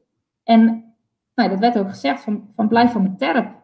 En 0.44 0.84
nou, 1.34 1.50
dat 1.50 1.58
werd 1.58 1.78
ook 1.78 1.88
gezegd, 1.88 2.22
van, 2.22 2.48
van 2.50 2.68
blijf 2.68 2.92
van 2.92 3.02
mijn 3.02 3.16
terp. 3.16 3.59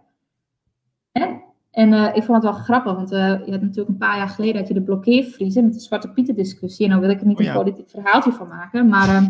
En 1.76 1.92
eh, 1.92 2.16
ik 2.16 2.22
vond 2.22 2.42
het 2.42 2.52
wel 2.52 2.62
grappig, 2.62 2.94
want 2.94 3.12
eh, 3.12 3.18
je 3.18 3.50
had 3.50 3.60
natuurlijk 3.60 3.88
een 3.88 3.96
paar 3.96 4.16
jaar 4.16 4.28
geleden 4.28 4.56
had 4.56 4.68
je 4.68 4.74
de 4.74 4.82
blokkeervriezen 4.82 5.64
met 5.64 5.74
de 5.74 5.80
Zwarte 5.80 6.10
Pieten 6.10 6.34
discussie. 6.34 6.84
En 6.84 6.90
nou 6.90 7.02
wil 7.02 7.10
ik 7.10 7.20
er 7.20 7.26
niet 7.26 7.38
Oh 7.38 7.44
een 7.44 7.50
ja. 7.50 7.56
politiek 7.56 7.90
verhaaltje 7.90 8.32
van 8.32 8.48
maken. 8.48 8.88
Maar 8.88 9.08
eh, 9.08 9.26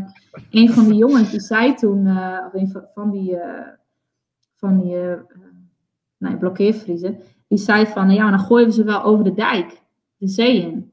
een 0.51 0.71
van 0.71 0.85
die 0.85 0.95
jongens 0.95 1.31
die 1.31 1.41
zei 1.41 1.75
toen, 1.75 2.07
of 2.47 2.55
een 2.55 2.69
van, 2.69 2.85
van 2.95 3.11
die, 3.11 3.39
van 4.55 4.81
die 4.81 4.95
nou, 6.19 6.33
ja, 6.33 6.37
blokkeervriezen, 6.37 7.19
die 7.49 7.59
zei 7.59 7.87
van, 7.87 8.11
ja, 8.11 8.23
maar 8.23 8.37
dan 8.37 8.47
gooien 8.47 8.67
we 8.67 8.73
ze 8.73 8.85
wel 8.85 9.03
over 9.03 9.25
de 9.25 9.35
dijk, 9.35 9.83
de 10.17 10.29
zee 10.29 10.61
in. 10.61 10.93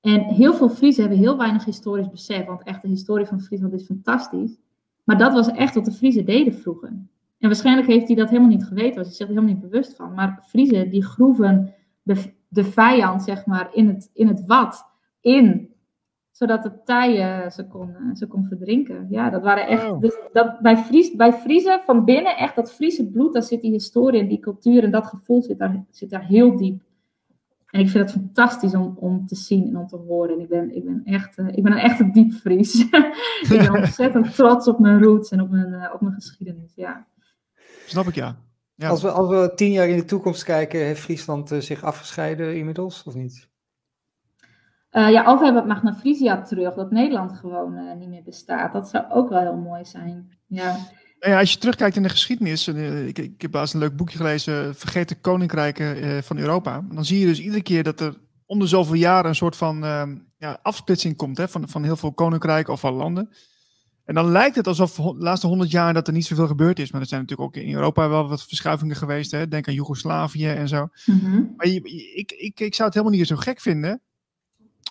En 0.00 0.20
heel 0.20 0.54
veel 0.54 0.68
Friesen 0.68 1.02
hebben 1.02 1.20
heel 1.20 1.38
weinig 1.38 1.64
historisch 1.64 2.10
besef, 2.10 2.46
want 2.46 2.62
echt 2.62 2.82
de 2.82 2.88
historie 2.88 3.26
van 3.26 3.40
Friesland 3.40 3.72
is 3.72 3.84
fantastisch. 3.84 4.58
Maar 5.04 5.18
dat 5.18 5.32
was 5.32 5.48
echt 5.48 5.74
wat 5.74 5.84
de 5.84 5.92
Friesen 5.92 6.24
deden 6.24 6.54
vroeger. 6.54 6.92
En 7.42 7.48
waarschijnlijk 7.48 7.88
heeft 7.88 8.06
hij 8.06 8.16
dat 8.16 8.28
helemaal 8.28 8.50
niet 8.50 8.64
geweten, 8.64 8.96
was 8.96 9.06
hij 9.06 9.14
zich 9.14 9.28
er 9.28 9.34
helemaal 9.34 9.54
niet 9.54 9.70
bewust 9.70 9.96
van. 9.96 10.14
Maar 10.14 10.44
Friesen 10.46 10.90
die 10.90 11.04
groeven 11.04 11.74
de, 12.02 12.32
de 12.48 12.64
vijand, 12.64 13.22
zeg 13.22 13.46
maar, 13.46 13.68
in 13.72 13.88
het, 13.88 14.10
in 14.12 14.28
het 14.28 14.46
wat 14.46 14.86
in, 15.20 15.70
zodat 16.30 16.62
de 16.62 16.82
tij 16.84 17.50
ze 17.50 17.66
kon, 17.66 17.96
ze 18.12 18.26
kon 18.26 18.44
verdrinken. 18.44 19.06
Ja, 19.10 19.30
dat 19.30 19.42
waren 19.42 19.66
echt. 19.66 19.90
Oh. 19.90 20.00
Dus 20.00 20.18
dat, 20.32 20.60
bij, 20.60 20.76
Fries, 20.76 21.16
bij 21.16 21.32
Friesen 21.32 21.80
van 21.80 22.04
binnen, 22.04 22.36
echt 22.36 22.56
dat 22.56 22.72
Friese 22.72 23.10
bloed, 23.10 23.32
daar 23.32 23.42
zit 23.42 23.60
die 23.60 23.72
historie 23.72 24.20
en 24.20 24.28
die 24.28 24.40
cultuur 24.40 24.84
en 24.84 24.90
dat 24.90 25.06
gevoel 25.06 25.42
zit 25.42 25.58
daar, 25.58 25.84
zit 25.90 26.10
daar 26.10 26.26
heel 26.26 26.56
diep. 26.56 26.82
En 27.70 27.80
ik 27.80 27.88
vind 27.88 28.10
het 28.10 28.20
fantastisch 28.20 28.74
om, 28.74 28.96
om 28.98 29.26
te 29.26 29.34
zien 29.34 29.68
en 29.68 29.76
om 29.76 29.86
te 29.86 29.96
horen. 29.96 30.34
En 30.34 30.40
ik 30.40 30.48
ben, 30.48 30.76
ik 30.76 30.84
ben, 30.84 31.00
echt, 31.04 31.38
eh, 31.38 31.48
ik 31.48 31.62
ben 31.62 31.72
een 31.72 31.78
echte 31.78 32.10
diep 32.10 32.32
Fries. 32.32 32.80
ik 33.42 33.48
ben 33.48 33.76
ontzettend 33.80 34.34
trots 34.34 34.68
op 34.68 34.78
mijn 34.78 35.02
roots 35.02 35.30
en 35.30 35.40
op 35.40 35.50
mijn, 35.50 35.72
eh, 35.72 35.94
op 35.94 36.00
mijn 36.00 36.14
geschiedenis. 36.14 36.72
Ja. 36.74 37.06
Snap 37.86 38.06
ik, 38.06 38.14
ja. 38.14 38.36
ja. 38.74 38.88
Als, 38.88 39.02
we, 39.02 39.10
als 39.10 39.28
we 39.28 39.52
tien 39.54 39.72
jaar 39.72 39.88
in 39.88 39.96
de 39.96 40.04
toekomst 40.04 40.44
kijken, 40.44 40.80
heeft 40.80 41.00
Friesland 41.00 41.50
eh, 41.50 41.60
zich 41.60 41.82
afgescheiden 41.82 42.56
inmiddels, 42.56 43.02
of 43.02 43.14
niet? 43.14 43.50
Eh, 44.92 45.10
ja, 45.10 45.32
of 45.32 45.38
we 45.38 45.44
hebben 45.44 45.62
het 45.62 45.72
Magna 45.72 45.94
Frisia 45.94 46.42
terug, 46.42 46.74
dat 46.74 46.90
Nederland 46.90 47.32
gewoon 47.32 47.76
eh, 47.76 47.96
niet 47.96 48.08
meer 48.08 48.22
bestaat. 48.22 48.72
Dat 48.72 48.88
zou 48.88 49.04
ook 49.10 49.28
wel 49.28 49.40
heel 49.40 49.56
mooi 49.56 49.84
zijn. 49.84 50.38
Ja. 50.46 50.76
Nou 51.22 51.34
ja, 51.34 51.38
als 51.38 51.52
je 51.52 51.58
terugkijkt 51.58 51.96
in 51.96 52.02
de 52.02 52.08
geschiedenis, 52.08 52.68
ik, 52.68 53.18
ik 53.18 53.42
heb 53.42 53.54
laatst 53.54 53.74
een 53.74 53.80
leuk 53.80 53.96
boekje 53.96 54.16
gelezen, 54.16 54.74
Vergeten 54.74 55.20
Koninkrijken 55.20 56.02
eh, 56.02 56.22
van 56.22 56.38
Europa. 56.38 56.84
Dan 56.90 57.04
zie 57.04 57.18
je 57.20 57.26
dus 57.26 57.40
iedere 57.40 57.62
keer 57.62 57.82
dat 57.82 58.00
er 58.00 58.14
om 58.46 58.58
de 58.58 58.66
zoveel 58.66 58.94
jaren 58.94 59.28
een 59.28 59.34
soort 59.34 59.56
van 59.56 59.84
ehm, 59.84 60.16
ja, 60.38 60.58
afsplitsing 60.62 61.16
komt 61.16 61.36
hè, 61.36 61.48
van, 61.48 61.68
van 61.68 61.84
heel 61.84 61.96
veel 61.96 62.12
koninkrijken 62.12 62.72
of 62.72 62.80
van 62.80 62.94
landen. 62.94 63.30
En 64.12 64.22
dan 64.22 64.30
lijkt 64.30 64.56
het 64.56 64.66
alsof 64.66 64.94
de 64.94 65.14
laatste 65.18 65.46
honderd 65.46 65.70
jaar 65.70 65.94
dat 65.94 66.06
er 66.06 66.12
niet 66.12 66.26
zoveel 66.26 66.46
gebeurd 66.46 66.78
is. 66.78 66.92
Maar 66.92 67.00
er 67.00 67.06
zijn 67.06 67.20
natuurlijk 67.20 67.48
ook 67.48 67.62
in 67.62 67.74
Europa 67.74 68.08
wel 68.08 68.28
wat 68.28 68.44
verschuivingen 68.44 68.96
geweest. 68.96 69.30
Hè? 69.30 69.48
Denk 69.48 69.68
aan 69.68 69.74
Joegoslavië 69.74 70.48
en 70.48 70.68
zo. 70.68 70.88
Mhm. 71.06 71.42
Maar 71.56 71.68
je, 71.68 71.80
ik, 72.14 72.32
ik, 72.32 72.60
ik 72.60 72.74
zou 72.74 72.88
het 72.88 72.98
helemaal 72.98 73.18
niet 73.18 73.26
zo 73.26 73.36
gek 73.36 73.60
vinden. 73.60 74.00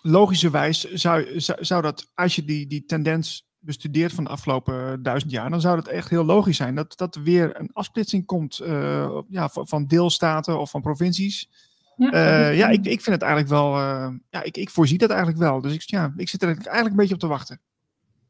Logischerwijs 0.02 0.94
zou, 0.94 1.40
zou, 1.40 1.66
zou 1.66 1.82
dat, 1.82 2.12
als 2.14 2.36
je 2.36 2.46
die, 2.46 2.68
die 2.68 2.86
tendens 2.86 3.48
bestudeert 3.60 4.14
van 4.14 4.24
de 4.24 4.30
afgelopen 4.30 5.04
duizend 5.04 5.32
jaar, 5.32 5.50
dan 5.50 5.62
zou 5.62 5.78
het 5.78 5.88
echt 5.88 6.10
heel 6.10 6.26
logisch 6.26 6.58
zijn 6.58 6.76
dat, 6.76 6.98
dat 6.98 7.16
er 7.16 7.24
weer 7.24 7.60
een 7.60 7.70
afsplitsing 7.74 8.26
komt 8.26 8.60
eh, 8.60 9.20
ja, 9.30 9.50
van, 9.52 9.86
deelstaten 9.88 10.60
of 10.60 10.70
van 10.70 10.82
provincies. 10.82 11.50
Ja, 11.96 12.12
Eh, 12.12 12.58
ja, 12.58 12.68
ik, 12.70 12.86
ik 12.86 13.02
vind 13.02 13.16
het 13.16 13.22
eigenlijk 13.22 13.52
wel, 13.52 13.78
eh, 13.78 14.14
ja, 14.30 14.44
ik, 14.44 14.58
ik 14.58 14.70
voorzie 14.70 14.98
dat 14.98 15.10
eigenlijk 15.10 15.40
wel. 15.40 15.62
Dus 15.62 15.74
ik, 15.74 15.82
ja, 15.82 16.14
ik 16.16 16.30
zit 16.30 16.42
er 16.42 16.48
eigenlijk 16.48 16.90
een 16.90 16.96
beetje 16.96 17.14
op 17.14 17.20
te 17.20 17.28
wachten. 17.28 17.60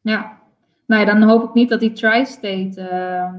Ja, 0.02 0.41
nou 0.92 1.06
ja, 1.06 1.14
dan 1.14 1.30
hoop 1.30 1.44
ik 1.44 1.54
niet 1.54 1.70
dat 1.70 1.80
die 1.80 1.92
tri-state 1.92 2.82
eh, 2.82 3.34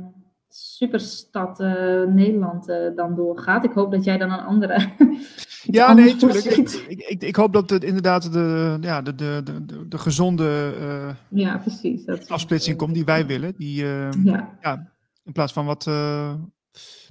superstad 0.49 1.61
eh, 1.61 2.03
Nederland 2.03 2.69
eh, 2.69 2.77
dan 2.97 3.15
doorgaat. 3.15 3.65
Ik 3.65 3.73
hoop 3.73 3.91
dat 3.91 4.05
jij 4.05 4.19
dan 4.19 4.31
een 4.31 4.45
andere. 4.45 4.89
Ja, 5.63 5.93
nee, 5.95 6.17
tuurlijk. 6.17 6.45
Ik, 6.45 6.71
ik, 6.71 7.01
ik, 7.01 7.23
ik 7.23 7.37
hoop 7.37 7.53
dat 7.53 7.71
het 7.71 7.85
inderdaad 7.85 8.33
de, 8.33 8.79
ja, 8.81 9.03
de, 9.03 9.15
de, 9.15 9.41
de, 9.45 9.65
de, 9.65 9.89
de 9.89 9.99
gezonde 9.99 10.75
eh, 10.81 11.15
Ja, 11.29 11.59
precies. 11.59 12.05
Dat 12.05 12.29
afsplitsing 12.29 12.77
komt 12.77 12.95
die 12.95 13.05
wij 13.05 13.27
willen. 13.27 13.55
Die, 13.57 13.83
eh, 13.83 14.09
Ja, 14.25 14.59
ja, 14.61 14.93
in 15.25 15.33
plaats 15.33 15.53
van 15.53 15.67
wat, 15.67 15.87
eh, 15.87 16.35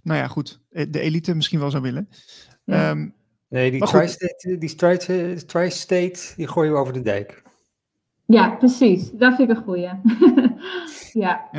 nou 0.04 0.20
ja, 0.20 0.28
goed, 0.28 0.60
de 0.70 1.00
elite 1.00 1.36
misschien 1.36 1.60
wel 1.60 1.72
zou 1.72 1.84
willen. 1.84 2.10
Ja. 2.64 2.90
Ehm, 2.90 3.10
Nee, 3.48 3.72
die 3.72 3.86
tri-state, 3.86 4.58
die 4.58 4.76
tri- 4.76 5.36
tri-state, 5.46 6.34
die 6.36 6.48
gooien 6.48 6.72
we 6.72 6.78
over 6.78 6.94
de 6.94 7.02
dijk. 7.02 7.44
Ja, 8.32 8.50
precies. 8.50 9.12
Dat 9.12 9.36
vind 9.36 9.50
ik 9.50 9.58
een 9.58 9.64
goeie. 9.64 9.90
ja. 11.26 11.50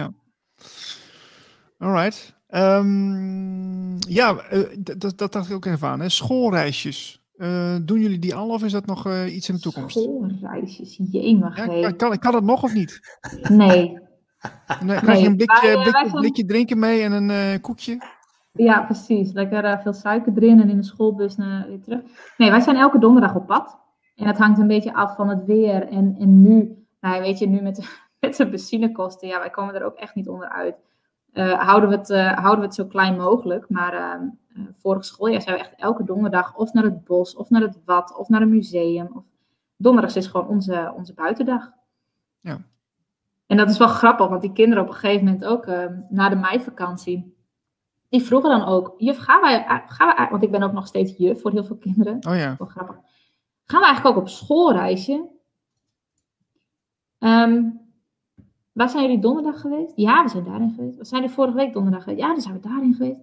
alright. 1.79 2.35
Ehm, 2.47 3.97
ja, 3.99 4.37
eh, 4.37 4.61
dat, 4.79 5.19
dat 5.19 5.33
dacht 5.33 5.49
ik 5.49 5.55
ook 5.55 5.65
even 5.65 5.89
aan. 5.89 6.01
Hè. 6.01 6.09
Schoolreisjes. 6.09 7.23
Uh, 7.37 7.77
doen 7.83 8.01
jullie 8.01 8.19
die 8.19 8.35
al 8.35 8.49
of 8.49 8.65
is 8.65 8.73
dat 8.73 8.87
nog 8.87 9.07
uh, 9.07 9.35
iets 9.35 9.49
in 9.49 9.55
de 9.55 9.61
toekomst? 9.61 9.99
Schoolreisjes, 9.99 10.99
jemig. 11.11 11.57
Ja, 11.57 11.91
kan, 11.91 12.19
kan 12.19 12.33
dat 12.33 12.43
nog 12.43 12.63
of 12.63 12.75
niet? 12.75 13.19
Nee. 13.49 13.99
Nee, 14.85 14.99
krijg 14.99 15.21
je 15.21 15.27
een 15.27 15.37
blikje, 16.13 16.45
drinken 16.45 16.79
mee 16.79 17.03
en 17.03 17.13
een 17.13 17.31
uh, 17.31 17.61
koekje? 17.61 18.03
Ja, 18.53 18.83
precies. 18.83 19.33
Lekker 19.33 19.81
veel 19.83 19.93
suiker 19.93 20.33
erin 20.37 20.61
en 20.61 20.71
in 20.71 20.77
de 20.77 20.83
schoolbus 20.83 21.37
naar, 21.37 21.67
weer 21.69 21.81
terug. 21.81 22.01
Nee, 22.37 22.51
wij 22.51 22.61
zijn 22.61 22.77
elke 22.77 22.99
donderdag 22.99 23.35
op 23.35 23.47
pad. 23.47 23.79
En 24.23 24.29
dat 24.29 24.39
hangt 24.39 24.59
een 24.59 24.67
beetje 24.67 24.95
af 24.95 25.17
van 25.17 25.29
het 25.29 25.45
weer. 25.45 25.89
En, 25.89 26.17
en 26.19 26.43
nu, 26.43 26.87
nou, 27.01 27.21
weet 27.21 27.39
je, 27.39 27.47
nu 27.47 27.61
met 27.61 27.77
de, 27.77 28.01
met 28.21 28.37
de 28.37 28.49
benzinekosten, 28.49 29.29
ja, 29.29 29.39
wij 29.39 29.51
komen 29.51 29.75
er 29.75 29.85
ook 29.85 29.97
echt 29.97 30.15
niet 30.15 30.29
onderuit. 30.29 30.77
Uh, 31.33 31.63
houden, 31.63 31.89
we 31.89 31.97
het, 31.97 32.11
uh, 32.11 32.33
houden 32.33 32.59
we 32.59 32.65
het 32.65 32.75
zo 32.75 32.87
klein 32.87 33.17
mogelijk. 33.17 33.69
Maar 33.69 33.95
uh, 33.95 34.67
vorig 34.73 35.05
schooljaar 35.05 35.43
zijn 35.43 35.55
we 35.55 35.61
echt 35.61 35.75
elke 35.77 36.05
donderdag 36.05 36.57
of 36.57 36.73
naar 36.73 36.85
het 36.85 37.05
bos, 37.05 37.37
of 37.37 37.51
naar 37.51 37.61
het 37.61 37.79
wat, 37.85 38.17
of 38.17 38.29
naar 38.29 38.43
een 38.43 38.49
museum. 38.49 39.11
Of... 39.15 39.25
Donderdags 39.77 40.17
is 40.17 40.27
gewoon 40.27 40.49
onze, 40.49 40.93
onze 40.97 41.15
buitendag. 41.15 41.73
Ja. 42.41 42.59
En 43.47 43.57
dat 43.57 43.71
is 43.71 43.79
wel 43.79 43.89
grappig, 43.89 44.29
want 44.29 44.41
die 44.41 44.53
kinderen 44.53 44.83
op 44.83 44.89
een 44.89 44.95
gegeven 44.95 45.25
moment 45.25 45.45
ook 45.45 45.67
na 46.09 46.29
de 46.29 46.37
meivakantie, 46.37 47.37
die 48.09 48.23
vroegen 48.23 48.51
dan 48.51 48.65
ook, 48.65 48.95
juf, 48.99 49.19
gaan 49.19 49.41
wij, 49.41 49.83
gaan 49.87 50.15
wij, 50.17 50.29
want 50.31 50.43
ik 50.43 50.51
ben 50.51 50.63
ook 50.63 50.73
nog 50.73 50.87
steeds 50.87 51.17
juf 51.17 51.41
voor 51.41 51.51
heel 51.51 51.65
veel 51.65 51.77
kinderen. 51.77 52.15
Oh 52.29 52.37
ja. 52.37 52.55
Wel 52.59 52.69
grappig. 52.69 52.97
Gaan 53.73 53.81
we 53.81 53.87
eigenlijk 53.87 54.17
ook 54.17 54.23
op 54.23 54.29
schoolreisje? 54.29 55.29
Um, 57.19 57.81
waar 58.73 58.89
zijn 58.89 59.03
jullie 59.03 59.19
donderdag 59.19 59.61
geweest? 59.61 59.93
Ja, 59.97 60.23
we 60.23 60.29
zijn 60.29 60.45
daarin 60.45 60.73
geweest. 60.75 60.99
We 60.99 61.05
zijn 61.05 61.23
er 61.23 61.31
vorige 61.31 61.57
week 61.57 61.73
donderdag 61.73 62.03
geweest? 62.03 62.21
Ja, 62.21 62.29
dan 62.29 62.41
zijn 62.41 62.55
we 62.55 62.69
daarin 62.69 62.95
geweest. 62.95 63.21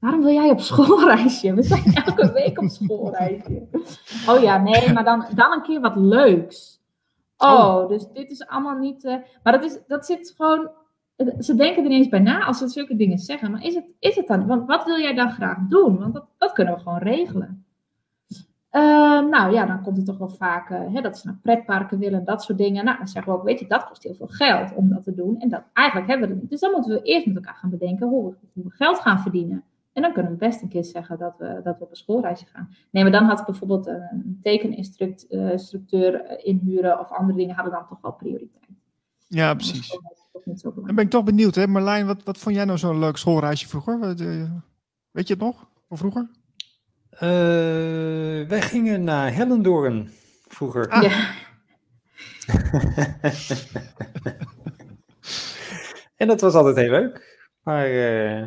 Waarom 0.00 0.20
wil 0.22 0.32
jij 0.32 0.50
op 0.50 0.60
schoolreisje? 0.60 1.54
We 1.54 1.62
zijn 1.62 1.94
elke 2.04 2.32
week 2.32 2.60
op 2.60 2.68
schoolreisje. 2.68 3.66
Oh 4.28 4.42
ja, 4.42 4.62
nee, 4.62 4.92
maar 4.92 5.04
dan, 5.04 5.26
dan 5.34 5.52
een 5.52 5.62
keer 5.62 5.80
wat 5.80 5.96
leuks. 5.96 6.80
Oh, 7.36 7.50
oh. 7.50 7.88
dus 7.88 8.06
dit 8.12 8.30
is 8.30 8.46
allemaal 8.46 8.78
niet. 8.78 9.04
Uh, 9.04 9.16
maar 9.42 9.52
dat, 9.52 9.64
is, 9.64 9.78
dat 9.86 10.06
zit 10.06 10.34
gewoon. 10.36 10.70
Ze 11.38 11.54
denken 11.54 11.82
er 11.82 11.88
niet 11.88 11.98
eens 11.98 12.08
bij 12.08 12.20
na 12.20 12.44
als 12.44 12.58
ze 12.58 12.68
zulke 12.68 12.96
dingen 12.96 13.18
zeggen. 13.18 13.50
Maar 13.50 13.64
is 13.64 13.74
het, 13.74 13.84
is 13.98 14.16
het 14.16 14.26
dan? 14.26 14.46
Want 14.46 14.66
wat 14.66 14.84
wil 14.84 14.98
jij 14.98 15.14
dan 15.14 15.30
graag 15.30 15.58
doen? 15.68 15.98
Want 15.98 16.14
dat, 16.14 16.26
dat 16.38 16.52
kunnen 16.52 16.74
we 16.74 16.80
gewoon 16.80 16.98
regelen. 16.98 17.65
Ehm, 18.76 19.28
nou 19.28 19.52
ja, 19.52 19.66
dan 19.66 19.82
komt 19.82 19.96
het 19.96 20.06
toch 20.06 20.18
wel 20.18 20.28
vaak 20.28 20.70
uh, 20.70 20.94
hè, 20.94 21.00
dat 21.00 21.18
ze 21.18 21.26
naar 21.26 21.38
pretparken 21.42 21.98
willen, 21.98 22.24
dat 22.24 22.42
soort 22.42 22.58
dingen. 22.58 22.84
Nou, 22.84 22.96
dan 22.96 23.08
zeggen 23.08 23.32
we 23.32 23.38
ook, 23.38 23.44
weet 23.44 23.60
je, 23.60 23.66
dat 23.66 23.88
kost 23.88 24.02
heel 24.02 24.14
veel 24.14 24.26
geld 24.26 24.74
om 24.74 24.88
dat 24.88 25.02
te 25.02 25.14
doen. 25.14 25.40
En 25.40 25.48
dat, 25.48 25.62
eigenlijk 25.72 26.08
hebben 26.08 26.28
we 26.28 26.32
het 26.32 26.42
niet. 26.42 26.50
Dus 26.50 26.60
dan 26.60 26.70
moeten 26.70 26.92
we 26.92 27.02
eerst 27.02 27.26
met 27.26 27.36
elkaar 27.36 27.54
gaan 27.54 27.70
bedenken 27.70 28.08
hoe 28.08 28.30
we, 28.30 28.36
hoe 28.52 28.64
we 28.64 28.70
geld 28.70 28.98
gaan 28.98 29.20
verdienen. 29.20 29.64
En 29.92 30.02
dan 30.02 30.12
kunnen 30.12 30.32
we 30.32 30.38
best 30.38 30.62
een 30.62 30.68
keer 30.68 30.84
zeggen 30.84 31.18
dat 31.18 31.34
we, 31.38 31.60
dat 31.64 31.78
we 31.78 31.84
op 31.84 31.90
een 31.90 31.96
schoolreisje 31.96 32.46
gaan. 32.46 32.68
Nee, 32.90 33.02
maar 33.02 33.12
dan 33.12 33.24
had 33.24 33.46
bijvoorbeeld 33.46 33.86
een 33.86 34.40
tekeninstructeur 34.42 36.24
eh, 36.24 36.46
inhuren 36.46 37.00
of 37.00 37.12
andere 37.12 37.38
dingen 37.38 37.54
hadden 37.54 37.72
dan 37.72 37.86
toch 37.86 38.00
wel 38.00 38.12
prioriteit. 38.12 38.68
Ja, 39.26 39.54
precies. 39.54 39.98
Dan 40.64 40.94
ben 40.94 41.04
ik 41.04 41.10
toch 41.10 41.24
benieuwd, 41.24 41.54
hè? 41.54 41.66
Marlijn, 41.66 42.06
wat, 42.06 42.22
wat 42.22 42.38
vond 42.38 42.54
jij 42.54 42.64
nou 42.64 42.78
zo'n 42.78 42.98
leuk 42.98 43.16
schoolreisje 43.16 43.68
vroeger? 43.68 44.00
Eh, 44.02 44.50
weet 45.10 45.28
je 45.28 45.34
het 45.34 45.42
nog, 45.42 45.68
van 45.88 45.96
vroeger? 45.96 46.28
Uh, 47.16 48.48
wij 48.48 48.62
gingen 48.62 49.04
naar 49.04 49.34
Hellendoorn 49.34 50.10
vroeger. 50.48 50.88
Ah. 50.88 51.02
Ja. 51.02 51.34
en 56.16 56.26
dat 56.28 56.40
was 56.40 56.54
altijd 56.54 56.76
heel 56.76 56.90
leuk. 56.90 57.44
Maar 57.62 57.90
uh, 57.90 58.44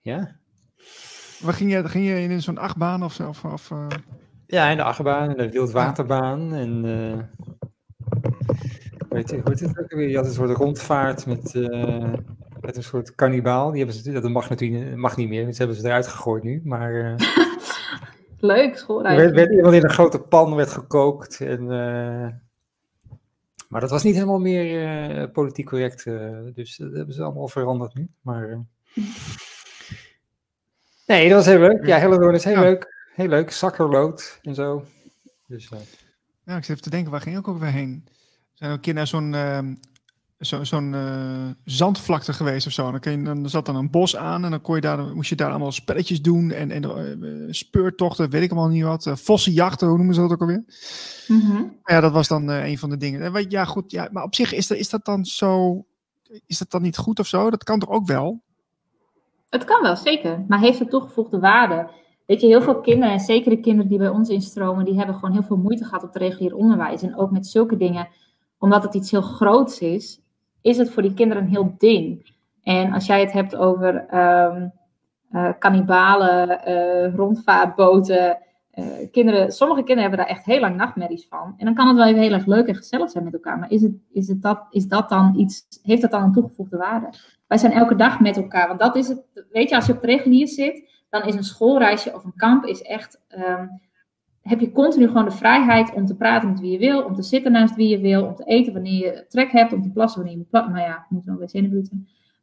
ja. 0.00 0.36
Waar 1.40 1.54
ging 1.54 1.72
je, 1.72 1.88
ging 1.88 2.06
je 2.06 2.20
in 2.20 2.42
zo'n 2.42 2.58
achtbaan 2.58 3.02
of 3.02 3.12
zo? 3.12 3.28
Of, 3.28 3.44
of 3.44 3.70
uh... 3.70 3.86
Ja, 4.46 4.68
in 4.68 4.76
de 4.76 4.82
achtbaan, 4.82 5.30
in 5.30 5.36
de 5.36 5.50
wildwaterbaan. 5.50 6.54
En 6.54 6.82
weet 9.08 9.30
je, 9.30 9.36
hoe 9.36 9.50
heet 9.50 9.60
het 9.60 9.78
ook 9.78 9.90
weer? 9.90 10.08
Je 10.08 10.16
had 10.16 10.26
een 10.26 10.32
soort 10.32 10.56
rondvaart 10.56 11.26
met, 11.26 11.54
met 12.60 12.76
een 12.76 12.82
soort 12.82 13.14
kannibaal. 13.14 13.70
Die 13.70 13.78
hebben 13.78 13.96
ze, 13.96 14.12
dat 14.12 14.30
mag 14.30 14.48
natuurlijk 14.48 14.96
mag 14.96 15.16
niet 15.16 15.28
meer, 15.28 15.46
dus 15.46 15.58
hebben 15.58 15.76
ze 15.76 15.86
eruit 15.86 16.06
gegooid 16.06 16.42
nu. 16.42 16.60
Maar 16.64 17.16
Leuk, 18.40 18.76
schoolreis. 18.76 19.18
Er 19.18 19.22
werd, 19.22 19.34
werd, 19.34 19.50
iemand 19.50 19.74
in 19.74 19.84
een 19.84 19.90
grote 19.90 20.18
pan 20.20 20.54
werd 20.54 20.70
gekookt. 20.70 21.40
En, 21.40 21.62
uh, 21.62 22.28
maar 23.68 23.80
dat 23.80 23.90
was 23.90 24.02
niet 24.02 24.14
helemaal 24.14 24.38
meer 24.38 25.18
uh, 25.20 25.32
politiek 25.32 25.66
correct. 25.66 26.04
Uh, 26.04 26.38
dus 26.54 26.76
dat 26.76 26.92
hebben 26.92 27.14
ze 27.14 27.22
allemaal 27.22 27.48
veranderd 27.48 27.94
nu. 27.94 28.08
Maar, 28.20 28.48
nee, 31.06 31.28
dat 31.28 31.36
was 31.36 31.46
heel 31.46 31.58
leuk. 31.58 31.86
Ja, 31.86 31.98
Hellendoorn 31.98 32.34
is 32.34 32.44
heel 32.44 32.54
ja. 32.54 32.60
leuk. 32.60 33.08
Heel 33.14 33.28
leuk. 33.28 33.50
Zakkerlood 33.50 34.38
en 34.42 34.54
zo. 34.54 34.84
Dus, 35.46 35.68
ja, 36.44 36.56
ik 36.56 36.64
zit 36.64 36.68
even 36.68 36.82
te 36.82 36.90
denken, 36.90 37.10
waar 37.10 37.20
ging 37.20 37.38
ik 37.38 37.48
ook 37.48 37.58
weer 37.58 37.70
heen? 37.70 38.02
We 38.04 38.12
zijn 38.54 38.70
ook 38.70 38.76
een 38.76 38.82
keer 38.82 38.94
naar 38.94 39.06
zo'n 39.06 39.34
ehm, 39.34 39.74
zo'n 40.40 40.64
zo 40.64 40.80
uh, 40.80 41.50
zandvlakte 41.64 42.32
geweest 42.32 42.66
of 42.66 42.72
zo. 42.72 42.90
Dan, 42.90 43.00
kun 43.00 43.18
je, 43.18 43.22
dan 43.22 43.48
zat 43.48 43.66
dan 43.66 43.76
een 43.76 43.90
bos 43.90 44.16
aan 44.16 44.44
en 44.44 44.50
dan 44.50 44.60
kon 44.60 44.74
je 44.74 44.80
daar, 44.80 45.14
moest 45.14 45.28
je 45.28 45.36
daar 45.36 45.50
allemaal 45.50 45.72
spelletjes 45.72 46.22
doen 46.22 46.50
en, 46.50 46.70
en 46.70 46.84
uh, 46.84 47.46
speurtochten, 47.50 48.30
weet 48.30 48.42
ik 48.42 48.50
allemaal 48.50 48.70
niet 48.70 48.82
wat. 48.82 49.06
Uh, 49.06 49.16
vossenjachten, 49.16 49.88
hoe 49.88 49.96
noemen 49.96 50.14
ze 50.14 50.20
dat 50.20 50.32
ook 50.32 50.40
alweer? 50.40 50.64
Mm 51.26 51.40
-hmm. 51.40 51.76
Ja, 51.84 52.00
dat 52.00 52.12
was 52.12 52.28
dan 52.28 52.48
een 52.48 52.78
van 52.78 52.90
de 52.90 52.96
dingen. 52.96 53.48
Ja, 53.48 53.64
goed, 53.64 53.90
ja, 53.90 54.08
maar 54.12 54.24
op 54.24 54.34
zich 54.34 54.52
is 54.52 54.66
dat, 54.66 54.78
is 54.78 54.90
dat 54.90 55.04
dan 55.04 55.24
zo, 55.24 55.84
is 56.46 56.58
dat 56.58 56.70
dan 56.70 56.82
niet 56.82 56.96
goed 56.96 57.18
of 57.18 57.26
zo? 57.26 57.50
Dat 57.50 57.64
kan 57.64 57.78
toch 57.78 57.90
ook 57.90 58.06
wel? 58.06 58.42
Het 59.48 59.64
kan 59.64 59.82
wel, 59.82 59.96
zeker. 59.96 60.44
Maar 60.48 60.60
heeft 60.60 60.78
het 60.78 60.90
toegevoegde 60.90 61.38
waarde? 61.38 61.90
Weet 62.26 62.40
je, 62.40 62.46
heel 62.46 62.62
veel 62.62 62.80
kinderen, 62.80 63.12
en 63.14 63.20
zeker 63.20 63.50
de 63.50 63.60
kinderen 63.60 63.90
die 63.90 63.98
bij 63.98 64.08
ons 64.08 64.28
instromen, 64.28 64.84
die 64.84 64.96
hebben 64.96 65.14
gewoon 65.14 65.32
heel 65.32 65.42
veel 65.42 65.56
moeite 65.56 65.84
gehad 65.84 66.02
op 66.02 66.12
het 66.12 66.22
regulier 66.22 66.54
onderwijs. 66.54 67.02
En 67.02 67.16
ook 67.16 67.30
met 67.30 67.46
zulke 67.46 67.76
dingen, 67.76 68.08
omdat 68.58 68.82
het 68.82 68.94
iets 68.94 69.10
heel 69.10 69.22
groots 69.22 69.78
is, 69.78 70.20
is 70.62 70.78
het 70.78 70.90
voor 70.90 71.02
die 71.02 71.14
kinderen 71.14 71.42
een 71.42 71.48
heel 71.48 71.74
ding. 71.78 72.32
En 72.62 72.92
als 72.92 73.06
jij 73.06 73.20
het 73.20 73.32
hebt 73.32 73.56
over 73.56 74.14
um, 74.14 74.72
uh, 75.32 75.50
kannibalen, 75.58 76.60
uh, 76.68 77.14
rondvaartboten. 77.14 78.38
Uh, 78.74 78.84
kinderen, 79.12 79.52
sommige 79.52 79.82
kinderen 79.82 80.10
hebben 80.10 80.26
daar 80.26 80.36
echt 80.36 80.44
heel 80.44 80.60
lang 80.60 80.76
nachtmerries 80.76 81.26
van. 81.28 81.54
En 81.56 81.64
dan 81.64 81.74
kan 81.74 81.88
het 81.88 81.96
wel 81.96 82.06
even 82.06 82.20
heel 82.20 82.32
erg 82.32 82.46
leuk 82.46 82.66
en 82.66 82.74
gezellig 82.74 83.10
zijn 83.10 83.24
met 83.24 83.32
elkaar. 83.32 83.58
Maar 83.58 83.70
is, 83.70 83.82
het, 83.82 83.92
is, 84.12 84.28
het 84.28 84.42
dat, 84.42 84.66
is 84.70 84.86
dat 84.86 85.08
dan 85.08 85.34
iets, 85.36 85.66
heeft 85.82 86.02
dat 86.02 86.10
dan 86.10 86.22
een 86.22 86.32
toegevoegde 86.32 86.76
waarde? 86.76 87.08
Wij 87.46 87.58
zijn 87.58 87.72
elke 87.72 87.96
dag 87.96 88.20
met 88.20 88.36
elkaar. 88.36 88.68
Want 88.68 88.80
dat 88.80 88.96
is 88.96 89.08
het, 89.08 89.22
weet 89.50 89.68
je, 89.68 89.76
als 89.76 89.86
je 89.86 89.92
op 89.92 90.00
het 90.00 90.10
regulier 90.10 90.48
zit, 90.48 90.88
dan 91.10 91.22
is 91.22 91.34
een 91.34 91.44
schoolreisje 91.44 92.14
of 92.14 92.24
een 92.24 92.36
kamp 92.36 92.64
is 92.64 92.82
echt 92.82 93.20
um, 93.28 93.80
heb 94.42 94.60
je 94.60 94.72
continu 94.72 95.06
gewoon 95.06 95.24
de 95.24 95.30
vrijheid 95.30 95.92
om 95.94 96.06
te 96.06 96.16
praten 96.16 96.48
met 96.48 96.60
wie 96.60 96.70
je 96.70 96.78
wil, 96.78 97.02
om 97.02 97.14
te 97.14 97.22
zitten 97.22 97.52
naast 97.52 97.74
wie 97.74 97.88
je 97.88 97.98
wil, 97.98 98.26
om 98.26 98.34
te 98.34 98.44
eten 98.44 98.72
wanneer 98.72 99.04
je 99.04 99.24
trek 99.28 99.52
hebt, 99.52 99.72
om 99.72 99.82
te 99.82 99.90
plassen 99.90 100.18
wanneer 100.18 100.36
je 100.36 100.42
moet 100.42 100.50
plassen. 100.50 100.72
Nou 100.72 100.84
ja, 100.84 101.06
moet 101.08 101.24
wel 101.24 101.36
wc 101.36 101.52
in 101.52 101.62
de 101.62 101.68
buurt 101.68 101.90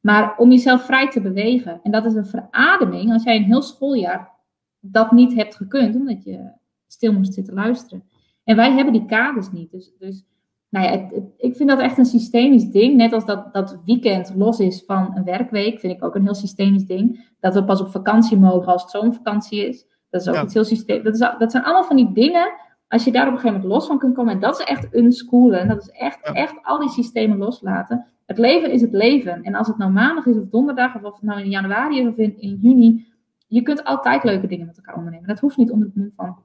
Maar 0.01 0.37
om 0.37 0.51
jezelf 0.51 0.85
vrij 0.85 1.09
te 1.09 1.21
bewegen. 1.21 1.79
En 1.83 1.91
dat 1.91 2.05
is 2.05 2.13
een 2.13 2.25
verademing 2.25 3.11
als 3.11 3.23
jij 3.23 3.35
een 3.35 3.43
heel 3.43 3.61
schooljaar 3.61 4.35
dat 4.79 5.11
niet 5.11 5.33
hebt 5.33 5.55
gekund, 5.55 5.95
omdat 5.95 6.23
je 6.23 6.51
stil 6.87 7.13
moest 7.13 7.33
zitten 7.33 7.53
luisteren. 7.53 8.03
En 8.43 8.55
wij 8.55 8.71
hebben 8.71 8.93
die 8.93 9.05
kaders 9.05 9.51
niet. 9.51 9.71
Dus, 9.71 9.93
dus 9.99 10.25
nou 10.69 10.85
ja, 10.85 11.09
ik 11.37 11.55
vind 11.55 11.69
dat 11.69 11.79
echt 11.79 11.97
een 11.97 12.05
systemisch 12.05 12.69
ding. 12.69 12.95
Net 12.95 13.13
als 13.13 13.25
dat, 13.25 13.53
dat 13.53 13.79
weekend 13.85 14.33
los 14.35 14.59
is 14.59 14.83
van 14.85 15.11
een 15.15 15.23
werkweek, 15.23 15.79
vind 15.79 15.93
ik 15.93 16.03
ook 16.03 16.15
een 16.15 16.23
heel 16.23 16.35
systemisch 16.35 16.85
ding. 16.85 17.29
Dat 17.39 17.53
we 17.53 17.63
pas 17.63 17.81
op 17.81 17.87
vakantie 17.87 18.37
mogen 18.37 18.71
als 18.71 18.81
het 18.81 18.91
zomervakantie 18.91 19.67
is. 19.67 19.85
Dat 20.09 20.21
is 20.21 20.27
ook 20.27 20.43
iets 20.43 20.53
heel 20.53 20.63
systeem. 20.63 21.03
Dat, 21.03 21.13
is, 21.13 21.19
dat 21.19 21.51
zijn 21.51 21.63
allemaal 21.63 21.83
van 21.83 21.95
die 21.95 22.11
dingen. 22.11 22.51
Als 22.87 23.03
je 23.03 23.11
daar 23.11 23.27
op 23.27 23.33
een 23.33 23.39
gegeven 23.39 23.57
moment 23.57 23.73
los 23.73 23.87
van 23.87 23.99
kunt 23.99 24.15
komen. 24.15 24.33
En 24.33 24.39
dat 24.39 24.59
is 24.59 24.65
echt 24.65 24.95
unschoolen. 24.95 25.67
Dat 25.67 25.81
is 25.81 25.89
echt, 25.89 26.19
echt 26.21 26.55
al 26.61 26.79
die 26.79 26.89
systemen 26.89 27.37
loslaten. 27.37 28.05
Het 28.25 28.37
leven 28.37 28.71
is 28.71 28.81
het 28.81 28.91
leven. 28.91 29.43
En 29.43 29.55
als 29.55 29.67
het 29.67 29.77
nou 29.77 29.91
maandag 29.91 30.25
is 30.25 30.37
of 30.37 30.47
donderdag. 30.49 30.95
Of 30.95 31.03
of 31.03 31.13
het 31.13 31.23
nou 31.23 31.41
in 31.41 31.49
januari 31.49 31.99
is 31.99 32.07
of 32.07 32.17
in, 32.17 32.41
in 32.41 32.59
juni. 32.61 33.07
Je 33.47 33.61
kunt 33.61 33.83
altijd 33.83 34.23
leuke 34.23 34.47
dingen 34.47 34.65
met 34.65 34.77
elkaar 34.77 34.95
ondernemen. 34.95 35.27
Dat 35.27 35.39
hoeft 35.39 35.57
niet 35.57 35.71
onder 35.71 35.87
het 35.87 35.95
mond 35.95 36.11
van 36.15 36.37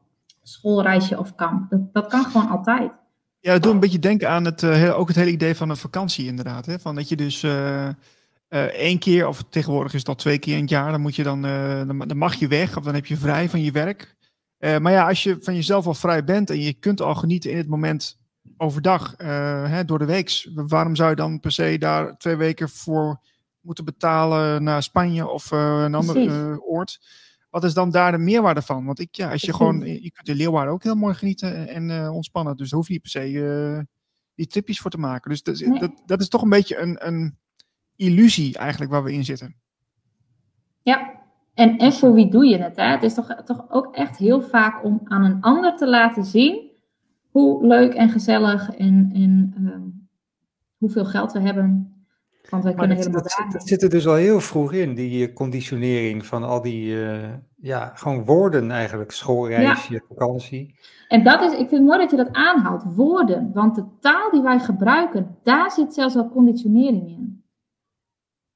schoolreisje 0.43 1.19
of 1.19 1.35
kamp. 1.35 1.71
Dat, 1.71 1.93
dat 1.93 2.07
kan 2.07 2.25
gewoon 2.25 2.49
altijd. 2.49 2.93
Ja, 3.41 3.53
dat 3.53 3.63
doet 3.63 3.73
een 3.73 3.81
beetje 3.81 3.99
denken 3.99 4.29
aan 4.29 4.45
het, 4.45 4.63
uh, 4.63 4.99
ook 4.99 5.09
het 5.09 5.17
hele 5.17 5.31
idee 5.31 5.55
van 5.55 5.71
een 5.71 5.77
vakantie 5.77 6.27
inderdaad. 6.27 6.67
Hè? 6.67 6.79
Van 6.79 6.95
dat 6.95 7.09
je 7.09 7.17
dus... 7.17 7.43
Uh 7.43 7.89
uh, 8.53 8.63
één 8.63 8.99
keer, 8.99 9.27
of 9.27 9.43
tegenwoordig 9.49 9.93
is 9.93 9.99
het 9.99 10.09
al 10.09 10.15
twee 10.15 10.39
keer 10.39 10.55
in 10.55 10.61
het 10.61 10.71
jaar, 10.71 10.91
dan, 10.91 11.01
moet 11.01 11.17
je 11.17 11.23
dan, 11.23 11.47
uh, 11.47 11.83
dan, 11.87 12.17
mag 12.17 12.35
je 12.35 12.49
weg 12.49 12.77
of 12.77 12.85
dan 12.85 12.95
heb 12.95 13.07
je 13.07 13.17
vrij 13.17 13.49
van 13.49 13.63
je 13.63 13.71
werk. 13.71 14.17
Uh, 14.59 14.79
maar 14.79 14.93
ja, 14.93 15.09
als 15.09 15.23
je 15.23 15.39
van 15.41 15.55
jezelf 15.55 15.87
al 15.87 15.95
vrij 15.95 16.25
bent 16.25 16.51
en 16.51 16.61
je 16.61 16.73
kunt 16.73 17.01
al 17.01 17.15
genieten 17.15 17.51
in 17.51 17.57
het 17.57 17.69
moment 17.69 18.21
overdag, 18.57 19.15
hè, 19.17 19.85
door 19.85 19.99
de 19.99 20.05
week, 20.05 20.49
waarom 20.55 20.97
zou 20.97 21.11
je 21.11 21.17
dan 21.17 21.41
per 21.41 21.53
se 21.53 21.77
daar 21.79 22.17
twee 22.17 22.37
weken 22.37 22.69
voor 22.69 23.21
moeten 23.61 23.85
betalen 23.85 24.63
naar 24.63 24.83
Spanje 24.83 25.29
of 25.29 25.51
een 25.51 25.95
ander 25.95 26.61
oord? 26.61 27.01
Wat 27.51 27.65
is 27.65 27.75
dan 27.75 27.91
daar 27.91 28.13
de 28.13 28.19
meerwaarde 28.19 28.63
van? 28.63 28.85
Want 28.85 28.99
ik, 28.99 29.15
ja, 29.15 29.31
als 29.31 29.43
je 29.43 29.55
gewoon, 29.55 29.81
je 29.81 30.11
kunt 30.11 30.29
in 30.29 30.37
Leeuwarden 30.37 30.73
ook 30.73 30.83
heel 30.83 30.95
mooi 30.95 31.15
genieten 31.15 31.69
en 31.69 32.11
ontspannen, 32.11 32.57
dus 32.57 32.71
daar 32.71 32.79
hoef 32.79 32.89
je 32.89 32.93
niet 32.93 33.03
per 33.03 33.11
se 33.11 33.87
die 34.35 34.47
tripjes 34.47 34.81
voor 34.81 34.91
te 34.91 34.99
maken. 34.99 35.31
Dus 35.31 35.43
dat, 35.43 35.59
dat, 35.81 36.03
dat 36.07 36.21
is 36.21 36.29
toch 36.29 36.43
een 36.43 36.49
beetje 36.49 36.79
een, 36.79 37.07
een 37.07 37.37
illusie 37.97 38.59
eigenlijk 38.59 38.91
waar 38.91 39.05
we 39.05 39.13
in 39.13 39.25
zitten. 39.25 39.55
Ja, 40.83 41.21
En, 41.55 41.79
en 41.79 41.93
voor 41.93 42.13
wie 42.15 42.31
doe 42.31 42.47
je 42.47 42.59
het? 42.59 42.77
Hè? 42.77 42.85
Het 42.85 43.03
is 43.03 43.15
toch, 43.15 43.43
toch 43.45 43.65
ook 43.69 43.95
echt 43.95 44.17
heel 44.17 44.43
vaak 44.43 44.85
om 44.85 45.01
aan 45.05 45.25
een 45.25 45.41
ander 45.41 45.77
te 45.77 45.89
laten 45.89 46.25
zien 46.25 46.71
hoe 47.31 47.67
leuk 47.67 47.95
en 47.95 48.09
gezellig 48.09 48.71
en, 48.71 49.11
en 49.15 49.55
ehm, 49.57 49.89
hoeveel 50.79 51.05
geld 51.05 51.33
we 51.33 51.41
hebben. 51.41 51.93
Want 52.51 52.65
wij 52.65 52.75
kunnen 52.75 52.97
helemaal 52.97 53.23
dat, 53.23 53.47
dat, 53.53 53.69
zit 53.69 53.83
er 53.83 53.91
dus 53.91 54.07
al 54.07 54.15
heel 54.15 54.41
vroeg 54.41 54.73
in, 54.73 54.95
die 54.95 55.29
uh, 55.29 55.35
conditionering 55.35 56.27
van 56.27 56.43
al 56.43 56.63
die, 56.63 56.95
uh, 56.95 57.29
ja, 57.57 57.93
gewoon 57.95 58.25
woorden 58.25 58.71
eigenlijk. 58.71 59.11
Schoolreisje, 59.11 59.93
ja. 59.93 60.01
vakantie. 60.09 60.75
En 61.09 61.25
dat 61.25 61.43
is, 61.43 61.51
ik 61.51 61.57
vind 61.57 61.71
het 61.71 61.83
mooi 61.83 61.99
dat 61.99 62.11
je 62.11 62.17
dat 62.17 62.33
aanhoudt, 62.33 62.85
woorden. 62.95 63.51
Want 63.53 63.75
de 63.75 63.85
taal 64.01 64.31
die 64.31 64.43
wij 64.43 64.59
gebruiken, 64.59 65.37
daar 65.43 65.71
zit 65.71 65.95
zelfs 65.95 66.17
al 66.17 66.31
conditionering 66.31 67.09
in. 67.09 67.42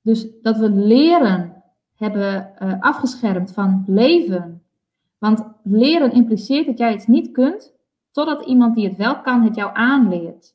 Dus 0.06 0.26
dat 0.42 0.58
we 0.58 0.70
leren 0.70 1.62
hebben 1.96 2.52
uh, 2.62 2.80
afgeschermd 2.80 3.52
van 3.52 3.84
leven. 3.86 4.62
Want 5.18 5.44
leren 5.62 6.12
impliceert 6.12 6.66
dat 6.66 6.78
jij 6.78 6.94
iets 6.94 7.06
niet 7.06 7.30
kunt, 7.30 7.74
totdat 8.10 8.44
iemand 8.44 8.74
die 8.74 8.88
het 8.88 8.96
wel 8.96 9.20
kan, 9.20 9.42
het 9.42 9.54
jou 9.54 9.70
aanleert. 9.74 10.54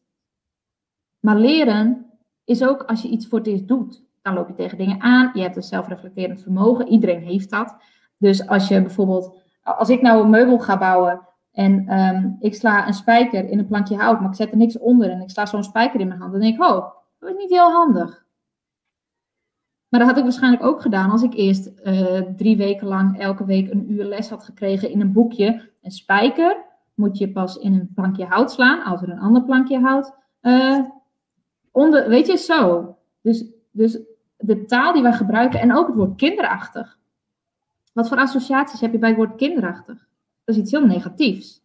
Maar 1.20 1.36
leren 1.36 2.06
is 2.44 2.64
ook 2.64 2.84
als 2.84 3.02
je 3.02 3.08
iets 3.08 3.28
voor 3.28 3.38
het 3.38 3.48
eerst 3.48 3.68
doet. 3.68 4.04
Dan 4.22 4.34
loop 4.34 4.48
je 4.48 4.54
tegen 4.54 4.78
dingen 4.78 5.02
aan, 5.02 5.32
je 5.34 5.42
hebt 5.42 5.56
een 5.56 5.64
zelfreflecterend 5.64 6.42
vermogen, 6.42 6.88
iedereen 6.88 7.22
heeft 7.22 7.50
dat. 7.50 7.76
Dus 8.18 8.48
als 8.48 8.68
je 8.68 8.82
bijvoorbeeld, 8.82 9.42
als 9.64 9.90
ik 9.90 10.02
nou 10.02 10.24
een 10.24 10.30
meubel 10.30 10.60
ga 10.60 10.78
bouwen 10.78 11.28
en 11.52 12.00
um, 12.00 12.38
ik 12.40 12.56
sla 12.56 12.88
een 12.88 12.94
spijker 12.94 13.50
in 13.50 13.60
een 13.60 13.68
plankje 13.68 13.98
hout, 13.98 14.20
maar 14.20 14.30
ik 14.30 14.36
zet 14.36 14.52
er 14.52 14.58
niks 14.58 14.80
onder 14.80 15.10
en 15.10 15.22
ik 15.22 15.30
sla 15.30 15.46
zo'n 15.46 15.64
spijker 15.64 16.00
in 16.00 16.08
mijn 16.08 16.20
hand, 16.20 16.32
dan 16.32 16.42
denk 16.42 16.56
ik, 16.56 16.64
oh, 16.64 16.86
dat 17.20 17.30
is 17.30 17.38
niet 17.38 17.50
heel 17.50 17.72
handig. 17.72 18.30
Maar 19.92 20.00
dat 20.00 20.10
had 20.10 20.18
ik 20.18 20.24
waarschijnlijk 20.24 20.64
ook 20.64 20.82
gedaan 20.82 21.10
als 21.10 21.24
ik 21.24 21.34
eerst 21.34 21.72
uh, 21.84 22.22
drie 22.38 22.58
weken 22.58 22.88
lang 22.88 23.20
elke 23.20 23.46
week 23.46 23.72
een 23.72 23.92
uur 23.92 24.04
les 24.04 24.30
had 24.30 24.44
gekregen 24.44 24.90
in 24.90 25.02
een 25.02 25.12
boekje. 25.12 25.70
Een 25.82 25.92
spijker 25.92 26.58
moet 26.94 27.18
je 27.18 27.32
pas 27.32 27.58
in 27.58 27.74
een 27.74 27.92
plankje 27.96 28.26
hout 28.26 28.52
slaan, 28.52 28.84
als 28.84 29.02
er 29.02 29.10
een 29.10 29.20
ander 29.20 29.44
plankje 29.44 29.80
hout 29.80 30.14
uh, 30.42 30.80
onder, 31.72 32.10
weet 32.10 32.28
je, 32.28 32.38
zo. 32.38 32.96
Dus, 33.22 33.46
dus 33.72 34.00
de 34.38 34.66
taal 34.66 34.94
die 34.94 35.02
wij 35.02 35.14
gebruiken 35.14 35.60
en 35.60 35.76
ook 35.76 35.88
het 35.88 35.96
woord 35.96 36.16
kinderachtig. 36.16 37.00
Wat 37.94 38.08
voor 38.08 38.18
associaties 38.18 38.82
heb 38.82 38.92
je 38.92 39.00
bij 39.00 39.10
het 39.10 39.18
woord 39.18 39.36
kinderachtig? 39.36 40.08
Dat 40.44 40.56
is 40.56 40.62
iets 40.62 40.72
heel 40.72 40.86
negatiefs. 40.86 41.62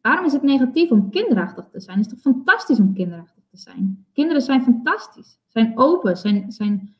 Waarom 0.00 0.24
is 0.24 0.32
het 0.32 0.42
negatief 0.42 0.90
om 0.90 1.10
kinderachtig 1.10 1.68
te 1.72 1.80
zijn? 1.80 1.98
Het 1.98 2.06
is 2.06 2.12
toch 2.12 2.32
fantastisch 2.32 2.78
om 2.78 2.94
kinderachtig 2.94 3.42
te 3.50 3.56
zijn? 3.56 4.06
Kinderen 4.12 4.42
zijn 4.42 4.62
fantastisch, 4.62 5.38
zijn 5.48 5.78
open, 5.78 6.16
zijn, 6.16 6.52
zijn, 6.52 6.94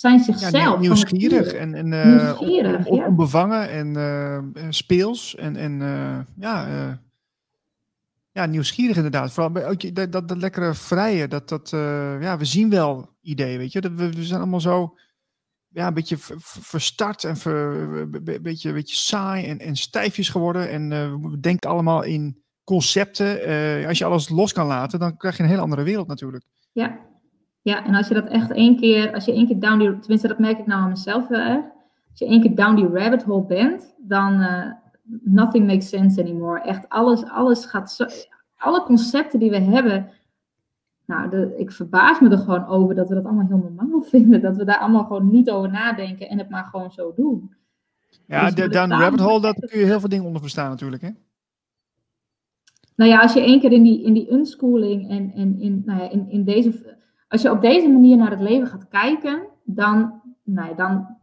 zijn 0.00 0.20
zichzelf. 0.20 0.52
Ja, 0.52 0.76
nieuwsgierig 0.76 1.52
en, 1.52 1.74
en 1.74 1.92
uh, 1.92 2.04
nieuwsgierig, 2.04 2.86
on, 2.86 2.98
on, 2.98 3.06
onbevangen 3.06 3.70
en 3.70 3.94
uh, 3.96 4.66
speels 4.70 5.34
en, 5.36 5.56
en 5.56 5.80
uh, 5.80 6.18
ja, 6.36 6.98
ja, 8.32 8.46
nieuwsgierig 8.46 8.96
inderdaad. 8.96 9.32
Vooral 9.32 9.52
bij, 9.52 9.92
dat, 9.92 10.12
dat, 10.12 10.28
dat 10.28 10.36
lekkere 10.36 10.74
vrije, 10.74 11.28
dat, 11.28 11.48
dat 11.48 11.70
ja, 12.20 12.36
we 12.38 12.44
zien 12.44 12.70
wel 12.70 13.16
idee, 13.20 13.58
weet 13.58 13.72
je. 13.72 13.80
Dat 13.80 13.92
we, 13.92 14.12
we 14.12 14.24
zijn 14.24 14.40
allemaal 14.40 14.60
zo, 14.60 14.98
ja, 15.68 15.86
een 15.86 15.94
beetje 15.94 16.16
verstart 16.18 17.24
en 17.24 17.36
een 17.44 18.42
beetje, 18.42 18.72
beetje 18.72 18.96
saai 18.96 19.46
en, 19.46 19.58
en 19.58 19.76
stijfjes 19.76 20.28
geworden. 20.28 20.70
En 20.70 20.88
we 21.30 21.40
denken 21.40 21.70
allemaal 21.70 22.02
in 22.02 22.42
concepten. 22.64 23.28
Als 23.86 23.98
je 23.98 24.04
alles 24.04 24.28
los 24.28 24.52
kan 24.52 24.66
laten, 24.66 24.98
dan 24.98 25.16
krijg 25.16 25.36
je 25.36 25.42
een 25.42 25.48
hele 25.48 25.60
andere 25.60 25.82
wereld 25.82 26.06
natuurlijk. 26.06 26.44
Ja, 26.72 26.98
ja 27.62 27.84
en 27.84 27.94
als 27.94 28.08
je 28.08 28.14
dat 28.14 28.26
echt 28.26 28.50
één 28.50 28.76
keer, 28.76 29.14
als 29.14 29.24
je 29.24 29.32
één 29.32 29.46
keer 29.46 29.60
down 29.60 29.78
die, 29.78 29.98
tenminste 29.98 30.28
dat 30.28 30.38
merk 30.38 30.58
ik 30.58 30.66
nou 30.66 30.82
aan 30.82 30.88
mezelf 30.88 31.28
wel 31.28 31.40
erg. 31.40 31.64
Als 32.10 32.18
je 32.18 32.26
één 32.26 32.40
keer 32.40 32.54
down 32.54 32.74
die 32.74 32.88
rabbit 32.88 33.22
hole 33.22 33.44
bent, 33.46 33.94
dan 33.98 34.42
nothing 35.24 35.66
makes 35.66 35.88
sense 35.88 36.20
anymore. 36.20 36.60
Echt 36.60 36.88
alles, 36.88 37.24
alles 37.24 37.64
gaat 37.64 37.92
zo. 37.92 38.06
Alle 38.56 38.82
concepten 38.82 39.38
die 39.38 39.50
we 39.50 39.58
hebben. 39.58 40.10
Nou, 41.06 41.30
de, 41.30 41.54
ik 41.56 41.72
verbaas 41.72 42.20
me 42.20 42.30
er 42.30 42.38
gewoon 42.38 42.66
over 42.66 42.94
dat 42.94 43.08
we 43.08 43.14
dat 43.14 43.24
allemaal 43.24 43.46
heel 43.46 43.72
normaal 43.74 44.02
vinden. 44.10 44.40
Dat 44.40 44.56
we 44.56 44.64
daar 44.64 44.78
allemaal 44.78 45.04
gewoon 45.04 45.30
niet 45.30 45.50
over 45.50 45.70
nadenken 45.70 46.28
en 46.28 46.38
het 46.38 46.50
maar 46.50 46.64
gewoon 46.64 46.90
zo 46.90 47.12
doen. 47.16 47.54
Ja, 48.26 48.44
dus 48.44 48.54
de, 48.54 48.68
down 48.68 48.92
rabbit 48.92 49.20
hole, 49.20 49.40
dat 49.40 49.70
kun 49.70 49.78
je 49.78 49.84
heel 49.84 50.00
veel 50.00 50.08
dingen 50.08 50.24
onder 50.24 50.40
verstaan 50.40 50.70
natuurlijk, 50.70 51.02
hè? 51.02 51.10
Nou 52.94 53.10
ja, 53.10 53.20
als 53.20 53.32
je 53.32 53.40
één 53.40 53.60
keer 53.60 53.72
in 53.72 53.82
die, 53.82 54.02
in 54.02 54.12
die 54.12 54.32
unschooling 54.32 55.10
en, 55.10 55.32
en 55.34 55.60
in, 55.60 55.82
nou 55.84 56.02
ja, 56.02 56.10
in, 56.10 56.30
in 56.30 56.44
deze... 56.44 56.98
Als 57.30 57.42
je 57.42 57.50
op 57.50 57.60
deze 57.60 57.88
manier 57.88 58.16
naar 58.16 58.30
het 58.30 58.40
leven 58.40 58.68
gaat 58.68 58.88
kijken, 58.88 59.46
dan... 59.64 60.20
Nee, 60.42 60.74
dan, 60.74 61.16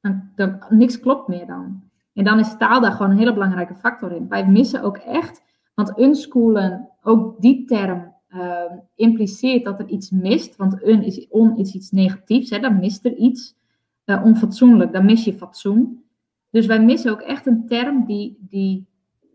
dan, 0.00 0.30
dan 0.34 0.58
niks 0.68 1.00
klopt 1.00 1.28
meer 1.28 1.46
dan. 1.46 1.82
En 2.12 2.24
dan 2.24 2.38
is 2.38 2.56
taal 2.56 2.80
daar 2.80 2.92
gewoon 2.92 3.10
een 3.10 3.18
hele 3.18 3.32
belangrijke 3.32 3.74
factor 3.74 4.12
in. 4.12 4.28
Wij 4.28 4.46
missen 4.46 4.82
ook 4.82 4.96
echt, 4.96 5.42
want 5.74 5.98
unschoolen, 5.98 6.88
ook 7.02 7.40
die 7.40 7.64
term 7.64 8.14
uh, 8.28 8.72
impliceert 8.94 9.64
dat 9.64 9.78
er 9.78 9.88
iets 9.88 10.10
mist. 10.10 10.56
Want 10.56 10.82
un 10.86 11.02
is, 11.02 11.28
on 11.28 11.56
is 11.56 11.74
iets 11.74 11.90
negatiefs, 11.90 12.50
hè, 12.50 12.58
dan 12.58 12.78
mist 12.78 13.04
er 13.04 13.14
iets. 13.14 13.56
Uh, 14.04 14.24
onfatsoenlijk, 14.24 14.92
dan 14.92 15.04
mis 15.04 15.24
je 15.24 15.32
fatsoen. 15.32 16.04
Dus 16.50 16.66
wij 16.66 16.84
missen 16.84 17.12
ook 17.12 17.20
echt 17.20 17.46
een 17.46 17.66
term 17.66 18.04
die, 18.04 18.38
die, 18.40 18.86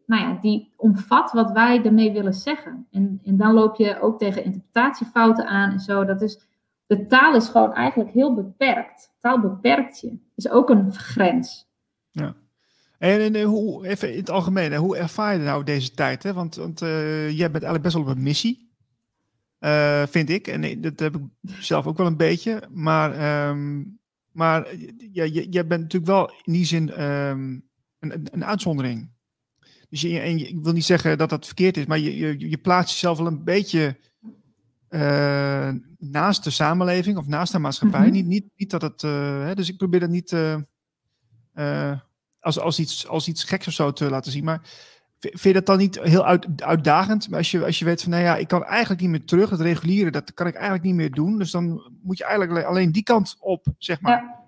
nou 0.06 0.22
ja, 0.22 0.38
die 0.42 0.74
omvat 0.78 1.32
wat 1.32 1.52
wij 1.52 1.84
ermee 1.84 2.12
willen 2.12 2.34
zeggen. 2.34 2.88
En, 2.92 3.22
en 3.24 3.38
dan 3.38 3.54
loop 3.54 3.76
je 3.76 4.02
ook 4.02 4.20
tegen 4.20 4.44
interpretatiefouten 4.44 5.48
aan 5.48 5.72
en 5.72 5.80
zo. 5.80 6.06
Dat 6.06 6.22
is, 6.22 6.40
de 6.86 7.06
taal 7.06 7.36
is 7.36 7.48
gewoon 7.48 7.74
eigenlijk 7.74 8.12
heel 8.12 8.34
beperkt. 8.34 9.12
Taal 9.22 9.40
beperkt 9.40 10.00
je. 10.00 10.18
Is 10.36 10.50
ook 10.50 10.70
een 10.70 10.94
grens. 10.94 11.68
Ja. 12.12 12.36
En, 12.98 13.36
en, 13.36 13.44
hoe, 13.44 13.88
even 13.88 14.12
in 14.12 14.20
het 14.20 14.30
algemeen, 14.30 14.76
hoe 14.76 14.98
ervaar 14.98 15.34
je 15.34 15.40
nou 15.40 15.64
deze 15.64 15.92
tijd? 15.92 16.24
Hè? 16.24 16.34
Want, 16.34 16.56
want 16.56 16.82
uh, 16.82 17.30
jij 17.30 17.52
bent 17.52 17.64
eigenlijk 17.64 17.84
best 17.84 17.96
wel 17.96 18.04
op 18.04 18.10
een 18.10 18.24
missie, 18.24 18.72
uh, 19.60 20.04
vind 20.06 20.30
ik. 20.30 20.48
En 20.48 20.82
dat 20.82 21.00
heb 21.00 21.16
ik 21.16 21.22
zelf 21.60 21.88
ook 21.88 21.98
wel 21.98 22.08
een 22.08 22.18
beetje. 22.18 22.62
Maar, 22.72 23.48
um, 23.50 24.00
maar 24.32 24.76
ja, 25.12 25.26
jij 25.26 25.68
bent 25.68 25.82
natuurlijk 25.82 26.12
wel 26.12 26.32
in 26.44 26.54
die 26.54 26.66
zin 26.66 27.04
um, 27.04 27.70
een, 28.00 28.28
een, 28.32 28.46
uitzondering. 28.46 29.12
Dus 29.94 30.02
je, 30.02 30.20
en 30.20 30.38
je, 30.38 30.48
ik 30.48 30.64
wil 30.64 30.74
niet 30.74 30.86
zeggen 30.86 31.18
dat 31.18 31.30
dat 31.30 31.46
verkeerd 31.46 31.78
is, 31.78 31.86
maar 31.86 32.00
je, 32.00 32.18
je, 32.18 32.50
je 32.50 32.58
plaatst 32.58 32.94
jezelf 32.94 33.18
wel 33.18 33.28
een 33.28 33.44
beetje 33.44 33.98
uh, 34.90 35.70
naast 35.98 36.44
de 36.44 36.50
samenleving 36.50 37.18
of 37.18 37.28
naast 37.28 37.52
de 37.52 37.60
maatschappij. 37.60 38.00
Mm 38.00 38.06
-hmm. 38.06 38.14
niet, 38.14 38.26
niet, 38.26 38.46
niet 38.56 38.70
dat 38.70 38.82
het. 38.82 39.02
Hè, 39.02 39.56
dus 39.56 39.70
ik 39.70 39.78
probeer 39.78 40.00
dat 40.00 40.10
niet 40.10 40.36
als, 42.40 42.60
als, 42.60 42.80
iets, 42.80 43.08
als 43.08 43.28
iets 43.28 43.44
geks 43.44 43.68
of 43.68 43.74
zo 43.74 43.92
te 43.92 44.10
laten 44.10 44.32
zien. 44.32 44.44
Maar 44.44 44.62
vind 45.20 45.42
je 45.42 45.54
dat 45.54 45.66
dan 45.66 45.78
niet 45.78 46.00
heel 46.02 46.26
uit, 46.26 46.48
uitdagend? 46.62 47.30
Maar 47.30 47.38
als 47.38 47.52
je, 47.52 47.66
als 47.66 47.80
je 47.80 47.86
weet 47.86 48.02
van, 48.02 48.12
nou 48.12 48.24
ja, 48.24 48.36
ik 48.36 48.48
kan 48.48 48.64
eigenlijk 48.64 49.02
niet 49.02 49.10
meer 49.10 49.26
terug. 49.26 49.50
Het 49.50 49.62
reguliere, 49.62 50.12
dat 50.12 50.34
kan 50.34 50.48
ik 50.48 50.54
eigenlijk 50.54 50.84
niet 50.84 50.96
meer 50.96 51.12
doen. 51.12 51.38
Dus 51.38 51.52
dan 51.52 51.92
moet 52.02 52.18
je 52.18 52.26
eigenlijk 52.26 52.66
alleen 52.66 52.92
die 52.92 53.04
kant 53.04 53.36
op, 53.40 53.66
zeg 53.78 54.02
maar. 54.02 54.12
Ja, 54.12 54.40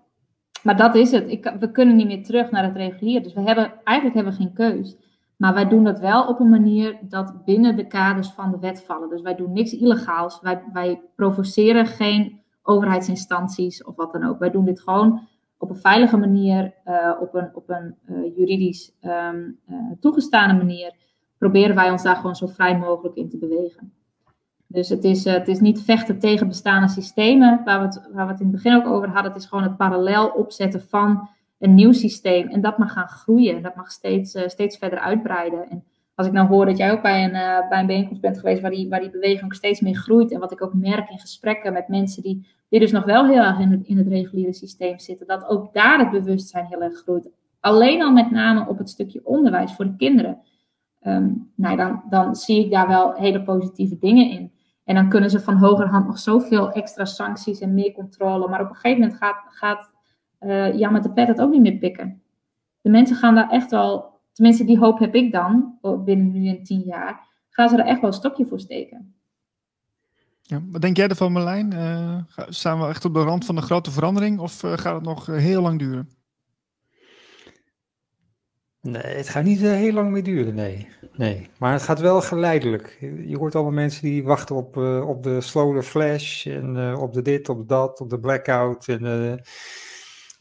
maar 0.64 0.78
dat 0.78 0.96
is 0.96 1.12
het. 1.12 1.30
Ik, 1.30 1.54
we 1.60 1.72
kunnen 1.72 1.96
niet 1.96 2.08
meer 2.08 2.24
terug 2.24 2.52
naar 2.52 2.64
het 2.64 2.76
reguliere. 2.76 3.24
Dus 3.24 3.34
we 3.34 3.42
hebben, 3.42 3.74
eigenlijk 3.84 4.16
hebben 4.16 4.34
we 4.34 4.44
geen 4.44 4.54
keus. 4.54 4.96
Maar 5.38 5.54
wij 5.54 5.68
doen 5.68 5.84
dat 5.84 6.00
wel 6.00 6.28
op 6.28 6.40
een 6.40 6.50
manier 6.50 6.98
dat 7.02 7.46
binnen 7.46 7.76
de 7.76 7.88
kaders 7.88 8.32
van 8.32 8.52
de 8.52 8.60
wet 8.60 8.84
vallen. 8.84 9.10
Dus 9.10 9.22
wij 9.22 9.36
doen 9.36 9.54
niks 9.54 9.74
illegaals. 9.74 10.42
Wij, 10.42 10.64
wij 10.74 11.02
provoceren 11.16 11.86
geen 11.86 12.42
overheidsinstanties 12.64 13.84
of 13.84 13.96
wat 13.96 14.12
dan 14.12 14.24
ook. 14.24 14.40
Wij 14.40 14.52
doen 14.52 14.66
dit 14.66 14.80
gewoon 14.82 15.28
op 15.58 15.70
een 15.70 15.76
veilige 15.76 16.18
manier, 16.18 16.74
uh, 16.86 17.12
op 17.20 17.34
een, 17.34 17.50
op 17.54 17.70
een 17.70 17.96
uh, 18.10 18.38
juridisch 18.38 18.96
um, 19.02 19.60
toegestane 20.00 20.54
manier, 20.54 20.94
proberen 21.38 21.76
wij 21.76 21.92
ons 21.92 22.04
daar 22.04 22.16
gewoon 22.16 22.36
zo 22.36 22.48
vrij 22.48 22.78
mogelijk 22.78 23.16
in 23.16 23.30
te 23.30 23.38
bewegen. 23.38 23.94
Dus 24.68 24.90
het 24.90 25.04
is, 25.04 25.24
het 25.24 25.48
is 25.48 25.60
niet 25.60 25.82
vechten 25.82 26.20
tegen 26.20 26.48
bestaande 26.48 26.88
systemen, 26.88 27.62
waar 27.66 27.82
we, 27.82 28.02
waar 28.14 28.26
we 28.26 28.32
het 28.32 28.42
in 28.42 28.48
het 28.48 28.56
begin 28.56 28.76
ook 28.76 28.88
over 28.88 29.08
hadden. 29.08 29.32
Het 29.32 29.42
is 29.42 29.48
gewoon 29.48 29.64
het 29.64 29.78
parallel 29.78 30.28
opzetten 30.28 30.82
van 30.82 31.30
een 31.66 31.76
nieuw 31.76 31.92
systeem. 31.92 32.48
En 32.48 32.62
dat 32.62 32.78
mag 32.78 32.94
gaan 32.94 33.08
groeien. 33.08 33.62
Dat 33.62 33.76
mag 33.76 33.92
steeds, 33.92 34.38
steeds 34.46 34.78
verder 34.78 35.00
uitbreiden. 35.00 35.70
En 35.70 35.84
als 36.16 36.28
ik 36.28 36.34
nou 36.34 36.48
hoor 36.48 36.66
dat 36.66 36.78
jij 36.78 36.92
ook 36.92 37.02
bij 37.02 37.24
een, 37.24 37.68
bij 37.70 37.80
een 37.80 37.88
bijeenkomst 37.88 38.22
bent 38.22 38.40
geweest 38.40 38.62
waar 38.62 38.72
die, 38.72 38.90
waar 38.90 39.00
die 39.00 39.10
beweging 39.10 39.56
steeds 39.56 39.80
meer 39.80 39.96
groeit. 39.96 40.32
En 40.32 40.40
wat 40.40 40.52
ik 40.52 40.62
ook 40.62 40.74
merk 40.74 41.10
in 41.10 41.20
gesprekken 41.20 41.74
met 41.74 41.88
mensen 41.88 42.24
die 42.24 42.48
die 42.70 42.80
dus 42.80 42.92
nog 42.92 43.04
wel 43.04 43.26
heel 43.26 43.44
erg 43.44 43.60
in 43.60 43.72
het, 43.72 43.84
in 43.84 43.98
het 43.98 44.08
reguliere 44.08 44.54
systeem 44.54 45.00
zitten, 45.00 45.28
dat 45.28 45.48
ook 45.48 45.74
daar 45.74 46.00
het 46.00 46.12
bewustzijn 46.12 46.66
heel 46.66 46.82
erg 46.82 46.98
groeit. 46.98 47.30
Alleen 47.60 48.02
al 48.02 48.12
met 48.12 48.32
name 48.32 48.68
op 48.68 48.78
het 48.78 48.90
stukje 48.90 49.22
onderwijs 49.24 49.74
voor 49.74 49.86
de 49.86 49.96
kinderen. 49.96 50.42
Um, 51.02 51.52
nou, 51.56 51.78
dan, 51.78 52.04
dan 52.10 52.36
zie 52.36 52.66
ik 52.66 52.72
daar 52.72 52.88
wel 52.88 53.14
hele 53.14 53.44
positieve 53.44 53.98
dingen 53.98 54.30
in. 54.30 54.52
En 54.84 54.96
dan 54.96 55.10
kunnen 55.10 55.30
ze 55.30 55.40
van 55.40 55.56
hogerhand 55.56 56.06
nog 56.06 56.20
zoveel 56.20 56.72
extra 56.72 57.06
sancties 57.06 57.60
en 57.60 57.74
meer 57.74 57.92
controle. 57.92 58.48
Maar 58.48 58.62
op 58.62 58.70
een 58.70 58.76
gegeven 58.76 59.02
moment 59.02 59.18
gaat, 59.18 59.44
gaat 59.50 59.92
uh, 60.46 60.78
Jan 60.78 60.94
met 60.94 61.04
de 61.04 61.12
pet 61.12 61.28
het 61.28 61.42
ook 61.42 61.52
niet 61.52 61.62
meer 61.62 61.78
pikken. 61.78 62.22
De 62.82 62.90
mensen 62.90 63.16
gaan 63.16 63.36
daar 63.36 63.50
echt 63.50 63.72
wel, 63.72 64.20
tenminste 64.34 64.66
die 64.66 64.78
hoop 64.78 65.00
heb 65.00 65.16
ik 65.16 65.32
dan, 65.32 65.78
binnen 66.06 66.32
nu 66.32 66.48
en 66.48 66.64
tien 66.64 66.82
jaar, 66.82 67.28
gaan 67.50 67.70
ze 67.70 67.78
er 67.78 67.86
echt 67.86 68.02
wel 68.02 68.10
een 68.10 68.16
stokje 68.16 68.46
voor 68.46 68.60
steken. 68.60 69.16
Ja, 70.42 70.62
wat 70.72 70.82
denk 70.82 70.98
jij 70.98 71.08
ervan, 71.08 71.32
Marlijn? 71.32 71.74
Uh, 71.74 72.18
staan 72.50 72.80
we 72.80 72.88
echt 72.88 73.06
op 73.06 73.14
de 73.14 73.24
rand 73.24 73.46
van 73.46 73.58
een 73.58 73.64
grote 73.64 73.92
verandering 73.92 74.40
of 74.40 74.64
uh, 74.64 74.74
gaat 74.74 74.96
het 74.96 75.04
nog 75.04 75.26
heel 75.26 75.62
lang 75.62 75.80
duren? 75.80 76.10
Nee, 78.82 79.16
het 79.16 79.30
gaat 79.30 79.44
niet 79.44 79.60
heel 79.60 79.94
lang 79.94 80.12
meer 80.12 80.24
duren, 80.24 80.56
nee. 80.56 80.88
nee. 81.16 81.50
Maar 81.58 81.72
het 81.72 81.82
gaat 81.82 82.00
wel 82.00 82.22
geleidelijk. 82.22 82.98
Je 83.26 83.38
hoort 83.38 83.56
allemaal 83.56 83.74
mensen 83.74 84.04
die 84.04 84.24
wachten 84.24 84.56
op, 84.56 84.78
op 85.08 85.24
de 85.24 85.42
slower 85.42 85.84
flash 85.84 86.48
en 86.48 86.96
op 86.98 87.14
de 87.14 87.22
dit, 87.22 87.50
op 87.50 87.68
dat, 87.68 88.00
op 88.00 88.10
de 88.10 88.20
blackout. 88.20 88.88
En 88.88 89.44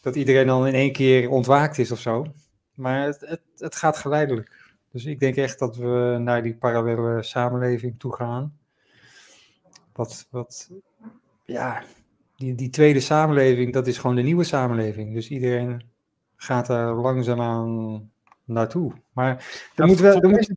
dat 0.05 0.17
iedereen 0.17 0.47
dan 0.47 0.67
in 0.67 0.75
één 0.75 0.93
keer 0.93 1.31
ontwaakt 1.31 1.79
is 1.79 1.91
of 1.91 1.99
zo. 1.99 2.27
Maar 2.75 3.07
het, 3.07 3.21
het, 3.21 3.41
het 3.57 3.77
gaat 3.77 3.97
geleidelijk. 3.97 4.73
Dus 4.91 5.05
ik 5.05 5.21
denk 5.21 5.37
echt 5.37 5.59
dat 5.59 5.77
we 5.77 6.17
naar 6.21 6.43
die 6.43 6.55
parallele 6.55 7.23
samenleving 7.23 7.99
toe 7.99 8.15
gaan 8.15 8.59
wat, 9.95 10.27
wat 10.31 10.71
ja, 11.45 11.83
die, 12.37 12.55
die 12.55 12.71
tweede 12.71 13.01
samenleving, 13.01 13.73
dat 13.73 13.87
is 13.87 13.99
gewoon 13.99 14.17
de 14.17 14.23
nieuwe 14.23 14.45
samenleving. 14.45 15.15
Dus 15.15 15.29
iedereen 15.29 15.83
gaat 16.37 16.67
daar 16.67 16.95
langzaamaan 16.95 18.11
naartoe. 18.45 18.93
Maar 19.13 19.63
er 19.75 19.87
moet 19.87 20.01
wel. 20.01 20.21
Er 20.21 20.29
moet... 20.29 20.55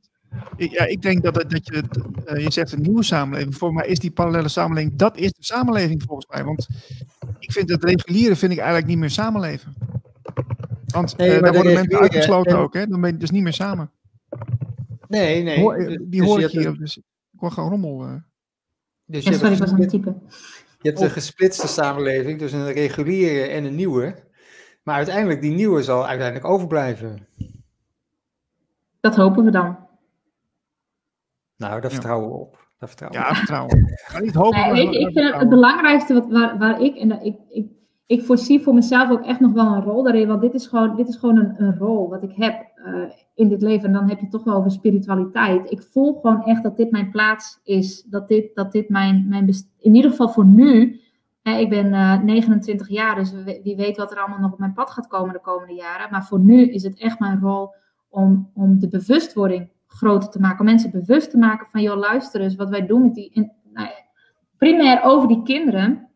Ik, 0.55 0.71
ja, 0.71 0.85
ik 0.85 1.01
denk 1.01 1.23
dat, 1.23 1.33
dat 1.33 1.65
je, 1.67 1.83
uh, 2.33 2.43
je 2.43 2.51
zegt 2.51 2.71
een 2.71 2.81
nieuwe 2.81 3.03
samenleving. 3.03 3.55
Voor 3.55 3.73
mij 3.73 3.87
is 3.87 3.99
die 3.99 4.11
parallele 4.11 4.47
samenleving, 4.47 4.95
dat 4.95 5.17
is 5.17 5.31
de 5.31 5.43
samenleving 5.43 6.03
volgens 6.03 6.27
mij. 6.27 6.43
Want 6.43 6.67
ik 7.39 7.51
vind 7.51 7.69
het 7.69 7.83
reguliere 7.83 8.35
vind 8.35 8.51
ik 8.51 8.57
eigenlijk 8.57 8.87
niet 8.87 8.97
meer 8.97 9.09
samenleven. 9.09 9.75
Want 10.85 11.17
nee, 11.17 11.35
uh, 11.35 11.41
daar 11.41 11.53
worden 11.53 11.73
mensen 11.73 11.99
uitgesloten 11.99 12.57
ook, 12.57 12.73
hè? 12.73 12.87
Dan 12.87 13.01
ben 13.01 13.11
je 13.11 13.17
dus 13.17 13.31
niet 13.31 13.43
meer 13.43 13.53
samen. 13.53 13.91
Nee, 15.07 15.43
nee. 15.43 15.59
Hoor, 15.59 15.75
eh, 15.75 15.87
die 15.87 16.19
dus 16.19 16.29
hoor 16.29 16.41
ik 16.41 16.49
hier. 16.49 16.77
Dus 16.77 16.97
ik 16.97 17.03
hoor 17.35 17.51
gewoon 17.51 17.69
rommel. 17.69 18.05
Uh. 18.05 18.13
Dus 19.05 19.23
ja, 19.23 19.31
je 19.31 19.37
sorry, 19.37 19.57
was 19.57 19.71
een 19.71 19.87
type. 19.87 20.15
Je 20.81 20.89
hebt 20.89 21.01
een 21.01 21.09
gesplitste 21.09 21.67
samenleving, 21.67 22.39
dus 22.39 22.51
een 22.51 22.71
reguliere 22.71 23.47
en 23.47 23.63
een 23.63 23.75
nieuwe. 23.75 24.15
Maar 24.83 24.95
uiteindelijk, 24.95 25.41
die 25.41 25.51
nieuwe 25.51 25.83
zal 25.83 26.07
uiteindelijk 26.07 26.47
overblijven. 26.47 27.27
Dat 28.99 29.15
hopen 29.15 29.45
we 29.45 29.51
dan. 29.51 29.86
Nou, 31.57 31.81
daar 31.81 31.91
vertrouwen 31.91 32.29
we 32.29 32.35
op. 32.35 32.67
Daar 32.79 32.89
vertrouwen 32.89 33.19
ja, 33.19 33.35
vertrouwen. 33.35 33.91
Ga 33.95 34.19
niet 34.19 34.33
hopen. 34.33 34.73
Nee, 34.73 34.83
ik, 34.83 34.93
ik 34.93 35.11
vind 35.13 35.31
het, 35.31 35.39
het 35.39 35.49
belangrijkste 35.49 36.13
wat, 36.13 36.27
waar, 36.29 36.57
waar 36.57 36.81
ik, 36.81 36.95
en 36.95 37.21
ik, 37.21 37.39
ik, 37.49 37.67
ik 38.05 38.23
voorzie 38.23 38.61
voor 38.61 38.73
mezelf 38.73 39.09
ook 39.09 39.25
echt 39.25 39.39
nog 39.39 39.51
wel 39.51 39.65
een 39.65 39.83
rol 39.83 40.03
daarin. 40.03 40.27
Want 40.27 40.41
dit 40.41 40.53
is 40.53 40.67
gewoon, 40.67 40.95
dit 40.95 41.07
is 41.07 41.15
gewoon 41.15 41.37
een, 41.37 41.61
een 41.63 41.77
rol 41.77 42.09
wat 42.09 42.23
ik 42.23 42.31
heb 42.35 42.71
uh, 42.85 43.03
in 43.35 43.49
dit 43.49 43.61
leven. 43.61 43.87
En 43.87 43.93
dan 43.93 44.09
heb 44.09 44.19
je 44.19 44.27
toch 44.27 44.43
wel 44.43 44.55
over 44.55 44.71
spiritualiteit. 44.71 45.71
Ik 45.71 45.81
voel 45.81 46.19
gewoon 46.21 46.43
echt 46.43 46.63
dat 46.63 46.77
dit 46.77 46.91
mijn 46.91 47.11
plaats 47.11 47.59
is. 47.63 48.03
Dat 48.03 48.27
dit, 48.27 48.55
dat 48.55 48.71
dit 48.71 48.89
mijn, 48.89 49.27
mijn 49.27 49.49
in 49.79 49.95
ieder 49.95 50.11
geval 50.11 50.29
voor 50.29 50.45
nu. 50.45 51.01
Hè, 51.41 51.57
ik 51.57 51.69
ben 51.69 51.85
uh, 51.85 52.13
eh, 52.13 52.23
29 52.23 52.89
jaar, 52.89 53.15
dus 53.15 53.33
wie 53.63 53.75
weet 53.75 53.97
wat 53.97 54.11
er 54.11 54.17
allemaal 54.17 54.39
nog 54.39 54.51
op 54.51 54.59
mijn 54.59 54.73
pad 54.73 54.89
gaat 54.89 55.07
komen 55.07 55.33
de 55.33 55.41
komende 55.41 55.73
jaren. 55.73 56.11
Maar 56.11 56.25
voor 56.25 56.39
nu 56.39 56.69
is 56.69 56.83
het 56.83 56.99
echt 56.99 57.19
mijn 57.19 57.39
rol 57.39 57.73
om, 58.09 58.51
om 58.53 58.79
de 58.79 58.87
bewustwording 58.87 59.69
groter 59.97 60.29
te 60.29 60.39
maken. 60.39 60.59
Om 60.59 60.65
mensen 60.65 60.91
bewust 60.91 61.31
te 61.31 61.37
maken 61.37 61.67
van, 61.67 61.81
joh, 61.81 61.97
luister 61.97 62.41
eens, 62.41 62.55
wat 62.55 62.69
wij 62.69 62.85
doen 62.85 63.01
met 63.01 63.13
die... 63.13 63.51
Nou, 63.73 63.89
primair 64.57 65.03
over 65.03 65.27
die 65.27 65.43
kinderen. 65.43 66.09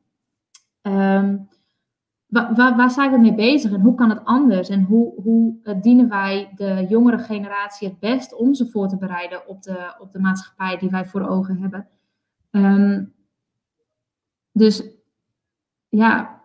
Um, 0.81 1.49
waar, 2.27 2.91
zijn 2.91 3.11
we 3.11 3.17
mee 3.17 3.35
bezig 3.35 3.71
en 3.71 3.81
hoe 3.81 3.95
kan 3.95 4.09
het 4.09 4.25
anders? 4.25 4.69
En 4.69 4.83
hoe, 4.83 5.21
hoe 5.21 5.55
uh, 5.63 5.81
dienen 5.81 6.09
wij 6.09 6.51
de 6.55 6.85
jongere 6.89 7.19
generatie 7.19 7.87
het 7.87 7.99
best 7.99 8.35
om 8.35 8.53
ze 8.53 8.65
voor 8.65 8.87
te 8.87 8.97
bereiden 8.97 9.47
op 9.47 9.61
de, 9.61 9.95
op 9.99 10.11
de 10.11 10.19
maatschappij 10.19 10.77
die 10.77 10.89
wij 10.89 11.05
voor 11.05 11.27
ogen 11.27 11.57
hebben? 11.57 11.87
Um, 12.51 13.13
dus 14.51 14.83
ja, 15.89 16.40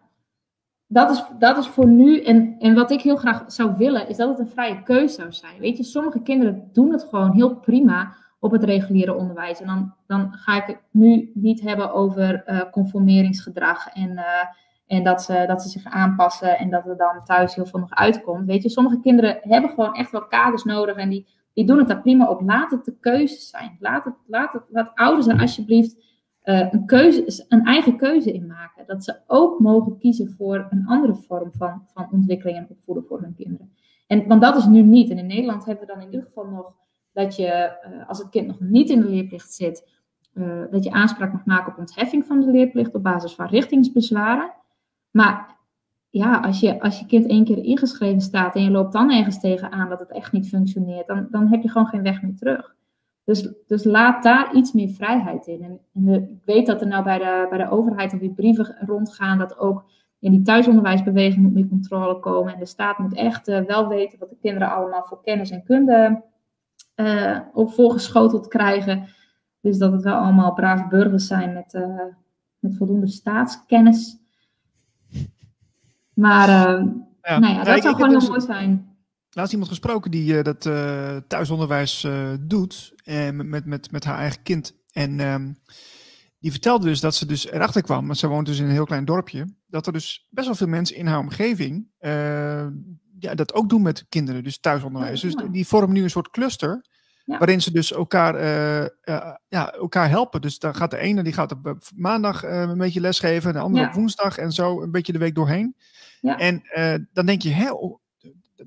dat 0.86 1.10
is, 1.10 1.24
dat 1.38 1.58
is 1.58 1.68
voor 1.68 1.86
nu. 1.86 2.22
En, 2.22 2.56
en 2.58 2.74
wat 2.74 2.90
ik 2.90 3.00
heel 3.00 3.16
graag 3.16 3.44
zou 3.46 3.74
willen, 3.76 4.08
is 4.08 4.16
dat 4.16 4.28
het 4.28 4.38
een 4.38 4.48
vrije 4.48 4.82
keuze 4.82 5.14
zou 5.14 5.32
zijn. 5.32 5.60
Weet 5.60 5.76
je, 5.76 5.82
sommige 5.82 6.22
kinderen 6.22 6.68
doen 6.72 6.92
het 6.92 7.06
gewoon 7.10 7.32
heel 7.32 7.56
prima 7.56 8.14
op 8.40 8.50
het 8.50 8.64
reguliere 8.64 9.14
onderwijs. 9.14 9.60
En 9.60 9.66
dan, 9.66 9.94
dan 10.06 10.32
ga 10.32 10.56
ik 10.56 10.66
het 10.66 10.80
nu 10.90 11.30
niet 11.34 11.60
hebben 11.60 11.92
over 11.92 12.42
uh, 12.46 12.60
conformeringsgedrag 12.70 13.88
en. 13.88 14.10
Uh, 14.10 14.24
en 14.86 15.04
dat 15.04 15.22
ze, 15.22 15.44
dat 15.46 15.62
ze 15.62 15.68
zich 15.68 15.84
aanpassen 15.84 16.58
en 16.58 16.70
dat 16.70 16.86
er 16.86 16.96
dan 16.96 17.24
thuis 17.24 17.54
heel 17.54 17.66
veel 17.66 17.80
nog 17.80 17.94
uitkomt. 17.94 18.46
Weet 18.46 18.62
je, 18.62 18.68
sommige 18.68 19.00
kinderen 19.00 19.38
hebben 19.40 19.70
gewoon 19.70 19.94
echt 19.94 20.10
wel 20.10 20.26
kaders 20.26 20.64
nodig 20.64 20.96
en 20.96 21.08
die, 21.08 21.26
die 21.52 21.66
doen 21.66 21.78
het 21.78 21.88
daar 21.88 22.00
prima 22.00 22.26
op. 22.26 22.40
Laat 22.40 22.70
het 22.70 22.84
de 22.84 22.96
keuzes 23.00 23.48
zijn. 23.48 23.76
Laat 23.80 24.04
het, 24.04 24.14
laat 24.26 24.52
het 24.52 24.62
wat 24.70 24.90
ouders 24.94 25.26
er 25.26 25.40
alsjeblieft 25.40 25.96
uh, 26.47 26.73
een, 26.73 26.86
keuze, 26.86 27.44
een 27.48 27.64
eigen 27.64 27.97
keuze 27.97 28.32
in 28.32 28.47
maken. 28.47 28.86
Dat 28.86 29.05
ze 29.05 29.16
ook 29.27 29.60
mogen 29.60 29.98
kiezen 29.98 30.31
voor 30.31 30.66
een 30.70 30.86
andere 30.86 31.14
vorm 31.14 31.52
van, 31.52 31.82
van 31.94 32.09
ontwikkeling 32.12 32.59
en 32.59 32.66
opvoeden 32.68 33.05
voor 33.05 33.20
hun 33.20 33.35
kinderen. 33.35 33.73
En, 34.06 34.27
want 34.27 34.40
dat 34.40 34.56
is 34.56 34.66
nu 34.66 34.82
niet. 34.82 35.10
En 35.10 35.18
in 35.18 35.27
Nederland 35.27 35.64
hebben 35.64 35.86
we 35.86 35.93
dan 35.93 36.01
in 36.02 36.10
ieder 36.10 36.27
geval 36.27 36.47
nog 36.47 36.73
dat 37.12 37.36
je, 37.36 37.77
uh, 37.90 38.09
als 38.09 38.18
het 38.18 38.28
kind 38.28 38.47
nog 38.47 38.60
niet 38.60 38.90
in 38.90 39.01
de 39.01 39.09
leerplicht 39.09 39.52
zit, 39.52 39.89
uh, 40.35 40.62
dat 40.70 40.85
je 40.85 40.90
aanspraak 40.90 41.32
mag 41.32 41.44
maken 41.44 41.73
op 41.73 41.78
ontheffing 41.78 42.24
van 42.24 42.40
de 42.40 42.51
leerplicht 42.51 42.94
op 42.94 43.02
basis 43.02 43.35
van 43.35 43.47
richtingsbezwaren. 43.47 44.52
Maar 45.10 45.56
ja, 46.10 46.40
als 46.40 46.60
je, 46.60 46.81
als 46.81 46.98
je 46.98 47.06
kind 47.06 47.27
één 47.27 47.44
keer 47.44 47.64
ingeschreven 47.64 48.20
staat 48.20 48.55
en 48.55 48.62
je 48.62 48.70
loopt 48.70 48.93
dan 48.93 49.10
ergens 49.10 49.40
tegenaan 49.40 49.89
dat 49.89 49.98
het 49.98 50.12
echt 50.12 50.32
niet 50.32 50.48
functioneert, 50.48 51.06
dan, 51.06 51.27
dan 51.31 51.48
heb 51.48 51.62
je 51.62 51.70
gewoon 51.70 51.86
geen 51.86 52.02
weg 52.02 52.23
meer 52.23 52.36
terug. 52.36 52.74
Dus, 53.27 53.48
dus 53.66 53.85
laat 53.85 54.23
daar 54.23 54.55
iets 54.55 54.73
meer 54.73 54.89
vrijheid 54.89 55.47
in. 55.47 55.62
En, 55.62 55.81
en 55.94 56.09
ik 56.09 56.44
weet 56.44 56.66
dat 56.66 56.81
er 56.81 56.86
nou 56.86 57.05
bij 57.05 57.19
de, 57.19 57.47
bij 57.48 57.59
de 57.59 57.70
overheid 57.70 58.12
of 58.12 58.19
die 58.19 58.35
brieven 58.35 58.77
rondgaan 58.81 59.39
dat 59.39 59.59
ook 59.59 59.85
in 60.19 60.31
die 60.31 60.43
thuisonderwijsbeweging 60.43 61.43
moet 61.43 61.53
meer 61.53 61.69
controle 61.69 62.20
komen. 62.20 62.53
En 62.53 62.59
de 62.59 62.66
staat 62.66 62.98
moet 62.98 63.15
echt 63.15 63.48
uh, 63.48 63.61
wel 63.61 63.89
weten 63.89 64.19
wat 64.19 64.31
de 64.31 64.36
kinderen 64.40 64.70
allemaal 64.70 65.05
voor 65.05 65.23
kennis 65.23 65.51
en 65.51 65.65
kunde 65.65 66.23
uh, 66.97 67.39
op 67.53 67.73
voorgeschoteld 67.73 68.48
krijgen. 68.48 69.09
Dus 69.61 69.78
dat 69.78 69.93
het 69.93 70.03
wel 70.03 70.16
allemaal 70.16 70.53
brave 70.53 70.89
burgers 70.89 71.27
zijn 71.27 71.53
met, 71.53 71.74
uh, 71.74 72.03
met 72.59 72.77
voldoende 72.77 73.07
staatskennis. 73.07 74.19
Maar 76.15 76.48
ja. 76.48 77.39
nou 77.39 77.55
ja, 77.55 77.62
dat 77.62 77.82
zou 77.82 77.94
gewoon 77.94 78.11
heel 78.11 78.19
dus 78.19 78.28
mooi 78.28 78.40
zijn. 78.40 78.85
Laatst 79.36 79.52
iemand 79.52 79.70
gesproken 79.70 80.10
die 80.10 80.34
uh, 80.34 80.42
dat 80.42 80.64
uh, 80.64 81.16
thuisonderwijs 81.28 82.06
doet 82.40 82.94
met, 83.04 83.46
met, 83.46 83.64
met, 83.64 83.90
met 83.90 84.04
haar 84.04 84.18
eigen 84.18 84.42
kind. 84.42 84.74
En 84.92 85.20
ehm, 85.20 85.52
die 86.38 86.50
vertelde 86.50 86.86
dus 86.86 87.00
dat 87.00 87.14
ze 87.14 87.26
dus 87.26 87.50
erachter 87.50 87.82
kwam, 87.82 88.06
want 88.06 88.18
ze 88.18 88.26
woont 88.26 88.46
dus 88.46 88.58
in 88.58 88.64
een 88.64 88.70
heel 88.70 88.84
klein 88.84 89.04
dorpje, 89.04 89.46
dat 89.66 89.86
er 89.86 89.92
dus 89.92 90.26
best 90.30 90.46
wel 90.46 90.56
veel 90.56 90.66
mensen 90.66 90.96
in 90.96 91.06
haar 91.06 91.18
omgeving 91.18 91.88
ja, 93.18 93.34
dat 93.34 93.54
ook 93.54 93.68
doen 93.68 93.82
met 93.82 94.06
kinderen, 94.08 94.44
dus 94.44 94.60
thuisonderwijs. 94.60 95.20
dus 95.20 95.34
die 95.50 95.66
vormen 95.66 95.92
nu 95.92 96.02
een 96.02 96.10
soort 96.10 96.30
cluster 96.30 96.84
Waarin 97.24 97.62
ze 97.62 97.72
dus 97.72 97.92
elkaar, 97.92 98.34
ja, 99.48 99.72
elkaar 99.72 100.08
helpen. 100.08 100.40
Dus 100.40 100.58
dan 100.58 100.74
gaat 100.74 100.90
de 100.90 100.98
ene 100.98 101.22
die 101.22 101.32
gaat 101.32 101.52
op 101.52 101.78
maandag 101.94 102.42
een 102.42 102.78
beetje 102.78 103.00
lesgeven, 103.00 103.52
de 103.52 103.58
andere 103.58 103.86
op 103.86 103.92
woensdag 103.92 104.38
en 104.38 104.52
zo 104.52 104.82
een 104.82 104.90
beetje 104.90 105.12
de 105.12 105.18
week 105.18 105.34
doorheen. 105.34 105.76
Ja. 106.20 106.38
En 106.38 106.62
dan 107.12 107.26
denk 107.26 107.42
je, 107.42 107.50
hè, 107.50 107.70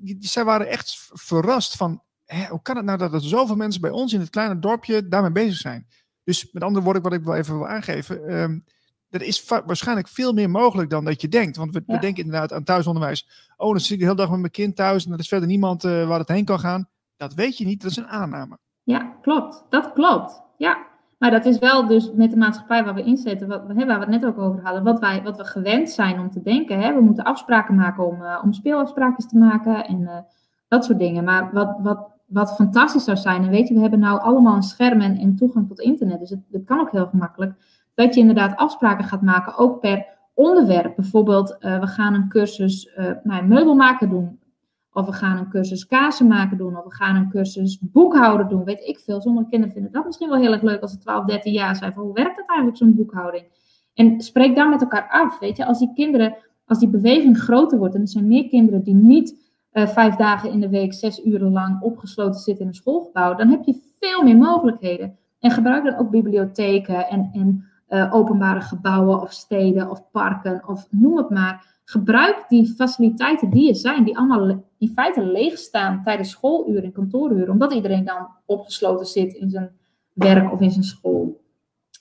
die, 0.00 0.16
zij 0.20 0.44
waren 0.44 0.68
echt 0.68 1.08
verrast 1.12 1.76
van, 1.76 2.02
hè, 2.24 2.46
hoe 2.46 2.62
kan 2.62 2.76
het 2.76 2.84
nou 2.84 2.98
dat 2.98 3.12
er 3.12 3.22
zoveel 3.22 3.56
mensen 3.56 3.80
bij 3.80 3.90
ons 3.90 4.12
in 4.12 4.20
het 4.20 4.30
kleine 4.30 4.58
dorpje 4.58 5.08
daarmee 5.08 5.32
bezig 5.32 5.56
zijn? 5.56 5.86
Dus 6.24 6.52
met 6.52 6.62
andere 6.62 6.84
woorden, 6.84 7.02
wat 7.02 7.12
ik 7.12 7.24
wel 7.24 7.34
even 7.34 7.54
wil 7.58 7.68
aangeven, 7.68 8.34
um, 8.34 8.64
er 9.08 9.22
is 9.22 9.48
waarschijnlijk 9.48 10.08
veel 10.08 10.32
meer 10.32 10.50
mogelijk 10.50 10.90
dan 10.90 11.04
dat 11.04 11.20
je 11.20 11.28
denkt. 11.28 11.56
Want 11.56 11.74
we, 11.74 11.82
we 11.86 11.98
denken 11.98 12.24
inderdaad 12.24 12.52
aan 12.52 12.64
thuisonderwijs. 12.64 13.28
Oh, 13.56 13.70
dan 13.70 13.80
zit 13.80 13.90
ik 13.90 13.98
de 13.98 14.04
hele 14.04 14.16
dag 14.16 14.30
met 14.30 14.40
mijn 14.40 14.52
kind 14.52 14.76
thuis 14.76 15.06
en 15.06 15.12
er 15.12 15.18
is 15.18 15.28
verder 15.28 15.48
niemand 15.48 15.82
waar 15.82 16.18
het 16.18 16.28
heen 16.28 16.44
kan 16.44 16.58
gaan. 16.58 16.88
Dat 17.16 17.34
weet 17.34 17.58
je 17.58 17.64
niet, 17.64 17.82
dat 17.82 17.90
is 17.90 17.96
een 17.96 18.08
aanname. 18.08 18.58
Ja, 18.82 19.16
klopt. 19.22 19.64
Dat 19.68 19.92
klopt. 19.92 20.42
Ja. 20.56 20.89
Maar 21.20 21.30
dat 21.30 21.44
is 21.44 21.58
wel 21.58 21.86
dus 21.86 22.12
met 22.12 22.30
de 22.30 22.36
maatschappij 22.36 22.84
waar 22.84 22.94
we 22.94 23.04
in 23.04 23.16
zitten, 23.16 23.48
wat, 23.48 23.62
waar 23.66 23.86
we 23.86 23.92
het 23.92 24.08
net 24.08 24.24
ook 24.24 24.38
over 24.38 24.60
hadden, 24.62 24.82
wat, 24.82 24.98
wij, 24.98 25.22
wat 25.22 25.36
we 25.36 25.44
gewend 25.44 25.90
zijn 25.90 26.20
om 26.20 26.30
te 26.30 26.42
denken. 26.42 26.80
Hè? 26.80 26.94
We 26.94 27.00
moeten 27.00 27.24
afspraken 27.24 27.74
maken 27.74 28.06
om, 28.06 28.22
uh, 28.22 28.40
om 28.44 28.52
speelafspraken 28.52 29.28
te 29.28 29.38
maken 29.38 29.86
en 29.86 30.00
uh, 30.00 30.16
dat 30.68 30.84
soort 30.84 30.98
dingen. 30.98 31.24
Maar 31.24 31.50
wat, 31.52 31.76
wat, 31.82 32.08
wat 32.26 32.54
fantastisch 32.54 33.04
zou 33.04 33.16
zijn, 33.16 33.42
en 33.42 33.50
weet 33.50 33.68
je, 33.68 33.74
we 33.74 33.80
hebben 33.80 33.98
nou 33.98 34.20
allemaal 34.20 34.56
een 34.56 34.62
scherm 34.62 35.00
en, 35.00 35.36
toegang 35.36 35.68
tot 35.68 35.80
internet, 35.80 36.18
dus 36.18 36.30
het, 36.30 36.64
kan 36.64 36.80
ook 36.80 36.90
heel 36.90 37.06
gemakkelijk, 37.06 37.54
dat 37.94 38.14
je 38.14 38.20
inderdaad 38.20 38.56
afspraken 38.56 39.04
gaat 39.04 39.22
maken, 39.22 39.58
ook 39.58 39.80
per 39.80 40.06
onderwerp. 40.34 40.96
Bijvoorbeeld, 40.96 41.56
uh, 41.60 41.80
we 41.80 41.86
gaan 41.86 42.14
een 42.14 42.28
cursus 42.28 42.90
nou, 43.22 43.46
meubelmaken 43.46 44.08
doen. 44.08 44.39
Of 44.92 45.06
we 45.06 45.12
gaan 45.12 45.36
een 45.36 45.48
cursus 45.48 45.86
kaarsen 45.86 46.26
maken 46.26 46.56
doen. 46.56 46.76
Of 46.76 46.84
we 46.84 46.94
gaan 46.94 47.16
een 47.16 47.30
cursus 47.30 47.78
boekhouden 47.80 48.48
doen. 48.48 48.64
Weet 48.64 48.80
ik 48.80 48.98
veel. 48.98 49.20
Sommige 49.20 49.48
kinderen 49.48 49.74
vinden 49.74 49.92
dat 49.92 50.04
misschien 50.04 50.28
wel 50.28 50.38
heel 50.38 50.52
erg 50.52 50.62
leuk 50.62 50.80
als 50.80 50.90
ze 50.90 50.98
12, 50.98 51.24
13 51.24 51.52
jaar 51.52 51.76
zijn. 51.76 51.92
Van 51.92 52.02
hoe 52.02 52.12
werkt 52.12 52.36
dat 52.36 52.46
eigenlijk, 52.46 52.78
zo'n 52.78 52.94
boekhouding? 52.94 53.44
En 53.94 54.20
spreek 54.20 54.56
daar 54.56 54.68
met 54.68 54.80
elkaar 54.80 55.08
af. 55.08 55.38
Weet 55.38 55.56
je, 55.56 55.66
als 55.66 55.78
die 55.78 55.92
kinderen, 55.94 56.36
als 56.66 56.78
die 56.78 56.88
beweging 56.88 57.38
groter 57.38 57.78
wordt. 57.78 57.94
En 57.94 58.00
er 58.00 58.08
zijn 58.08 58.28
meer 58.28 58.48
kinderen 58.48 58.82
die 58.82 58.94
niet 58.94 59.34
uh, 59.72 59.86
vijf 59.86 60.14
dagen 60.14 60.50
in 60.50 60.60
de 60.60 60.68
week, 60.68 60.94
zes 60.94 61.24
uren 61.24 61.52
lang 61.52 61.82
opgesloten 61.82 62.40
zitten 62.40 62.62
in 62.62 62.70
een 62.70 62.76
schoolgebouw. 62.76 63.34
Dan 63.34 63.48
heb 63.48 63.64
je 63.64 63.80
veel 64.00 64.22
meer 64.22 64.36
mogelijkheden. 64.36 65.16
En 65.40 65.50
gebruik 65.50 65.84
dan 65.84 65.96
ook 65.96 66.10
bibliotheken 66.10 67.08
en, 67.08 67.30
en 67.32 67.64
eh, 67.90 68.14
openbare 68.14 68.60
gebouwen 68.60 69.20
of 69.20 69.32
steden 69.32 69.90
of 69.90 70.10
parken 70.10 70.62
of 70.66 70.86
noem 70.90 71.16
het 71.16 71.30
maar. 71.30 71.79
Gebruik 71.90 72.44
die 72.48 72.74
faciliteiten 72.74 73.50
die 73.50 73.68
er 73.68 73.76
zijn, 73.76 74.04
die 74.04 74.18
allemaal 74.18 74.64
in 74.78 74.88
feite 74.88 75.22
leeg 75.22 75.58
staan 75.58 76.02
tijdens 76.02 76.30
schooluren 76.30 76.82
en 76.82 76.92
kantooruren, 76.92 77.50
omdat 77.50 77.72
iedereen 77.72 78.04
dan 78.04 78.28
opgesloten 78.46 79.06
zit 79.06 79.34
in 79.34 79.50
zijn 79.50 79.70
werk 80.12 80.52
of 80.52 80.60
in 80.60 80.70
zijn 80.70 80.84
school. 80.84 81.44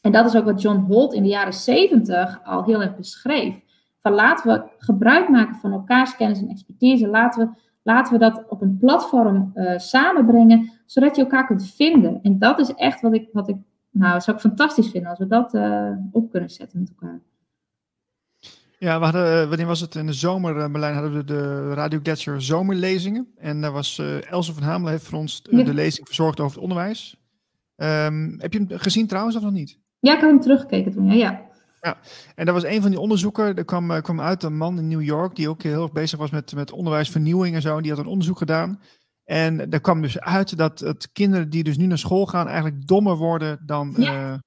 En 0.02 0.12
dat 0.12 0.26
is 0.26 0.36
ook 0.36 0.46
wat 0.46 0.62
John 0.62 0.78
Holt 0.78 1.14
in 1.14 1.24
de 1.24 1.30
jaren 1.30 1.54
70 1.54 2.40
al 2.44 2.64
heel 2.64 2.82
erg 2.82 2.96
beschreef. 2.96 3.56
Van 4.00 4.14
laten 4.14 4.54
we 4.54 4.64
gebruik 4.78 5.30
maken 5.30 5.56
van 5.56 5.72
elkaars 5.72 6.16
kennis 6.16 6.42
en 6.42 6.50
expertise. 6.50 7.08
Laten 7.08 7.48
we, 7.48 7.62
laten 7.84 8.14
we 8.14 8.20
dat 8.20 8.46
op 8.50 8.62
een 8.62 8.78
platform 8.78 9.52
uh, 9.56 9.78
samenbrengen, 9.78 10.72
zodat 10.86 11.16
je 11.16 11.22
elkaar 11.22 11.46
kunt 11.46 11.68
vinden. 11.68 12.20
En 12.22 12.40
dat 12.40 12.60
is 12.60 12.74
echt 12.74 13.02
wat 13.02 13.14
ik, 13.14 13.30
wat 13.32 13.50
ik 13.50 13.58
nou, 13.90 14.22
zou 14.22 14.36
ik 14.36 14.42
fantastisch 14.42 14.90
vinden 14.90 15.10
als 15.10 15.20
we 15.20 15.28
dat 15.28 15.54
uh, 15.54 15.92
op 16.12 16.32
kunnen 16.32 16.50
zetten 16.50 16.80
met 16.80 16.90
elkaar. 16.90 17.20
Ja, 18.80 18.98
we 18.98 19.04
hadden, 19.04 19.50
wanneer 19.50 19.66
was 19.66 19.80
het 19.80 19.96
in 19.96 20.06
de 20.06 20.14
zomer, 20.14 20.56
uh, 20.56 20.72
Berlijn, 20.72 20.94
hadden 20.94 21.14
we 21.14 21.24
de 21.24 21.74
Radio 21.74 22.00
Gletscher 22.04 22.42
zomerlezingen. 22.42 23.28
En 23.38 23.62
daar 23.62 23.72
was 23.72 23.98
uh, 23.98 24.32
Else 24.32 24.54
van 24.54 24.64
Hamelen 24.64 24.92
heeft 24.92 25.06
voor 25.06 25.20
ons 25.20 25.42
ja. 25.50 25.64
de 25.64 25.74
lezing 25.74 26.08
verzorgd 26.08 26.40
over 26.40 26.54
het 26.54 26.62
onderwijs. 26.62 27.18
Um, 27.76 28.36
heb 28.40 28.54
je 28.54 28.60
hem 28.60 28.80
gezien 28.80 29.08
trouwens 29.08 29.36
of 29.36 29.42
nog 29.42 29.52
niet? 29.52 29.80
Ja, 30.00 30.14
ik 30.14 30.20
heb 30.20 30.30
hem 30.30 30.40
teruggekeken 30.40 30.92
toen, 30.92 31.06
ja. 31.06 31.14
ja. 31.14 31.48
Ja, 31.82 31.98
en 32.36 32.46
dat 32.46 32.54
was 32.54 32.64
een 32.64 32.82
van 32.82 32.92
die 32.92 33.00
onderzoekers. 33.00 33.54
Er 33.56 33.66
kwam, 33.66 34.02
kwam 34.02 34.22
uit 34.22 34.44
een 34.44 34.58
man 34.58 34.78
in 34.78 34.88
New 34.88 35.02
York 35.02 35.36
die 35.36 35.50
ook 35.50 35.64
heel 35.64 35.82
erg 35.82 35.92
bezig 35.92 36.20
was 36.20 36.30
met, 36.30 36.54
met 36.54 36.72
onderwijsvernieuwing 36.72 37.56
en 37.56 37.62
zo. 37.62 37.76
En 37.76 37.82
die 37.82 37.92
had 37.92 38.00
een 38.00 38.12
onderzoek 38.12 38.38
gedaan. 38.38 38.80
En 39.24 39.72
er 39.72 39.82
kwam 39.82 40.02
dus 40.02 40.20
uit 40.20 40.58
dat 40.58 40.80
het 40.80 41.12
kinderen 41.12 41.50
die 41.50 41.64
dus 41.64 41.78
nu 41.78 41.86
naar 41.86 41.98
school 41.98 42.26
gaan 42.26 42.48
eigenlijk 42.48 42.88
dommer 42.88 43.16
worden 43.16 43.60
dan. 43.66 43.94
Ja. 43.98 44.32
Uh... 44.32 44.38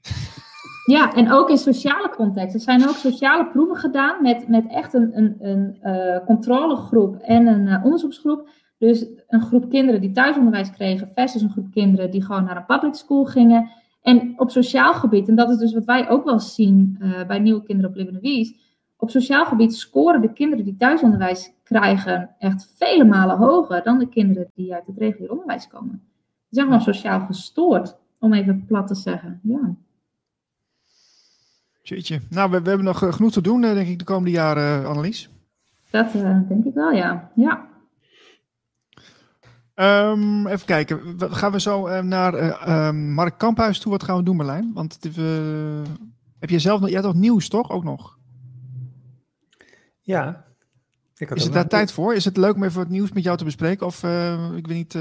ja, 0.84 1.14
en 1.14 1.32
ook 1.32 1.50
in 1.50 1.58
sociale 1.58 2.10
context. 2.10 2.54
Er 2.54 2.60
zijn 2.60 2.88
ook 2.88 2.94
sociale 2.94 3.46
proeven 3.46 3.76
gedaan 3.76 4.22
met, 4.22 4.48
met 4.48 4.66
echt 4.66 4.94
een, 4.94 5.10
een, 5.18 5.36
een 5.40 5.78
uh, 5.82 6.24
controlegroep 6.26 7.16
en 7.16 7.46
een 7.46 7.66
uh, 7.66 7.84
onderzoeksgroep. 7.84 8.48
Dus 8.78 9.06
een 9.28 9.40
groep 9.40 9.70
kinderen 9.70 10.00
die 10.00 10.10
thuisonderwijs 10.10 10.70
kregen 10.70 11.10
versus 11.14 11.42
een 11.42 11.50
groep 11.50 11.70
kinderen 11.70 12.10
die 12.10 12.24
gewoon 12.24 12.44
naar 12.44 12.56
een 12.56 12.66
public 12.66 12.94
school 12.94 13.24
gingen. 13.24 13.70
En 14.02 14.32
op 14.36 14.50
sociaal 14.50 14.94
gebied, 14.94 15.28
en 15.28 15.34
dat 15.34 15.50
is 15.50 15.56
dus 15.56 15.74
wat 15.74 15.84
wij 15.84 16.08
ook 16.08 16.24
wel 16.24 16.40
zien 16.40 16.98
uh, 17.00 17.26
bij 17.26 17.38
nieuwe 17.38 17.62
kinderen 17.62 17.90
op 17.90 18.20
Wies. 18.20 18.54
Op 18.96 19.10
sociaal 19.10 19.44
gebied 19.44 19.74
scoren 19.74 20.20
de 20.20 20.32
kinderen 20.32 20.64
die 20.64 20.76
thuisonderwijs 20.76 21.52
krijgen 21.62 22.30
echt 22.38 22.72
vele 22.76 23.04
malen 23.04 23.36
hoger 23.36 23.82
dan 23.82 23.98
de 23.98 24.08
kinderen 24.08 24.50
die 24.54 24.74
uit 24.74 24.86
het 24.86 24.98
regulier 24.98 25.30
onderwijs 25.30 25.68
komen. 25.68 25.90
Die 25.90 26.00
zijn 26.48 26.66
gewoon 26.66 26.82
sociaal 26.82 27.20
gestoord, 27.20 27.96
om 28.18 28.32
even 28.32 28.64
plat 28.66 28.86
te 28.86 28.94
zeggen. 28.94 29.40
Ja. 29.42 29.74
Jeetje. 31.90 32.20
Nou, 32.28 32.50
we, 32.50 32.62
we 32.62 32.68
hebben 32.68 32.86
nog 32.86 32.98
genoeg 32.98 33.32
te 33.32 33.40
doen, 33.40 33.60
denk 33.60 33.88
ik, 33.88 33.98
de 33.98 34.04
komende 34.04 34.30
jaren, 34.30 34.86
Annelies. 34.86 35.30
Dat 35.90 36.14
uh, 36.14 36.48
denk 36.48 36.64
ik 36.64 36.74
wel, 36.74 36.92
ja. 36.92 37.30
ja. 37.34 37.68
Um, 39.74 40.46
even 40.46 40.66
kijken. 40.66 41.00
Gaan 41.18 41.52
we 41.52 41.60
zo 41.60 41.88
uh, 41.88 42.00
naar 42.00 42.34
uh, 42.34 42.90
Mark 42.90 43.38
Kamphuis 43.38 43.78
toe? 43.78 43.92
Wat 43.92 44.02
gaan 44.02 44.16
we 44.16 44.22
doen, 44.22 44.36
Marlijn? 44.36 44.70
Want 44.74 44.98
uh, 45.18 45.82
heb 46.38 46.50
je 46.50 46.58
zelf 46.58 46.80
nog... 46.80 46.88
Je 46.88 46.94
had 46.94 47.04
toch 47.04 47.14
nieuws, 47.14 47.48
toch? 47.48 47.70
Ook 47.70 47.84
nog? 47.84 48.18
Ja. 50.00 50.44
Is 51.14 51.44
het 51.44 51.52
daar 51.52 51.68
tijd 51.68 51.92
voor? 51.92 52.14
Is 52.14 52.24
het 52.24 52.36
leuk 52.36 52.54
om 52.54 52.62
even 52.62 52.80
het 52.80 52.88
nieuws 52.88 53.12
met 53.12 53.22
jou 53.22 53.36
te 53.36 53.44
bespreken? 53.44 53.86
Of 53.86 54.04
ik 54.54 54.66
weet 54.66 54.76
niet... 54.76 54.98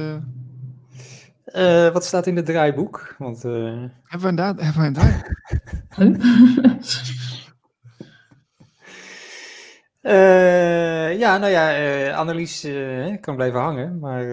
wat 1.93 2.05
staat 2.05 2.27
in 2.27 2.35
het 2.35 2.45
draaiboek? 2.45 3.15
Want, 3.17 3.43
hebben 3.43 3.91
we 4.03 4.27
een, 4.27 4.35
da- 4.35 4.55
hebben 4.57 4.81
we 4.81 4.88
een 4.88 4.93
draaiboek? 4.93 5.27
Uh, 10.01 11.19
ja, 11.19 11.38
nou 11.38 11.51
ja, 11.51 11.80
uh, 11.80 12.17
Annelies 12.17 12.65
uh, 12.65 13.17
kan 13.21 13.35
blijven 13.35 13.59
hangen, 13.59 13.99
maar 13.99 14.26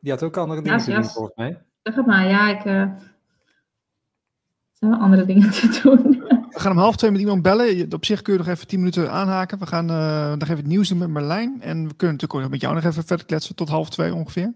die 0.00 0.10
had 0.10 0.22
ook 0.22 0.36
andere 0.36 0.62
dingen 0.62 0.78
ja, 0.78 0.84
te 0.84 0.92
doen, 0.92 1.04
volgens 1.04 1.36
mij. 1.36 1.62
Zeg 1.82 1.94
het 1.94 2.06
maar, 2.06 2.28
ja, 2.28 2.50
ik. 2.50 2.60
Zijn 4.72 4.90
wel 4.90 4.98
andere 4.98 5.24
dingen 5.24 5.50
te 5.50 5.80
doen. 5.82 6.22
We 6.50 6.60
gaan 6.60 6.72
om 6.72 6.78
half 6.78 6.96
twee 6.96 7.10
met 7.10 7.20
iemand 7.20 7.42
bellen. 7.42 7.92
Op 7.92 8.04
zich 8.04 8.22
kun 8.22 8.32
je 8.32 8.38
nog 8.38 8.48
even 8.48 8.66
tien 8.66 8.78
minuten 8.78 9.10
aanhaken. 9.10 9.58
We 9.58 9.66
gaan 9.66 9.86
nog 10.38 10.42
even 10.42 10.56
het 10.56 10.66
nieuws 10.66 10.88
doen 10.88 10.98
met 10.98 11.08
Marlijn. 11.08 11.56
En 11.60 11.88
we 11.88 11.94
kunnen 11.94 12.16
natuurlijk 12.16 12.44
ook 12.44 12.50
met 12.50 12.60
jou 12.60 12.74
nog 12.74 12.84
even 12.84 13.04
verder 13.04 13.26
kletsen 13.26 13.54
tot 13.54 13.68
half 13.68 13.90
twee 13.90 14.14
ongeveer. 14.14 14.54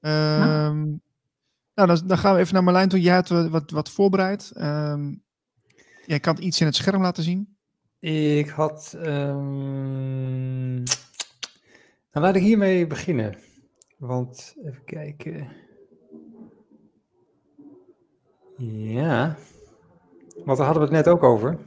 Ja. 0.00 0.66
Um, 0.66 1.02
nou, 1.74 1.88
dan, 1.88 2.00
dan, 2.06 2.18
gaan 2.18 2.34
we 2.34 2.40
even 2.40 2.54
naar 2.54 2.64
Marlijn 2.64 2.88
toe. 2.88 3.00
Jij 3.00 3.14
hebt 3.14 3.28
wat, 3.28 3.70
wat 3.70 3.90
voorbereid. 3.90 4.52
Um, 4.56 5.22
jij 6.06 6.20
kan 6.20 6.36
iets 6.40 6.60
in 6.60 6.66
het 6.66 6.76
scherm 6.76 7.02
laten 7.02 7.22
zien. 7.22 7.56
Ik 8.00 8.48
had. 8.48 8.96
Um... 9.06 10.82
Nou, 12.12 12.26
laat 12.26 12.36
ik 12.36 12.42
hiermee 12.42 12.86
beginnen. 12.86 13.34
Want 13.98 14.54
even 14.64 14.84
kijken. 14.84 15.48
Ja. 18.66 19.36
Want 20.44 20.58
daar 20.58 20.66
hadden 20.66 20.88
we 20.88 20.96
het 20.96 21.04
net 21.04 21.14
ook 21.14 21.22
over. 21.22 21.58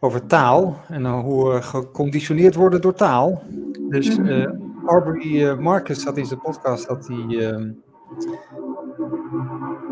Over 0.00 0.26
taal 0.26 0.80
en 0.88 1.06
hoe 1.06 1.52
we 1.52 1.62
geconditioneerd 1.62 2.54
worden 2.54 2.80
door 2.80 2.94
taal. 2.94 3.42
Dus 3.88 4.18
uh, 4.18 4.50
Arbery 4.88 5.42
uh, 5.42 5.58
Marcus 5.58 6.04
had 6.04 6.16
in 6.16 6.26
zijn 6.26 6.40
podcast 6.40 6.88
dat 6.88 7.06
hij. 7.06 7.16
Uh... 7.16 7.70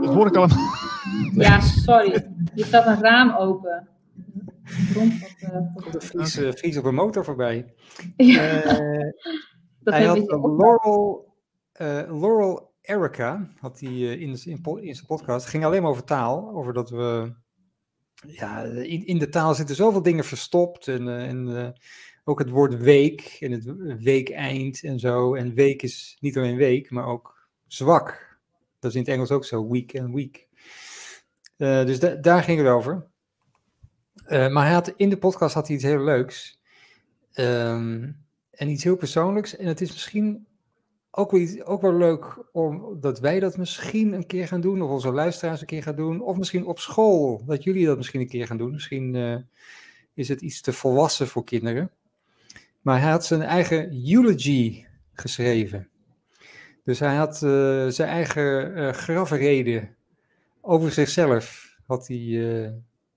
Dat 0.01 0.15
hoor 0.15 0.27
ik 0.27 0.37
allemaal. 0.37 0.59
Ja, 1.33 1.61
sorry. 1.61 2.27
Je 2.55 2.65
staat 2.65 2.87
een 2.87 3.03
raam 3.03 3.37
open. 3.37 3.89
Komt 4.95 5.13
een 5.95 6.01
Fries, 6.01 6.39
uh, 6.39 6.53
Fries 6.53 6.77
op 6.77 6.85
een 6.85 6.95
motor 6.95 7.25
voorbij. 7.25 7.75
Ja, 8.17 8.65
uh, 8.81 9.13
hij 9.85 10.05
had 10.05 10.19
Laurel, 10.29 11.35
uh, 11.81 12.21
Laurel 12.21 12.75
Erica, 12.81 13.51
had 13.59 13.81
hij 13.81 13.91
in, 13.91 14.19
in, 14.45 14.59
in 14.81 14.95
zijn 14.95 15.07
podcast, 15.07 15.41
het 15.41 15.47
ging 15.47 15.65
alleen 15.65 15.83
maar 15.83 15.91
over 15.91 16.05
taal. 16.05 16.51
Over 16.55 16.73
dat 16.73 16.91
we, 16.91 17.35
ja, 18.27 18.63
in, 18.63 19.07
in 19.07 19.19
de 19.19 19.29
taal 19.29 19.55
zitten 19.55 19.77
zoveel 19.77 20.03
dingen 20.03 20.25
verstopt. 20.25 20.89
En, 20.89 21.09
en 21.09 21.75
ook 22.29 22.39
het 22.39 22.51
woord 22.51 22.77
week 22.77 23.37
en 23.41 23.53
het 23.53 23.65
weekeind 24.03 24.83
en 24.83 24.99
zo. 24.99 25.35
En 25.35 25.55
week 25.55 25.83
is 25.83 26.17
niet 26.21 26.37
alleen 26.37 26.57
week, 26.57 26.91
maar 26.91 27.07
ook 27.07 27.49
zwak. 27.67 28.39
Dat 28.79 28.91
is 28.91 28.97
in 28.97 29.03
het 29.03 29.11
Engels 29.11 29.31
ook 29.31 29.45
zo, 29.45 29.69
week 29.69 29.93
en 29.93 30.15
week. 30.15 30.49
dus 31.57 32.01
da 32.01 32.15
daar 32.15 32.43
ging 32.43 32.59
het 32.59 32.69
over. 32.69 33.07
Uh, 34.29 34.49
maar 34.49 34.65
hij 34.65 34.75
had, 34.75 34.93
in 34.97 35.11
de 35.11 35.19
podcast 35.19 35.55
had 35.55 35.67
hij 35.67 35.77
iets 35.77 35.85
heel 35.85 36.05
leuks. 36.05 36.61
Um, 37.35 38.25
en 38.51 38.69
iets 38.69 38.85
heel 38.85 38.97
persoonlijks. 38.97 39.57
En 39.57 39.67
het 39.67 39.81
is 39.81 39.93
misschien 39.93 40.47
ook 41.11 41.31
wel, 41.31 41.41
iets, 41.41 41.65
ook 41.65 41.81
wel 41.81 41.95
leuk 41.95 42.49
omdat 42.53 43.21
wij 43.21 43.41
dat 43.41 43.57
misschien 43.57 44.13
een 44.13 44.27
keer 44.27 44.49
gaan 44.49 44.61
doen. 44.61 44.83
Of 44.83 44.91
onze 44.91 45.13
luisteraars 45.13 45.61
een 45.61 45.67
keer 45.67 45.83
gaan 45.83 45.97
doen. 45.97 46.21
Of 46.21 46.37
misschien 46.37 46.67
op 46.67 46.79
school, 46.79 47.43
dat 47.47 47.65
jullie 47.65 47.87
dat 47.87 47.97
misschien 47.97 48.21
een 48.21 48.29
keer 48.29 48.47
gaan 48.47 48.59
doen. 48.59 48.71
Misschien 48.71 49.15
uh, 49.15 49.37
is 50.15 50.29
het 50.29 50.41
iets 50.41 50.61
te 50.61 50.73
volwassen 50.73 51.29
voor 51.29 51.45
kinderen. 51.45 51.91
Maar 52.87 53.01
hij 53.01 53.11
had 53.11 53.25
zijn 53.25 53.43
eigen 53.43 54.09
eulogy 54.11 54.85
geschreven. 55.13 55.89
Dus 56.85 56.99
hij 56.99 57.17
had 57.17 57.43
uh, 57.43 57.87
zijn 57.89 58.09
eigen 58.09 58.95
grafrede 58.95 59.89
over 60.61 60.93
zichzelf. 60.93 61.75
Had 61.87 62.07
hij 62.07 62.17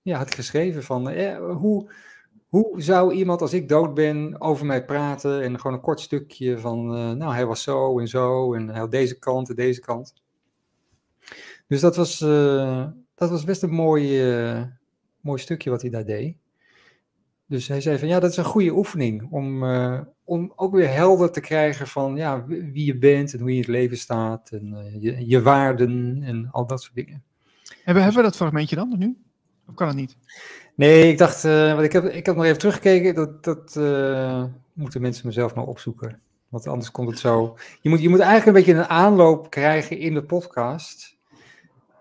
ja, 0.02 0.18
had 0.18 0.34
geschreven 0.34 0.82
van 0.82 1.10
eh, 1.10 1.56
hoe, 1.56 1.90
hoe 2.48 2.82
zou 2.82 3.12
iemand 3.12 3.40
als 3.40 3.52
ik 3.52 3.68
dood 3.68 3.94
ben 3.94 4.40
over 4.40 4.66
mij 4.66 4.84
praten 4.84 5.42
en 5.42 5.60
gewoon 5.60 5.76
een 5.76 5.82
kort 5.82 6.00
stukje 6.00 6.58
van 6.58 6.96
uh, 6.96 7.10
nou 7.10 7.32
hij 7.32 7.46
was 7.46 7.62
zo 7.62 7.98
en 7.98 8.08
zo 8.08 8.54
en 8.54 8.68
hij 8.68 8.78
had 8.78 8.90
deze 8.90 9.18
kant 9.18 9.48
en 9.48 9.54
deze 9.54 9.80
kant. 9.80 10.14
Dus 11.66 11.80
dat 11.80 11.96
was, 11.96 12.20
uh, 12.20 12.86
dat 13.14 13.30
was 13.30 13.44
best 13.44 13.62
een 13.62 13.70
mooi, 13.70 14.32
uh, 14.32 14.62
mooi 15.20 15.40
stukje 15.40 15.70
wat 15.70 15.80
hij 15.80 15.90
daar 15.90 16.04
deed. 16.04 16.36
Dus 17.50 17.68
hij 17.68 17.80
zei 17.80 17.98
van 17.98 18.08
ja, 18.08 18.20
dat 18.20 18.30
is 18.30 18.36
een 18.36 18.44
goede 18.44 18.72
oefening 18.72 19.28
om, 19.30 19.64
om 20.24 20.52
ook 20.56 20.74
weer 20.74 20.92
helder 20.92 21.30
te 21.30 21.40
krijgen 21.40 21.86
van 21.86 22.16
ja, 22.16 22.44
wie 22.46 22.84
je 22.84 22.98
bent 22.98 23.32
en 23.32 23.40
hoe 23.40 23.48
je 23.48 23.54
in 23.54 23.60
het 23.60 23.70
leven 23.70 23.96
staat 23.96 24.50
en 24.50 24.96
je, 25.00 25.26
je 25.26 25.42
waarden 25.42 26.22
en 26.22 26.48
al 26.50 26.66
dat 26.66 26.82
soort 26.82 26.94
dingen. 26.94 27.22
Hebben, 27.82 28.02
hebben 28.02 28.22
we 28.22 28.28
dat 28.28 28.36
fragmentje 28.36 28.76
dan 28.76 28.94
nu? 28.98 29.16
Of 29.68 29.74
kan 29.74 29.86
het 29.86 29.96
niet? 29.96 30.16
Nee, 30.74 31.08
ik 31.08 31.18
dacht, 31.18 31.44
uh, 31.44 31.72
want 31.72 31.82
ik 31.82 31.92
heb, 31.92 32.04
ik 32.04 32.26
heb 32.26 32.36
nog 32.36 32.44
even 32.44 32.58
teruggekeken, 32.58 33.14
dat, 33.14 33.44
dat 33.44 33.74
moeten 34.72 35.00
mensen 35.00 35.26
mezelf 35.26 35.54
maar 35.54 35.66
opzoeken. 35.66 36.20
Want 36.48 36.66
anders 36.66 36.90
komt 36.90 37.08
het 37.08 37.18
zo. 37.18 37.56
Je 37.80 37.88
moet, 37.88 38.00
je 38.00 38.08
moet 38.08 38.18
eigenlijk 38.18 38.46
een 38.46 38.64
beetje 38.64 38.80
een 38.80 38.88
aanloop 38.88 39.50
krijgen 39.50 39.98
in 39.98 40.14
de 40.14 40.22
podcast. 40.22 41.18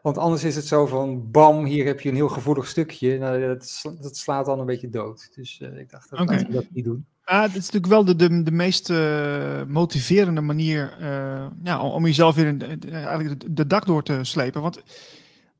Want 0.02 0.18
anders 0.18 0.44
is 0.44 0.56
het 0.56 0.66
zo 0.66 0.86
van, 0.86 1.32
bam, 1.32 1.66
hier 1.66 1.86
heb 1.86 2.00
je 2.00 2.10
een 2.10 2.16
heel 2.16 2.30
gevoelig 2.30 2.68
stukje. 2.68 3.18
Nou, 3.18 3.40
dat, 3.48 3.82
dat 4.02 4.18
slaat 4.18 4.46
dan 4.46 4.60
een 4.60 4.66
beetje 4.66 4.90
dood. 4.90 5.30
Dus 5.36 5.60
uh, 5.60 5.80
ik 5.80 5.90
dacht, 5.90 6.10
dat 6.10 6.20
okay. 6.20 6.38
we 6.38 6.52
dat 6.52 6.66
niet 6.72 6.84
doen. 6.84 7.06
Ah, 7.24 7.42
het 7.42 7.50
is 7.50 7.56
natuurlijk 7.56 7.86
wel 7.86 8.06
de, 8.06 8.16
de, 8.16 8.44
de 8.44 8.52
meest 8.52 8.90
uh, 8.90 9.64
motiverende 9.68 10.42
manier 10.42 10.98
uh, 11.02 11.48
ja, 11.64 11.82
om 11.82 12.06
jezelf 12.06 12.36
weer 12.36 12.48
in, 12.48 12.62
eigenlijk 12.92 13.40
de, 13.40 13.54
de 13.54 13.68
dak 13.68 13.86
door 13.86 14.04
te 14.04 14.20
slepen. 14.22 14.62
Want 14.62 14.84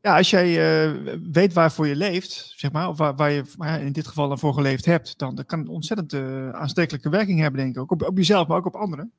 ja, 0.02 0.18
als 0.18 0.30
jij 0.30 0.92
weet 1.32 1.54
waarvoor 1.54 1.88
je 1.88 1.96
leeft, 1.96 2.54
zeg 2.56 2.72
maar, 2.72 2.90
of 2.90 2.98
waar, 2.98 3.16
waar 3.16 3.32
je 3.32 3.86
in 3.86 3.92
dit 3.92 4.08
geval 4.08 4.28
dan 4.28 4.40
voor 4.40 4.54
geleefd 4.54 4.86
hebt, 4.86 5.18
dan, 5.18 5.36
dan 5.36 5.46
kan 5.46 5.60
het 5.60 5.70
ontzettend 5.70 6.14
aanstekelijke 6.54 7.10
werking 7.10 7.40
hebben, 7.40 7.60
denk 7.60 7.76
ik. 7.76 7.82
Ook 7.82 7.92
op, 7.92 8.04
op 8.04 8.18
jezelf, 8.18 8.48
maar 8.48 8.58
ook 8.58 8.66
op 8.66 8.76
anderen. 8.76 9.12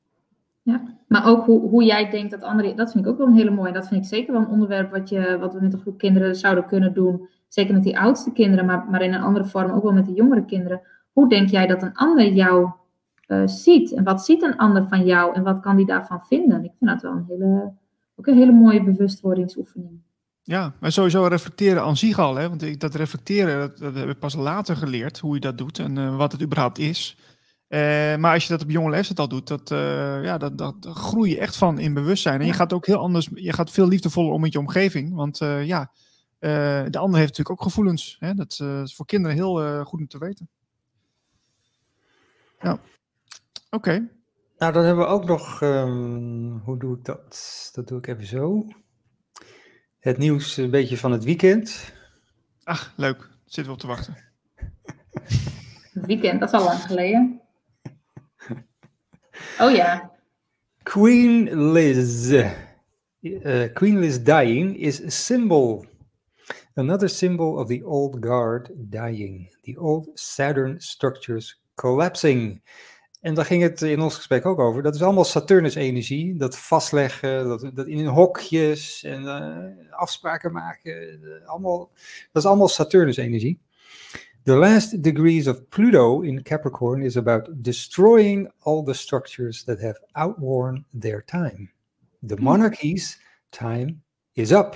Ja, 0.63 0.83
maar 1.07 1.25
ook 1.25 1.45
hoe, 1.45 1.69
hoe 1.69 1.83
jij 1.83 2.09
denkt 2.09 2.31
dat 2.31 2.41
anderen, 2.41 2.75
dat 2.75 2.91
vind 2.91 3.05
ik 3.05 3.11
ook 3.11 3.17
wel 3.17 3.27
een 3.27 3.33
hele 3.33 3.51
mooie. 3.51 3.73
Dat 3.73 3.87
vind 3.87 4.03
ik 4.03 4.09
zeker 4.09 4.33
wel 4.33 4.41
een 4.41 4.47
onderwerp 4.47 4.91
wat, 4.91 5.09
je, 5.09 5.37
wat 5.39 5.53
we 5.53 5.61
met 5.61 5.73
een 5.73 5.79
groep 5.79 5.97
kinderen 5.97 6.35
zouden 6.35 6.65
kunnen 6.65 6.93
doen. 6.93 7.29
Zeker 7.47 7.73
met 7.73 7.83
die 7.83 7.99
oudste 7.99 8.31
kinderen, 8.31 8.65
maar, 8.65 8.85
maar 8.89 9.01
in 9.01 9.13
een 9.13 9.21
andere 9.21 9.45
vorm 9.45 9.71
ook 9.71 9.83
wel 9.83 9.93
met 9.93 10.05
de 10.05 10.13
jongere 10.13 10.45
kinderen. 10.45 10.81
Hoe 11.11 11.29
denk 11.29 11.49
jij 11.49 11.67
dat 11.67 11.81
een 11.81 11.93
ander 11.93 12.33
jou 12.33 12.69
uh, 13.27 13.41
ziet? 13.45 13.93
En 13.93 14.03
wat 14.03 14.25
ziet 14.25 14.43
een 14.43 14.57
ander 14.57 14.87
van 14.87 15.05
jou? 15.05 15.35
En 15.35 15.43
wat 15.43 15.59
kan 15.59 15.75
die 15.75 15.85
daarvan 15.85 16.25
vinden? 16.25 16.63
Ik 16.63 16.71
vind 16.79 16.89
dat 16.89 17.01
wel 17.01 17.11
een 17.11 17.25
hele, 17.27 17.73
ook 18.15 18.27
een 18.27 18.37
hele 18.37 18.51
mooie 18.51 18.83
bewustwordingsoefening. 18.83 19.99
Ja, 20.43 20.73
maar 20.79 20.91
sowieso 20.91 21.25
reflecteren 21.25 21.83
aan 21.83 21.97
zich 21.97 22.19
al. 22.19 22.35
Hè? 22.35 22.49
Want 22.49 22.79
dat 22.79 22.95
reflecteren, 22.95 23.59
dat, 23.59 23.77
dat 23.77 23.95
heb 23.95 24.09
ik 24.09 24.19
pas 24.19 24.35
later 24.35 24.75
geleerd, 24.75 25.19
hoe 25.19 25.33
je 25.33 25.39
dat 25.39 25.57
doet 25.57 25.79
en 25.79 25.95
uh, 25.95 26.17
wat 26.17 26.31
het 26.31 26.41
überhaupt 26.41 26.77
is. 26.77 27.17
Uh, 27.71 28.15
maar 28.15 28.33
als 28.33 28.43
je 28.43 28.49
dat 28.49 28.61
op 28.61 28.69
jonge 28.69 28.89
leeftijd 28.89 29.19
al 29.19 29.27
doet, 29.27 29.47
dat, 29.47 29.71
uh, 29.71 30.23
ja, 30.23 30.37
dat, 30.37 30.57
dat 30.57 30.75
groei 30.81 31.29
je 31.29 31.39
echt 31.39 31.55
van 31.55 31.79
in 31.79 31.93
bewustzijn. 31.93 32.39
En 32.39 32.45
je 32.45 32.53
gaat 32.53 32.73
ook 32.73 32.85
heel 32.85 32.97
anders, 32.97 33.29
je 33.33 33.53
gaat 33.53 33.71
veel 33.71 33.87
liefdevoller 33.87 34.31
om 34.31 34.41
met 34.41 34.53
je 34.53 34.59
omgeving. 34.59 35.13
Want 35.13 35.37
ja, 35.63 35.91
de 36.39 36.97
ander 36.97 37.19
heeft 37.19 37.29
natuurlijk 37.37 37.51
ook 37.51 37.61
gevoelens. 37.61 38.17
Hè? 38.19 38.33
Dat 38.33 38.59
is 38.83 38.95
voor 38.95 39.05
kinderen 39.05 39.37
heel 39.37 39.83
goed 39.85 39.99
om 39.99 40.07
te 40.07 40.17
weten. 40.17 40.49
Ja, 42.61 42.79
oké. 43.69 44.09
Nou, 44.57 44.73
dan 44.73 44.83
hebben 44.83 45.05
we 45.05 45.11
ook 45.11 45.25
nog, 45.25 45.61
um, 45.61 46.61
hoe 46.63 46.79
doe 46.79 46.97
ik 46.97 47.05
dat? 47.05 47.69
Dat 47.73 47.87
doe 47.87 47.97
ik 47.97 48.07
even 48.07 48.25
zo. 48.25 48.67
Het 49.99 50.17
nieuws 50.17 50.57
een 50.57 50.71
beetje 50.71 50.97
van 50.97 51.11
het 51.11 51.23
weekend. 51.23 51.93
Ach, 52.63 52.93
leuk. 52.95 53.29
Zitten 53.45 53.65
we 53.65 53.71
op 53.71 53.79
te 53.79 53.87
wachten. 53.87 54.15
Het 55.93 56.05
weekend, 56.05 56.39
dat 56.39 56.53
is 56.53 56.59
al 56.59 56.65
lang 56.65 56.81
geleden. 56.81 57.41
Oh 59.59 59.71
ja. 59.71 60.11
Queen 60.83 61.71
Liz. 61.71 62.31
Uh, 63.21 63.73
Queen 63.73 63.99
Liz 63.99 64.17
dying 64.17 64.77
is 64.77 65.01
a 65.03 65.09
symbol. 65.09 65.85
Another 66.75 67.09
symbol 67.09 67.57
of 67.57 67.67
the 67.67 67.83
old 67.85 68.21
guard 68.25 68.71
dying. 68.75 69.49
The 69.63 69.79
old 69.79 70.09
Saturn 70.13 70.79
structures 70.79 71.61
collapsing. 71.75 72.61
En 73.21 73.33
daar 73.33 73.45
ging 73.45 73.61
het 73.61 73.81
in 73.81 74.01
ons 74.01 74.15
gesprek 74.15 74.45
ook 74.45 74.59
over. 74.59 74.83
Dat 74.83 74.95
is 74.95 75.03
allemaal 75.03 75.23
Saturnus-energie. 75.23 76.35
Dat 76.35 76.57
vastleggen, 76.57 77.47
dat, 77.47 77.71
dat 77.73 77.87
in 77.87 78.05
hokjes 78.05 79.03
en 79.03 79.23
uh, 79.23 79.99
afspraken 79.99 80.51
maken. 80.51 81.19
Uh, 81.23 81.47
allemaal, 81.47 81.89
dat 82.31 82.43
is 82.43 82.49
allemaal 82.49 82.67
Saturnus-energie. 82.67 83.59
The 84.43 84.57
last 84.57 85.03
degrees 85.03 85.45
of 85.45 85.69
Pluto 85.69 86.23
in 86.23 86.41
Capricorn 86.41 87.03
is 87.03 87.15
about 87.15 87.61
destroying 87.61 88.47
all 88.63 88.81
the 88.81 88.95
structures 88.95 89.63
that 89.65 89.79
have 89.81 89.97
outworn 90.15 90.83
their 90.95 91.21
time. 91.21 91.69
The 92.23 92.37
hmm. 92.37 92.45
monarchy's 92.45 93.19
time 93.51 94.01
is 94.35 94.51
up. 94.51 94.75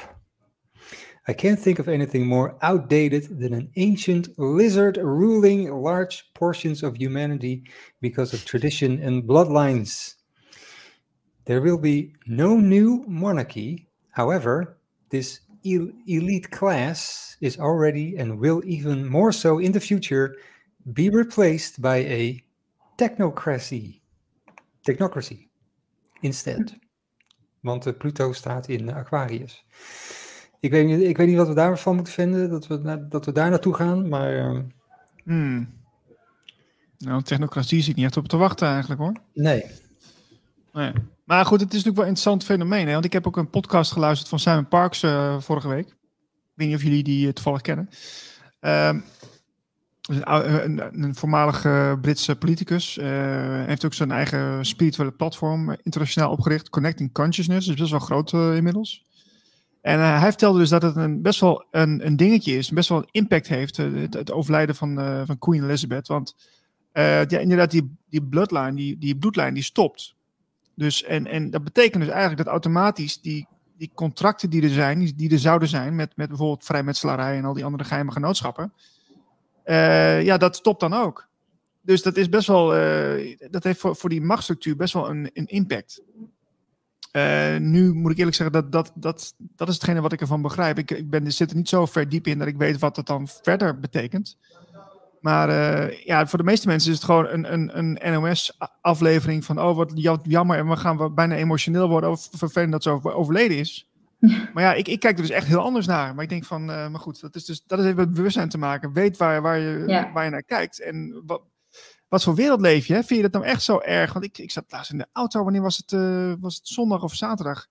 I 1.27 1.33
can't 1.33 1.59
think 1.59 1.79
of 1.79 1.89
anything 1.89 2.27
more 2.27 2.59
outdated 2.61 3.39
than 3.39 3.55
an 3.55 3.71
ancient 3.75 4.37
lizard 4.37 4.97
ruling 4.97 5.73
large 5.73 6.31
portions 6.35 6.83
of 6.83 6.97
humanity 6.97 7.63
because 8.01 8.35
of 8.35 8.45
tradition 8.45 9.01
and 9.01 9.23
bloodlines. 9.23 10.13
There 11.45 11.61
will 11.61 11.79
be 11.79 12.13
no 12.27 12.57
new 12.57 13.03
monarchy. 13.07 13.87
However, 14.11 14.77
this 15.09 15.39
elite 16.05 16.49
class 16.49 17.35
is 17.39 17.59
already 17.59 18.17
and 18.17 18.39
will 18.39 18.61
even 18.65 19.05
more 19.05 19.31
so 19.31 19.57
in 19.57 19.71
the 19.71 19.81
future 19.81 20.39
be 20.93 21.09
replaced 21.09 21.81
by 21.81 22.05
a 22.07 22.43
technocracy. 22.95 24.01
Technocracy 24.81 25.47
instead. 26.21 26.75
Want 27.59 27.97
Pluto 27.97 28.33
staat 28.33 28.67
in 28.67 28.93
Aquarius. 28.93 29.65
Ik 30.59 30.71
weet, 30.71 30.85
niet, 30.85 31.01
ik 31.01 31.17
weet 31.17 31.27
niet 31.27 31.37
wat 31.37 31.47
we 31.47 31.53
daarvan 31.53 31.95
moeten 31.95 32.13
vinden, 32.13 32.49
dat 32.49 32.67
we, 32.67 33.07
dat 33.09 33.25
we 33.25 33.31
daar 33.31 33.49
naartoe 33.49 33.73
gaan, 33.73 34.09
maar... 34.09 34.53
Uh... 34.53 34.59
Hmm. 35.23 35.73
Nou, 36.97 37.21
technocratie 37.21 37.89
ik 37.89 37.95
niet 37.95 38.05
echt 38.05 38.17
op 38.17 38.27
te 38.27 38.37
wachten 38.37 38.67
eigenlijk 38.67 39.01
hoor. 39.01 39.13
Nee. 39.33 39.65
nee. 40.73 40.93
Maar 41.25 41.45
goed, 41.45 41.59
het 41.59 41.73
is 41.73 41.83
natuurlijk 41.83 41.95
wel 41.95 42.05
een 42.05 42.11
interessant 42.11 42.43
fenomeen. 42.43 42.87
Hè? 42.87 42.93
Want 42.93 43.05
ik 43.05 43.13
heb 43.13 43.27
ook 43.27 43.37
een 43.37 43.49
podcast 43.49 43.91
geluisterd 43.91 44.29
van 44.29 44.39
Simon 44.39 44.67
Parks 44.67 45.03
uh, 45.03 45.39
vorige 45.39 45.67
week. 45.67 45.87
Ik 45.87 46.53
weet 46.53 46.67
niet 46.67 46.75
of 46.75 46.83
jullie 46.83 47.03
die 47.03 47.27
uh, 47.27 47.33
toevallig 47.33 47.61
kennen. 47.61 47.89
Um, 48.59 49.03
een, 50.01 50.63
een, 50.63 51.03
een 51.03 51.15
voormalige 51.15 51.97
Britse 52.01 52.35
politicus. 52.35 52.95
Heeft 53.65 53.85
ook 53.85 53.93
zijn 53.93 54.11
eigen 54.11 54.65
spirituele 54.65 55.11
platform 55.11 55.75
internationaal 55.83 56.31
opgericht. 56.31 56.69
Connecting 56.69 57.11
Consciousness. 57.11 57.67
Dus 57.67 57.75
best 57.75 57.91
wel 57.91 57.99
groot 57.99 58.33
inmiddels. 58.33 59.05
En 59.81 59.99
hij 59.99 60.29
vertelde 60.29 60.59
dus 60.59 60.69
dat 60.69 60.81
het 60.81 60.95
een, 60.95 61.21
best 61.21 61.39
wel 61.39 61.65
een, 61.71 62.05
een 62.05 62.15
dingetje 62.15 62.57
is, 62.57 62.69
best 62.69 62.89
wel 62.89 62.97
een 62.97 63.09
impact 63.11 63.47
heeft, 63.47 63.77
het, 63.77 64.13
het, 64.13 64.31
overlijden 64.31 64.75
van, 64.75 65.23
van 65.25 65.37
Queen 65.37 65.63
Elizabeth. 65.63 66.07
Want 66.07 66.35
ja, 66.93 67.37
inderdaad, 67.37 67.71
die, 67.71 67.97
die 68.09 68.23
bloodline, 68.23 68.73
die, 68.73 68.97
die 68.97 69.17
bloedlijn, 69.17 69.53
die 69.53 69.63
stopt. 69.63 70.14
Dus, 70.75 71.03
en, 71.03 71.27
en 71.27 71.49
dat 71.49 71.63
betekent 71.63 72.03
dus 72.03 72.11
eigenlijk 72.11 72.43
dat 72.43 72.51
automatisch 72.51 73.21
die, 73.21 73.47
die 73.77 73.91
contracten 73.93 74.49
die 74.49 74.63
er 74.63 74.69
zijn, 74.69 74.99
die, 74.99 75.15
die 75.15 75.31
er 75.31 75.39
zouden 75.39 75.67
zijn, 75.67 75.95
met, 75.95 76.15
met 76.15 76.27
bijvoorbeeld 76.27 76.65
vrijmetselarij 76.65 77.37
en 77.37 77.45
al 77.45 77.53
die 77.53 77.65
andere 77.65 77.83
geheime 77.83 78.11
genootschappen, 78.11 78.73
ja, 80.23 80.37
dat 80.37 80.55
stopt 80.55 80.79
dan 80.79 80.93
ook. 80.93 81.27
Dus 81.81 82.01
dat 82.01 82.17
is 82.17 82.29
best 82.29 82.47
wel, 82.47 82.67
dat 83.49 83.63
heeft 83.63 83.79
voor, 83.79 83.95
voor 83.95 84.09
die 84.09 84.21
machtsstructuur 84.21 84.75
best 84.75 84.93
wel 84.93 85.09
een, 85.09 85.29
een 85.33 85.47
impact. 85.47 86.01
Uh, 87.15 87.57
nu 87.57 87.93
moet 87.93 88.11
ik 88.11 88.17
eerlijk 88.17 88.35
zeggen, 88.35 88.61
dat, 88.61 88.71
dat, 88.71 88.91
dat, 88.95 89.33
dat 89.37 89.67
is 89.67 89.73
hetgene 89.73 90.01
wat 90.01 90.13
ik 90.13 90.21
ervan 90.21 90.41
begrijp. 90.41 90.77
Ik, 90.77 90.91
ik 90.91 91.09
ben, 91.09 91.33
zit 91.33 91.49
er 91.49 91.55
niet 91.55 91.69
zo 91.69 91.85
ver 91.85 92.09
diep 92.09 92.27
in 92.27 92.37
dat 92.37 92.47
ik 92.47 92.57
weet 92.57 92.79
wat 92.79 92.95
dat 92.95 93.07
dan 93.07 93.27
verder 93.27 93.79
betekent. 93.79 94.37
Maar 95.25 95.49
uh, 95.49 96.03
ja, 96.03 96.27
voor 96.27 96.37
de 96.37 96.43
meeste 96.43 96.67
mensen 96.67 96.91
is 96.91 96.95
het 96.95 97.05
gewoon 97.05 97.27
een, 97.27 97.53
een, 97.53 97.77
een 97.77 98.21
NOS-aflevering 98.21 99.45
van... 99.45 99.61
oh, 99.61 99.75
wat 99.75 99.91
jammer 100.23 100.57
en 100.57 100.69
we 100.69 100.75
gaan 100.75 101.13
bijna 101.13 101.35
emotioneel 101.35 101.89
worden 101.89 102.09
over 102.09 102.37
vervelend 102.37 102.71
dat 102.71 102.83
ze 102.83 103.13
overleden 103.13 103.57
is. 103.57 103.89
Maar 104.53 104.63
ja, 104.63 104.73
ik, 104.73 104.87
ik 104.87 104.99
kijk 104.99 105.15
er 105.15 105.21
dus 105.21 105.31
echt 105.31 105.47
heel 105.47 105.59
anders 105.59 105.85
naar. 105.85 106.15
Maar 106.15 106.23
ik 106.23 106.29
denk 106.29 106.45
van, 106.45 106.61
uh, 106.61 106.87
maar 106.89 106.99
goed, 106.99 107.21
dat, 107.21 107.35
is 107.35 107.45
dus, 107.45 107.63
dat 107.65 107.79
heeft 107.79 107.95
met 107.95 108.13
bewustzijn 108.13 108.49
te 108.49 108.57
maken. 108.57 108.93
Weet 108.93 109.17
waar, 109.17 109.41
waar, 109.41 109.59
je, 109.59 109.83
ja. 109.87 110.11
waar 110.13 110.23
je 110.23 110.29
naar 110.29 110.43
kijkt 110.43 110.81
en 110.81 111.23
wat, 111.25 111.41
wat 112.07 112.23
voor 112.23 112.35
wereld 112.35 112.61
leef 112.61 112.85
je? 112.85 112.93
Hè? 112.93 113.03
Vind 113.03 113.21
je 113.21 113.29
dat 113.29 113.41
nou 113.41 113.45
echt 113.53 113.63
zo 113.63 113.79
erg? 113.79 114.13
Want 114.13 114.25
ik, 114.25 114.37
ik 114.37 114.51
zat 114.51 114.65
laatst 114.67 114.91
in 114.91 114.97
de 114.97 115.07
auto, 115.11 115.43
wanneer 115.43 115.61
was 115.61 115.77
het, 115.77 115.91
uh, 115.91 116.33
was 116.39 116.55
het 116.55 116.67
zondag 116.67 117.03
of 117.03 117.15
zaterdag? 117.15 117.67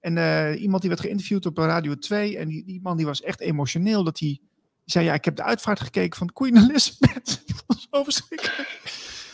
En 0.00 0.16
uh, 0.16 0.62
iemand 0.62 0.80
die 0.80 0.90
werd 0.90 1.02
geïnterviewd 1.02 1.46
op 1.46 1.58
Radio 1.58 1.94
2 1.94 2.38
en 2.38 2.48
die, 2.48 2.64
die 2.64 2.80
man 2.82 2.96
die 2.96 3.06
was 3.06 3.22
echt 3.22 3.40
emotioneel. 3.40 4.04
Dat 4.04 4.18
hij 4.18 4.28
die 4.28 4.49
zei, 4.90 5.04
ja, 5.04 5.14
ik 5.14 5.24
heb 5.24 5.36
de 5.36 5.42
uitvaart 5.42 5.80
gekeken 5.80 6.18
van 6.18 6.32
Queen 6.32 6.56
Elizabeth. 6.56 7.42
dat 7.46 7.64
was 7.66 7.88
zo 7.90 8.02
verschrikkelijk. 8.04 8.88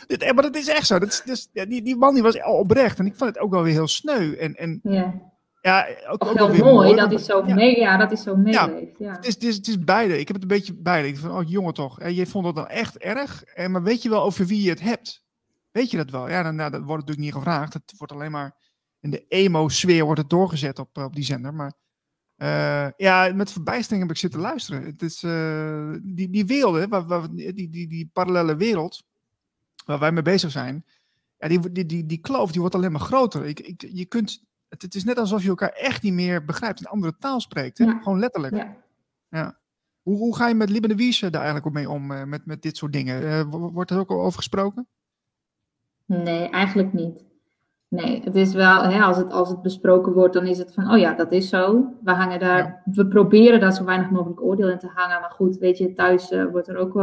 Dit, 0.07 0.21
eh, 0.21 0.33
maar 0.33 0.43
dat 0.43 0.55
is 0.55 0.67
echt 0.67 0.87
zo. 0.87 0.99
Dat 0.99 1.09
is, 1.09 1.21
dus, 1.25 1.49
ja, 1.53 1.65
die, 1.65 1.81
die 1.81 1.95
man 1.95 2.13
die 2.13 2.23
was 2.23 2.43
oprecht 2.43 2.99
en 2.99 3.05
ik 3.05 3.15
vond 3.15 3.29
het 3.29 3.39
ook 3.43 3.51
wel 3.51 3.63
weer 3.63 3.73
heel 3.73 3.87
sneu. 3.87 4.33
En, 4.33 4.55
en 4.55 4.79
ja. 4.83 5.35
Ja, 5.61 5.87
ook, 6.07 6.25
ook 6.25 6.33
wel 6.33 6.47
mooi, 6.47 6.61
mooi 6.61 6.95
dat 6.95 7.11
is 7.11 7.25
zo 7.25 7.43
ja. 7.47 7.53
mee, 7.53 7.79
ja, 7.79 7.97
dat 7.97 8.11
is 8.11 8.21
zo 8.21 8.35
meeleeft. 8.35 8.97
Ja, 8.97 9.11
Het, 9.11 9.25
is, 9.25 9.33
het, 9.33 9.43
is, 9.43 9.55
het 9.55 9.67
is 9.67 9.79
beide. 9.79 10.19
Ik 10.19 10.27
heb 10.27 10.35
het 10.35 10.51
een 10.51 10.57
beetje 10.57 10.73
beide. 10.73 11.07
Ik 11.07 11.17
van, 11.17 11.31
oh 11.31 11.49
jongen 11.49 11.73
toch, 11.73 11.99
en 11.99 12.15
je 12.15 12.25
vond 12.25 12.45
het 12.45 12.55
dan 12.55 12.67
echt 12.67 12.97
erg. 12.97 13.43
En, 13.43 13.71
maar 13.71 13.83
weet 13.83 14.01
je 14.01 14.09
wel 14.09 14.23
over 14.23 14.45
wie 14.45 14.61
je 14.61 14.69
het 14.69 14.81
hebt? 14.81 15.23
Weet 15.71 15.91
je 15.91 15.97
dat 15.97 16.09
wel? 16.09 16.29
Ja, 16.29 16.43
dan, 16.43 16.55
nou, 16.55 16.71
dat 16.71 16.83
wordt 16.83 17.07
natuurlijk 17.07 17.35
niet 17.35 17.43
gevraagd. 17.43 17.73
Het 17.73 17.93
wordt 17.97 18.13
alleen 18.13 18.31
maar 18.31 18.55
in 18.99 19.09
de 19.09 19.25
emo-sfeer 19.27 20.03
wordt 20.03 20.19
het 20.19 20.29
doorgezet 20.29 20.79
op, 20.79 20.97
op 20.97 21.15
die 21.15 21.23
zender. 21.23 21.53
Maar 21.53 21.73
uh, 22.37 22.87
ja, 22.97 23.31
met 23.35 23.51
verbijstering 23.51 24.01
heb 24.01 24.11
ik 24.11 24.17
zitten 24.17 24.39
luisteren. 24.39 24.83
Het 24.83 25.01
is 25.01 25.23
uh, 25.23 25.93
die, 26.01 26.29
die 26.29 26.45
wereld, 26.45 26.89
waar, 26.89 27.05
waar, 27.05 27.35
die, 27.35 27.69
die, 27.69 27.87
die 27.87 28.09
parallele 28.13 28.55
wereld 28.55 29.03
waar 29.85 29.99
wij 29.99 30.11
mee 30.11 30.21
bezig 30.21 30.51
zijn. 30.51 30.85
Ja, 31.37 31.47
die, 31.47 31.71
die, 31.71 31.85
die, 31.85 32.05
die 32.05 32.17
kloof 32.17 32.51
die 32.51 32.61
wordt 32.61 32.75
alleen 32.75 32.91
maar 32.91 33.01
groter. 33.01 33.45
Ik, 33.45 33.59
ik, 33.59 33.85
je 33.91 34.05
kunt 34.05 34.43
het, 34.69 34.81
het, 34.81 34.95
is 34.95 35.03
net 35.03 35.17
alsof 35.17 35.43
je 35.43 35.49
elkaar 35.49 35.69
echt 35.69 36.03
niet 36.03 36.13
meer 36.13 36.45
begrijpt, 36.45 36.79
een 36.79 36.85
andere 36.85 37.17
taal 37.19 37.41
spreekt. 37.41 37.77
Hè? 37.77 37.85
Gewoon 37.85 38.19
letterlijk. 38.19 38.55
Ja. 38.55 38.77
ja. 39.29 39.59
Hoe, 40.01 40.17
hoe, 40.17 40.35
ga 40.35 40.47
je 40.47 40.55
met 40.55 40.69
Liebe 40.69 40.87
de 40.87 40.95
Wies 40.95 41.19
daar 41.19 41.33
eigenlijk 41.33 41.65
ook 41.65 41.73
mee 41.73 41.89
om, 41.89 42.11
uh, 42.11 42.23
met, 42.23 42.45
met 42.45 42.61
dit 42.61 42.77
soort 42.77 42.93
dingen? 42.93 43.49
Wordt 43.49 43.91
er 43.91 43.99
ook 43.99 44.09
al 44.09 44.21
over 44.21 44.37
gesproken? 44.37 44.87
Nee, 46.05 46.49
eigenlijk 46.49 46.93
niet. 46.93 47.25
Nee, 47.89 48.21
het 48.23 48.35
is 48.35 48.53
wel, 48.53 48.81
hè, 48.83 49.01
als, 49.01 49.17
het, 49.17 49.31
als 49.31 49.49
het 49.49 49.61
besproken 49.61 50.13
wordt, 50.13 50.33
dan 50.33 50.45
is 50.45 50.57
het 50.57 50.73
van, 50.73 50.91
oh 50.91 50.97
ja, 50.97 51.13
dat 51.13 51.31
is 51.31 51.49
zo. 51.49 51.93
We 52.03 52.11
hangen 52.11 52.39
daar, 52.39 52.57
ja. 52.57 52.81
we 52.85 53.07
proberen 53.07 53.59
daar 53.59 53.73
zo 53.73 53.83
weinig 53.83 54.09
mogelijk 54.09 54.41
oordeel 54.41 54.69
in 54.69 54.79
te 54.79 54.91
hangen. 54.93 55.21
Maar 55.21 55.31
goed, 55.31 55.57
weet 55.57 55.77
je, 55.77 55.93
thuis 55.93 56.31
uh, 56.31 56.45
wordt 56.45 56.67
er 56.67 56.77
ook 56.77 57.01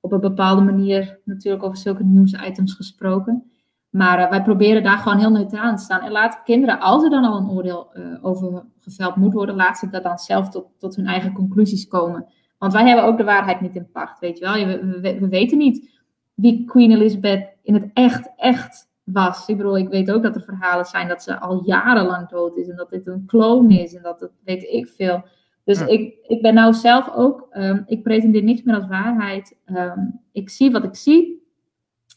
op 0.00 0.12
een 0.12 0.20
bepaalde 0.20 0.62
manier 0.62 1.18
natuurlijk 1.24 1.64
over 1.64 1.76
zulke 1.76 2.04
nieuwsitems 2.04 2.74
gesproken. 2.74 3.50
Maar 3.90 4.30
wij 4.30 4.42
proberen 4.42 4.82
daar 4.82 4.98
gewoon 4.98 5.18
heel 5.18 5.30
neutraal 5.30 5.70
in 5.70 5.76
te 5.76 5.82
staan. 5.82 6.00
En 6.00 6.10
laten 6.10 6.40
kinderen, 6.44 6.80
als 6.80 7.04
er 7.04 7.10
dan 7.10 7.24
al 7.24 7.36
een 7.38 7.50
oordeel 7.50 7.92
over 8.22 8.64
geveld 8.80 9.16
moet 9.16 9.32
worden, 9.32 9.54
laten 9.54 9.76
ze 9.76 9.90
dat 9.90 10.02
dan 10.02 10.18
zelf 10.18 10.48
tot, 10.48 10.66
tot 10.78 10.96
hun 10.96 11.06
eigen 11.06 11.32
conclusies 11.32 11.88
komen. 11.88 12.26
Want 12.58 12.72
wij 12.72 12.86
hebben 12.86 13.04
ook 13.04 13.16
de 13.16 13.24
waarheid 13.24 13.60
niet 13.60 13.76
in 13.76 13.90
pacht, 13.90 14.18
weet 14.18 14.38
je 14.38 14.44
wel. 14.44 14.66
We, 14.66 15.00
we, 15.00 15.18
we 15.18 15.28
weten 15.28 15.58
niet 15.58 15.90
wie 16.34 16.64
Queen 16.64 16.90
Elizabeth 16.90 17.48
in 17.62 17.74
het 17.74 17.90
echt, 17.92 18.30
echt 18.36 18.89
was. 19.12 19.48
Ik 19.48 19.56
bedoel, 19.56 19.78
ik 19.78 19.88
weet 19.88 20.10
ook 20.10 20.22
dat 20.22 20.34
er 20.34 20.42
verhalen 20.42 20.84
zijn 20.84 21.08
dat 21.08 21.22
ze 21.22 21.40
al 21.40 21.62
jarenlang 21.64 22.28
dood 22.28 22.56
is 22.56 22.68
en 22.68 22.76
dat 22.76 22.90
dit 22.90 23.06
een 23.06 23.26
kloon 23.26 23.70
is 23.70 23.94
en 23.94 24.02
dat 24.02 24.20
dat 24.20 24.30
weet 24.44 24.62
ik 24.62 24.88
veel. 24.88 25.24
Dus 25.64 25.80
ik, 25.80 26.14
ik 26.22 26.42
ben 26.42 26.54
nou 26.54 26.74
zelf 26.74 27.10
ook, 27.14 27.48
um, 27.52 27.82
ik 27.86 28.02
pretendeer 28.02 28.42
niets 28.42 28.62
meer 28.62 28.74
als 28.74 28.86
waarheid. 28.86 29.58
Ehm, 29.64 29.98
ik 30.32 30.50
zie 30.50 30.70
wat 30.70 30.84
ik 30.84 30.94
zie 30.94 31.40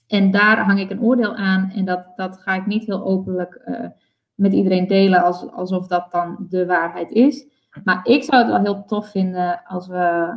en 0.07 0.31
daar 0.31 0.65
hang 0.65 0.79
ik 0.79 0.89
een 0.89 1.01
oordeel 1.01 1.35
aan 1.35 1.71
en 1.75 1.85
dat, 1.85 2.05
dat 2.15 2.37
ga 2.37 2.55
ik 2.55 2.65
niet 2.65 2.85
heel 2.85 3.03
openlijk 3.03 3.61
uh, 3.65 3.85
met 4.35 4.53
iedereen 4.53 4.87
delen 4.87 5.23
als, 5.23 5.51
alsof 5.51 5.87
dat 5.87 6.11
dan 6.11 6.45
de 6.49 6.65
waarheid 6.65 7.11
is. 7.11 7.47
Maar 7.83 7.99
ik 8.03 8.23
zou 8.23 8.41
het 8.41 8.51
wel 8.51 8.61
heel 8.61 8.85
tof 8.85 9.09
vinden 9.09 9.63
als 9.65 9.87
we 9.87 10.35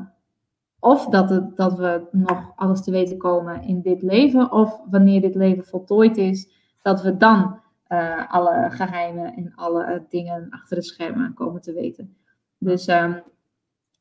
of 0.87 1.07
dat, 1.07 1.57
dat 1.57 1.79
we 1.79 2.07
nog 2.11 2.53
alles 2.57 2.83
te 2.83 2.91
weten 2.91 3.19
komen 3.19 3.63
in 3.63 3.81
dit 3.81 4.03
leven, 4.03 4.53
of 4.53 4.81
wanneer 4.91 5.21
dit 5.21 5.35
leven 5.35 5.65
voltooid 5.65 6.17
is, 6.17 6.49
dat 6.83 7.03
we 7.03 7.17
dan 7.17 7.61
uh, 7.89 8.33
alle 8.33 8.71
geheimen 8.71 9.35
en 9.35 9.53
alle 9.55 10.07
dingen 10.09 10.47
achter 10.51 10.77
de 10.77 10.83
schermen 10.83 11.35
komen 11.35 11.61
te 11.61 11.73
weten. 11.73 12.17
Dus, 12.59 12.89
um, 12.89 13.23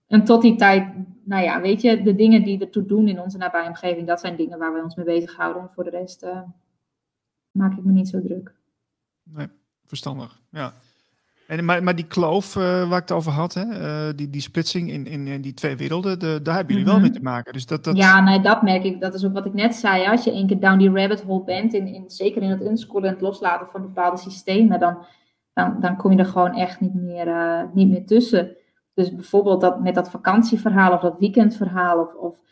en 0.07 0.23
tot 0.23 0.41
die 0.41 0.55
tijd, 0.55 0.93
nou 1.23 1.43
ja, 1.43 1.61
weet 1.61 1.81
je, 1.81 2.01
de 2.01 2.15
dingen 2.15 2.43
die 2.43 2.59
ertoe 2.59 2.85
doen 2.85 3.07
in 3.07 3.19
onze 3.19 3.37
nabije 3.37 3.67
omgeving, 3.67 4.07
dat 4.07 4.19
zijn 4.19 4.35
dingen 4.35 4.59
waar 4.59 4.73
we 4.73 4.83
ons 4.83 4.95
mee 4.95 5.05
bezighouden. 5.05 5.61
En 5.61 5.69
voor 5.73 5.83
de 5.83 5.89
rest 5.89 6.23
uh, 6.23 6.41
maak 7.51 7.77
ik 7.77 7.83
me 7.83 7.91
niet 7.91 8.07
zo 8.07 8.21
druk. 8.21 8.55
Nee, 9.23 9.47
verstandig. 9.85 10.41
Ja. 10.49 10.73
En, 11.47 11.65
maar, 11.65 11.83
maar 11.83 11.95
die 11.95 12.07
kloof 12.07 12.55
uh, 12.55 12.63
waar 12.63 13.01
ik 13.01 13.07
het 13.07 13.11
over 13.11 13.31
had, 13.31 13.53
hè, 13.53 13.63
uh, 13.63 14.13
die, 14.15 14.29
die 14.29 14.41
splitsing 14.41 14.91
in, 14.91 15.07
in, 15.07 15.27
in, 15.27 15.41
die 15.41 15.53
twee 15.53 15.75
werelden, 15.75 16.19
de, 16.19 16.39
daar 16.43 16.55
hebben 16.55 16.75
jullie 16.75 16.89
mm 16.89 16.93
-hmm. 16.93 17.01
wel 17.01 17.11
mee 17.11 17.19
te 17.19 17.23
maken. 17.23 17.53
Dus 17.53 17.65
dat, 17.65 17.83
dat... 17.83 17.97
Ja, 17.97 18.21
nee, 18.21 18.41
dat 18.41 18.61
merk 18.61 18.83
ik. 18.83 19.01
Dat 19.01 19.13
is 19.13 19.25
ook 19.25 19.33
wat 19.33 19.45
ik 19.45 19.53
net 19.53 19.75
zei. 19.75 20.07
Als 20.07 20.23
je 20.23 20.31
één 20.31 20.47
keer 20.47 20.59
down 20.59 20.77
die 20.77 20.91
rabbit 20.91 21.21
hole 21.21 21.43
bent, 21.43 21.73
in, 21.73 21.87
in, 21.87 22.03
zeker 22.07 22.41
in 22.41 22.49
het 22.49 22.61
unschoolen 22.61 23.07
en 23.07 23.13
het 23.13 23.21
loslaten 23.21 23.67
van 23.67 23.81
bepaalde 23.81 24.17
systemen, 24.17 24.79
dan, 24.79 25.05
dan, 25.53 25.77
dan 25.79 25.95
kom 25.95 26.11
je 26.11 26.17
er 26.17 26.25
gewoon 26.25 26.53
echt 26.53 26.79
niet 26.79 26.93
meer, 26.93 27.27
uh, 27.27 27.61
niet 27.73 27.89
meer 27.89 28.05
tussen. 28.05 28.55
Dus 28.93 29.15
bijvoorbeeld 29.15 29.61
dat, 29.61 29.81
met 29.81 29.95
dat 29.95 30.09
vakantieverhaal 30.09 30.93
of 30.93 31.01
dat 31.01 31.19
weekendverhaal 31.19 31.99
of, 31.99 32.13
of 32.13 32.43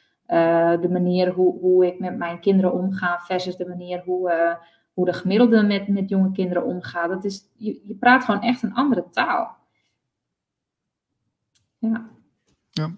de 0.81 0.89
manier 0.91 1.29
hoe, 1.29 1.59
hoe 1.59 1.85
ik 1.85 1.99
met 1.99 2.17
mijn 2.17 2.39
kinderen 2.39 2.73
omga 2.73 3.19
versus 3.19 3.55
de 3.55 3.67
manier 3.67 4.01
hoe 4.05 4.57
hoe 4.93 5.05
de 5.05 5.13
gemiddelde 5.13 5.63
met, 5.63 5.87
met 5.87 6.09
jonge 6.09 6.31
kinderen 6.31 6.65
omgaat. 6.65 7.09
Dat 7.09 7.23
is, 7.23 7.49
je, 7.55 7.81
je 7.83 7.95
praat 7.95 8.23
gewoon 8.23 8.41
echt 8.41 8.63
een 8.63 8.73
andere 8.73 9.05
taal. 9.11 9.55
Ja. 11.77 12.09
ja. 12.69 12.91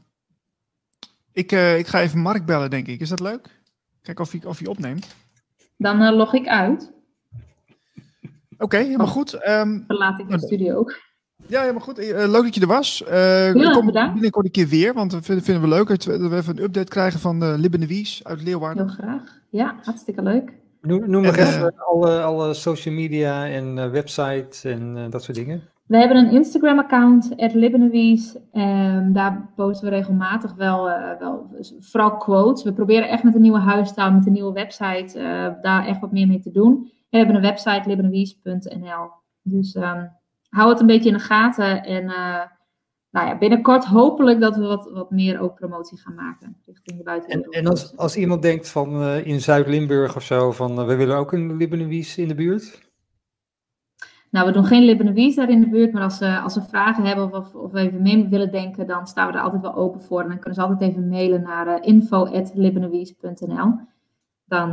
Ik, 1.31 1.51
uh, 1.51 1.77
ik 1.77 1.87
ga 1.87 2.01
even 2.01 2.19
Mark 2.19 2.45
bellen, 2.45 2.69
denk 2.69 2.87
ik. 2.87 2.99
Is 2.99 3.09
dat 3.09 3.19
leuk? 3.19 3.63
Kijk 4.01 4.19
of 4.19 4.31
hij, 4.31 4.45
of 4.45 4.59
hij 4.59 4.67
opneemt. 4.67 5.15
Dan 5.77 6.01
uh, 6.01 6.15
log 6.15 6.33
ik 6.33 6.47
uit. 6.47 6.93
Oké, 8.53 8.63
okay, 8.63 8.83
helemaal 8.83 9.07
goed. 9.07 9.47
Um, 9.47 9.83
Verlaat 9.87 10.19
ik 10.19 10.29
de 10.29 10.39
studio 10.39 10.75
ook. 10.75 10.99
Ja, 11.47 11.59
helemaal 11.59 11.81
goed. 11.81 11.99
Uh, 11.99 12.07
leuk 12.07 12.43
dat 12.43 12.55
je 12.55 12.61
er 12.61 12.67
was. 12.67 13.03
Uh, 13.07 13.55
ik 13.55 13.71
kom 13.71 13.91
binnenkort 13.91 14.45
een 14.45 14.51
keer 14.51 14.67
weer, 14.67 14.93
want 14.93 15.11
dat 15.11 15.25
vinden, 15.25 15.43
vinden 15.43 15.63
we 15.63 15.75
leuk 15.75 15.87
dat 15.87 16.03
we, 16.03 16.35
even 16.35 16.57
een 16.57 16.63
update 16.63 16.89
krijgen 16.89 17.19
van 17.19 17.43
uh, 17.43 17.69
de 17.71 17.87
Wies 17.87 18.23
uit 18.23 18.41
Leeuwarden. 18.41 18.85
Heel 18.85 18.95
graag. 18.95 19.41
Ja, 19.49 19.75
hartstikke 19.83 20.21
leuk. 20.21 20.53
Noem, 20.85 21.09
noem 21.09 21.21
maar 21.21 21.39
even 21.39 21.73
alle, 21.77 22.21
alle 22.21 22.53
social 22.53 22.93
media 22.93 23.47
en 23.47 23.77
uh, 23.77 23.89
websites 23.89 24.63
en 24.63 24.95
uh, 24.97 25.03
dat 25.09 25.23
soort 25.23 25.37
dingen. 25.37 25.61
We 25.85 25.97
hebben 25.97 26.17
een 26.17 26.31
Instagram-account, 26.31 27.33
Libbenewies. 27.37 28.35
Um, 28.53 29.13
daar 29.13 29.49
posten 29.55 29.89
we 29.89 29.95
regelmatig 29.95 30.53
wel, 30.53 30.89
uh, 30.89 31.19
wel, 31.19 31.49
vooral 31.79 32.17
quotes. 32.17 32.63
We 32.63 32.73
proberen 32.73 33.09
echt 33.09 33.23
met 33.23 33.35
een 33.35 33.41
nieuwe 33.41 33.59
huistaal, 33.59 34.11
met 34.11 34.25
een 34.25 34.33
nieuwe 34.33 34.53
website, 34.53 35.19
daar 35.61 35.85
echt 35.85 35.99
wat 35.99 36.11
meer 36.11 36.27
mee 36.27 36.39
te 36.39 36.51
doen. 36.51 36.91
We 37.09 37.17
hebben 37.17 37.35
een 37.35 37.41
website, 37.41 37.89
libbenewies.nl. 37.89 39.09
Dus 39.41 39.75
um, 39.75 40.11
hou 40.49 40.69
het 40.69 40.79
een 40.79 40.87
beetje 40.87 41.09
in 41.09 41.15
de 41.15 41.23
gaten. 41.23 41.83
En 41.83 42.11
nou 43.15 43.27
ja, 43.27 43.37
binnenkort 43.37 43.85
hopelijk 43.85 44.39
dat 44.39 44.55
we 44.55 44.61
wat, 44.61 44.89
wat 44.91 45.11
meer 45.11 45.39
ook 45.39 45.55
promotie 45.55 45.97
gaan 45.97 46.15
maken 46.15 46.57
richting 46.65 46.97
de 46.97 47.03
buitenwereld. 47.03 47.53
En, 47.53 47.59
en 47.61 47.67
als, 47.67 47.97
als 47.97 48.15
iemand 48.15 48.41
denkt 48.41 48.69
van 48.69 49.01
uh, 49.01 49.27
in 49.27 49.41
Zuid-Limburg 49.41 50.15
of 50.15 50.23
zo, 50.23 50.51
van 50.51 50.79
uh, 50.79 50.85
we 50.85 50.95
willen 50.95 51.17
ook 51.17 51.31
een 51.31 51.57
Libbenewies 51.57 52.17
in 52.17 52.27
de 52.27 52.35
buurt? 52.35 52.83
Nou, 54.31 54.47
we 54.47 54.53
doen 54.53 54.65
geen 54.65 54.83
Libbenewies 54.83 55.35
daar 55.35 55.49
in 55.49 55.59
de 55.59 55.69
buurt, 55.69 55.93
maar 55.93 56.01
als 56.01 56.17
ze, 56.17 56.39
als 56.39 56.53
ze 56.53 56.61
vragen 56.61 57.03
hebben 57.03 57.33
of, 57.33 57.53
of, 57.53 57.71
we 57.71 57.79
even 57.79 58.01
mee 58.01 58.27
willen 58.27 58.51
denken, 58.51 58.87
dan 58.87 59.07
staan 59.07 59.27
we 59.27 59.33
er 59.33 59.43
altijd 59.43 59.61
wel 59.61 59.75
open 59.75 60.01
voor. 60.01 60.21
En 60.21 60.27
dan 60.27 60.39
kunnen 60.39 60.55
ze 60.55 60.61
altijd 60.61 60.91
even 60.91 61.09
mailen 61.09 61.41
naar 61.41 61.67
uh. 63.49 63.87
Dan 64.45 64.69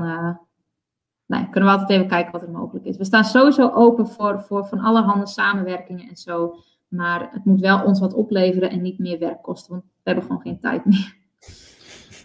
nou, 1.26 1.44
kunnen 1.50 1.70
we 1.70 1.78
altijd 1.78 1.90
even 1.90 2.08
kijken 2.08 2.32
wat 2.32 2.42
er 2.42 2.50
mogelijk 2.50 2.84
is. 2.84 2.96
We 2.96 3.04
staan 3.04 3.24
sowieso 3.24 3.70
open 3.70 4.06
voor, 4.06 4.40
voor 4.40 4.66
van 4.66 4.78
allerhande 4.78 5.26
samenwerkingen 5.26 6.08
en 6.08 6.16
zo. 6.16 6.56
Maar 6.92 7.28
het 7.32 7.44
moet 7.44 7.60
wel 7.60 7.84
ons 7.84 8.00
wat 8.00 8.14
opleveren 8.14 8.70
en 8.70 8.82
niet 8.82 8.98
meer 8.98 9.18
werk 9.18 9.42
kosten, 9.42 9.70
want 9.70 9.84
we 9.84 9.90
hebben 10.02 10.24
gewoon 10.24 10.40
geen 10.40 10.60
tijd 10.60 10.84
meer. 10.84 11.16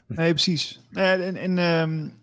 Nee, 0.08 0.32
precies. 0.32 0.82
En, 0.92 1.36
en 1.36 1.58
um, 1.58 2.14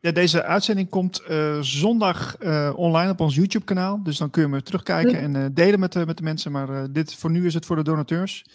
ja, 0.00 0.12
deze 0.12 0.42
uitzending 0.42 0.88
komt 0.88 1.22
uh, 1.30 1.60
zondag 1.60 2.42
uh, 2.42 2.72
online 2.76 3.10
op 3.10 3.20
ons 3.20 3.34
YouTube-kanaal. 3.34 4.02
Dus 4.02 4.18
dan 4.18 4.30
kun 4.30 4.42
je 4.42 4.48
me 4.48 4.62
terugkijken 4.62 5.18
en 5.18 5.34
uh, 5.34 5.46
delen 5.52 5.80
met, 5.80 6.06
met 6.06 6.16
de 6.16 6.22
mensen. 6.22 6.52
Maar 6.52 6.92
dit 6.92 7.14
voor 7.14 7.30
nu 7.30 7.46
is 7.46 7.54
het 7.54 7.66
voor 7.66 7.76
de 7.76 7.82
donateurs. 7.82 8.46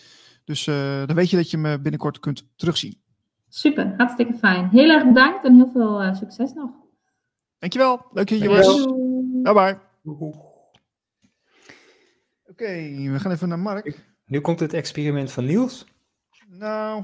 Dus 0.43 0.63
dan 1.05 1.15
weet 1.15 1.30
je 1.30 1.35
dat 1.35 1.51
je 1.51 1.57
me 1.57 1.80
binnenkort 1.80 2.19
kunt 2.19 2.47
terugzien. 2.55 2.97
Super, 3.49 3.93
hartstikke 3.97 4.34
fijn. 4.34 4.69
Heel 4.69 4.89
erg 4.89 5.05
bedankt 5.05 5.45
en 5.45 5.55
heel 5.55 5.69
veel 5.73 6.15
succes 6.15 6.53
nog. 6.53 6.69
Dankjewel. 7.59 8.05
Leuk 8.13 8.30
dat 8.30 8.39
je 8.39 8.49
was. 8.49 8.85
Bye 9.43 9.53
bye. 9.53 10.53
Oké, 12.56 12.64
okay, 12.64 13.10
we 13.11 13.19
gaan 13.19 13.32
even 13.32 13.48
naar 13.48 13.60
Mark. 13.60 13.99
Nu 14.26 14.41
komt 14.41 14.60
het 14.60 14.73
experiment 14.73 15.32
van 15.32 15.45
Niels. 15.45 15.86
Nou, 16.48 17.03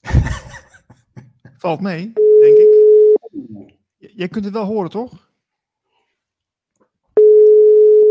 valt 1.58 1.80
mee, 1.80 2.12
denk 2.40 2.58
ik. 2.58 3.74
jij 3.98 4.28
kunt 4.28 4.44
het 4.44 4.54
wel 4.54 4.64
horen, 4.64 4.90
toch? 4.90 5.30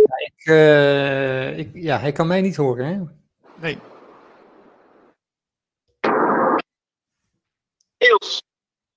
Ja, 0.04 0.18
ik, 0.26 0.46
uh, 0.46 1.58
ik, 1.58 1.70
ja, 1.74 2.00
hij 2.00 2.12
kan 2.12 2.28
mij 2.28 2.42
niet 2.42 2.56
horen, 2.56 2.86
hè? 2.86 3.04
Nee. 3.62 3.78
Niels. 7.98 8.44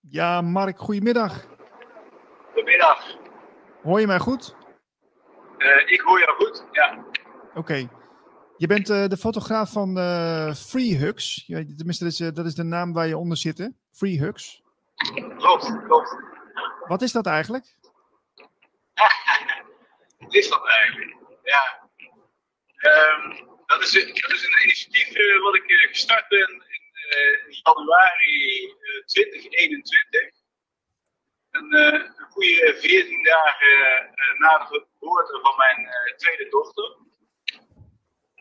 Ja, 0.01 0.41
Mark, 0.41 0.79
goedemiddag. 0.79 1.47
Goedemiddag. 2.53 3.17
Hoor 3.83 4.01
je 4.01 4.07
mij 4.07 4.19
goed? 4.19 4.57
Uh, 5.59 5.91
ik 5.91 6.01
hoor 6.01 6.19
jou 6.19 6.37
goed, 6.37 6.65
ja. 6.73 7.05
Oké. 7.57 7.73
Okay. 7.73 7.89
Je 8.57 8.67
bent 8.67 8.91
uh, 8.91 9.07
de 9.07 9.17
fotograaf 9.17 9.73
van 9.73 9.99
uh, 9.99 10.55
Free 10.55 10.97
Hugs. 10.97 11.45
Ja, 11.47 11.65
tenminste, 11.77 12.05
dat 12.05 12.13
is, 12.13 12.21
uh, 12.21 12.29
dat 12.33 12.47
is, 12.47 12.55
de 12.55 12.63
naam 12.63 12.93
waar 12.93 13.07
je 13.07 13.17
onder 13.17 13.37
zit, 13.37 13.59
hè? 13.59 13.67
Free 13.93 14.19
Hugs. 14.19 14.63
Klopt, 15.39 15.85
klopt. 15.85 16.17
Wat 16.87 17.03
is 17.03 17.13
dat 17.13 17.27
eigenlijk? 17.27 17.65
Wat 20.19 20.35
is 20.35 20.49
dat 20.49 20.67
eigenlijk? 20.67 21.17
Ja. 21.43 21.89
Um, 22.81 23.49
dat, 23.67 23.83
is, 23.83 23.93
dat 23.93 24.33
is 24.33 24.45
een 24.45 24.63
initiatief 24.63 25.41
wat 25.43 25.55
ik 25.55 25.65
gestart 25.67 26.29
ben 26.29 26.49
in 26.49 26.83
januari 27.65 28.75
2021. 29.07 30.21
Een, 31.51 31.75
een 31.75 32.27
goede 32.31 32.77
14 32.79 33.23
dagen 33.23 34.11
na 34.39 34.59
de 34.59 34.87
geboorte 34.99 35.39
van 35.43 35.57
mijn 35.57 35.89
tweede 36.17 36.49
dochter. 36.49 36.97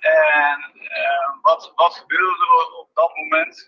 En 0.05 0.71
uh, 0.75 1.41
wat, 1.41 1.71
wat 1.75 1.95
gebeurde 1.95 2.25
er 2.25 2.77
op 2.77 2.89
dat 2.93 3.15
moment? 3.15 3.67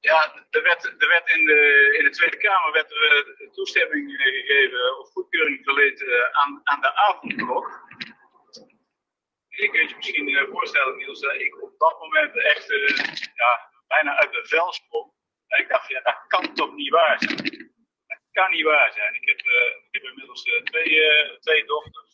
Ja, 0.00 0.44
er 0.50 0.62
werd, 0.62 0.84
er 0.84 1.08
werd 1.08 1.28
in, 1.28 1.46
de, 1.46 1.94
in 1.98 2.04
de 2.04 2.10
Tweede 2.10 2.36
Kamer 2.36 2.72
werd 2.72 2.90
er 2.90 3.34
uh, 3.40 3.50
toestemming 3.50 4.22
gegeven 4.22 4.98
of 4.98 5.08
goedkeuring 5.08 5.64
verleend 5.64 6.00
uh, 6.00 6.22
aan, 6.30 6.60
aan 6.64 6.80
de 6.80 6.94
avondklok. 6.94 7.84
Je 9.48 9.70
kunt 9.70 9.90
je 9.90 9.96
misschien 9.96 10.48
voorstellen, 10.50 10.96
Niels, 10.96 11.20
dat 11.20 11.34
ik 11.34 11.62
op 11.62 11.78
dat 11.78 11.98
moment 11.98 12.36
echt 12.36 12.66
ja, 13.34 13.70
bijna 13.86 14.16
uit 14.16 14.32
de 14.32 14.46
vel 14.46 14.72
sprong. 14.72 15.12
En 15.46 15.62
ik 15.62 15.68
dacht, 15.68 15.88
ja, 15.88 16.00
dat 16.00 16.24
kan 16.26 16.54
toch 16.54 16.74
niet 16.74 16.90
waar 16.90 17.18
zijn? 17.18 17.36
Dat 18.06 18.18
kan 18.32 18.50
niet 18.50 18.64
waar 18.64 18.92
zijn. 18.92 19.14
Ik 19.14 19.28
heb, 19.28 19.38
ik 19.38 19.88
heb 19.90 20.02
inmiddels 20.02 20.42
twee, 20.42 21.38
twee 21.40 21.64
dochters. 21.64 22.05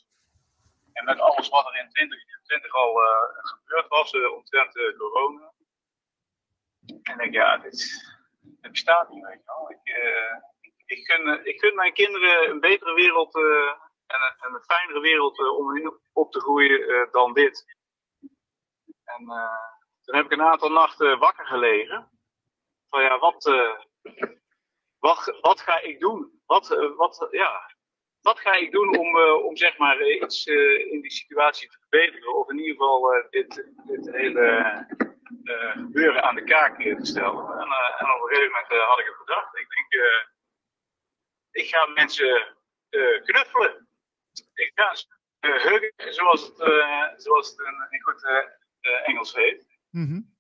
En 0.93 1.05
met 1.05 1.21
alles 1.21 1.49
wat 1.49 1.67
er 1.67 1.79
in 1.79 1.91
2020 1.91 2.75
al 2.75 3.03
uh, 3.03 3.09
gebeurd 3.33 3.89
was, 3.89 4.13
uh, 4.13 4.33
omtrent 4.33 4.77
uh, 4.77 4.97
corona. 4.99 5.53
En 7.03 7.19
ik 7.19 7.33
ja, 7.33 7.59
dit, 7.59 8.05
bestaat 8.61 9.09
niet, 9.09 9.25
weet 9.25 9.39
je 9.39 9.45
wel. 9.45 9.71
Ik, 9.71 9.81
ik, 10.87 11.07
gun, 11.07 11.47
ik 11.47 11.61
gun 11.61 11.75
mijn 11.75 11.93
kinderen 11.93 12.51
een 12.51 12.61
betere 12.61 12.95
wereld 12.95 13.35
en, 13.35 13.43
een, 14.07 14.35
en, 14.39 14.55
een, 14.55 14.63
fijnere 14.63 15.01
wereld 15.01 15.39
om 15.39 15.77
in 15.77 16.01
op 16.13 16.33
te 16.33 16.41
groeien 16.41 17.09
dan 17.11 17.33
dit. 17.33 17.65
En 19.05 19.25
toen 20.03 20.17
heb 20.17 20.25
ik 20.25 20.33
een 20.33 20.43
aantal 20.43 20.71
nachten 20.71 21.19
wakker 21.19 21.47
gelegen. 21.47 22.11
Van 22.89 23.03
ja, 23.03 23.19
wat, 23.19 23.45
wat, 24.99 25.39
wat 25.41 25.61
ga 25.61 25.81
ik 25.81 26.01
doen? 26.01 26.43
Wat, 26.47 26.69
wat, 26.97 27.29
ja, 27.31 27.72
wat 28.23 28.41
ga 28.41 28.53
ik 28.53 28.73
doen 28.73 28.99
om, 28.99 29.17
uh, 29.17 29.45
om 29.45 29.57
zeg 29.57 29.79
maar 29.79 30.01
uh, 30.01 30.21
iets 30.21 30.47
uh, 30.47 30.93
in 30.93 31.01
die 31.01 31.11
situatie 31.11 31.69
te 31.69 31.79
verbeteren? 31.79 32.37
Of 32.37 32.51
in 32.51 32.59
ieder 32.59 32.77
geval 32.77 33.27
dit, 33.31 33.69
dit 33.87 34.11
hele 34.13 34.87
gebeuren 35.73 36.23
aan 36.23 36.35
de 36.35 36.45
kaak 36.45 36.83
te 36.83 36.97
stellen. 37.01 37.45
En, 37.45 37.69
en, 37.99 38.15
op 38.15 38.23
een 38.23 38.29
gegeven 38.29 38.51
moment 38.51 38.87
had 38.89 38.99
ik 38.99 39.07
het 39.07 39.17
gedacht. 39.17 39.59
Ik 39.59 39.67
denk, 39.69 40.05
ik 41.51 41.67
ga 41.69 41.87
mensen 41.87 42.57
knuffelen. 43.25 43.89
Ik 44.55 44.73
ga 44.75 44.95
ze 44.95 45.07
huggen, 45.41 46.15
zoals 46.15 46.47
het, 46.47 46.57
zoals 47.23 47.51
het 47.51 47.59
in, 47.59 47.87
in 47.91 48.01
goed 48.03 48.51
Engels 49.05 49.35
heet. 49.35 49.67
-hmm. 49.91 50.32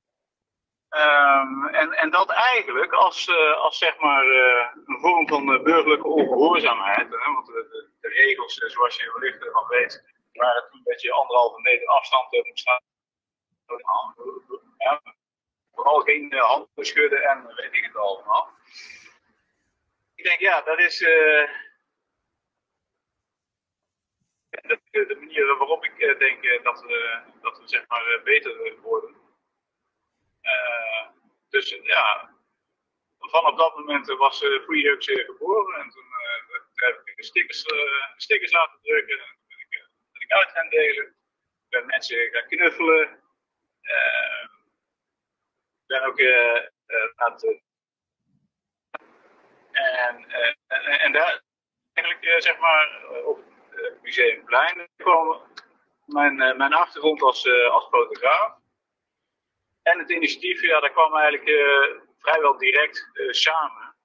Um, 0.96 1.68
en, 1.68 1.92
en 1.92 2.10
dat 2.10 2.30
eigenlijk 2.30 2.92
als, 2.92 3.28
uh, 3.28 3.56
als 3.56 3.78
zeg 3.78 3.98
maar 3.98 4.26
uh, 4.26 4.66
een 4.86 5.00
vorm 5.00 5.28
van 5.28 5.54
uh, 5.54 5.62
burgerlijke 5.62 6.08
ongehoorzaamheid. 6.08 7.10
Hè, 7.10 7.32
want 7.32 7.46
de, 7.46 7.90
de, 8.00 8.08
regels, 8.08 8.54
zoals 8.54 8.96
je 8.96 9.12
wellicht 9.12 9.52
nog 9.52 9.68
weet, 9.68 10.04
waren 10.32 10.68
toen 10.70 10.80
dat 10.84 11.02
je 11.02 11.12
anderhalve 11.12 11.60
meter 11.60 11.86
afstand 11.86 12.32
moest 12.32 12.58
staan. 12.58 12.80
Vooral 15.74 16.00
geen 16.00 16.32
handen 16.32 16.86
schudden 16.86 17.22
en 17.22 17.54
weet 17.54 17.74
ik 17.74 17.84
het 17.84 17.96
allemaal. 17.96 18.50
Ik 20.14 20.24
denk, 20.24 20.40
ja, 20.40 20.60
dat 20.60 20.78
is 20.78 20.98
de, 20.98 21.48
de, 24.90 25.16
manier 25.20 25.56
waarop 25.56 25.84
ik 25.84 26.18
denk 26.18 26.62
dat 26.62 26.82
we, 26.82 27.20
dat 27.42 27.58
we 27.58 27.68
zeg 27.68 27.84
maar 27.88 28.20
beter 28.24 28.74
worden. 28.82 29.21
Uh, 30.42 31.08
dus 31.48 31.68
ja, 31.82 32.30
vanaf 33.18 33.54
dat 33.54 33.76
moment 33.76 34.06
was 34.06 34.38
Free 34.38 34.88
Hugs 34.88 35.06
geboren. 35.06 35.80
En 35.80 35.90
toen 35.90 36.04
heb 36.74 37.00
ik 37.04 37.24
stickers, 37.24 37.64
stickers 38.16 38.52
laten 38.52 38.78
drukken. 38.82 39.18
En 39.18 39.24
toen 39.24 39.46
ben 39.48 39.58
ik, 39.58 39.88
ben 40.12 40.22
ik 40.22 40.32
uit 40.32 40.50
gaan 40.50 40.68
delen. 40.68 41.14
Ben 41.68 41.86
mensen 41.86 42.30
gaan 42.30 42.46
knuffelen. 42.46 43.20
Ben 45.86 46.02
ook 46.02 46.20
aan 47.16 47.36
en, 49.72 50.24
en, 50.66 51.00
en 51.00 51.12
daar, 51.12 51.42
eigenlijk 51.92 52.42
zeg 52.42 52.58
maar, 52.58 53.08
op 53.24 53.40
het 53.70 54.02
Museumplein 54.02 54.88
kwam 54.96 55.42
mijn, 56.04 56.36
mijn 56.36 56.72
achtergrond 56.72 57.22
als, 57.22 57.48
als 57.70 57.88
fotograaf. 57.88 58.61
En 59.82 59.98
het 59.98 60.10
initiatief, 60.10 60.62
ja, 60.62 60.80
dat 60.80 60.92
kwam 60.92 61.16
eigenlijk 61.16 61.48
uh, 61.48 62.00
vrijwel 62.18 62.58
direct 62.58 63.10
uh, 63.12 63.32
samen. 63.32 63.96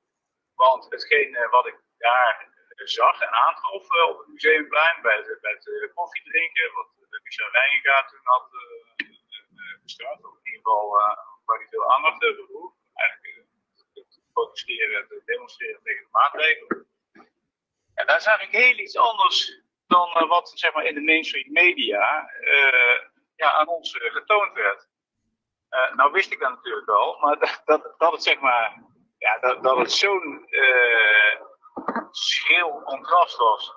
Want 0.56 0.86
hetgeen 0.90 1.30
uh, 1.34 1.49
wat 1.49 1.68
ik 1.68 1.76
daar 1.98 2.56
zag 2.76 3.22
en 3.22 3.32
aantrof 3.32 3.90
op 4.10 4.18
het 4.18 4.28
museumplein 4.28 5.02
bij 5.02 5.16
het, 5.16 5.41
bij 5.41 5.52
het 5.52 5.91
koffie 5.94 6.24
drinken, 6.24 6.74
wat 6.74 6.88
Michel 7.24 7.52
Wijngaard 7.52 8.10
toen 8.10 8.20
had 8.24 8.49
gestart, 9.82 10.26
of 10.26 10.32
in 10.32 10.52
ieder 10.52 10.62
geval 10.64 10.90
waar 11.45 11.58
hij 11.58 11.68
veel 11.70 11.94
aandacht 11.94 12.26
voor. 12.48 12.74
Eigenlijk 12.94 13.45
het 13.94 14.22
protesteren, 14.34 15.06
het 15.10 15.26
demonstreren 15.26 15.82
tegen 15.84 16.04
de 16.04 16.10
maatregelen. 16.12 16.88
En 17.94 18.08
daar 18.08 18.22
zag 18.22 18.41
ik 18.41 18.52
heel 18.52 18.78
iets 18.78 18.98
anders 18.98 19.62
dan 19.88 20.28
wat 20.28 20.52
zeg 20.56 20.74
maar, 20.74 20.86
in 20.86 20.95
de 20.95 21.02
mainstream 21.02 21.52
media 21.52 22.32
ja, 23.36 23.52
aan 23.52 23.68
ons 23.68 23.98
getoond 23.99 24.54
werd. 24.54 24.88
Uh, 25.69 25.95
nou 25.95 26.11
wist 26.11 26.31
ik 26.31 26.39
dat 26.39 26.49
natuurlijk 26.49 26.85
wel, 26.85 27.18
maar 27.19 27.39
dat, 27.44 27.61
dat, 27.65 27.94
dat 27.98 28.11
het 28.11 28.23
zeg 28.23 28.39
maar, 28.39 28.84
ja, 29.18 29.39
dat, 29.39 29.64
dat 29.64 29.77
het 29.77 29.91
zo'n 29.91 30.48
uh, 30.49 31.41
schil 32.11 32.81
contrast 32.84 33.38
was 33.38 33.76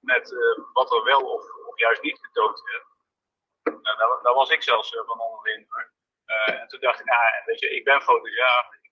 met 0.00 0.30
uh, 0.30 0.64
wat 0.72 0.92
er 0.92 1.04
wel 1.04 1.20
of, 1.20 1.42
of, 1.66 1.78
juist 1.78 2.02
niet 2.02 2.18
getoond 2.22 2.62
werd. 2.62 2.84
Nou, 3.82 4.22
daar, 4.22 4.34
was 4.34 4.50
ik 4.50 4.62
zelfs 4.62 4.90
van 5.06 5.20
onder 5.20 5.42
de 5.42 5.92
en 6.24 6.68
toen 6.68 6.80
dacht 6.80 7.00
ik, 7.00 7.06
nou, 7.06 7.20
weet 7.44 7.60
je, 7.60 7.70
ik 7.70 7.84
ben 7.84 8.02
fotograaf. 8.02 8.66
Ik, 8.82 8.90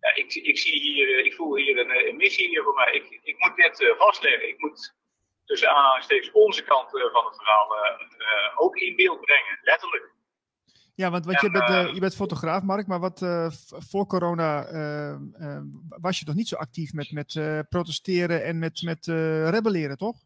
ja, 0.00 0.14
ik, 0.14 0.34
ik, 0.34 0.58
zie 0.58 0.80
hier, 0.80 1.24
ik 1.24 1.34
voel 1.34 1.56
hier 1.56 1.78
een, 1.78 2.08
een 2.08 2.16
missie 2.16 2.48
hier 2.48 2.62
voor 2.62 2.74
mij. 2.74 2.92
Ik, 2.92 3.20
ik 3.22 3.38
moet 3.38 3.56
dit 3.56 3.94
vastleggen. 3.98 4.48
Ik 4.48 4.58
moet 4.58 4.94
tussen 5.48 5.68
aanhalingstekens 5.68 6.32
onze 6.32 6.62
kant 6.64 6.94
uh, 6.94 7.12
van 7.12 7.24
het 7.24 7.36
verhaal 7.36 7.76
uh, 7.76 8.60
ook 8.60 8.76
in 8.76 8.96
beeld 8.96 9.20
brengen, 9.20 9.58
letterlijk. 9.62 10.16
Ja, 10.94 11.10
want, 11.10 11.24
want 11.24 11.40
je, 11.40 11.50
bent, 11.50 11.94
je 11.94 12.00
bent 12.00 12.16
fotograaf, 12.16 12.62
Mark, 12.62 12.86
maar 12.86 13.00
wat, 13.00 13.18
voor 13.90 14.06
corona 14.06 14.66
was 15.88 16.18
je 16.18 16.24
toch 16.24 16.34
niet 16.34 16.48
zo 16.48 16.56
actief 16.56 16.92
met, 16.92 17.12
met 17.12 17.30
protesteren 17.68 18.44
en 18.44 18.58
met, 18.58 18.82
met 18.82 19.06
rebelleren, 19.54 19.96
toch? 19.96 20.16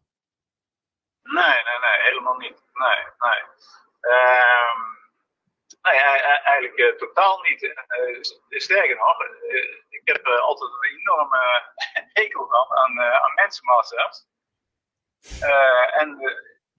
Nee, 1.23 1.59
nee, 1.67 1.79
nee, 1.85 1.99
helemaal 2.09 2.37
niet. 2.37 2.63
Nee, 2.73 2.99
nee. 3.25 3.41
Um, 4.13 4.79
nee, 5.81 5.99
eigenlijk 6.43 6.97
totaal 6.97 7.41
niet. 7.41 7.73
sterker 8.49 8.95
nog, 8.95 9.17
ik 9.89 10.01
heb 10.03 10.25
altijd 10.25 10.71
een 10.71 10.99
enorme 10.99 11.71
hekel 12.19 12.45
gehad 12.45 12.71
aan, 12.71 13.01
aan 13.01 13.33
mensenmassa's. 13.35 14.31
Uh, 15.23 16.01
en 16.01 16.19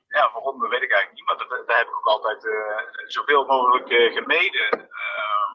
ja, 0.09 0.33
waarom, 0.33 0.61
weet 0.61 0.83
ik 0.83 0.93
eigenlijk 0.93 1.13
niet. 1.13 1.25
Maar 1.25 1.37
dat, 1.67 1.77
heb 1.77 1.87
ik 1.87 1.97
ook 1.97 2.07
altijd 2.07 2.45
uh, 2.45 2.79
zoveel 3.07 3.45
mogelijk 3.45 3.91
uh, 3.91 4.13
gemeden. 4.13 4.71
Ehm, 4.71 5.53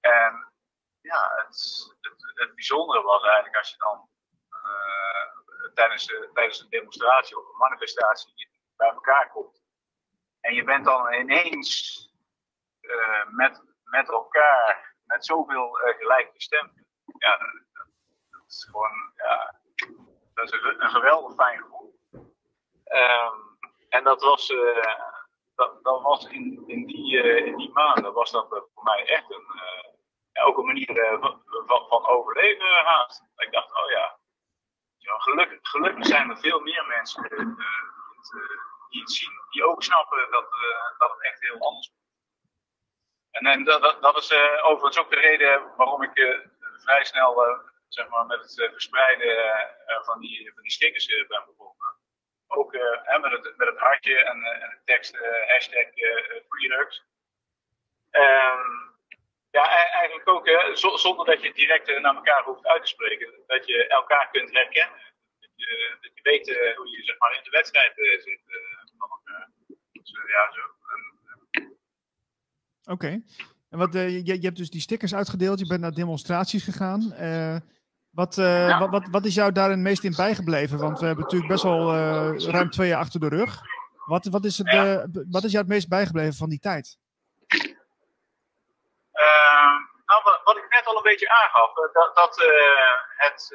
en 0.00 0.52
ja, 1.00 1.32
het, 1.34 1.86
het, 2.34 2.54
bijzondere 2.54 3.02
was 3.02 3.22
eigenlijk 3.22 3.56
als 3.56 3.70
je 3.70 3.76
dan 3.78 4.10
tijdens, 5.74 6.06
tijdens 6.32 6.60
een 6.60 6.68
demonstratie 6.68 7.38
of 7.38 7.48
een 7.48 7.58
manifestatie 7.58 8.48
bij 8.76 8.88
elkaar 8.88 9.30
komt. 9.30 9.62
En 10.40 10.54
je 10.54 10.64
bent 10.64 10.84
dan 10.84 11.12
ineens 11.12 12.00
met, 13.30 13.62
met 13.84 14.08
elkaar, 14.08 14.94
met 15.04 15.24
zoveel 15.24 15.70
gelijke 15.72 16.40
stemmen. 16.40 16.86
Ja, 17.18 17.36
dat, 17.38 17.86
dat 18.30 18.42
is 18.46 18.64
gewoon, 18.70 19.12
ja, 19.16 19.61
dat 20.34 20.44
is 20.44 20.52
een, 20.52 20.90
geweldig 20.90 21.34
fijn 21.34 21.58
gevoel. 21.58 21.98
Um, 22.84 23.58
en 23.88 24.04
dat 24.04 24.22
was, 24.22 24.50
uh, 24.50 24.96
dat, 25.54 25.82
dat, 25.82 26.02
was 26.02 26.26
in, 26.26 26.64
in, 26.66 26.86
die, 26.86 27.22
in 27.22 27.56
die 27.56 27.72
maanden 27.72 28.12
was 28.12 28.30
dat 28.30 28.48
voor 28.48 28.82
mij 28.82 29.06
echt 29.06 29.30
een, 29.30 29.46
ook 30.44 30.58
een 30.58 30.66
manier 30.66 31.18
van, 31.20 31.42
van, 31.88 32.06
overleven 32.06 32.84
haast. 32.84 33.22
Ik 33.36 33.52
dacht, 33.52 33.70
oh 33.82 33.90
ja, 33.90 34.18
gelukkig, 34.98 35.58
gelukkig 35.62 36.06
zijn 36.06 36.30
er 36.30 36.38
veel 36.38 36.60
meer 36.60 36.86
mensen 36.86 37.28
die 38.88 39.00
het 39.00 39.12
zien, 39.12 39.32
die 39.50 39.64
ook 39.64 39.82
snappen 39.82 40.30
dat, 40.30 40.46
dat 40.98 41.10
het 41.10 41.22
echt 41.22 41.40
heel 41.40 41.58
anders 41.60 41.90
moet. 41.90 42.00
En, 43.30 43.46
en 43.46 43.64
dat, 43.64 43.82
dat, 43.82 44.02
dat 44.02 44.16
is 44.16 44.32
overigens 44.62 44.98
ook 44.98 45.10
de 45.10 45.16
reden 45.16 45.76
waarom 45.76 46.02
ik 46.02 46.42
vrij 46.84 47.04
snel 47.04 47.34
zeg 47.92 48.08
maar, 48.08 48.26
met 48.26 48.40
het 48.40 48.70
verspreiden 48.70 49.36
van, 50.04 50.20
die, 50.20 50.52
van 50.54 50.62
die 50.62 50.72
stickers 50.72 51.06
ben 51.06 51.44
begonnen 51.46 51.72
ook 52.54 52.74
uh, 52.74 53.20
met, 53.20 53.32
het, 53.32 53.56
met 53.56 53.68
het 53.68 53.78
hartje 53.78 54.24
en, 54.24 54.38
uh, 54.38 54.62
en 54.62 54.70
de 54.70 54.80
tekst 54.84 55.14
uh, 55.14 55.20
hashtag 55.46 55.86
FreeRux. 56.48 57.04
Um, 58.10 58.90
ja, 59.50 59.64
e-, 59.64 59.92
eigenlijk 59.98 60.28
ook 60.28 60.48
zonder 60.98 61.26
dat 61.26 61.42
je 61.42 61.52
direct 61.52 62.00
naar 62.00 62.14
elkaar 62.14 62.44
hoeft 62.44 62.66
uit 62.66 62.82
te 62.82 62.88
spreken. 62.88 63.28
Dat 63.46 63.66
je 63.66 63.86
elkaar 63.86 64.30
kunt 64.30 64.52
herkennen. 64.52 65.00
Dat 65.40 65.50
je, 65.54 65.96
dat 66.00 66.10
je 66.14 66.22
weet 66.22 66.46
hoe 66.76 66.90
je 66.90 67.04
zeg 67.04 67.18
maar, 67.18 67.36
in 67.36 67.44
de 67.44 67.50
wedstrijd 67.50 67.92
zit. 67.94 68.40
Dus, 69.92 70.10
ja, 70.26 70.52
zo. 70.52 70.60
Oké. 72.92 73.22
En 73.70 73.78
wat, 73.78 73.92
je, 73.92 74.24
je 74.24 74.46
hebt 74.46 74.56
dus 74.56 74.70
die 74.70 74.80
stickers 74.80 75.14
uitgedeeld, 75.14 75.58
je 75.58 75.66
bent 75.66 75.80
naar 75.80 75.94
demonstraties 75.94 76.64
gegaan. 76.64 77.12
Wat, 78.12 78.36
uh, 78.36 78.78
wat, 78.78 78.90
wat, 78.90 79.08
wat, 79.10 79.24
is 79.24 79.34
jou 79.34 79.52
daar 79.52 79.70
het 79.70 79.78
meest 79.78 80.04
in 80.04 80.14
bijgebleven? 80.16 80.78
Want 80.78 80.98
we 81.00 81.06
hebben 81.06 81.24
natuurlijk 81.24 81.50
best 81.50 81.62
wel 81.62 81.94
uh, 81.94 82.38
ruim 82.38 82.70
twee 82.70 82.88
jaar 82.88 83.00
achter 83.00 83.20
de 83.20 83.28
rug. 83.28 83.60
Wat, 84.06 84.24
wat, 84.24 84.44
is 84.44 84.58
het, 84.58 84.72
uh, 84.72 85.02
wat 85.30 85.44
is 85.44 85.52
jou 85.52 85.64
het 85.64 85.72
meest 85.72 85.88
bijgebleven 85.88 86.34
van 86.34 86.48
die 86.48 86.58
tijd? 86.58 86.98
Ehm, 89.12 89.78
nou, 90.08 90.20
wat, 90.24 90.40
wat, 90.44 90.56
ik 90.56 90.68
net 90.68 90.86
al 90.86 90.96
een 90.96 91.02
beetje 91.02 91.30
aangaf, 91.30 91.72
dat, 91.72 91.92
dat 92.14 92.36
het, 93.16 93.54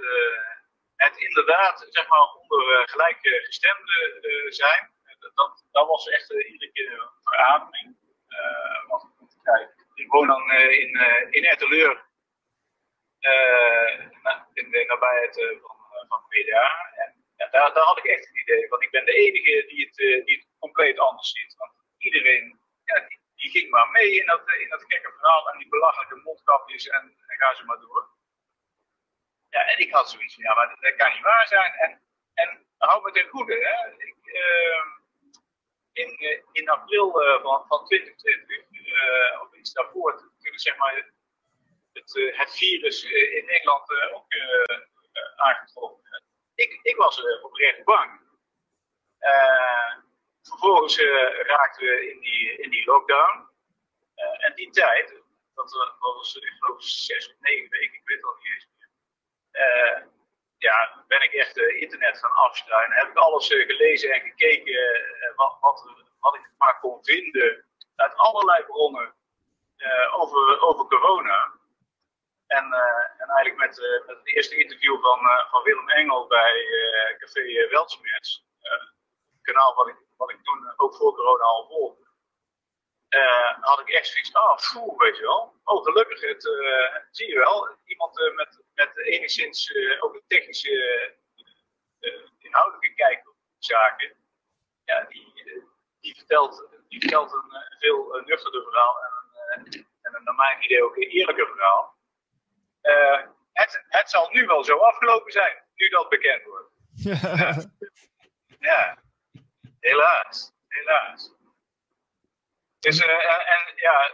het 0.95 1.17
inderdaad 1.17 1.87
zeg 1.89 2.07
maar, 2.07 2.27
onder 2.41 2.87
gelijkgestemden 2.89 4.21
zijn, 4.49 4.91
dat, 5.33 5.63
dat 5.71 5.87
was 5.87 6.07
echt 6.07 6.31
iedere 6.31 6.71
keer 6.71 6.91
een 6.91 7.09
verademing. 7.23 7.97
want, 8.87 9.03
kijk, 9.43 9.69
ik 9.93 10.11
woon 10.11 10.27
dan 10.27 10.51
in, 10.51 10.99
in 11.29 11.43
Etteleur 11.43 12.06
in 14.53 14.69
de 14.71 14.85
nabijheid 14.87 15.35
van, 15.61 16.07
van 16.07 16.21
PDA. 16.27 16.69
En 16.95 17.51
daar, 17.51 17.73
daar 17.73 17.83
had 17.83 17.97
ik 17.97 18.05
echt 18.05 18.27
een 18.29 18.41
idee 18.41 18.67
van. 18.67 18.81
Ik 18.81 18.91
ben 18.91 19.05
de 19.05 19.13
enige 19.13 19.65
die 19.67 19.85
het, 19.85 20.25
het 20.29 20.47
compleet 20.59 20.99
anders 20.99 21.31
ziet. 21.31 21.55
Want 21.57 21.71
iedereen 21.97 22.59
ja, 22.83 23.07
die, 23.35 23.49
ging 23.49 23.69
maar 23.69 23.89
mee 23.89 24.19
in 24.19 24.25
dat, 24.25 24.41
in 24.57 24.69
dat 24.69 24.83
gekke 24.87 25.11
verhaal 25.11 25.49
en 25.49 25.57
die 25.57 25.67
belachelijke 25.67 26.21
mondkapjes 26.23 26.87
en, 26.87 27.15
en 27.27 27.37
ga 27.37 27.55
ze 27.55 27.65
maar 27.65 27.79
door. 27.79 28.09
Ja, 29.49 29.67
en 29.67 29.79
ik 29.79 29.91
had 29.91 30.09
zoiets 30.09 30.33
van, 30.33 30.43
ja, 30.43 30.53
maar 30.53 30.75
dat, 30.79 30.95
kan 30.95 31.13
niet 31.13 31.21
waar 31.21 31.47
zijn. 31.47 31.73
En, 31.73 32.01
en 32.33 32.65
hou 32.77 33.03
me 33.03 33.11
ten 33.11 33.27
goede, 33.27 33.53
hè. 33.53 34.03
Ik, 34.05 34.15
uh, 34.23 34.85
in, 35.91 36.43
in 36.51 36.69
april 36.69 37.11
van, 37.41 37.65
van 37.67 37.85
2020, 37.85 38.71
uh, 38.71 39.41
of 39.41 39.53
iets 39.53 39.73
daarvoor, 39.73 40.31
zeg 40.39 40.77
maar 40.77 41.11
het, 41.97 42.37
het 42.37 42.57
virus 42.57 43.03
in 43.11 43.45
Nederland 43.45 43.91
ook 44.13 44.25
aangetroffen. 45.35 46.23
Ik, 46.55 46.79
ik 46.81 46.95
was 46.95 47.41
oprecht 47.41 47.83
bang. 47.83 48.21
vervolgens 50.41 50.97
raakten 51.47 51.85
we 51.85 52.11
in 52.11 52.19
die, 52.19 52.57
in 52.57 52.69
die 52.69 52.85
lockdown. 52.85 53.49
en 54.15 54.55
die 54.55 54.69
tijd, 54.69 55.13
dat, 55.53 55.71
was 55.99 56.35
ik 56.35 56.55
geloof 56.59 56.83
zes 56.83 57.29
of 57.29 57.39
negen 57.39 57.69
weken, 57.69 57.93
ik 57.93 58.01
weet 58.03 58.17
het 58.17 58.25
al 58.25 58.35
niet 58.37 58.53
eens 58.53 58.67
uh, 59.57 60.01
ja, 60.57 61.03
ben 61.07 61.23
ik 61.23 61.33
echt 61.33 61.57
uh, 61.57 61.81
internet 61.81 62.19
gaan 62.19 62.31
afstruinen. 62.31 62.97
Heb 62.97 63.07
ik 63.07 63.17
alles 63.17 63.47
gelezen 63.47 64.13
en 64.13 64.21
gekeken 64.21 65.01
wat, 65.35 65.57
wat, 65.61 65.85
wat, 66.19 66.35
ik 66.35 66.49
maar 66.57 66.79
kon 66.79 67.03
vinden 67.03 67.65
uit 67.95 68.15
allerlei 68.15 68.63
bronnen 68.63 69.15
over, 70.11 70.61
over 70.61 70.85
corona. 70.85 71.56
En, 72.47 72.63
en 73.17 73.27
eigenlijk 73.29 73.57
met, 73.57 74.03
met 74.05 74.17
het 74.17 74.35
eerste 74.35 74.55
interview 74.55 75.01
van, 75.01 75.19
van 75.49 75.63
Willem 75.63 75.89
Engel 75.89 76.27
bij 76.27 76.65
Café 77.17 77.67
Weltsmets, 77.69 78.45
kanaal 79.41 79.75
wat 79.75 79.87
ik, 79.87 79.95
wat 80.17 80.31
ik 80.31 80.43
toen 80.43 80.73
ook 80.75 80.95
voor 80.95 81.15
corona 81.15 81.43
al 81.43 81.67
volgde. 81.67 82.05
had 83.61 83.79
ik 83.79 83.89
echt 83.89 84.07
zoiets, 84.07 84.33
ah, 84.33 84.57
oh, 84.75 84.99
weet 84.99 85.17
je 85.17 85.23
wel. 85.23 85.55
Oh, 85.63 85.83
gelukkig, 85.83 86.21
het, 86.21 86.43
zie 87.11 87.27
je 87.27 87.37
wel. 87.37 87.77
Iemand 87.85 88.33
met 88.35 88.57
met 88.77 88.97
enigszins 88.97 89.73
ook 89.99 90.13
een 90.13 90.23
technische, 90.27 91.15
inhoudelijke 92.37 92.93
kijk 92.93 93.27
op 93.29 93.35
zaken. 93.57 94.15
Ja, 94.83 95.03
die, 95.03 95.33
die, 95.99 96.15
vertelt, 96.15 96.67
die 96.87 96.99
vertelt 96.99 97.33
een 97.33 97.77
veel 97.79 98.21
nuchterder 98.25 98.63
verhaal 98.63 98.99
en 98.99 99.65
een, 99.65 99.87
en 100.01 100.23
naar 100.23 100.35
mijn 100.35 100.63
idee 100.63 100.83
ook 100.83 100.95
een 100.95 101.09
eerlijker 101.09 101.47
verhaal. 101.47 101.96
Het, 103.53 103.85
het 103.87 104.09
zal 104.09 104.29
nu 104.31 104.45
wel 104.45 104.63
zo 104.63 104.77
afgelopen 104.77 105.31
zijn, 105.31 105.63
nu 105.75 105.89
dat 105.89 106.09
bekend 106.09 106.43
wordt. 106.43 106.69
Ja, 106.93 107.55
ja. 108.69 108.97
helaas, 109.79 110.53
helaas. 110.67 111.35
Dus, 112.79 112.99
en 112.99 113.73
ja, 113.75 114.11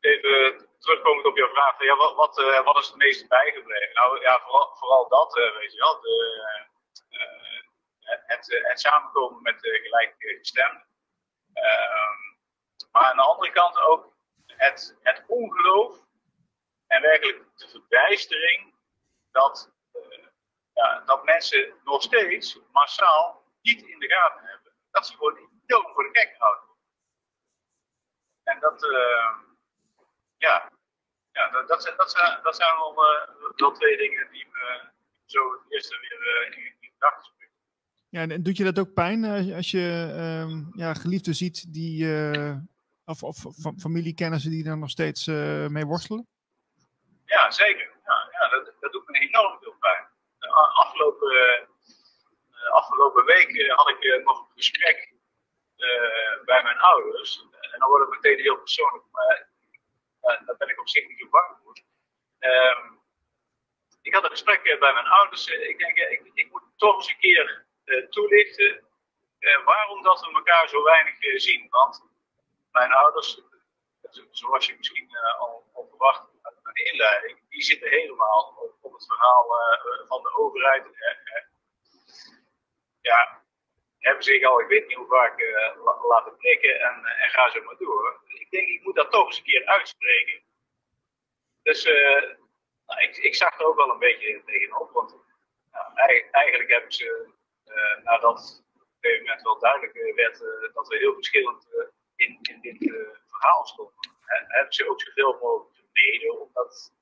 even 0.00 0.68
terugkomend 0.78 1.26
op 1.26 1.36
jouw 1.36 1.48
vraag, 1.48 1.82
ja, 1.82 1.96
wat, 1.96 2.14
wat, 2.14 2.62
wat 2.64 2.78
is 2.78 2.86
het 2.86 2.96
meest 2.96 3.28
bijgebleven? 3.28 3.94
Nou 3.94 4.20
ja, 4.20 4.40
vooral, 4.40 4.76
vooral 4.76 5.08
dat, 5.08 5.34
weet 5.34 5.72
je 5.72 5.78
wel, 5.78 6.00
de, 6.00 6.66
het, 8.26 8.62
het 8.62 8.80
samenkomen 8.80 9.42
met 9.42 9.56
gelijkgestemden. 9.60 10.86
Ehm, 11.52 12.20
maar 12.92 13.02
aan 13.02 13.16
de 13.16 13.22
andere 13.22 13.52
kant 13.52 13.78
ook 13.78 14.12
het, 14.46 14.98
het 15.02 15.24
ongeloof 15.26 15.98
en 16.94 17.02
werkelijk 17.02 17.42
de 17.56 17.68
verbijstering 17.68 18.74
dat, 19.30 19.72
ja, 20.72 21.00
dat 21.06 21.24
mensen 21.24 21.74
nog 21.84 22.02
steeds 22.02 22.58
massaal 22.72 23.44
niet 23.60 23.82
in 23.82 23.98
de 23.98 24.08
gaten 24.08 24.46
hebben. 24.46 24.72
Dat 24.90 25.06
ze 25.06 25.16
gewoon 25.16 25.48
dood 25.66 25.92
voor 25.92 26.02
de 26.02 26.18
gek 26.18 26.34
houden. 26.38 26.68
En 28.42 28.60
dat, 28.60 28.86
ja, 30.36 30.70
ja 31.32 31.50
dat, 31.50 31.68
dat, 31.68 31.82
zijn, 31.82 31.96
dat, 31.96 32.10
zijn, 32.10 32.42
dat 32.42 32.56
zijn 32.56 32.76
wel, 32.76 32.94
uh, 33.56 33.72
twee 33.72 33.96
dingen 33.96 34.28
die 34.32 34.46
me 34.52 34.90
zo 35.24 35.52
het 35.52 35.72
eerste 35.72 35.98
weer 36.00 36.50
uh, 36.50 36.56
in, 36.56 36.76
gedachten 36.80 37.24
springen. 37.24 37.54
Ja, 38.08 38.20
en 38.28 38.42
doet 38.42 38.56
je 38.56 38.64
dat 38.64 38.78
ook 38.78 38.94
pijn 38.94 39.24
uh, 39.24 39.56
als 39.56 39.70
je 39.70 40.14
um, 40.42 40.70
ja, 40.74 40.94
geliefden 40.94 41.34
ziet 41.34 41.72
die, 41.72 42.06
of, 43.04 43.22
of 43.22 43.36
familiekennissen 43.78 44.50
die 44.50 44.64
daar 44.64 44.78
nog 44.78 44.90
steeds 44.90 45.26
mee 45.68 45.84
worstelen? 45.84 46.28
Ja, 47.34 47.50
zeker. 47.50 47.90
Ja, 48.04 48.28
ja 48.30 48.48
dat, 48.48 48.72
dat 48.80 48.92
doet 48.92 49.08
me 49.08 49.18
enorm 49.18 49.58
veel 49.60 49.76
pijn. 49.80 50.08
afgelopen, 50.74 51.68
afgelopen 52.70 53.24
week 53.24 53.70
had 53.70 53.88
ik 53.88 54.22
nog 54.24 54.38
een 54.40 54.52
gesprek 54.54 55.12
bij 56.44 56.62
mijn 56.62 56.78
ouders. 56.78 57.46
En 57.72 57.78
dan 57.78 57.88
wordt 57.88 58.04
het 58.04 58.22
meteen 58.22 58.42
heel 58.42 58.56
persoonlijk. 58.56 59.04
Maar 59.10 59.48
daar 60.20 60.56
ben 60.58 60.68
ik 60.68 60.80
op 60.80 60.88
zich 60.88 61.08
niet 61.08 61.18
zo 61.18 61.28
bang 61.28 61.56
voor. 61.62 61.76
Ehm, 62.38 62.94
ik 64.04 64.14
had 64.14 64.24
een 64.24 64.30
gesprek 64.30 64.64
eh, 64.64 64.78
bij 64.78 64.92
mijn 64.92 65.06
ouders. 65.06 65.48
Eh, 65.48 65.68
ik 65.68 65.78
denk, 65.78 65.98
eh, 65.98 66.12
ik, 66.12 66.30
ik 66.34 66.50
moet 66.50 66.62
toch 66.76 66.96
eens 66.96 67.08
een 67.08 67.18
keer 67.18 67.66
toelichten 68.10 68.84
waarom 69.64 70.02
dat 70.02 70.20
we 70.20 70.32
elkaar 70.34 70.68
zo 70.68 70.82
weinig 70.82 71.14
zien. 71.40 71.66
Want 71.70 72.04
mijn 72.72 72.92
ouders, 72.92 73.40
zoals 74.30 74.66
je 74.66 74.76
misschien 74.76 75.16
al 75.38 75.86
verwacht 75.88 76.28
inleiding, 76.82 77.38
die 77.48 77.62
zitten 77.62 77.88
helemaal 77.88 78.74
op, 78.80 78.92
het 78.92 79.06
verhaal 79.06 79.46
van 80.08 80.22
de 80.22 80.36
overheid. 80.36 80.84
ja, 83.00 83.44
hebben 84.04 84.24
zich 84.24 84.44
al, 84.44 84.60
ik 84.60 84.68
weet 84.68 84.86
niet 84.86 84.96
hoe 84.96 85.06
vaak, 85.06 85.40
uh, 85.40 86.06
laten 86.08 86.36
prikken 86.36 86.80
en, 86.80 87.00
uh, 87.02 87.22
en 87.22 87.30
ga 87.30 87.50
zo 87.50 87.62
maar 87.62 87.76
door. 87.76 88.20
Ik 88.26 88.50
denk, 88.50 88.68
ik 88.68 88.82
moet 88.82 88.94
dat 88.94 89.10
toch 89.10 89.26
eens 89.26 89.38
een 89.38 89.44
keer 89.44 89.66
uitspreken. 89.66 90.42
Dus 91.62 91.86
uh, 91.86 92.22
nou, 92.86 93.00
ik, 93.02 93.16
ik, 93.16 93.34
zag 93.34 93.60
er 93.60 93.66
ook 93.66 93.76
wel 93.76 93.90
een 93.90 93.98
beetje 93.98 94.42
tegenop, 94.46 94.90
want 94.90 95.16
nou, 95.72 96.24
eigenlijk 96.30 96.70
hebben 96.70 96.92
ze, 96.92 97.28
nadat 98.02 98.64
op 98.74 98.80
een 98.80 98.96
gegeven 99.00 99.24
moment 99.24 99.42
wel 99.42 99.58
duidelijk 99.58 100.14
werd 100.14 100.38
dat 100.74 100.88
we 100.88 100.96
heel 100.96 101.14
verschillend 101.14 101.66
in, 102.16 102.38
in, 102.42 102.60
dit 102.60 102.92
verhaal 103.28 103.66
stonden, 103.66 103.94
hebben 104.48 104.72
ze 104.72 104.90
ook 104.90 105.00
zoveel 105.00 105.38
mogelijk 105.40 105.73
vermeden, 105.94 106.40
omdat 106.40 106.92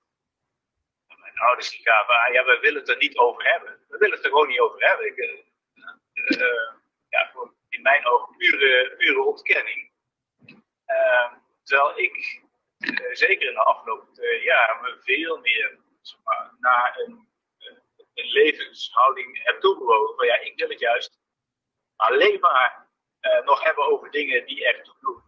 mijn 1.18 1.38
ouders 1.38 1.70
die 1.70 1.82
gaven, 1.82 2.32
ja, 2.32 2.44
we 2.44 2.58
willen 2.60 2.80
het 2.80 2.88
er 2.88 2.96
niet 2.96 3.16
over 3.16 3.44
hebben. 3.44 3.84
We 3.88 3.98
willen 3.98 4.16
het 4.16 4.24
er 4.24 4.30
gewoon 4.30 4.48
niet 4.48 4.60
over 4.60 4.86
hebben. 4.88 5.06
Ik, 5.06 5.44
ja, 7.08 7.32
in 7.68 7.82
mijn 7.82 8.06
ogen 8.06 8.36
pure, 8.36 8.94
pure 8.96 9.22
ontkenning. 9.22 9.90
Uh, 10.86 11.32
terwijl 11.62 11.98
ik, 11.98 12.42
zeker 13.12 13.48
in 13.48 13.54
de 13.54 13.64
afgelopen 13.64 14.12
twee 14.12 14.42
jaar, 14.42 14.80
me 14.80 14.96
veel 15.00 15.38
meer 15.38 15.78
zeg 16.00 16.18
maar, 16.24 16.54
naar 16.58 16.98
een, 16.98 17.28
een 18.14 18.26
levenshouding 18.28 19.44
heb 19.44 19.60
toegewogen. 19.60 20.16
Van 20.16 20.26
ja, 20.26 20.40
ik 20.40 20.58
wil 20.58 20.68
het 20.68 20.80
juist 20.80 21.20
alleen 21.96 22.40
maar 22.40 22.90
nog 23.44 23.62
hebben 23.62 23.86
over 23.86 24.10
dingen 24.10 24.46
die 24.46 24.66
echt 24.66 24.92
doen. 25.00 25.22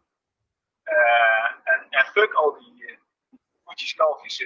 en, 1.65 1.87
en 1.91 2.05
fuck 2.05 2.33
al 2.33 2.59
die 2.59 2.75
koetjes 3.75 3.95
kalfjes 3.95 4.45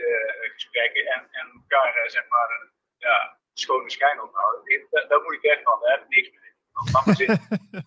gesprekken 0.55 1.07
en, 1.07 1.29
en 1.31 1.47
elkaar 1.55 2.11
zeg 2.11 2.29
maar 2.29 2.71
ja, 2.97 3.39
schone 3.53 3.91
schijn 3.91 4.23
ophouden. 4.23 4.87
Daar, 4.91 5.09
daar 5.09 5.23
moet 5.23 5.35
ik 5.35 5.41
weg 5.41 5.63
van, 5.63 5.81
daar 5.81 5.91
heb 5.91 6.03
ik 6.03 6.09
niks 6.09 6.31
mee. 6.31 6.47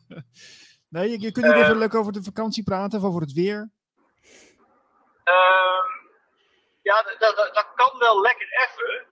nee, 0.95 1.09
je, 1.09 1.19
je 1.19 1.31
kunt 1.31 1.45
uh, 1.45 1.57
even 1.57 1.77
leuk 1.77 1.95
over 1.95 2.13
de 2.13 2.23
vakantie 2.23 2.63
praten 2.63 2.99
of 2.99 3.05
over 3.05 3.21
het 3.21 3.33
weer. 3.33 3.71
Uh, 5.25 5.83
ja, 6.81 7.01
dat, 7.01 7.19
dat, 7.19 7.35
dat, 7.53 7.67
kan 7.75 7.99
wel 7.99 8.21
lekker 8.21 8.47
even. 8.47 9.07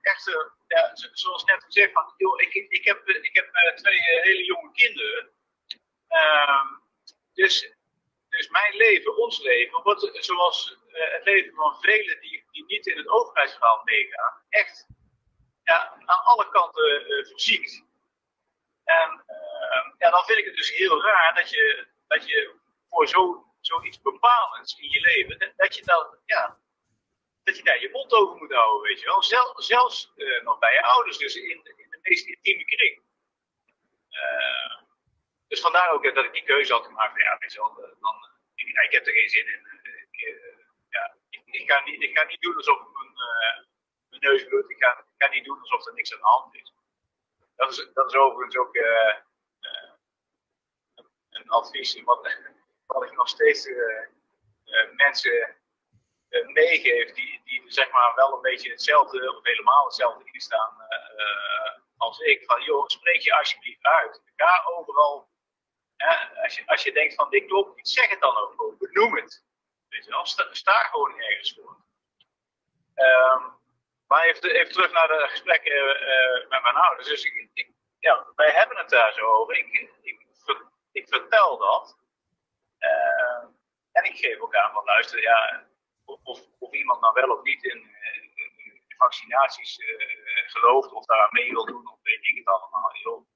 Echt, 0.00 0.26
uh, 0.28 0.34
ja, 0.66 0.90
zoals 1.12 1.44
net 1.44 1.64
gezegd, 1.64 1.92
van, 1.92 2.12
joh, 2.16 2.40
ik, 2.40 2.54
ik 2.54 2.84
heb, 2.84 3.08
ik 3.08 3.34
heb 3.34 3.76
twee 3.76 3.98
hele 4.02 4.44
jonge 4.44 4.72
kinderen. 4.72 5.30
Ehm, 6.08 6.66
dus, 7.32 7.74
dus 8.28 8.48
mijn 8.48 8.76
leven, 8.76 9.16
ons 9.16 9.38
leven, 9.42 9.82
wordt 9.82 10.08
zoals 10.12 10.78
het 10.98 11.24
leven 11.24 11.54
van 11.54 11.80
velen 11.80 12.20
die, 12.20 12.44
die 12.50 12.64
niet 12.66 12.86
in 12.86 12.96
het 12.96 13.08
overheidsverhaal 13.08 13.80
meegaan, 13.84 14.42
echt 14.48 14.86
ja, 15.62 15.92
aan 16.04 16.24
alle 16.24 16.48
kanten 16.48 17.04
verziekt. 17.26 17.86
En 18.84 19.24
uh, 19.28 19.92
ja, 19.98 20.10
dan 20.10 20.24
vind 20.24 20.38
ik 20.38 20.44
het 20.44 20.56
dus 20.56 20.76
heel 20.76 21.02
raar 21.02 21.34
dat 21.34 21.50
je, 21.50 21.86
dat 22.06 22.28
je 22.28 22.54
voor 22.88 23.08
zo, 23.08 23.46
zoiets 23.60 24.00
bepalends 24.00 24.78
in 24.78 24.90
je 24.90 25.00
leven, 25.00 25.52
dat 25.56 25.76
je, 25.76 25.84
dan, 25.84 26.18
ja, 26.24 26.58
dat 27.42 27.56
je 27.56 27.62
daar 27.62 27.80
je 27.80 27.90
mond 27.90 28.12
over 28.12 28.36
moet 28.36 28.52
houden, 28.52 28.88
weet 28.88 29.00
je 29.00 29.06
wel. 29.06 29.22
Zel, 29.22 29.62
zelfs 29.62 30.12
uh, 30.16 30.42
nog 30.42 30.58
bij 30.58 30.72
je 30.72 30.82
ouders, 30.82 31.18
dus 31.18 31.36
in, 31.36 31.60
in 31.76 31.90
de 31.90 31.98
meest 32.02 32.26
intieme 32.26 32.64
kring. 32.64 33.02
Uh, 34.10 34.82
dus 35.48 35.60
vandaar 35.60 35.90
ook 35.90 36.14
dat 36.14 36.24
ik 36.24 36.32
die 36.32 36.44
keuze 36.44 36.72
had 36.72 36.84
gemaakt. 36.84 37.18
Ja, 37.18 37.38
dan, 38.00 38.30
ik, 38.54 38.92
heb 38.92 39.06
er 39.06 39.12
geen 39.12 39.28
zin 39.28 39.46
in. 39.46 39.66
Ik, 40.10 40.38
ik, 41.60 41.70
ga 41.70 41.84
niet, 41.84 42.02
ik 42.02 42.18
ga 42.18 42.24
niet 42.24 42.40
doen 42.40 42.56
alsof 42.56 42.78
mijn, 42.78 43.12
uh, 43.12 43.64
mijn 44.08 44.22
neus 44.22 44.46
bloedt. 44.46 44.70
Ik 44.70 44.82
ga, 44.84 44.98
ik 44.98 45.22
ga 45.22 45.28
niet 45.28 45.44
doen 45.44 45.60
alsof 45.60 45.86
er 45.86 45.94
niks 45.94 46.12
aan 46.12 46.18
de 46.18 46.24
hand 46.24 46.54
is. 46.54 46.74
Dat 47.56 47.70
is, 47.70 47.90
dat 47.94 48.06
is 48.06 48.14
overigens 48.14 48.56
ook 48.56 48.74
uh, 48.74 49.14
een 51.30 51.48
advies 51.48 52.02
wat, 52.02 52.36
wat 52.86 53.02
ik 53.02 53.16
nog 53.16 53.28
steeds 53.28 53.68
mensen 54.96 55.56
meegeef 56.52 57.12
die, 57.12 57.40
die 57.44 57.62
zeg 57.66 57.90
maar 57.90 58.14
wel 58.14 58.34
een 58.34 58.40
beetje 58.40 58.70
hetzelfde 58.70 59.36
of 59.36 59.44
helemaal 59.44 59.84
hetzelfde 59.84 60.30
instaan 60.32 60.76
als 61.96 62.18
ik. 62.18 62.44
Van 62.44 62.62
joh, 62.62 62.86
spreek 62.86 63.20
je 63.20 63.38
alsjeblieft 63.38 63.82
uit. 63.82 64.22
Ga 64.36 64.62
overal 64.64 65.28
als, 66.42 66.56
je, 66.56 66.66
als 66.66 66.82
je 66.82 66.92
denkt 66.92 67.14
van 67.14 67.30
dit 67.30 67.46
klopt 67.46 67.88
zeg 67.88 68.08
het 68.10 68.20
dan 68.20 68.36
ook. 68.36 68.78
Benoem 68.78 69.16
het. 69.16 69.44
Weet 69.88 70.04
je 70.04 70.10
wel, 70.10 70.26
sta, 70.50 70.82
gewoon 70.82 71.20
ergens 71.20 71.54
voor. 71.54 71.76
Um, 72.94 73.56
maar 74.06 74.24
even, 74.24 74.72
terug 74.72 74.92
naar 74.92 75.08
de 75.08 75.26
gesprekken 75.28 75.72
uh, 75.72 76.48
met 76.48 76.62
mijn 76.62 76.74
ouders. 76.74 77.08
Dus 77.08 77.24
ik, 77.24 77.50
ik, 77.52 77.70
ja, 77.98 78.26
wij 78.34 78.50
hebben 78.50 78.76
het 78.76 78.88
daar 78.88 79.12
zo 79.12 79.32
over. 79.32 79.56
Ik, 79.56 79.90
ik, 80.92 81.08
vertel 81.08 81.58
dat. 81.58 81.98
Uh, 82.78 83.44
en 83.92 84.04
ik 84.04 84.16
geef 84.16 84.40
ook 84.40 84.54
aan 84.54 84.72
van 84.72 84.84
luister, 84.84 85.22
ja, 85.22 85.66
of, 86.04 86.40
of 86.58 86.72
iemand 86.72 87.00
nou 87.00 87.14
wel 87.14 87.36
of 87.36 87.42
niet 87.42 87.64
in, 87.64 87.78
in 88.34 88.94
vaccinaties 88.98 89.78
uh, 89.78 89.96
gelooft 90.46 90.92
of 90.92 91.04
daar 91.04 91.28
mee 91.30 91.50
wil 91.50 91.66
doen, 91.66 91.88
of 91.92 91.98
weet 92.02 92.26
ik 92.26 92.36
het 92.36 92.46
allemaal. 92.46 92.96
Joh 92.96 93.26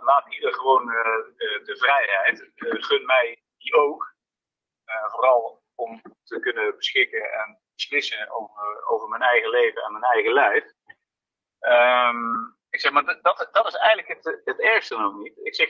laat 0.00 0.34
ieder 0.34 0.54
gewoon 0.54 0.86
de 0.86 1.76
vrijheid. 1.78 2.50
Gun 2.54 3.06
mij 3.06 3.42
die 3.58 3.74
ook. 3.74 4.07
Vooral 5.18 5.62
om 5.74 6.02
te 6.24 6.40
kunnen 6.40 6.76
beschikken 6.76 7.32
en 7.32 7.58
beslissen 7.74 8.30
over, 8.30 8.88
over 8.88 9.08
mijn 9.08 9.22
eigen 9.22 9.50
leven 9.50 9.82
en 9.82 9.92
mijn 9.92 10.04
eigen 10.04 10.32
lijf. 10.32 10.64
Um, 11.60 12.56
ik 12.70 12.80
zeg 12.80 12.92
maar, 12.92 13.04
dat, 13.04 13.48
dat 13.52 13.66
is 13.66 13.74
eigenlijk 13.74 14.08
het, 14.08 14.40
het 14.44 14.60
ergste 14.60 14.96
nog 14.96 15.18
niet. 15.18 15.38
Ik 15.42 15.54
zeg, 15.54 15.68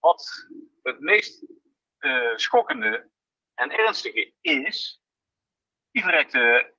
wat 0.00 0.46
het 0.82 1.00
meest 1.00 1.46
schokkende 2.34 3.10
en 3.54 3.70
ernstige 3.70 4.32
is, 4.40 5.02
die 5.90 6.02
verrekte 6.02 6.74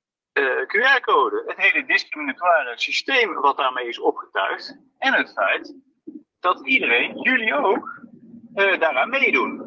QR-code. 0.68 1.44
Het 1.45 1.57
hele 1.57 1.85
discriminatoire 1.85 2.77
systeem 2.77 3.34
wat 3.34 3.57
daarmee 3.57 3.88
is 3.88 3.99
opgetuigd. 3.99 4.77
En 4.98 5.14
het 5.14 5.34
feit 5.34 5.76
dat 6.40 6.68
iedereen, 6.68 7.22
jullie 7.22 7.56
ook, 7.56 8.02
uh, 8.56 8.80
daaraan 8.80 9.10
meedoen. 9.10 9.62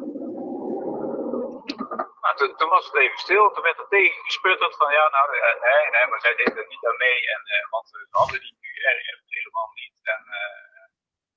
Nou, 2.39 2.55
toen, 2.55 2.69
was 2.69 2.85
het 2.85 2.95
even 2.95 3.17
stil, 3.17 3.51
toen 3.51 3.63
werd 3.63 3.77
er 3.77 3.87
tegen 3.87 4.23
gesputterd 4.23 4.75
van 4.75 4.91
ja, 4.91 5.09
nou, 5.09 5.31
nee, 5.31 5.89
nee, 5.91 6.07
maar 6.07 6.19
zij 6.19 6.35
deden 6.35 6.57
er 6.57 6.67
niet 6.67 6.85
aan 6.85 6.97
mee, 6.97 7.27
en, 7.33 7.41
uh, 7.45 7.69
want 7.69 7.89
ze 7.89 8.07
hadden 8.09 8.39
die 8.39 8.57
QR 8.61 8.97
helemaal 9.27 9.71
niet. 9.73 9.99
En, 10.03 10.21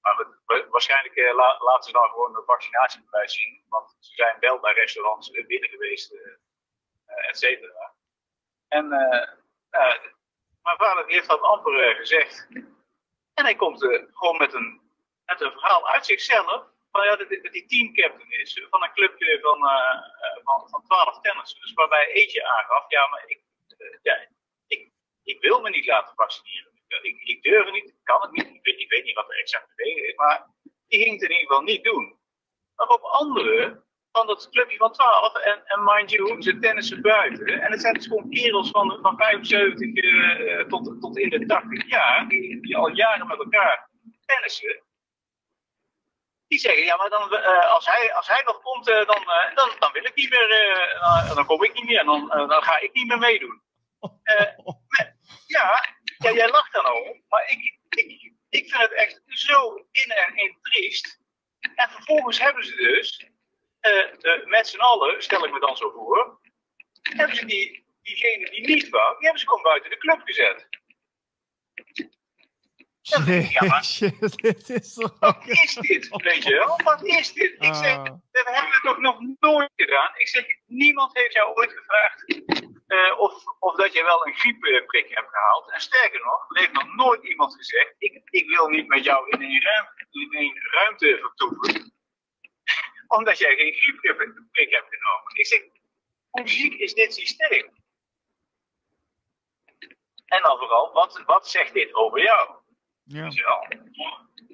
maar 0.00 0.16
we, 0.46 0.66
waarschijnlijk 0.70 1.16
la, 1.34 1.58
laten 1.58 1.84
ze 1.84 1.92
dan 1.92 2.08
gewoon 2.08 2.36
een 2.36 2.44
vaccinatiebewijs 2.44 3.34
zien, 3.34 3.64
want 3.68 3.96
ze 3.98 4.14
zijn 4.14 4.36
wel 4.40 4.60
bij 4.60 4.72
restaurants 4.72 5.30
binnen 5.30 5.68
geweest, 5.68 6.12
et 7.06 7.38
cetera. 7.38 7.94
En 8.68 8.88
mijn 10.62 10.76
vader 10.76 11.06
heeft 11.06 11.28
dat 11.28 11.40
amper 11.40 11.94
gezegd. 11.94 12.46
En 13.34 13.44
hij 13.44 13.54
komt 13.54 13.80
gewoon 14.12 14.36
met 14.36 14.52
een 14.54 14.90
met 15.30 15.40
een 15.40 15.52
verhaal 15.52 15.88
uit 15.88 16.06
zichzelf. 16.06 16.64
Van, 16.92 17.04
ja, 17.04 17.16
dat, 17.16 17.28
die 17.28 17.66
teamcaptain 17.66 18.30
is 18.30 18.66
van 18.70 18.82
een 18.82 18.92
clubje 18.92 19.38
van, 19.40 19.58
uh, 19.64 20.44
van, 20.44 20.68
van 20.68 20.82
12 20.82 21.20
tennissen. 21.20 21.74
Waarbij 21.74 22.06
eentje 22.12 22.44
aangaf, 22.44 22.84
ja, 22.88 23.08
maar 23.08 23.22
ik, 23.26 23.40
uh, 23.78 23.98
ja, 24.02 24.28
ik, 24.66 24.90
ik 25.24 25.40
wil 25.40 25.60
me 25.60 25.70
niet 25.70 25.86
laten 25.86 26.14
vaccineren. 26.14 26.68
Ik, 27.02 27.20
ik 27.22 27.42
durf 27.42 27.64
het 27.64 27.74
niet, 27.74 27.88
ik 27.88 27.94
kan 28.02 28.20
het 28.20 28.30
niet, 28.30 28.46
ik 28.62 28.90
weet, 28.90 29.04
niet 29.04 29.14
wat 29.14 29.26
de 29.26 29.34
exacte 29.34 29.72
reden 29.76 30.08
is, 30.08 30.14
maar 30.14 30.46
die 30.88 31.02
ging 31.02 31.12
het 31.12 31.22
in 31.22 31.30
ieder 31.30 31.46
geval 31.46 31.62
niet 31.62 31.84
doen. 31.84 32.18
Maar 32.76 32.88
op 32.88 33.02
anderen 33.02 33.84
van 34.12 34.26
dat 34.26 34.48
clubje 34.50 34.76
van 34.76 34.92
12, 34.92 35.34
en, 35.34 35.62
en 35.64 35.84
mind 35.84 36.10
you, 36.10 36.42
ze 36.42 36.58
tennissen 36.58 37.02
buiten. 37.02 37.46
En 37.46 37.70
het 37.70 37.80
zijn 37.80 37.94
dus 37.94 38.06
gewoon 38.06 38.30
kerels 38.30 38.70
van, 38.70 38.98
van 39.02 39.16
75 39.16 40.04
uh, 40.04 40.60
tot, 40.60 41.00
tot 41.00 41.18
in 41.18 41.28
de 41.28 41.46
80 41.46 41.88
jaar, 41.88 42.28
die, 42.28 42.60
die 42.60 42.76
al 42.76 42.88
jaren 42.88 43.26
met 43.26 43.38
elkaar 43.38 43.88
tennissen. 44.24 44.82
Die 46.50 46.58
zeggen, 46.58 46.84
ja, 46.84 46.96
maar 46.96 47.10
dan, 47.10 47.32
uh, 47.32 47.70
als, 47.70 47.86
hij, 47.86 48.14
als 48.14 48.26
hij 48.26 48.42
nog 48.44 48.60
komt, 48.62 48.88
uh, 48.88 49.06
dan, 49.06 49.22
uh, 49.22 49.54
dan, 49.54 49.70
dan 49.78 49.92
wil 49.92 50.04
ik 50.04 50.14
niet 50.14 50.30
meer, 50.30 50.48
dan, 51.34 51.46
kom 51.46 51.64
ik 51.64 51.72
niet 51.72 51.84
meer 51.84 52.04
dan, 52.04 52.28
dan 52.28 52.62
ga 52.62 52.80
ik 52.80 52.92
niet 52.92 53.06
meer 53.06 53.18
meedoen. 53.18 53.62
ja, 55.46 55.84
jij 56.18 56.50
lacht 56.50 56.72
dan 56.72 56.92
om, 56.92 57.22
maar 57.28 57.50
ik, 57.50 57.78
ik, 57.88 58.32
ik 58.48 58.70
vind 58.70 58.82
het 58.82 58.92
echt 58.92 59.22
zo 59.26 59.86
in 59.90 60.10
en 60.10 60.36
in 60.36 60.58
triest. 60.62 61.20
En 61.74 61.90
vervolgens 61.90 62.38
hebben 62.38 62.64
ze 62.64 62.76
dus, 62.76 63.28
met 64.44 64.68
z'n 64.68 64.80
allen, 64.80 65.22
stel 65.22 65.44
ik 65.44 65.52
me 65.52 65.60
dan 65.60 65.76
zo 65.76 65.90
voor, 65.90 66.40
hebben 67.02 67.36
ze 67.36 67.44
die, 67.44 67.86
diegene 68.02 68.50
die 68.50 68.66
niet 68.66 68.88
wou, 68.88 69.14
die 69.14 69.24
hebben 69.24 69.40
ze 69.40 69.48
gewoon 69.48 69.62
buiten 69.62 69.90
de 69.90 69.98
club 69.98 70.20
gezet. 70.24 70.68
Ja, 73.02 73.64
maar, 73.66 73.98
dit 74.36 74.68
is 74.68 74.96
wat 75.18 75.46
is 75.46 75.74
dit? 75.88 76.08
Weet 76.08 76.44
je 76.44 76.54
wel? 76.54 76.80
Wat 76.84 77.04
is 77.04 77.32
dit? 77.32 77.52
Ik 77.58 77.74
zeg, 77.74 77.96
ah. 77.96 78.04
we 78.30 78.42
hebben 78.44 78.72
het 78.72 78.82
toch 78.82 78.98
nog 78.98 79.20
nooit 79.38 79.70
gedaan. 79.76 80.10
Ik 80.16 80.28
zeg, 80.28 80.44
niemand 80.66 81.16
heeft 81.16 81.32
jou 81.32 81.56
ooit 81.56 81.72
gevraagd 81.72 82.24
uh, 82.90 83.18
of, 83.18 83.44
of 83.58 83.74
dat 83.76 83.92
je 83.92 84.02
wel 84.02 84.26
een 84.26 84.34
griepprik 84.34 85.08
hebt 85.08 85.28
gehaald. 85.30 85.70
En 85.70 85.80
sterker 85.80 86.20
nog, 86.20 86.46
er 86.48 86.60
heeft 86.60 86.72
nog 86.72 86.94
nooit 86.94 87.22
iemand 87.22 87.54
gezegd, 87.54 87.94
ik, 87.98 88.22
ik 88.24 88.48
wil 88.48 88.68
niet 88.68 88.88
met 88.88 89.04
jou 89.04 89.28
in 89.30 89.42
een, 89.42 89.62
ruimte, 89.62 90.06
in 90.10 90.36
een 90.36 90.58
ruimte 90.70 91.18
vertoeven, 91.20 91.92
omdat 93.16 93.38
jij 93.38 93.56
geen 93.56 93.72
griepprik 93.72 94.70
hebt 94.70 94.88
genomen. 94.88 95.34
Ik 95.34 95.46
zeg, 95.46 95.62
hoe 96.30 96.48
ziek 96.48 96.74
is 96.74 96.94
dit 96.94 97.14
systeem? 97.14 97.78
En 100.26 100.42
dan 100.42 100.58
vooral, 100.58 100.92
wat, 100.92 101.22
wat 101.26 101.48
zegt 101.48 101.72
dit 101.72 101.94
over 101.94 102.22
jou? 102.22 102.59
Ja. 103.12 103.28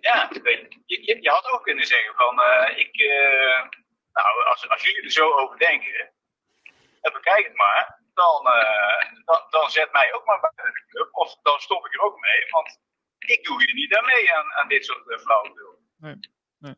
Ja, 0.00 0.28
je, 0.32 1.02
je, 1.06 1.22
je, 1.22 1.30
had 1.30 1.50
ook 1.50 1.62
kunnen 1.62 1.86
zeggen 1.86 2.14
van, 2.14 2.38
uh, 2.38 2.78
ik, 2.78 2.98
uh, 2.98 3.60
nou, 4.12 4.44
als, 4.44 4.68
als 4.68 4.82
jullie 4.82 5.02
er 5.02 5.10
zo 5.10 5.32
over 5.32 5.58
denken, 5.58 6.12
en 7.00 7.12
bekijk 7.12 7.46
het 7.46 7.56
maar, 7.56 8.00
dan, 8.14 8.46
uh, 8.46 9.24
dan, 9.24 9.40
dan, 9.50 9.70
zet 9.70 9.92
mij 9.92 10.14
ook 10.14 10.24
maar 10.24 10.40
bij 10.40 10.72
de 10.72 10.84
club, 10.88 11.08
of 11.12 11.36
dan 11.42 11.60
stop 11.60 11.86
ik 11.86 11.94
er 11.94 12.00
ook 12.00 12.20
mee, 12.20 12.50
want 12.50 12.78
ik 13.18 13.44
doe 13.44 13.64
hier 13.64 13.74
niet 13.74 13.96
aan 13.96 14.04
mee 14.04 14.34
aan, 14.34 14.52
aan 14.52 14.68
dit 14.68 14.84
soort 14.84 15.20
flauwekul. 15.20 15.78
Nee, 15.98 16.16
nee. 16.58 16.74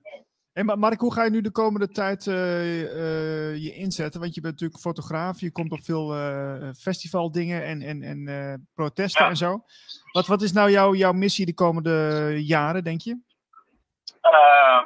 Hey, 0.53 0.65
maar 0.65 0.79
Mark, 0.79 1.01
hoe 1.01 1.13
ga 1.13 1.25
je 1.25 1.31
nu 1.31 1.41
de 1.41 1.51
komende 1.51 1.89
tijd 1.89 2.27
uh, 2.27 2.83
uh, 2.83 3.57
je 3.57 3.75
inzetten? 3.75 4.21
Want 4.21 4.35
je 4.35 4.41
bent 4.41 4.53
natuurlijk 4.53 4.81
fotograaf, 4.81 5.41
je 5.41 5.53
komt 5.53 5.73
op 5.73 5.85
veel 5.85 6.17
uh, 6.17 6.73
festivaldingen 6.73 7.65
en, 7.65 7.83
en, 7.83 8.03
en 8.03 8.69
protesten 8.75 9.25
ja. 9.25 9.31
en 9.31 9.37
zo. 9.37 9.65
Wat, 10.13 10.27
wat 10.27 10.43
is 10.43 10.53
nou 10.53 10.71
jouw, 10.71 10.95
jouw 10.95 11.13
missie 11.13 11.47
de 11.47 11.55
komende 11.55 12.35
jaren, 12.45 12.85
denk 12.85 13.01
je? 13.01 13.27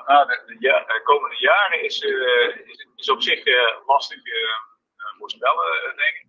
nou, 0.06 0.26
de, 0.26 0.56
de, 0.58 1.00
komende 1.04 1.36
jaren 1.38 1.84
is, 1.84 2.00
is, 2.00 2.86
is, 2.96 3.10
op 3.10 3.22
zich 3.22 3.42
lastig 3.86 4.18
voorspellen, 5.18 5.96
denk 5.96 6.14
ik. 6.14 6.26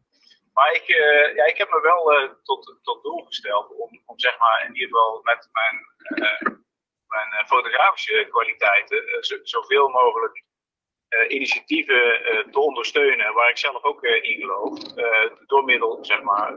Maar 0.53 0.71
ik, 0.73 0.85
ja, 1.35 1.45
ik 1.45 1.57
heb 1.57 1.69
me 1.69 1.81
wel 1.81 2.29
tot, 2.43 2.79
tot 2.81 3.03
doel 3.03 3.25
gesteld 3.25 3.71
om, 3.71 4.01
om 4.05 4.19
zeg 4.19 4.37
maar 4.37 4.65
in 4.67 4.73
ieder 4.73 4.87
geval 4.87 5.21
met 5.23 5.49
mijn 5.51 5.93
mijn 7.13 7.31
eh, 7.31 7.47
fotografische 7.47 8.27
kwaliteiten 8.29 8.97
uh, 8.97 9.39
zoveel 9.43 9.87
mogelijk 9.89 10.43
uh, 11.09 11.29
initiatieven 11.29 12.01
te 12.51 12.59
ondersteunen 12.59 13.33
waar 13.33 13.49
ik 13.49 13.57
zelf 13.57 13.83
ook 13.83 14.03
in 14.03 14.39
geloof. 14.39 14.79
door 15.45 15.63
middel, 15.63 16.05
zeg 16.05 16.21
maar, 16.21 16.53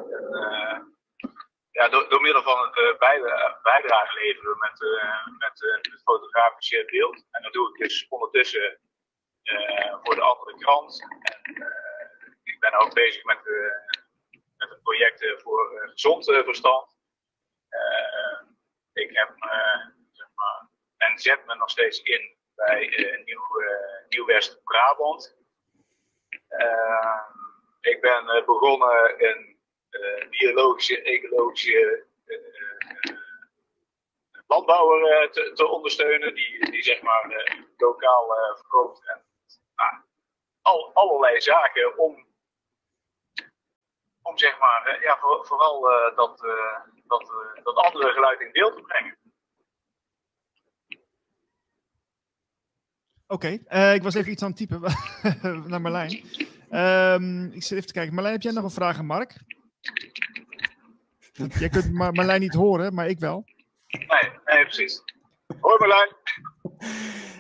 ja, 1.77 1.89
door, 1.89 2.09
door, 2.09 2.21
middel 2.21 2.43
van 2.43 2.59
het 2.73 2.99
bijdrage 3.63 4.19
leveren 4.19 4.59
met, 4.59 4.81
met 5.39 5.61
het 5.83 6.03
fotografische 6.05 6.85
beeld. 6.87 7.27
En 7.31 7.43
dat 7.43 7.53
doe 7.53 7.69
ik 7.69 7.83
dus 7.83 8.07
ondertussen 8.09 8.79
voor 10.03 10.15
de 10.15 10.21
andere 10.21 10.59
krant. 10.59 11.03
En, 11.23 11.41
ik 12.45 12.61
ben 12.61 12.81
ook 12.81 12.95
bezig 12.95 13.25
met, 13.25 13.41
met 14.57 14.71
een 14.71 14.83
project 14.83 15.43
voor 15.43 15.91
gezond 15.93 16.25
verstand. 16.25 16.97
ik 18.93 19.17
heb 19.17 19.31
en 20.97 21.19
zet 21.19 21.47
me 21.47 21.55
nog 21.55 21.71
steeds 21.71 22.03
in 22.03 22.37
bij 22.55 22.99
uh, 22.99 23.25
Nieuw, 23.25 23.61
uh, 23.61 24.09
Nieuw-West-Brabant. 24.09 25.37
Uh, 26.49 27.21
ik 27.81 28.01
ben 28.01 28.45
begonnen 28.47 29.25
een 29.29 29.56
biologische, 30.31 31.03
ecologische 31.03 32.05
landbouwer 34.47 35.31
te, 35.31 35.53
te, 35.55 35.67
ondersteunen, 35.67 36.35
die, 36.35 36.71
die 36.71 36.83
zeg 36.83 37.03
maar 37.03 37.55
lokaal 37.77 38.27
verkoopt. 38.55 39.09
En, 39.09 39.23
nou, 39.77 39.95
al, 40.63 40.91
allerlei 40.95 41.41
zaken 41.41 41.99
om 41.99 42.27
om 44.27 44.39
zeg 44.39 44.59
maar, 44.59 44.87
eh, 44.87 45.03
ja, 45.03 45.19
voor- 45.19 45.47
vooral 45.47 45.91
eh, 45.91 46.17
dat, 46.17 46.45
eh, 46.45 46.81
dat, 47.07 47.23
eh, 47.23 47.65
dat 47.65 47.77
andere 47.77 48.13
geluid 48.13 48.41
in 48.41 48.53
beeld 48.53 48.77
te 48.77 48.83
brengen. 48.83 49.17
Oké, 53.27 53.59
eh, 53.67 53.95
ik 53.95 54.03
was 54.03 54.15
even 54.15 54.33
iets 54.33 54.43
aan 54.43 54.49
het 54.49 54.57
typen 54.59 54.81
naar 55.71 55.81
Marlijn. 55.81 56.25
Ehm, 56.71 57.45
ik 57.45 57.63
zit 57.63 57.73
even 57.73 57.87
te 57.87 57.93
kijken. 57.93 58.15
Marlijn, 58.15 58.35
heb 58.35 58.43
jij 58.43 58.53
nog 58.53 58.65
een 58.65 58.71
vraag 58.71 58.99
aan 58.99 59.07
Mark? 59.07 59.37
Jij 61.61 61.69
kunt 61.69 61.93
Mar- 61.93 62.13
Marlijn 62.13 62.41
niet 62.41 62.55
horen, 62.55 62.95
maar 62.95 63.09
ik 63.09 63.19
wel. 63.19 63.45
Nee, 63.89 64.31
nee, 64.45 64.63
precies. 64.65 65.03
Hoi 65.61 65.79
Marlijn. 65.79 66.09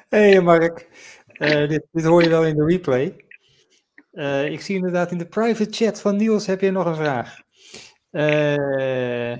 Hé 0.08 0.30
hey 0.30 0.40
Mark, 0.40 0.88
Eh, 1.26 1.68
dit, 1.68 1.86
dit 1.92 2.04
hoor 2.04 2.22
je 2.22 2.28
wel 2.28 2.44
in 2.44 2.56
de 2.56 2.64
replay. 2.64 3.24
Eh, 4.12 4.50
ik 4.52 4.60
zie 4.60 4.76
inderdaad 4.76 5.10
in 5.10 5.18
de 5.18 5.26
private 5.28 5.70
chat 5.84 6.00
van 6.00 6.16
Niels 6.16 6.46
heb 6.46 6.60
je 6.60 6.70
nog 6.70 6.86
een 6.86 6.94
vraag. 6.96 7.40
Eh, 8.10 9.32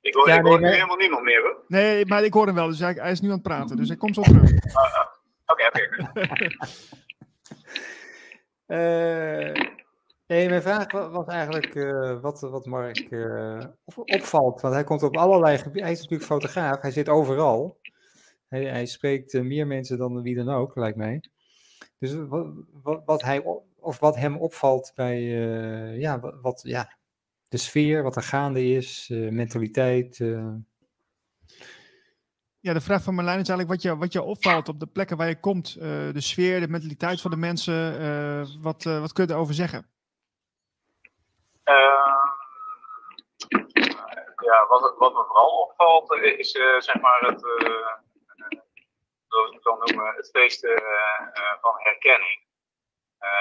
Ik 0.00 0.14
hoor, 0.14 0.28
Ja, 0.28 0.34
ik 0.34 0.42
nee, 0.42 0.50
hoor 0.50 0.60
nu 0.60 0.64
maar- 0.66 0.72
helemaal 0.74 0.96
niemand 0.96 1.22
meer 1.22 1.40
hoor. 1.42 1.64
Nee, 1.68 2.06
maar 2.06 2.24
ik 2.24 2.32
hoor 2.32 2.46
hem 2.46 2.54
wel, 2.54 2.66
dus 2.68 2.78
hij, 2.78 2.92
hij 2.92 3.10
is 3.10 3.20
nu 3.20 3.28
aan 3.28 3.34
het 3.34 3.42
praten. 3.42 3.76
Dus 3.76 3.88
hij 3.88 3.96
komt 3.96 4.14
zo 4.14 4.22
terug. 4.22 4.50
Oké, 5.46 5.66
oké. 5.66 6.12
nee, 10.26 10.48
mijn 10.48 10.62
vraag 10.62 10.92
wa- 10.92 11.10
was 11.10 11.26
eigenlijk 11.26 11.74
eh, 11.74 12.20
wat, 12.20 12.40
wat 12.40 12.66
Mark 12.66 13.10
eh, 13.10 13.64
op- 13.84 14.10
opvalt. 14.10 14.60
Want 14.60 14.74
hij 14.74 14.84
komt 14.84 15.02
op 15.02 15.16
allerlei 15.16 15.56
gebieden. 15.56 15.82
Hij 15.82 15.92
is 15.92 16.00
natuurlijk 16.00 16.30
fotograaf, 16.30 16.80
hij 16.80 16.90
zit 16.90 17.08
overal. 17.08 17.80
Hij, 18.48 18.64
hij 18.64 18.86
spreekt 18.86 19.34
eh, 19.34 19.42
meer 19.42 19.66
mensen 19.66 19.98
dan 19.98 20.22
wie 20.22 20.34
dan 20.34 20.48
ook, 20.48 20.76
lijkt 20.76 20.96
mij. 20.96 21.22
Dus 21.98 22.14
wat, 22.14 22.46
wat, 22.82 23.02
wat, 23.04 23.22
hij, 23.22 23.44
of 23.76 23.98
wat 23.98 24.16
hem 24.16 24.36
opvalt 24.36 24.92
bij 24.94 25.22
ja, 25.98 26.20
wat, 26.40 26.60
ja, 26.64 26.96
de 27.48 27.56
sfeer, 27.56 28.02
wat 28.02 28.16
er 28.16 28.22
gaande 28.22 28.64
is, 28.64 29.08
mentaliteit. 29.30 30.16
Ja, 32.60 32.72
de 32.72 32.80
vraag 32.80 33.02
van 33.02 33.14
Marlijn 33.14 33.40
is 33.40 33.48
eigenlijk 33.48 33.82
wat 33.82 33.92
je, 33.92 33.98
wat 33.98 34.12
je 34.12 34.22
opvalt 34.22 34.68
op 34.68 34.80
de 34.80 34.86
plekken 34.86 35.16
waar 35.16 35.28
je 35.28 35.40
komt. 35.40 35.74
de 35.74 36.20
sfeer, 36.20 36.60
de 36.60 36.68
mentaliteit 36.68 37.20
van 37.20 37.30
de 37.30 37.36
mensen. 37.36 38.62
wat, 38.62 38.82
wat 38.82 39.12
kun 39.12 39.26
je 39.26 39.32
erover 39.32 39.54
zeggen? 39.54 39.86
Ehm, 41.64 42.34
ja, 44.44 44.66
wat, 44.66 44.94
wat 44.98 45.12
me 45.12 45.24
vooral 45.24 45.60
opvalt 45.60 46.12
eh, 46.12 46.38
is 46.38 46.52
eh, 46.52 46.80
zeg 46.80 47.00
maar 47.00 47.20
het, 47.20 47.44
eh, 47.44 47.96
zoals 49.28 49.50
ik 49.50 49.60
het 49.62 49.94
noemen, 49.94 50.14
het 50.14 50.30
feest 50.30 50.66
van 51.60 51.74
herkenning. 51.76 52.42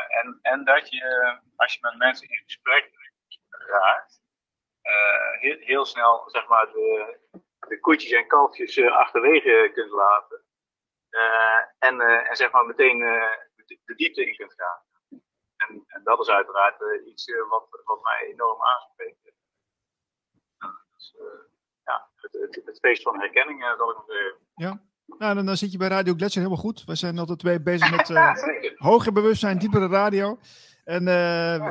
En, 0.08 0.40
en 0.42 0.64
dat 0.64 0.90
je, 0.90 1.38
als 1.56 1.74
je 1.74 1.80
met 1.82 1.98
mensen 1.98 2.30
in 2.30 2.44
gesprek 2.44 2.92
raakt, 3.50 4.22
heel, 5.40 5.58
heel 5.60 5.86
snel 5.86 6.30
zeg 6.30 6.48
maar 6.48 6.66
de, 6.66 7.18
de 7.68 7.80
koetjes 7.80 8.12
en 8.12 8.28
kalfjes 8.28 8.88
achterwege 8.88 9.72
kunt 9.74 9.92
laten. 9.92 10.44
En, 11.80 12.02
en 12.02 12.36
zeg 12.36 12.52
maar 12.52 12.66
meteen 12.66 13.00
de 13.86 13.96
diepte 13.96 14.26
in 14.26 14.36
kunt 14.36 14.54
gaan. 14.54 14.82
En, 15.68 15.84
en 15.88 16.02
dat 16.04 16.20
is 16.20 16.30
uiteraard 16.30 16.82
eh, 16.82 17.08
iets 17.12 17.26
eh, 17.26 17.50
wat, 17.50 17.68
wat 17.86 18.04
mij 18.04 18.28
enorm 18.32 18.62
aanspreekt. 18.62 19.18
Eh, 19.26 20.68
dus, 20.94 21.16
ja, 21.84 22.08
het, 22.16 22.34
het, 22.34 22.62
het 22.66 22.80
feest 22.80 23.02
van 23.04 23.20
herkenning, 23.20 23.64
zal 23.78 23.90
ik 23.90 23.96
maar 23.98 24.06
zeggen. 24.16 24.82
Nou, 25.18 25.34
dan, 25.36 25.46
dan 25.46 25.58
zit 25.58 25.72
je 25.72 25.78
bij 25.78 25.88
Radio 25.88 26.14
Gletscher 26.14 26.42
helemaal 26.42 26.64
goed. 26.64 26.84
We 26.86 26.96
zijn 26.96 27.18
altijd 27.20 27.40
twee 27.40 27.62
bezig 27.62 27.92
met 27.92 28.08
Ja, 28.18 28.36
hoger 28.76 29.14
bewustzijn, 29.14 29.58
diepere 29.60 29.88
radio. 29.88 30.40
En 30.84 31.08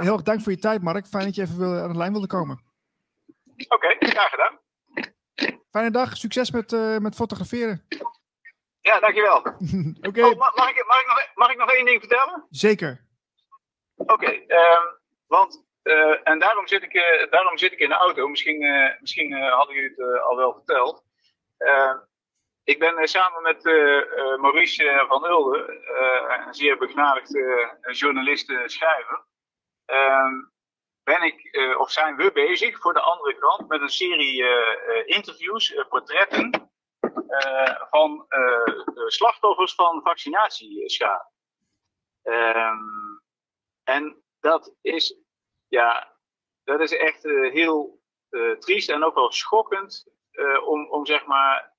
heel 0.00 0.12
erg 0.12 0.22
dank 0.22 0.40
voor 0.42 0.52
je 0.52 0.58
tijd, 0.58 0.82
Mark. 0.82 1.06
Fijn 1.06 1.24
dat 1.24 1.34
je 1.34 1.42
even 1.42 1.58
wil, 1.58 1.74
aan 1.82 1.92
de 1.92 1.98
lijn 1.98 2.12
wilde 2.12 2.26
komen. 2.26 2.62
Oké, 3.68 3.96
graag 3.98 4.30
gedaan. 4.30 4.58
Fijne 5.70 5.90
dag, 5.90 6.16
succes 6.16 6.50
met, 6.50 6.70
met 7.00 7.14
fotograferen. 7.14 7.86
Ja, 8.80 9.00
dankjewel. 9.00 9.36
Oké, 10.08 10.24
Oh, 10.24 10.38
ma- 10.38 10.52
mag, 10.54 10.70
ik, 10.70 10.84
mag, 10.86 11.00
ik 11.00 11.06
nog, 11.06 11.30
mag 11.34 11.50
ik 11.50 11.58
nog 11.58 11.70
één 11.72 11.84
ding 11.84 12.00
vertellen? 12.00 12.46
zeker. 12.50 13.04
Oké, 14.06 14.30
ehm, 14.46 14.86
want, 15.26 15.64
eh, 15.82 16.28
en 16.28 16.38
daarom 16.38 16.66
zit, 16.66 16.82
ik, 16.82 16.94
eh, 16.94 17.30
daarom 17.30 17.58
zit 17.58 17.72
ik 17.72 17.78
in 17.78 17.88
de 17.88 17.94
auto. 17.94 18.28
Misschien, 18.28 18.62
eh, 18.62 19.00
misschien 19.00 19.32
hadden 19.42 19.74
jullie 19.74 19.94
het 19.96 20.22
al 20.22 20.36
wel 20.36 20.52
verteld. 20.52 21.04
Ehm, 21.58 21.98
ik 22.64 22.78
ben 22.78 23.08
samen 23.08 23.42
met 23.42 23.64
Maurice 24.40 25.04
van 25.08 25.24
Ulden, 25.24 25.82
eh, 25.84 26.42
een 26.46 26.54
zeer 26.54 26.78
begnadigd 26.78 27.38
journalist, 27.98 28.50
eh, 28.50 28.66
schrijver. 28.66 29.24
ehm, 29.84 30.34
ben 31.04 31.22
ik, 31.22 31.58
of 31.78 31.90
zijn 31.90 32.16
we 32.16 32.32
bezig 32.32 32.80
voor 32.80 32.92
de 32.92 33.00
andere 33.00 33.34
krant 33.34 33.68
met 33.68 33.80
een 33.80 33.88
serie 33.88 34.44
interviews, 35.04 35.74
portretten 35.88 36.70
van 37.90 38.26
slachtoffers 39.06 39.74
van 39.74 40.00
vaccinatieschade. 40.02 41.30
Ehm 42.22 43.01
en 43.84 44.22
dat 44.40 44.74
is, 44.80 45.18
ja, 45.68 46.16
dat 46.64 46.80
is 46.80 46.96
echt 46.96 47.24
eh, 47.24 47.52
heel 47.52 48.00
eh, 48.28 48.50
triest 48.50 48.90
en 48.90 49.04
ook 49.04 49.14
wel 49.14 49.32
schokkend 49.32 50.06
eh, 50.30 50.66
om, 50.66 50.90
om 50.90 51.06
zeg 51.06 51.26
maar 51.26 51.74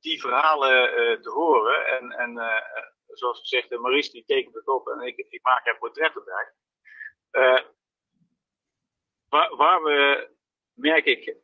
die 0.00 0.20
verhalen 0.20 1.22
te 1.22 1.30
horen. 1.30 1.86
En, 1.86 2.10
en 2.10 2.38
zoals 3.18 3.40
gezegd, 3.40 3.72
eh, 3.72 3.78
Maurice 3.78 4.10
die 4.10 4.24
tekent 4.24 4.54
het 4.54 4.68
op 4.68 4.88
en 4.88 5.00
ik, 5.00 5.16
ik 5.16 5.42
maak 5.42 5.66
er 5.66 5.78
portretten. 5.78 6.24
Eh, 7.30 7.62
waar, 9.28 9.56
waar 9.56 9.82
we, 9.82 10.28
merk 10.72 11.04
ik, 11.04 11.36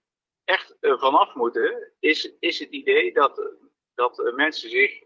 echt 0.45 0.77
vanaf 0.81 1.35
moeten, 1.35 1.93
is, 1.99 2.37
is 2.39 2.59
het 2.59 2.71
idee 2.71 3.13
dat, 3.13 3.55
dat 3.95 4.33
mensen 4.35 4.71
zich 4.71 5.03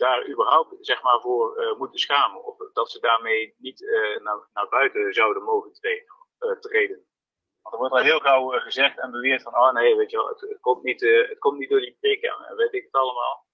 daar 0.00 0.28
überhaupt 0.28 0.76
zeg 0.80 1.02
maar, 1.02 1.20
voor 1.20 1.56
eh, 1.56 1.78
moeten 1.78 1.98
schamen. 1.98 2.44
Of 2.44 2.56
dat 2.72 2.90
ze 2.90 3.00
daarmee 3.00 3.54
niet 3.58 3.86
eh, 3.86 4.22
naar, 4.22 4.48
naar 4.52 4.68
buiten 4.68 5.12
zouden 5.12 5.42
mogen 5.42 5.72
treden. 5.72 6.06
eh, 6.38 7.72
er 7.72 7.78
wordt 7.78 7.94
al 7.94 8.02
heel 8.02 8.18
gauw 8.20 8.48
gezegd 8.48 8.98
en 8.98 9.10
beweerd 9.10 9.42
van, 9.42 9.56
oh 9.56 9.72
nee, 9.72 9.96
weet 9.96 10.10
je 10.10 10.16
wel, 10.16 10.28
het, 10.28 10.58
komt, 10.60 10.82
niet, 10.82 11.00
het 11.00 11.38
komt 11.38 11.58
niet 11.58 11.70
door 11.70 11.80
die 11.80 11.96
prik 12.00 12.22
en 12.22 12.56
weet 12.56 12.74
ik 12.74 12.84
het 12.84 12.92
allemaal. 12.92 13.46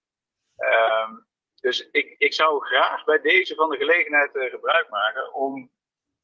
Ehm, 0.56 1.14
dus 1.60 1.88
ik, 1.90 2.14
ik 2.18 2.34
zou 2.34 2.66
graag 2.66 3.04
bij 3.04 3.20
deze 3.20 3.54
van 3.54 3.70
de 3.70 3.76
gelegenheid 3.76 4.30
gebruik 4.32 4.90
maken 4.90 5.34
om 5.34 5.70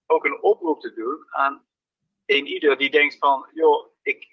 ook 0.06 0.24
een 0.24 0.42
oproep 0.42 0.80
te 0.80 0.92
doen 0.92 1.26
aan 1.30 1.66
een 2.26 2.46
ieder 2.46 2.78
die 2.78 2.90
denkt 2.90 3.18
van, 3.18 3.48
joh, 3.52 3.92
ik, 4.02 4.31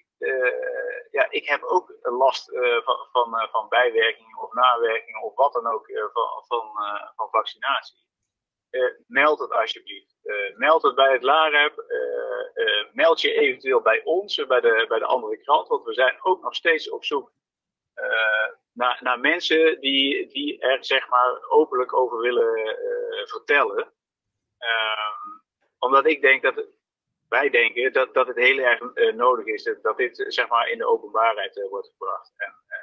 ja, 1.10 1.30
ik 1.30 1.46
heb 1.48 1.62
ook 1.62 1.98
last 2.00 2.48
eh, 2.48 2.82
van, 2.82 3.08
van, 3.12 3.38
eh, 3.38 3.48
van 3.50 3.68
bijwerkingen 3.68 4.38
of 4.38 4.52
nawerkingen 4.52 5.22
of 5.22 5.34
wat 5.34 5.52
dan 5.52 5.66
ook 5.66 5.88
eh, 5.88 6.04
van, 6.12 6.44
van, 6.46 6.66
eh, 6.84 7.08
van 7.16 7.28
vaccinatie. 7.30 8.08
Eh, 8.70 8.82
meld 9.06 9.38
het 9.38 9.52
alsjeblieft. 9.52 10.18
Eh, 10.22 10.56
meld 10.56 10.82
het 10.82 10.94
bij 10.94 11.12
het 11.12 11.22
LAREP. 11.22 11.78
Eh, 11.78 12.64
eh, 12.66 12.86
meld 12.92 13.20
je 13.20 13.32
eventueel 13.32 13.80
bij 13.80 14.00
ons, 14.04 14.38
eh, 14.38 14.46
bij 14.46 14.60
de, 14.60 14.84
bij 14.88 14.98
de 14.98 15.04
andere 15.04 15.36
krant. 15.36 15.68
Want 15.68 15.84
we 15.84 15.94
zijn 15.94 16.18
ook 16.22 16.42
nog 16.42 16.54
steeds 16.54 16.90
op 16.90 17.04
zoek 17.04 17.32
eh, 17.94 18.48
naar, 18.72 18.98
naar 19.02 19.20
mensen 19.20 19.80
die, 19.80 20.26
die 20.26 20.58
er 20.58 20.84
zeg 20.84 21.08
maar 21.08 21.48
openlijk 21.48 21.94
over 21.94 22.18
willen 22.18 22.56
eh, 22.56 23.26
vertellen. 23.26 23.92
Ehm, 24.58 25.38
omdat 25.78 26.06
ik 26.06 26.20
denk 26.20 26.42
dat, 26.42 26.64
wij 27.30 27.50
denken 27.50 27.92
dat, 27.92 28.14
dat 28.14 28.26
het 28.26 28.36
heel 28.36 28.58
erg 28.58 28.80
eh, 28.94 29.14
nodig 29.14 29.46
is 29.46 29.74
dat, 29.82 29.96
dit 29.96 30.24
zeg 30.28 30.48
maar 30.48 30.68
in 30.68 30.78
de 30.78 30.86
openbaarheid 30.86 31.56
eh, 31.56 31.68
wordt 31.68 31.88
gebracht. 31.88 32.32
En, 32.36 32.54
eh, 32.66 32.78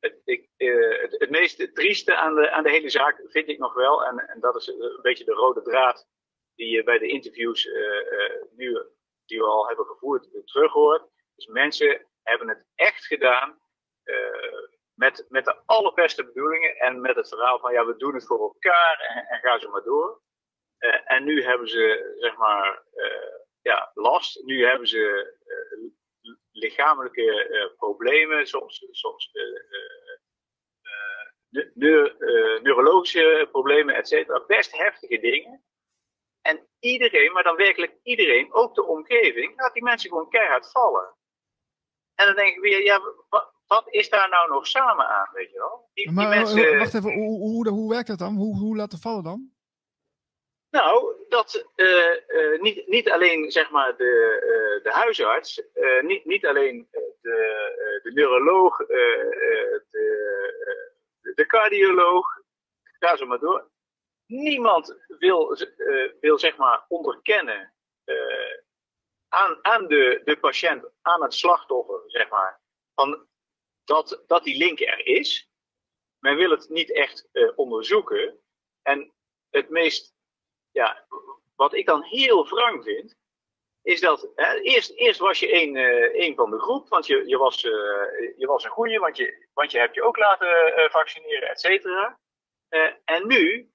het, 0.00 1.18
het, 1.18 1.30
meest 1.30 1.74
trieste 1.74 2.16
aan 2.16 2.34
de, 2.34 2.50
aan 2.50 2.62
de 2.62 2.70
hele 2.70 2.90
zaak 2.90 3.22
vind 3.24 3.48
ik 3.48 3.58
nog 3.58 3.74
wel, 3.74 4.04
en, 4.04 4.28
en 4.28 4.40
dat 4.40 4.56
is 4.56 4.66
een 4.66 4.98
beetje 5.02 5.24
de 5.24 5.32
rode 5.32 5.62
draad 5.62 6.06
die 6.54 6.84
bij 6.84 6.98
de 6.98 7.06
interviews 7.06 7.68
nu, 8.56 8.78
die 9.26 9.38
we 9.38 9.46
al 9.46 9.66
hebben 9.66 9.86
gevoerd, 9.86 10.34
eh, 10.34 10.42
terug 10.44 10.72
hoort. 10.72 11.08
Dus 11.34 11.46
mensen 11.46 12.06
hebben 12.22 12.48
het 12.48 12.66
echt 12.74 13.06
gedaan 13.06 13.60
met, 14.94 15.26
met 15.28 15.44
de 15.44 15.62
allerbeste 15.66 16.24
bedoelingen 16.24 16.76
en 16.76 17.00
met 17.00 17.16
het 17.16 17.28
verhaal 17.28 17.58
van 17.58 17.72
ja, 17.72 17.86
we 17.86 17.96
doen 17.96 18.14
het 18.14 18.26
voor 18.26 18.40
elkaar 18.40 19.00
en, 19.08 19.26
en 19.26 19.40
ga 19.40 19.58
zo 19.58 19.70
maar 19.70 19.82
door. 19.82 20.20
Eh, 20.82 21.00
en 21.04 21.24
nu 21.24 21.42
hebben 21.42 21.68
ze, 21.68 22.14
zeg 22.18 22.36
maar, 22.36 22.82
eh, 22.94 23.38
ja, 23.60 23.90
last. 23.94 24.44
Nu 24.44 24.66
hebben 24.66 24.88
ze 24.88 25.34
eh, 25.46 25.90
lichamelijke 26.50 27.72
problemen, 27.76 28.46
soms, 28.46 28.86
soms 28.90 29.30
ne- 31.48 31.70
neur- 31.74 32.16
neurologische 32.62 33.48
problemen, 33.50 33.94
et 33.94 34.08
cetera. 34.08 34.44
Best 34.46 34.76
heftige 34.76 35.18
dingen. 35.20 35.64
En 36.40 36.68
iedereen, 36.78 37.32
maar 37.32 37.42
dan 37.42 37.56
werkelijk 37.56 37.98
iedereen, 38.02 38.52
ook 38.52 38.74
de 38.74 38.84
omgeving, 38.84 39.60
laat 39.60 39.72
die 39.72 39.82
mensen 39.82 40.10
gewoon 40.10 40.30
keihard 40.30 40.70
vallen. 40.70 41.14
En 42.14 42.26
dan 42.26 42.34
denk 42.36 42.54
ik 42.54 42.60
weer, 42.60 42.82
ja, 42.82 43.00
wat, 43.28 43.52
wat 43.66 43.88
is 43.88 44.08
daar 44.08 44.28
nou 44.28 44.50
nog 44.50 44.66
samen 44.66 45.06
aan, 45.06 45.30
weet 45.32 45.50
je 45.50 45.58
wel? 45.58 45.90
Die, 45.94 46.04
die 46.06 46.14
Maar 46.14 46.32
eh, 46.32 46.38
mensen, 46.38 46.78
wacht 46.78 46.94
even, 46.94 47.12
hoe, 47.12 47.38
hoe, 47.38 47.50
hoe, 47.50 47.68
hoe 47.68 47.90
werkt 47.90 48.08
dat 48.08 48.18
dan? 48.18 48.34
Hoe, 48.34 48.58
hoe 48.58 48.76
laten 48.76 48.98
vallen 48.98 49.24
dan? 49.24 49.50
Nou, 50.72 51.14
dat 51.28 51.66
uh, 51.76 52.16
uh, 52.28 52.60
niet, 52.60 52.86
niet 52.86 53.10
alleen 53.10 53.50
zeg 53.50 53.70
maar 53.70 53.96
de, 53.96 54.40
uh, 54.42 54.82
de 54.82 54.90
huisarts, 54.90 55.62
niet, 56.00 56.24
niet 56.24 56.46
alleen 56.46 56.88
de, 56.90 58.00
de 58.02 58.12
neuroloog, 58.12 58.76
de, 58.76 59.82
de 61.34 61.46
cardioloog, 61.46 62.26
ga 62.82 63.16
zo 63.16 63.26
maar 63.26 63.38
door. 63.38 63.70
Niemand 64.26 64.96
wil, 65.06 65.56
wil 66.20 66.38
zeg 66.38 66.56
maar 66.56 66.84
onderkennen 66.88 67.74
aan, 69.28 69.58
aan 69.62 69.86
de, 69.86 70.20
de 70.24 70.36
patiënt, 70.36 70.90
aan 71.02 71.22
het 71.22 71.34
slachtoffer, 71.34 72.02
zeg 72.06 72.28
maar, 72.28 72.60
van 72.94 73.26
dat, 73.84 74.22
dat 74.26 74.44
die 74.44 74.56
link 74.56 74.80
er 74.80 75.06
is. 75.06 75.50
Men 76.18 76.36
wil 76.36 76.50
het 76.50 76.68
niet 76.68 76.92
echt 76.92 77.28
onderzoeken. 77.54 78.40
En 78.82 79.12
het 79.50 79.68
meest 79.68 80.14
ja, 80.72 81.06
wat 81.54 81.74
ik 81.74 81.86
dan 81.86 82.02
heel 82.02 82.48
wrang 82.48 82.84
vind, 82.84 83.16
is 83.82 84.00
dat 84.00 84.30
hè, 84.34 84.60
eerst, 84.60 84.90
eerst 84.90 85.20
was 85.20 85.38
je 85.38 85.62
een, 85.62 85.74
uh, 85.74 86.36
van 86.36 86.50
de 86.50 86.60
groep, 86.60 86.88
want 86.88 87.06
je, 87.06 87.22
je, 87.26 87.38
was, 87.38 87.64
uh, 87.64 87.72
je 88.36 88.46
was 88.46 88.64
een 88.64 88.70
goeie, 88.70 88.98
want 88.98 89.16
je, 89.16 89.46
want 89.52 89.70
je 89.70 89.78
hebt 89.78 89.94
je 89.94 90.02
ook 90.02 90.16
laten 90.16 90.78
uh, 90.78 90.90
vaccineren, 90.90 91.48
et 91.48 91.60
cetera. 91.60 92.18
en 93.04 93.26
nu 93.26 93.70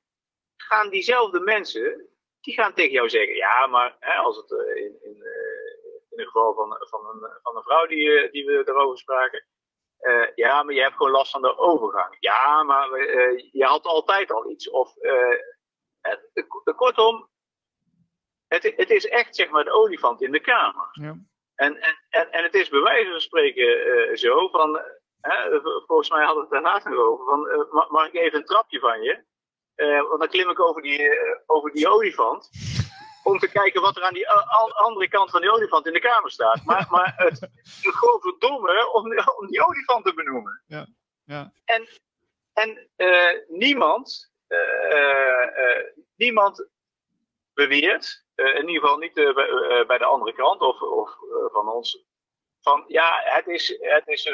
gaan 0.57 0.90
diezelfde 0.90 1.40
mensen, 1.40 2.10
die 2.41 2.53
gaan 2.53 2.74
tegen 2.74 2.91
jou 2.91 3.10
zeggen, 3.10 3.36
ja, 3.36 3.68
maar 3.68 3.95
hè, 3.99 4.14
als 4.14 4.38
het 4.38 4.52
in, 4.76 4.98
in, 5.02 5.24
in 6.10 6.18
het 6.18 6.28
geval 6.28 6.53
van, 6.53 6.78
van, 6.80 7.07
een, 7.07 7.40
van 7.41 7.56
een 7.56 7.64
vrouw 7.64 7.86
die, 7.86 8.32
die 8.32 8.45
we 8.45 8.64
erover 8.65 8.98
spraken, 8.98 9.45
ja, 10.36 10.64
maar 10.64 10.74
je 10.74 10.82
hebt 10.82 10.95
gewoon 10.95 11.11
last 11.11 11.32
van 11.32 11.41
de 11.41 11.57
overgang. 11.57 12.18
Ja, 12.19 12.64
maar 12.64 12.99
je 13.52 13.64
had 13.64 13.86
altijd 13.86 14.32
al 14.32 14.49
iets. 14.49 14.69
Of 14.69 14.95
kortom, 16.75 17.29
het, 18.47 18.73
het, 18.75 18.89
is 18.89 19.07
echt 19.07 19.35
zeg 19.35 19.49
maar 19.49 19.63
de 19.63 19.71
olifant 19.71 20.21
in 20.21 20.31
de 20.31 20.39
kamer. 20.39 20.88
Ja. 20.91 21.15
En, 21.55 21.79
en, 22.09 22.31
en, 22.31 22.43
het 22.43 22.53
is 22.53 22.69
bij 22.69 22.81
wijze 22.81 23.09
van 23.09 23.19
spreken 23.19 23.88
uh, 23.88 24.15
zo 24.15 24.47
van, 24.47 24.81
volgens 25.85 26.09
mij 26.09 26.25
hadden 26.25 26.47
we 26.47 26.55
het 26.55 26.63
daarna 26.63 26.89
nog 26.89 26.99
over, 26.99 27.25
van, 27.25 27.47
uh, 27.47 27.89
mag 27.89 28.07
ik 28.07 28.13
even 28.13 28.39
een 28.39 28.45
trapje 28.45 28.79
van 28.79 29.01
je? 29.01 29.25
want 30.07 30.19
dan 30.19 30.27
klim 30.27 30.49
ik 30.49 30.59
over 30.59 30.81
die, 30.81 31.09
over 31.45 31.71
die 31.71 31.88
olifant, 31.88 32.49
om 33.23 33.39
te 33.39 33.51
kijken 33.51 33.81
wat 33.81 33.97
er 33.97 34.03
aan 34.03 34.13
die 34.13 34.29
andere 34.29 35.07
kant 35.07 35.31
van 35.31 35.41
die 35.41 35.51
olifant 35.51 35.88
in 35.88 35.93
de 35.93 35.99
kamer 35.99 36.31
staat. 36.31 36.63
Maar, 36.65 36.88
maar 36.95 37.13
het, 37.17 37.39
het 37.39 37.95
gewoon 37.95 38.19
verdomme 38.21 38.91
om, 38.93 39.03
om 39.38 39.47
die 39.47 39.65
olifant 39.65 40.05
te 40.05 40.13
benoemen. 40.13 40.63
Ja. 40.65 40.88
Ja. 41.23 41.51
En, 41.65 41.88
en 42.53 42.89
uh, 42.97 43.57
niemand 43.57 44.31
beweert, 47.53 48.26
in 48.36 48.68
ieder 48.68 48.82
geval 48.82 48.98
niet 48.98 49.14
bij 49.88 49.98
de 49.98 50.06
andere 50.06 50.34
kant 50.34 50.61
of, 50.61 50.82
of 50.82 51.18
van 51.52 51.69
ons, 51.69 52.06
van 52.61 52.84
ja, 52.88 53.22
het 53.24 53.48
is, 53.48 53.78
het 53.80 54.07
is 54.07 54.30
100% 54.30 54.34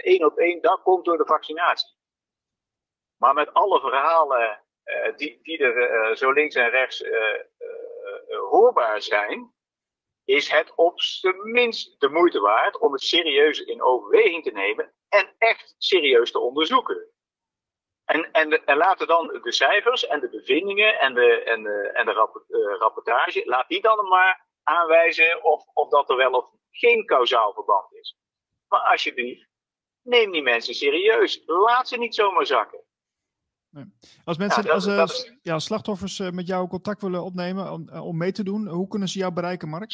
één 0.00 0.24
op 0.24 0.38
één, 0.38 0.60
dat 0.60 0.82
komt 0.82 1.04
door 1.04 1.18
de 1.18 1.26
vaccinatie. 1.26 1.94
Maar 3.16 3.34
met 3.34 3.52
alle 3.52 3.80
verhalen 3.80 4.62
die, 5.16 5.38
die 5.42 5.58
er 5.58 6.16
zo 6.16 6.32
links 6.32 6.54
en 6.54 6.70
rechts 6.70 7.04
hoorbaar 8.50 9.02
zijn, 9.02 9.54
is 10.24 10.50
het 10.50 10.74
op 10.74 11.00
zijn 11.00 11.50
minst 11.50 12.00
de 12.00 12.08
moeite 12.08 12.40
waard 12.40 12.78
om 12.78 12.92
het 12.92 13.02
serieus 13.02 13.60
in 13.60 13.82
overweging 13.82 14.44
te 14.44 14.50
nemen 14.50 14.92
en 15.08 15.34
echt 15.38 15.74
serieus 15.78 16.30
te 16.30 16.38
onderzoeken. 16.38 17.10
En, 18.06 18.32
en, 18.32 18.64
en 18.64 18.76
laten 18.76 19.06
dan 19.06 19.26
de 19.42 19.52
cijfers 19.52 20.06
en 20.06 20.20
de 20.20 20.28
bevindingen 20.28 21.00
en 21.00 21.14
de, 21.14 21.42
en 21.42 21.62
de, 21.62 21.90
en 21.92 22.06
de 22.06 22.12
uh, 22.48 22.78
rapportage, 22.78 23.42
laat 23.44 23.68
die 23.68 23.80
dan 23.80 24.08
maar 24.08 24.46
aanwijzen 24.62 25.44
of, 25.44 25.64
of 25.72 25.88
dat 25.88 26.10
er 26.10 26.16
wel 26.16 26.30
of 26.30 26.50
geen 26.70 27.04
kausaal 27.04 27.52
verband 27.52 27.92
is. 27.92 28.16
Maar 28.68 28.80
alsjeblieft, 28.80 29.48
neem 30.02 30.32
die 30.32 30.42
mensen 30.42 30.74
serieus. 30.74 31.42
Laat 31.46 31.88
ze 31.88 31.98
niet 31.98 32.14
zomaar 32.14 32.46
zakken. 32.46 32.80
Nee. 33.70 33.84
Als 34.24 34.36
mensen, 34.36 34.64
ja, 34.64 34.72
als, 34.72 34.86
uh, 34.86 35.32
ja, 35.42 35.58
slachtoffers 35.58 36.18
uh, 36.18 36.30
met 36.30 36.46
jou 36.46 36.68
contact 36.68 37.02
willen 37.02 37.24
opnemen 37.24 37.72
om, 37.72 37.90
om 37.90 38.16
mee 38.16 38.32
te 38.32 38.44
doen, 38.44 38.66
hoe 38.68 38.88
kunnen 38.88 39.08
ze 39.08 39.18
jou 39.18 39.32
bereiken, 39.32 39.68
Mark? 39.68 39.90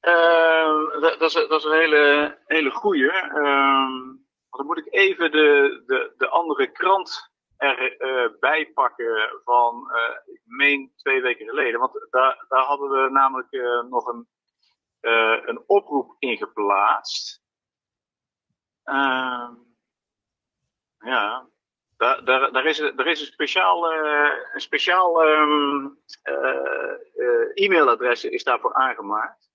Ehm, 0.00 1.00
dat, 1.00 1.18
dat, 1.18 1.28
is, 1.28 1.32
dat 1.32 1.58
is 1.58 1.64
een 1.64 1.78
hele, 1.78 2.38
hele 2.46 2.70
goeie. 2.70 3.10
Ehm, 4.50 4.56
dan 4.56 4.66
moet 4.66 4.86
ik 4.86 4.94
even 4.94 5.30
de, 5.30 5.82
de, 5.86 6.14
de 6.16 6.28
andere 6.28 6.66
krant 6.66 7.30
erbij 7.56 8.66
uh, 8.66 8.74
pakken 8.74 9.40
van, 9.44 9.90
uh, 9.92 10.34
ik 10.34 10.40
meen 10.44 10.92
twee 10.96 11.22
weken 11.22 11.46
geleden. 11.46 11.80
Want 11.80 12.06
daar, 12.10 12.44
daar 12.48 12.64
hadden 12.64 12.90
we 12.90 13.10
namelijk 13.10 13.52
uh, 13.52 13.82
nog 13.82 14.06
een, 14.06 14.28
een 15.46 15.62
oproep 15.66 16.16
in 16.18 16.36
geplaatst. 16.36 17.42
Ehm, 18.84 19.54
ja, 20.98 21.48
daar, 21.96 22.24
daar, 22.24 22.52
daar, 22.52 22.66
is, 22.66 22.78
er 22.78 23.06
is 23.06 23.20
een 23.20 23.26
speciaal, 23.26 23.92
een 23.92 24.60
speciaal 24.60 25.26
um, 25.26 25.98
e-mailadres 27.54 28.24
is 28.24 28.44
daarvoor 28.44 28.74
aangemaakt. 28.74 29.49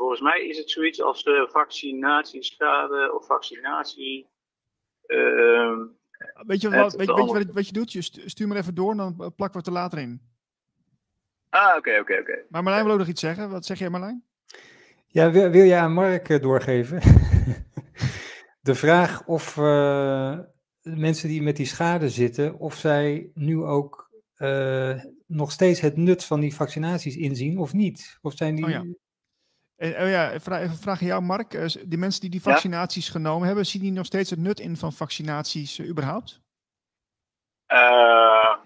Volgens 0.00 0.20
mij 0.20 0.46
is 0.46 0.58
het 0.58 0.70
zoiets 0.70 1.02
als 1.02 1.22
de 1.22 1.48
vaccinatieschade 1.50 3.12
of 3.14 3.26
vaccinatie. 3.26 4.28
Uh, 5.06 5.78
weet 6.46 6.60
je, 6.60 6.70
wat, 6.70 6.94
weet, 6.94 7.08
weet 7.08 7.16
je 7.16 7.32
wat, 7.32 7.44
wat, 7.44 7.66
je 7.66 7.72
doet? 7.72 7.92
Je 7.92 8.02
stuur 8.02 8.48
me 8.48 8.56
even 8.56 8.74
door, 8.74 8.96
dan 8.96 9.16
plakken 9.16 9.52
we 9.52 9.58
het 9.58 9.66
er 9.66 9.72
later 9.72 9.98
in. 9.98 10.20
Ah, 11.48 11.76
oké, 11.76 11.98
oké, 11.98 12.18
oké. 12.20 12.44
Maar 12.48 12.62
Marlijn 12.62 12.84
wil 12.84 12.92
ook 12.92 12.98
nog 12.98 13.08
iets 13.08 13.20
zeggen. 13.20 13.50
Wat 13.50 13.66
zeg 13.66 13.78
jij, 13.78 13.90
Marlijn? 13.90 14.24
Ja, 15.06 15.30
wil, 15.30 15.50
wil 15.50 15.64
je 15.64 15.76
aan 15.76 15.92
Mark 15.92 16.28
uh, 16.28 16.40
doorgeven? 16.40 17.00
de 18.68 18.74
vraag 18.74 19.26
of 19.26 19.56
uh, 19.56 20.38
mensen 20.82 21.28
die 21.28 21.42
met 21.42 21.56
die 21.56 21.66
schade 21.66 22.08
zitten, 22.08 22.58
of 22.58 22.74
zij 22.74 23.30
nu 23.34 23.62
ook 23.62 24.10
uh, 24.36 25.02
nog 25.26 25.52
steeds 25.52 25.80
het 25.80 25.96
nut 25.96 26.24
van 26.24 26.40
die 26.40 26.54
vaccinaties 26.54 27.16
inzien 27.16 27.58
of 27.58 27.72
niet? 27.72 28.18
Of 28.22 28.32
zijn 28.36 28.54
die... 28.54 28.64
Oh 28.64 28.70
ja. 28.70 28.84
En, 29.80 30.02
oh 30.02 30.10
ja, 30.10 30.32
even 30.32 30.70
vraag 30.70 31.00
aan 31.00 31.06
jou, 31.06 31.22
Mark. 31.22 31.54
Eh, 31.54 31.66
die 31.84 31.98
mensen 31.98 32.20
die 32.20 32.30
die 32.30 32.42
vaccinaties 32.42 33.08
genomen 33.08 33.46
hebben, 33.46 33.66
zien 33.66 33.82
die 33.82 33.92
nog 33.92 34.06
steeds 34.06 34.30
het 34.30 34.38
nut 34.38 34.60
in 34.60 34.76
van 34.76 34.92
vaccinaties 34.92 35.78
uh, 35.78 35.88
überhaupt? 35.88 36.40
Uh, 37.68 38.56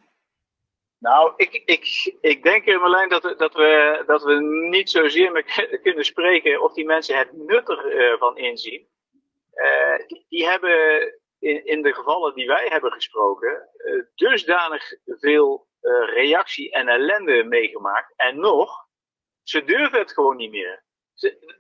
nou, 0.99 1.33
ik, 1.37 1.63
ik, 1.65 2.15
ik 2.21 2.43
denk, 2.43 2.67
Marlijn, 2.67 3.09
dat, 3.09 3.35
dat, 3.39 3.55
we, 3.55 4.03
dat 4.07 4.23
we 4.23 4.41
niet 4.71 4.91
zozeer 4.91 5.33
meer 5.33 5.79
kunnen 5.83 6.05
spreken 6.05 6.63
of 6.63 6.73
die 6.73 6.85
mensen 6.85 7.19
het 7.19 7.33
nut 7.33 7.69
ervan 7.69 8.37
inzien. 8.37 8.87
Die, 10.07 10.25
die, 10.29 10.47
hebben 10.47 11.13
in, 11.39 11.67
in, 11.67 11.83
de 11.83 11.95
gevallen 11.95 12.35
die 12.35 12.47
wij 12.47 12.67
hebben 12.69 12.93
gesproken, 12.93 13.69
dusdanig 14.15 14.83
veel 15.05 15.67
reactie 16.15 16.73
en 16.73 16.89
ellende 16.89 17.45
meegemaakt. 17.45 18.13
En 18.17 18.41
nog, 18.41 18.87
ze 19.43 19.65
durven 19.65 19.99
het 19.99 20.13
gewoon 20.13 20.37
niet 20.37 20.51
meer 20.51 20.85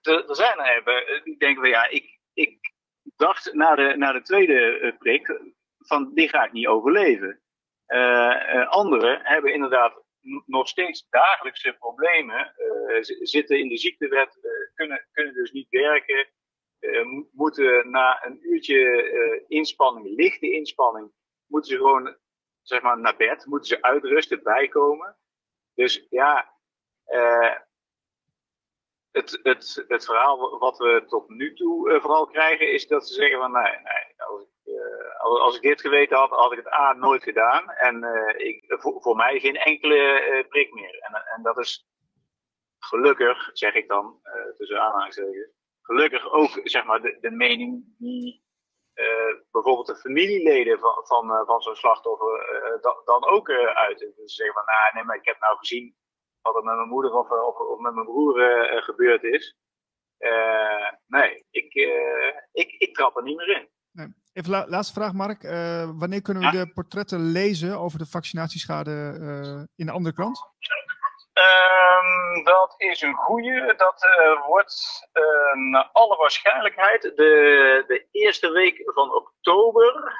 er 0.02 0.34
zijn 0.36 0.58
er 0.58 0.72
hebben 0.72 1.06
eh, 1.06 1.24
die 1.24 1.38
denken 1.38 1.60
van 1.60 1.70
ja, 1.70 1.88
ik, 1.88 2.18
ik 2.32 2.72
dacht 3.16 3.52
na 3.52 3.74
de, 3.74 3.96
na 3.96 4.12
de 4.12 4.22
tweede 4.22 4.78
eh, 4.78 4.98
prik 4.98 5.40
van 5.78 6.14
die 6.14 6.28
ga 6.28 6.44
ik 6.44 6.52
niet 6.52 6.66
overleven. 6.66 7.38
Uh, 7.86 8.68
anderen 8.68 9.20
hebben 9.22 9.52
inderdaad 9.52 10.02
nog 10.46 10.68
steeds 10.68 11.06
dagelijkse 11.10 11.72
problemen, 11.72 12.54
uh, 12.56 12.96
zitten 13.02 13.58
in 13.58 13.68
de 13.68 13.76
ziektewet, 13.76 14.38
kunnen, 14.74 15.06
kunnen 15.12 15.34
dus 15.34 15.50
niet 15.50 15.68
werken, 15.68 16.28
moeten 17.32 17.90
na 17.90 18.26
een 18.26 18.38
uurtje 18.40 19.44
inspanning, 19.48 20.16
lichte 20.16 20.50
inspanning, 20.50 21.12
moeten 21.46 21.70
ze 21.70 21.76
gewoon 21.76 22.16
zeg 22.62 22.82
maar, 22.82 22.98
naar 22.98 23.16
bed, 23.16 23.46
moeten 23.46 23.68
ze 23.68 23.82
uitrusten, 23.82 24.42
bijkomen. 24.42 25.16
Dus 25.74 26.06
ja, 26.10 26.54
het, 29.14 29.40
het, 29.42 29.84
het 29.88 30.04
verhaal 30.04 30.58
wat 30.58 30.78
we 30.78 31.04
tot 31.06 31.28
nu 31.28 31.54
toe 31.54 31.90
uh, 31.90 32.00
vooral 32.00 32.26
krijgen 32.26 32.72
is 32.72 32.86
dat 32.86 33.08
ze 33.08 33.14
zeggen 33.14 33.38
van 33.38 33.52
nee, 33.52 33.62
nee 33.62 34.22
als, 34.28 34.42
ik, 34.42 34.72
uh, 34.72 35.42
als 35.42 35.56
ik 35.56 35.62
dit 35.62 35.80
geweten 35.80 36.16
had, 36.16 36.30
had 36.30 36.52
ik 36.52 36.58
het 36.58 36.72
A 36.72 36.92
nooit 36.92 37.22
gedaan. 37.22 37.70
En 37.70 38.02
uh, 38.02 38.46
ik, 38.46 38.64
voor, 38.66 39.02
voor, 39.02 39.16
mij 39.16 39.40
geen 39.40 39.56
enkele 39.56 40.46
prik 40.48 40.74
meer. 40.74 40.98
En, 40.98 41.14
en 41.36 41.42
dat 41.42 41.58
is 41.58 41.86
gelukkig, 42.78 43.50
zeg 43.52 43.74
ik 43.74 43.88
dan, 43.88 44.20
tussen 44.56 44.80
aanhalingstekens, 44.80 45.52
gelukkig 45.80 46.32
ook 46.32 46.60
zeg 46.64 46.84
maar 46.84 47.00
de, 47.00 47.18
de 47.20 47.30
mening 47.30 47.94
die 47.98 48.42
bijvoorbeeld 49.50 49.86
de 49.86 49.96
familieleden 49.96 50.78
van, 50.78 51.26
van, 51.46 51.60
zo'n 51.60 51.74
slachtoffer 51.74 52.80
dan, 53.04 53.24
ook 53.24 53.50
uiten. 53.50 54.12
Dus 54.16 54.34
ze 54.34 54.42
zeggen 54.42 54.54
van 54.54 54.64
nou 54.64 54.94
nee, 54.94 55.04
maar 55.04 55.16
ik 55.16 55.24
heb 55.24 55.40
nou 55.40 55.56
gezien 55.56 55.94
wat 56.44 56.56
er 56.56 56.64
met 56.64 56.76
mijn 56.76 56.88
moeder 56.88 57.12
of, 57.12 57.30
of, 57.30 57.56
of 57.58 57.78
met 57.78 57.94
mijn 57.94 58.06
broer 58.06 58.36
uh, 58.38 58.82
gebeurd 58.82 59.22
is. 59.22 59.56
Uh, 60.18 60.90
nee, 61.06 61.46
ik, 61.50 61.74
uh, 61.74 62.34
ik, 62.52 62.70
ik 62.78 62.94
trap 62.94 63.16
er 63.16 63.22
niet 63.22 63.36
meer 63.36 63.56
in. 63.56 63.68
Nee. 63.92 64.06
Even 64.32 64.50
la 64.50 64.64
laatste 64.68 64.94
vraag, 65.00 65.12
Mark. 65.12 65.42
Uh, 65.42 65.90
wanneer 65.98 66.22
kunnen 66.22 66.42
we 66.42 66.50
de 66.50 66.72
portretten 66.72 67.20
lezen 67.20 67.78
over 67.78 67.98
de 67.98 68.06
vaccinatieschade 68.06 69.18
uh, 69.20 69.62
in 69.76 69.86
de 69.86 69.92
andere 69.92 70.14
krant? 70.14 70.38
Um, 71.34 72.44
dat 72.44 72.74
is 72.76 73.02
een 73.02 73.14
goede. 73.14 73.74
Dat 73.76 74.04
uh, 74.04 74.46
wordt 74.46 75.08
naar 75.70 75.88
alle 75.92 76.16
waarschijnlijkheid 76.16 77.02
de, 77.02 77.84
de 77.86 78.06
eerste 78.10 78.50
week 78.50 78.82
van 78.84 79.14
oktober. 79.14 80.12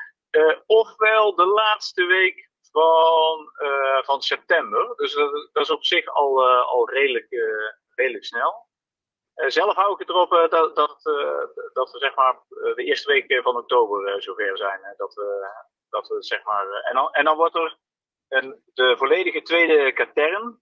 ofwel 0.67 1.35
de 1.35 1.47
laatste 1.47 2.05
week 2.05 2.44
van, 2.75 3.53
van 4.05 4.23
september. 4.23 4.97
Dus 4.97 5.15
dat, 5.15 5.49
dat, 5.53 5.63
is 5.63 5.71
op 5.71 5.85
zich 5.85 6.07
al, 6.07 6.49
al 6.49 6.91
redelijk, 6.91 7.27
redelijk 7.95 8.25
snel. 8.25 8.65
Eh, 9.35 9.49
zelf 9.49 9.75
hou 9.75 9.93
ik 9.93 9.99
het 9.99 10.09
erop 10.09 10.31
dat, 10.31 10.77
dat, 10.77 11.03
dat 11.73 11.91
we 11.91 11.99
zeg 11.99 12.15
maar 12.15 12.41
de 12.49 12.85
eerste 12.85 13.13
week 13.13 13.43
van 13.43 13.57
oktober 13.57 14.23
zover 14.23 14.57
zijn. 14.57 14.95
dat, 14.97 15.15
we, 15.15 15.49
dat 15.89 16.09
we 16.09 16.23
zeg 16.23 16.45
maar. 16.45 16.71
en, 16.71 16.95
dan, 16.95 17.13
en 17.13 17.25
dan 17.25 17.37
wordt 17.37 17.57
er 17.57 17.79
een, 18.29 18.63
de 18.75 18.97
volledige 18.97 19.43
tweede 19.43 19.93
katern 19.93 20.61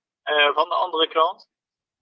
van 0.55 0.68
de 0.68 0.74
andere 0.74 1.09
krant. 1.09 1.51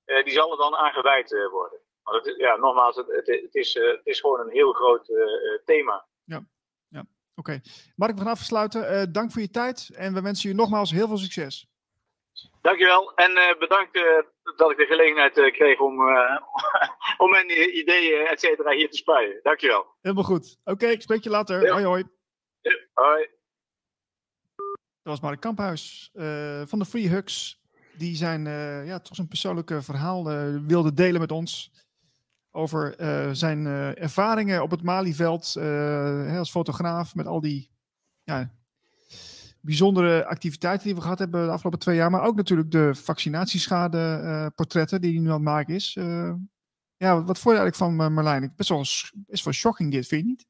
die 0.05 0.33
zal 0.33 0.51
er 0.51 0.57
dan 0.57 0.77
aangeweid 0.77 1.49
worden. 1.51 1.81
Maar 2.03 2.15
het, 2.15 2.35
ja, 2.37 2.57
nogmaals, 2.57 2.97
het, 2.97 3.27
het, 3.27 3.55
is, 3.55 3.75
het 3.75 4.01
is 4.07 4.21
gewoon 4.21 4.41
een 4.41 4.51
heel 4.51 4.73
groot 4.73 5.07
thema. 5.65 6.07
Ja. 6.25 6.45
Oké. 7.41 7.51
Okay. 7.51 7.63
Mark, 7.97 8.13
we 8.15 8.23
gaan 8.23 8.31
afsluiten. 8.31 9.13
dank 9.13 9.33
voor 9.33 9.43
je 9.43 9.51
tijd 9.51 9.91
en 9.95 10.15
we 10.15 10.23
wensen 10.23 10.49
je 10.49 10.55
nogmaals 10.55 10.91
heel 10.91 11.09
veel 11.09 11.19
succes. 11.19 11.69
Dankjewel 12.61 13.15
en 13.15 13.31
uh, 13.31 13.59
bedankt 13.59 13.97
uh, 13.97 14.03
dat 14.57 14.71
ik 14.71 14.77
de 14.77 14.87
gelegenheid 14.87 15.33
kreeg 15.33 15.81
om, 15.81 16.01
om 17.25 17.31
mijn 17.31 17.77
ideeën, 17.79 18.27
et 18.27 18.41
cetera, 18.41 18.71
hier 18.71 18.91
te 18.91 18.97
spuien. 18.97 19.41
Dankjewel. 19.43 19.87
Helemaal 20.01 20.25
goed. 20.25 20.59
Oké, 20.61 20.71
okay, 20.71 20.91
ik 20.91 21.03
spreek 21.03 21.25
je 21.25 21.31
later. 21.31 21.63
Ja. 21.63 21.73
Hoi, 21.73 21.85
hoi. 21.85 22.05
Ja, 22.61 22.77
hoi. 22.93 23.29
Dat 25.03 25.13
was 25.13 25.21
Mark 25.21 25.41
Kamphuis 25.41 26.11
van 26.67 26.79
de 26.79 26.85
Free 26.85 27.09
Hugs. 27.09 27.61
Die 27.97 28.17
zijn, 28.17 28.45
ja, 28.87 29.01
toch 29.01 29.19
een 29.19 29.29
persoonlijke 29.29 29.83
verhaal 29.83 30.25
wilde 30.67 30.93
delen 30.93 31.21
met 31.21 31.33
ons. 31.33 31.71
Over 32.51 32.95
zijn 33.37 33.67
ervaringen 33.97 34.63
op 34.63 34.71
het 34.71 34.83
Malieveld 34.83 35.57
als 36.39 36.51
fotograaf 36.51 37.15
met 37.15 37.27
al 37.27 37.41
die 37.41 37.71
ja, 38.23 38.51
bijzondere 39.61 40.27
activiteiten 40.27 40.87
die 40.87 40.95
we 40.95 41.01
gehad 41.01 41.19
hebben 41.19 41.45
de 41.45 41.51
afgelopen 41.51 41.79
twee 41.79 41.97
jaar. 41.97 42.11
Maar 42.11 42.25
ook 42.25 42.37
natuurlijk 42.37 42.71
de 42.71 42.95
vaccinatieschade-portretten 42.95 44.97
uh, 44.97 45.03
die 45.03 45.13
hij 45.13 45.21
nu 45.23 45.29
aan 45.29 45.35
het 45.35 45.43
maken 45.43 45.75
is. 45.75 45.97
Uh, 45.99 46.33
ja, 46.97 47.25
wat 47.25 47.39
vond 47.39 47.57
je 47.57 47.61
eigenlijk 47.61 47.77
van 47.77 48.01
uh, 48.01 48.09
Marlijn? 48.09 48.53
Best 48.57 48.69
wel, 48.69 48.85
best 49.27 49.45
wel 49.45 49.53
shocking 49.53 49.93
dit, 49.93 50.07
vind 50.07 50.23
je 50.23 50.27
niet? 50.27 50.47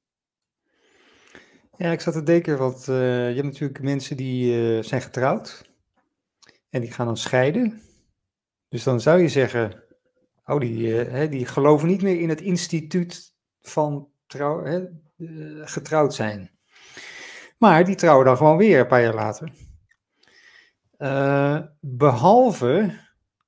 Ja, 1.76 1.92
ik 1.92 2.00
zat 2.00 2.14
te 2.14 2.22
denken, 2.22 2.58
want 2.58 2.84
je 2.84 3.32
hebt 3.34 3.42
natuurlijk 3.42 3.80
mensen 3.80 4.16
die 4.16 4.82
zijn 4.82 5.02
getrouwd. 5.02 5.68
En 6.70 6.80
die 6.80 6.90
gaan 6.90 7.06
dan 7.06 7.16
scheiden. 7.16 7.80
Dus 8.68 8.82
dan 8.82 9.00
zou 9.00 9.20
je 9.20 9.28
zeggen, 9.28 9.82
oh, 10.52 10.60
die, 10.60 10.94
hè, 10.94 11.28
die 11.28 11.46
geloven 11.46 11.88
niet 11.88 12.02
meer 12.02 12.20
in 12.20 12.28
het 12.28 12.40
instituut 12.40 13.34
van 13.60 14.08
trouw, 14.26 14.64
hè, 14.64 14.84
getrouwd 15.64 16.14
zijn. 16.14 16.50
Maar 17.58 17.84
die 17.84 17.94
trouwen 17.94 18.26
dan 18.26 18.36
gewoon 18.36 18.56
weer 18.56 18.80
een 18.80 18.86
paar 18.86 19.02
jaar 19.02 19.14
later. 19.14 19.52
Uh, 20.98 21.60
behalve 21.80 22.98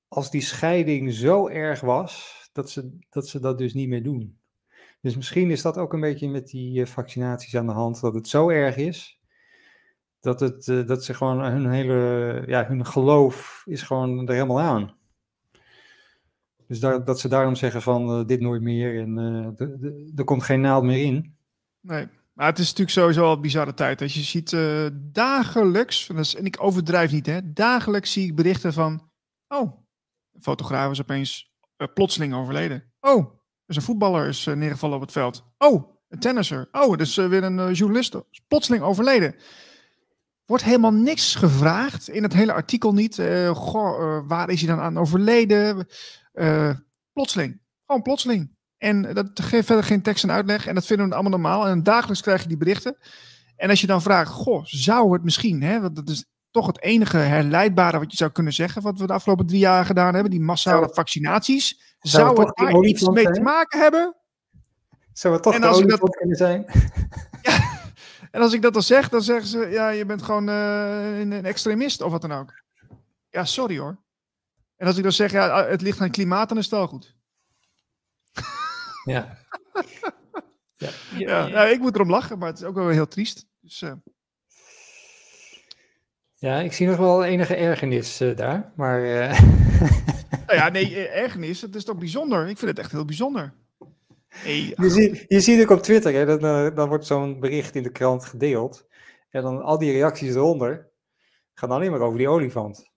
als 0.08 0.30
die 0.30 0.40
scheiding 0.40 1.12
zo 1.12 1.48
erg 1.48 1.80
was 1.80 2.40
dat 2.52 2.70
ze, 2.70 2.98
dat 3.10 3.28
ze 3.28 3.40
dat 3.40 3.58
dus 3.58 3.74
niet 3.74 3.88
meer 3.88 4.02
doen. 4.02 4.38
Dus 5.00 5.16
misschien 5.16 5.50
is 5.50 5.62
dat 5.62 5.78
ook 5.78 5.92
een 5.92 6.00
beetje 6.00 6.28
met 6.28 6.48
die 6.48 6.86
vaccinaties 6.86 7.56
aan 7.56 7.66
de 7.66 7.72
hand, 7.72 8.00
dat 8.00 8.14
het 8.14 8.28
zo 8.28 8.48
erg 8.48 8.76
is 8.76 9.20
dat, 10.22 10.40
het, 10.40 10.86
dat 10.86 11.04
ze 11.04 11.14
gewoon 11.14 11.40
hun 11.40 11.70
hele, 11.70 12.42
ja, 12.46 12.66
hun 12.66 12.86
geloof 12.86 13.62
is 13.66 13.82
gewoon 13.82 14.28
er 14.28 14.34
helemaal 14.34 14.60
aan. 14.60 14.94
Dus 16.72 16.80
dat 17.04 17.20
ze 17.20 17.28
daarom 17.28 17.56
zeggen 17.56 17.82
van 17.82 18.26
dit 18.26 18.40
nooit 18.40 18.62
meer 18.62 19.00
en 19.00 19.16
er 20.16 20.24
komt 20.24 20.42
geen 20.42 20.60
naald 20.60 20.84
meer 20.84 21.04
in. 21.04 21.36
Nee. 21.80 22.08
Maar 22.32 22.46
het 22.46 22.58
is 22.58 22.68
natuurlijk 22.68 22.90
sowieso 22.90 23.24
al 23.24 23.32
een 23.32 23.40
bizarre 23.40 23.74
tijd. 23.74 24.02
Als 24.02 24.14
je 24.14 24.20
ziet 24.20 24.52
uh, 24.52 24.86
dagelijks, 24.94 26.08
en 26.08 26.44
ik 26.44 26.56
overdrijf 26.60 27.12
niet, 27.12 27.26
hè, 27.26 27.52
dagelijks 27.52 28.12
zie 28.12 28.26
ik 28.26 28.34
berichten 28.34 28.72
van, 28.72 29.10
oh, 29.48 29.72
een 30.32 30.42
fotograaf 30.42 30.90
is 30.90 31.00
opeens 31.00 31.52
uh, 31.76 31.88
plotseling 31.94 32.34
overleden. 32.34 32.92
Oh, 33.00 33.34
dus 33.66 33.76
een 33.76 33.82
voetballer 33.82 34.28
is 34.28 34.46
uh, 34.46 34.54
neergevallen 34.54 34.96
op 34.96 35.02
het 35.02 35.12
veld. 35.12 35.44
Oh, 35.58 35.92
een 36.08 36.18
tennisser. 36.18 36.68
Oh, 36.72 36.96
dus 36.96 37.16
weer 37.16 37.44
een 37.44 37.72
journalist. 37.72 38.16
Plotseling 38.48 38.84
overleden. 38.84 39.34
Wordt 40.44 40.64
helemaal 40.64 40.92
niks 40.92 41.34
gevraagd 41.34 42.08
in 42.08 42.22
het 42.22 42.32
hele 42.32 42.52
artikel 42.52 42.92
niet. 42.92 43.22
goh, 43.52 44.28
waar 44.28 44.50
is 44.50 44.60
hij 44.60 44.74
dan 44.74 44.84
aan 44.84 44.98
overleden? 44.98 45.86
Plotseling. 47.12 47.60
Gewoon 47.86 48.02
plotseling. 48.02 48.56
En 48.78 49.14
dat 49.14 49.28
geeft 49.34 49.66
verder 49.66 49.84
geen 49.84 50.02
tekst 50.02 50.24
en 50.24 50.30
uitleg. 50.30 50.66
En 50.66 50.74
dat 50.74 50.86
vinden 50.86 51.08
we 51.08 51.14
allemaal 51.14 51.30
normaal. 51.30 51.66
En 51.66 51.82
dagelijks 51.82 52.22
krijg 52.22 52.42
je 52.42 52.48
die 52.48 52.56
berichten. 52.56 52.96
En 53.56 53.70
als 53.70 53.80
je 53.80 53.86
dan 53.86 54.02
vraagt, 54.02 54.30
goh, 54.30 54.64
zou 54.64 55.12
het 55.12 55.24
misschien, 55.24 55.62
hè, 55.62 55.80
want 55.80 55.96
dat 55.96 56.08
is 56.08 56.24
toch 56.50 56.66
het 56.66 56.82
enige 56.82 57.16
herleidbare 57.16 57.98
wat 57.98 58.10
je 58.10 58.16
zou 58.16 58.30
kunnen 58.30 58.52
zeggen, 58.52 58.82
wat 58.82 58.98
we 58.98 59.06
de 59.06 59.12
afgelopen 59.12 59.46
drie 59.46 59.58
jaar 59.58 59.84
gedaan 59.84 60.14
hebben, 60.14 60.30
die 60.30 60.40
massale 60.40 60.88
vaccinaties. 60.92 61.96
Zou, 61.98 62.36
zou 62.36 62.46
het 62.46 62.56
daar 62.56 62.82
iets 62.82 63.08
mee 63.08 63.30
te 63.30 63.40
maken 63.40 63.80
hebben? 63.80 64.16
Zou 65.12 65.34
het 65.34 65.42
toch 65.42 65.54
en 65.54 65.62
als 65.62 65.82
dat 65.82 66.16
kunnen 66.16 66.36
zijn? 66.36 66.64
ja, 67.42 67.80
en 68.30 68.40
als 68.40 68.52
ik 68.52 68.62
dat 68.62 68.72
dan 68.72 68.82
zeg, 68.82 69.08
dan 69.08 69.22
zeggen 69.22 69.46
ze, 69.46 69.68
ja, 69.70 69.88
je 69.88 70.06
bent 70.06 70.22
gewoon 70.22 70.48
uh, 70.48 71.20
een, 71.20 71.30
een 71.30 71.44
extremist 71.44 72.02
of 72.02 72.10
wat 72.10 72.20
dan 72.20 72.32
ook. 72.32 72.62
Ja, 73.28 73.44
sorry 73.44 73.78
hoor. 73.78 74.01
En 74.82 74.88
als 74.88 74.96
ik 74.96 75.02
dan 75.02 75.12
zeg, 75.12 75.32
ja, 75.32 75.66
het 75.66 75.80
ligt 75.80 75.98
aan 75.98 76.06
het 76.06 76.14
klimaat, 76.14 76.48
dan 76.48 76.58
is 76.58 76.64
het 76.64 76.74
wel 76.74 76.86
goed. 76.86 77.16
Ja. 79.04 79.38
ja. 80.76 80.88
ja. 81.18 81.46
ja. 81.46 81.64
ik 81.64 81.80
moet 81.80 81.94
erom 81.94 82.10
lachen, 82.10 82.38
maar 82.38 82.48
het 82.48 82.58
is 82.58 82.64
ook 82.64 82.74
wel 82.74 82.88
heel 82.88 83.08
triest. 83.08 83.46
Dus, 83.60 83.82
uh... 83.82 83.92
Ja, 86.34 86.58
ik 86.58 86.72
zie 86.72 86.86
nog 86.86 86.96
wel 86.96 87.24
enige 87.24 87.54
ergernis 87.54 88.20
uh, 88.20 88.36
daar, 88.36 88.72
maar... 88.76 89.04
Uh... 89.04 89.40
nou 90.46 90.58
ja, 90.58 90.68
nee, 90.68 91.08
ergernis, 91.08 91.60
het 91.60 91.74
is 91.74 91.84
toch 91.84 91.98
bijzonder? 91.98 92.48
Ik 92.48 92.58
vind 92.58 92.70
het 92.70 92.78
echt 92.78 92.92
heel 92.92 93.04
bijzonder. 93.04 93.54
Hey, 94.28 94.74
je, 94.76 94.90
ziet, 94.90 95.24
je 95.28 95.40
ziet 95.40 95.62
ook 95.62 95.70
op 95.70 95.82
Twitter, 95.82 96.12
hè, 96.12 96.38
dan, 96.38 96.74
dan 96.74 96.88
wordt 96.88 97.06
zo'n 97.06 97.40
bericht 97.40 97.74
in 97.74 97.82
de 97.82 97.92
krant 97.92 98.24
gedeeld. 98.24 98.86
En 99.30 99.42
dan 99.42 99.62
al 99.62 99.78
die 99.78 99.92
reacties 99.92 100.34
eronder 100.34 100.90
gaan 101.54 101.70
alleen 101.70 101.90
maar 101.90 102.00
over 102.00 102.18
die 102.18 102.28
olifant. 102.28 102.91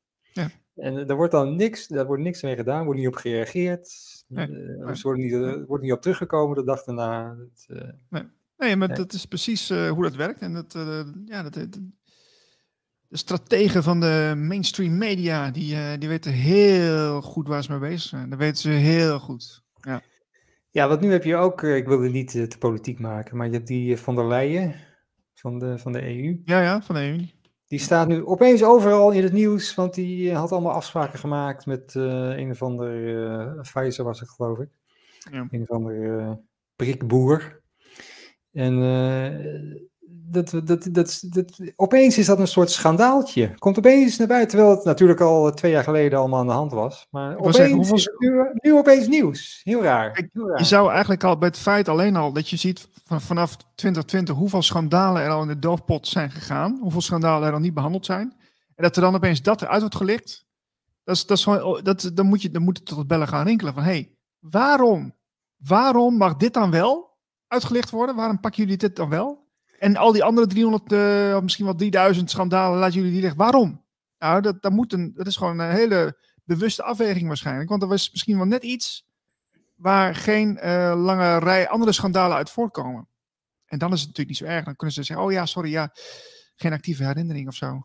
En 0.76 1.08
er 1.08 1.16
wordt 1.16 1.32
dan 1.32 1.56
niks, 1.56 1.88
daar 1.88 2.06
wordt 2.06 2.24
niks 2.24 2.42
mee 2.42 2.56
gedaan, 2.56 2.86
wordt 2.86 3.00
niet 3.00 3.08
op 3.08 3.16
gereageerd. 3.16 3.90
Nee, 4.28 4.50
uh, 4.50 4.88
dus 4.88 5.02
wordt 5.02 5.20
niet, 5.20 5.32
uh, 5.32 5.66
wordt 5.68 5.84
niet 5.84 5.92
op 5.92 6.02
teruggekomen 6.02 6.56
de 6.56 6.64
dag 6.64 6.84
daarna. 6.84 7.36
Het, 7.38 7.66
uh, 7.68 7.90
nee. 8.10 8.24
nee, 8.58 8.76
maar 8.76 8.96
dat 8.96 9.14
is 9.14 9.26
precies 9.26 9.70
hoe 9.70 10.02
dat 10.02 10.16
werkt. 10.16 10.40
En 10.40 10.54
dat, 10.54 10.74
ja, 11.26 11.44
dat, 11.44 11.54
de 13.08 13.18
strategen 13.18 13.84
van 13.84 14.00
de 14.00 14.34
mainstream 14.38 14.98
media, 14.98 15.52
die, 15.52 15.98
die 15.98 16.10
weten 16.10 16.32
heel 16.32 17.22
goed 17.22 17.48
waar 17.48 17.64
ze 17.64 17.72
mee 17.72 17.80
bezig 17.80 18.02
zijn. 18.02 18.30
Dat 18.30 18.40
weten 18.40 18.58
ze 18.58 18.70
heel 18.70 19.20
goed. 19.20 19.64
Ja, 19.76 20.02
ja 20.70 20.88
want 20.88 21.02
nu 21.02 21.12
heb 21.12 21.24
je 21.24 21.36
ook, 21.36 21.64
ik 21.64 21.88
wilde 21.88 22.10
niet 22.10 22.32
te 22.32 22.58
politiek 22.60 23.00
maken, 23.00 23.38
maar 23.38 23.48
je 23.48 23.54
hebt 23.54 23.68
die 23.68 23.98
van 23.98 24.16
der 24.16 24.28
Leyen 24.28 24.76
van 25.34 25.60
de, 25.60 25.78
van 25.78 25.92
de 25.92 26.02
EU. 26.02 26.42
Ja, 26.46 26.62
ja, 26.62 26.82
van 26.82 26.96
de 26.96 27.02
EU. 27.02 27.35
Die 27.68 27.80
staat 27.80 28.08
nu 28.08 28.26
opeens 28.26 28.64
overal 28.64 29.12
in 29.12 29.24
het 29.24 29.34
nieuws, 29.34 29.76
want 29.76 29.94
die 29.94 30.34
had 30.34 30.52
allemaal 30.52 30.74
afspraken 30.74 31.20
gemaakt 31.20 31.66
met 31.66 31.94
uh, 31.94 32.38
een 32.38 32.52
of 32.52 32.62
ander, 32.62 32.98
uh, 32.98 33.62
Pfizer 33.62 34.04
was 34.04 34.20
het 34.20 34.30
geloof 34.30 34.60
ik. 34.60 34.70
Ja. 35.32 35.48
Een 35.50 35.62
of 35.62 35.70
ander 35.70 35.96
uh, 35.96 36.32
prikboer. 36.76 37.62
En 38.52 38.74
dat, 40.28 40.50
dat, 40.64 40.88
dat, 40.92 41.24
dat, 41.30 41.60
opeens 41.76 42.18
is 42.18 42.26
dat 42.26 42.40
een 42.40 42.48
soort 42.48 42.72
schandaaltje. 42.72 43.56
Komt 43.58 43.78
opeens 43.78 44.18
naar 44.18 44.28
buiten, 44.28 44.50
terwijl 44.50 44.76
het 44.76 44.86
natuurlijk 44.86 45.22
al 45.22 45.52
twee 45.52 45.72
jaar 45.72 45.84
geleden 45.84 46.20
allemaal 46.20 46.40
aan 46.40 46.48
de 46.48 46.54
hand 46.54 46.72
was. 46.72 47.08
Maar 47.12 47.38
opeens 47.38 47.56
zeggen, 47.56 47.76
hoeveel... 47.76 48.14
nu, 48.18 48.50
nu, 48.54 48.74
opeens 48.74 49.08
nieuws. 49.08 49.62
Heel 49.64 49.84
raar. 49.84 50.28
Heel 50.34 50.48
raar. 50.48 50.60
Je 50.60 50.66
zou 50.66 50.92
eigenlijk 50.92 51.24
al 51.24 51.38
bij 51.38 51.48
het 51.48 51.58
feit 51.58 51.90
alleen 51.90 52.16
al 52.16 52.34
dat 52.34 52.50
je 52.50 52.56
ziet 52.56 52.88
van, 53.06 53.22
vanaf 53.22 53.56
2020 53.56 54.36
hoeveel 54.36 54.62
schandalen 54.62 55.22
er 55.22 55.30
al 55.30 55.42
in 55.42 55.48
de 55.48 55.60
doofpot 55.60 56.08
zijn 56.08 56.32
gegaan. 56.32 56.78
Hoeveel 56.82 57.02
schandalen 57.02 57.48
er 57.48 57.54
al 57.54 57.60
niet 57.60 57.74
behandeld 57.74 58.06
zijn. 58.06 58.34
En 58.76 58.84
dat 58.84 58.96
er 58.96 59.02
dan 59.02 59.16
opeens 59.16 59.42
dat 59.42 59.62
eruit 59.62 59.80
wordt 59.80 59.96
gelicht. 59.96 60.46
Dat 61.04 61.16
is, 61.16 61.26
dat 61.26 61.38
is 61.38 61.44
gewoon, 61.44 61.62
oh, 61.62 61.84
dat, 61.84 62.12
dan, 62.14 62.26
moet 62.26 62.42
je, 62.42 62.52
dan 62.52 62.62
moet 62.62 62.78
het 62.78 62.86
tot 62.86 62.98
het 62.98 63.08
bellen 63.08 63.28
gaan 63.28 63.46
rinkelen 63.46 63.74
van 63.74 63.84
hé, 63.84 63.90
hey, 63.90 64.12
waarom? 64.40 65.14
Waarom 65.58 66.18
mag 66.18 66.36
dit 66.36 66.54
dan 66.54 66.72
wel 66.72 67.18
uitgelicht 67.48 67.90
worden? 67.90 68.16
Waarom 68.16 68.40
pakken 68.40 68.64
jullie 68.64 68.78
dit 68.78 68.96
dan 68.96 69.10
wel? 69.10 69.45
En 69.80 69.96
al 69.96 70.12
die 70.12 70.24
andere 70.24 70.48
300, 70.48 70.92
uh, 70.92 71.40
misschien 71.40 71.66
wel 71.66 71.76
3000 71.76 72.30
schandalen 72.30 72.80
laten 72.80 72.96
jullie 72.96 73.12
die 73.12 73.22
liggen. 73.22 73.40
Waarom? 73.40 73.84
Nou, 74.18 74.42
dat, 74.42 74.62
dat, 74.62 74.72
moet 74.72 74.94
een, 74.94 75.14
dat 75.16 75.28
is 75.28 75.36
gewoon 75.36 75.60
een 75.60 75.72
hele 75.72 76.18
bewuste 76.44 76.84
afweging 76.84 77.28
waarschijnlijk. 77.28 77.70
Want 77.70 77.82
er 77.82 77.88
was 77.88 78.12
misschien 78.12 78.38
wel 78.38 78.46
net 78.46 78.64
iets 78.64 79.08
waar 79.76 80.16
geen 80.16 80.60
uh, 80.64 80.94
lange 80.98 81.40
rij 81.40 81.70
andere 81.70 81.92
schandalen 81.92 82.38
uit 82.38 82.50
voortkomen. 82.50 83.08
En 83.66 83.78
dan 83.78 83.94
is 83.94 84.00
het 84.00 84.08
natuurlijk 84.08 84.40
niet 84.40 84.50
zo 84.50 84.56
erg. 84.56 84.66
Dan 84.66 84.76
kunnen 84.76 84.96
ze 84.96 85.04
zeggen, 85.04 85.26
oh 85.26 85.32
ja, 85.32 85.46
sorry, 85.46 85.72
ja, 85.72 85.92
geen 86.56 86.74
actieve 86.74 87.04
herinnering 87.04 87.48
of 87.48 87.56
zo. 87.56 87.82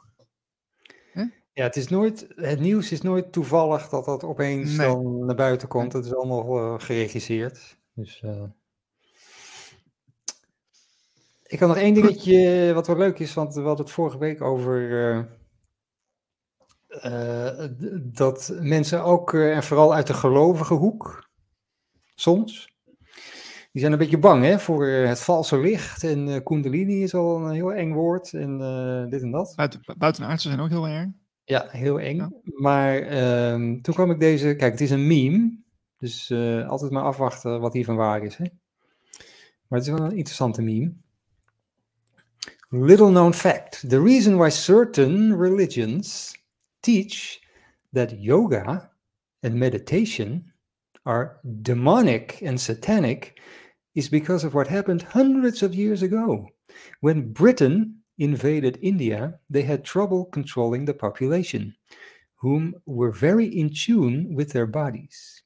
Ja, 1.52 1.66
het 1.66 1.76
is 1.76 1.88
nooit, 1.88 2.26
het 2.34 2.60
nieuws 2.60 2.92
is 2.92 3.00
nooit 3.00 3.32
toevallig 3.32 3.88
dat 3.88 4.04
dat 4.04 4.24
opeens 4.24 4.76
Nee. 4.76 4.86
dan 4.86 5.24
naar 5.24 5.34
buiten 5.34 5.68
komt. 5.68 5.92
Het 5.92 6.04
is 6.04 6.14
allemaal 6.14 6.58
eh, 6.58 6.80
geregisseerd. 6.80 7.78
Dus, 7.94 8.20
eh, 8.20 8.42
Ik 11.50 11.60
had 11.60 11.68
nog 11.68 11.78
één 11.78 11.94
dingetje 11.94 12.72
wat 12.74 12.86
wel 12.86 12.96
leuk 12.96 13.18
is, 13.18 13.34
want 13.34 13.54
we 13.54 13.60
hadden 13.60 13.84
het 13.84 13.94
vorige 13.94 14.18
week 14.18 14.40
over 14.40 14.90
eh, 16.90 17.58
eh, 17.58 17.70
dat 18.02 18.52
mensen 18.60 19.04
ook, 19.04 19.34
eh, 19.34 19.56
en 19.56 19.62
vooral 19.62 19.94
uit 19.94 20.06
de 20.06 20.14
gelovige 20.14 20.74
hoek, 20.74 21.28
soms, 22.14 22.76
die 23.72 23.80
zijn 23.80 23.92
een 23.92 23.98
beetje 23.98 24.18
bang 24.18 24.44
hè, 24.44 24.58
voor 24.58 24.86
het 24.86 25.20
valse 25.20 25.58
licht. 25.58 26.04
En 26.04 26.28
eh 26.28 26.44
kundalini 26.44 27.02
is 27.02 27.14
al 27.14 27.46
een 27.46 27.54
heel 27.54 27.72
eng 27.72 27.92
woord 27.92 28.32
en 28.32 28.58
dit 29.10 29.22
en 29.22 29.30
dat. 29.30 29.52
Buiten, 29.56 29.80
buitenaardsen 29.98 30.50
zijn 30.50 30.62
ook 30.62 30.70
heel 30.70 30.88
erg. 30.88 31.08
Ja, 31.44 31.66
heel 31.68 32.00
eng. 32.00 32.16
Ja. 32.16 32.30
Maar 32.42 32.98
ehm, 32.98 33.80
toen 33.80 33.94
kwam 33.94 34.10
ik 34.10 34.20
deze. 34.20 34.54
Kijk, 34.56 34.72
het 34.72 34.80
is 34.80 34.90
een 34.90 35.06
meme. 35.06 35.58
Dus 35.96 36.32
altijd 36.66 36.90
maar 36.90 37.02
afwachten 37.02 37.60
wat 37.60 37.72
hiervan 37.72 37.96
waar 37.96 38.22
is. 38.22 38.36
Hè? 38.36 38.44
Maar 39.68 39.78
het 39.78 39.88
is 39.88 39.94
wel 39.94 40.04
een 40.04 40.16
interessante 40.16 40.62
meme. 40.62 40.92
Little 42.72 43.10
known 43.10 43.32
fact: 43.32 43.88
the 43.88 44.00
reason 44.00 44.38
why 44.38 44.50
certain 44.50 45.34
religions 45.34 46.32
teach 46.84 47.40
that 47.92 48.20
yoga 48.20 48.92
and 49.42 49.56
meditation 49.56 50.52
are 51.04 51.40
demonic 51.62 52.40
and 52.42 52.60
satanic 52.60 53.40
is 53.96 54.08
because 54.08 54.44
of 54.44 54.54
what 54.54 54.68
happened 54.68 55.02
hundreds 55.02 55.64
of 55.64 55.74
years 55.74 56.02
ago. 56.02 56.46
When 57.00 57.32
Britain 57.32 57.96
invaded 58.18 58.78
India, 58.80 59.40
they 59.50 59.62
had 59.62 59.82
trouble 59.84 60.26
controlling 60.26 60.84
the 60.84 60.94
population, 60.94 61.74
whom 62.36 62.76
were 62.86 63.10
very 63.10 63.46
in 63.46 63.74
tune 63.74 64.32
with 64.32 64.52
their 64.52 64.66
bodies. 64.68 65.42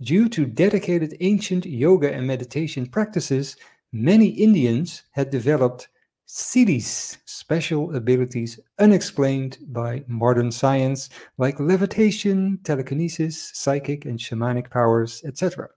Due 0.00 0.30
to 0.30 0.46
dedicated 0.46 1.14
ancient 1.20 1.66
yoga 1.66 2.10
and 2.10 2.26
meditation 2.26 2.86
practices, 2.86 3.56
many 3.92 4.28
Indians 4.28 5.02
had 5.10 5.28
developed 5.28 5.88
siddhis, 6.28 7.16
special 7.24 7.96
abilities 7.96 8.60
unexplained 8.78 9.58
by 9.68 10.04
modern 10.06 10.52
science, 10.52 11.08
like 11.38 11.58
levitation, 11.58 12.58
telekinesis, 12.64 13.50
psychic 13.54 14.04
and 14.04 14.18
shamanic 14.18 14.70
powers, 14.70 15.22
etc. 15.24 15.68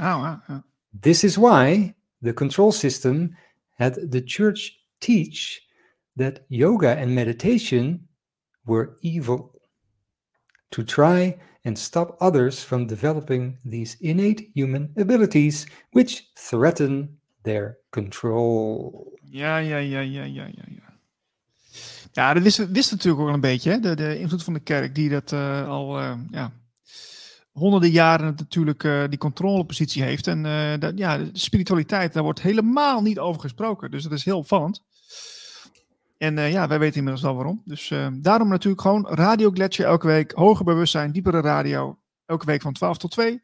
Ah, 0.00 0.42
ah. 0.48 0.62
This 0.92 1.24
is 1.24 1.38
why 1.38 1.94
the 2.20 2.32
control 2.32 2.72
system 2.72 3.36
had 3.78 3.94
the 4.10 4.20
church 4.20 4.78
teach 5.00 5.62
that 6.16 6.44
yoga 6.48 6.96
and 6.98 7.14
meditation 7.14 8.06
were 8.66 8.96
evil. 9.02 9.54
To 10.72 10.82
try 10.82 11.38
and 11.64 11.78
stop 11.78 12.16
others 12.20 12.64
from 12.64 12.86
developing 12.86 13.58
these 13.64 13.96
innate 14.00 14.50
human 14.54 14.92
abilities, 14.96 15.66
which 15.92 16.28
threaten 16.36 17.16
their 17.44 17.78
control. 17.92 19.11
Ja, 19.32 19.56
ja, 19.56 19.76
ja, 19.76 20.00
ja, 20.00 20.24
ja, 20.24 20.46
ja. 20.54 20.82
Ja, 22.12 22.34
dat 22.34 22.42
wist, 22.42 22.70
wist 22.70 22.90
natuurlijk 22.90 23.22
ook 23.22 23.34
een 23.34 23.40
beetje? 23.40 23.80
De, 23.80 23.94
de 23.94 24.18
invloed 24.18 24.44
van 24.44 24.52
de 24.52 24.60
kerk, 24.60 24.94
die 24.94 25.08
dat 25.08 25.32
eh, 25.32 25.68
al 25.68 25.98
eh, 25.98 26.12
ja, 26.30 26.52
honderden 27.52 27.90
jaren 27.90 28.34
natuurlijk 28.36 28.84
eh, 28.84 29.02
die 29.08 29.18
controlepositie 29.18 30.02
heeft. 30.02 30.26
En 30.26 30.42
dat, 30.80 30.98
ja, 30.98 31.18
de 31.18 31.30
spiritualiteit, 31.32 32.12
daar 32.12 32.22
wordt 32.22 32.42
helemaal 32.42 33.02
niet 33.02 33.18
over 33.18 33.40
gesproken. 33.40 33.90
Dus 33.90 34.02
dat 34.02 34.12
is 34.12 34.24
heel 34.24 34.38
opvallend. 34.38 34.82
En 36.18 36.40
ja, 36.40 36.68
wij 36.68 36.78
weten 36.78 36.96
inmiddels 36.96 37.24
wel 37.24 37.34
waarom. 37.34 37.62
Dus 37.64 37.92
daarom 38.12 38.48
natuurlijk 38.48 38.82
gewoon 38.82 39.06
Radio 39.08 39.50
Gletscher 39.50 39.86
elke 39.86 40.06
week. 40.06 40.32
Hoger 40.32 40.64
bewustzijn, 40.64 41.12
diepere 41.12 41.40
radio. 41.40 41.98
Elke 42.26 42.46
week 42.46 42.62
van 42.62 42.72
12 42.72 42.98
tot 42.98 43.10
2. 43.10 43.40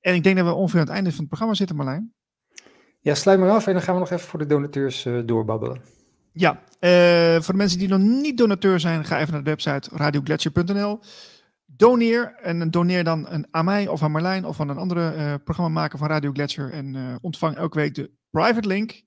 En 0.00 0.14
ik 0.14 0.22
denk 0.22 0.36
dat 0.36 0.46
we 0.46 0.52
ongeveer 0.52 0.80
aan 0.80 0.86
het 0.86 0.94
einde 0.94 1.10
van 1.10 1.18
het 1.18 1.28
programma 1.28 1.54
zitten, 1.54 1.76
Marlijn. 1.76 2.14
Ja, 3.04 3.14
sluit 3.14 3.38
maar 3.38 3.50
af 3.50 3.66
en 3.66 3.72
dan 3.72 3.82
gaan 3.82 3.94
we 3.94 4.00
nog 4.00 4.10
even 4.10 4.28
voor 4.28 4.38
de 4.38 4.46
donateurs 4.46 5.04
eh, 5.04 5.18
doorbabbelen. 5.24 5.80
Ja, 6.32 6.62
eh, 6.78 7.40
voor 7.40 7.52
de 7.52 7.58
mensen 7.58 7.78
die 7.78 7.88
nog 7.88 7.98
niet 7.98 8.38
donateur 8.38 8.80
zijn, 8.80 9.04
ga 9.04 9.18
even 9.20 9.32
naar 9.32 9.44
de 9.44 9.50
website 9.50 9.90
radiogletscher.nl. 9.92 11.00
Doneer 11.66 12.34
en 12.34 12.70
doneer 12.70 13.04
dan 13.04 13.26
een, 13.28 13.46
aan 13.50 13.64
mij 13.64 13.88
of 13.88 14.02
aan 14.02 14.10
Marlijn 14.10 14.44
of 14.44 14.60
aan 14.60 14.68
een 14.68 14.76
andere 14.76 15.10
eh 15.10 15.34
programmamaker 15.44 15.98
van 15.98 16.08
Radio 16.08 16.32
Gletscher. 16.32 16.70
En 16.70 17.18
ontvang 17.20 17.56
elke 17.56 17.78
week 17.78 17.94
de 17.94 18.10
private 18.30 18.68
link. 18.68 19.02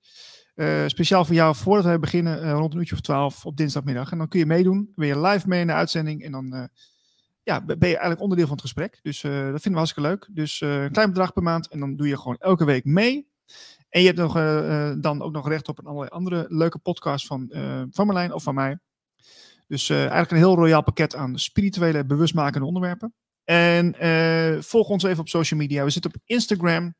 speciaal 0.87 1.25
voor 1.25 1.35
jou 1.35 1.55
voordat 1.55 1.85
wij 1.85 1.99
beginnen 1.99 2.51
rond 2.51 2.73
een 2.73 2.79
uurtje 2.79 2.95
of 2.95 3.01
twaalf 3.01 3.45
op 3.45 3.57
dinsdagmiddag. 3.57 4.11
En 4.11 4.17
dan 4.17 4.27
kun 4.27 4.39
je 4.39 4.45
meedoen. 4.45 4.91
Ben 4.95 5.07
je 5.07 5.21
live 5.21 5.47
mee 5.47 5.61
in 5.61 5.67
de 5.67 5.73
uitzending. 5.73 6.23
En 6.23 6.31
dan 6.31 6.69
ja, 7.43 7.65
ben 7.65 7.77
je 7.79 7.85
eigenlijk 7.85 8.21
onderdeel 8.21 8.47
van 8.47 8.55
het 8.55 8.65
gesprek. 8.65 8.99
Dus 9.01 9.21
dat 9.21 9.31
vinden 9.31 9.71
we 9.71 9.77
hartstikke 9.77 10.09
leuk. 10.09 10.29
Dus 10.31 10.61
een 10.61 10.91
klein 10.91 11.09
bedrag 11.09 11.33
per 11.33 11.43
maand. 11.43 11.67
En 11.67 11.79
dan 11.79 11.95
doe 11.95 12.07
je 12.07 12.17
gewoon 12.17 12.37
elke 12.39 12.65
week 12.65 12.85
mee. 12.85 13.35
En 13.97 14.03
je 14.03 14.09
hebt 14.09 14.19
nog, 14.19 14.35
eh, 14.35 14.89
eh, 14.89 14.97
dan 14.99 15.21
ook 15.21 15.31
nog 15.31 15.47
recht 15.47 15.67
op 15.67 15.79
een 15.79 15.85
allerlei 15.85 16.09
andere 16.09 16.45
leuke 16.49 16.77
podcasts 16.77 17.27
van, 17.27 17.49
eh, 17.49 17.83
van 17.89 18.05
Marlijn 18.05 18.33
of 18.33 18.43
van 18.43 18.55
mij. 18.55 18.79
Dus 19.67 19.89
eigenlijk 19.89 20.31
een 20.31 20.37
heel 20.37 20.55
royaal 20.55 20.83
pakket 20.83 21.15
aan 21.15 21.39
spirituele, 21.39 22.05
bewustmakende 22.05 22.67
onderwerpen. 22.67 23.13
En 23.43 23.93
volg 24.63 24.89
ons 24.89 25.03
even 25.03 25.19
op 25.19 25.29
social 25.29 25.59
media. 25.59 25.83
We 25.83 25.89
zitten 25.89 26.13
op 26.13 26.21
Instagram. 26.25 26.95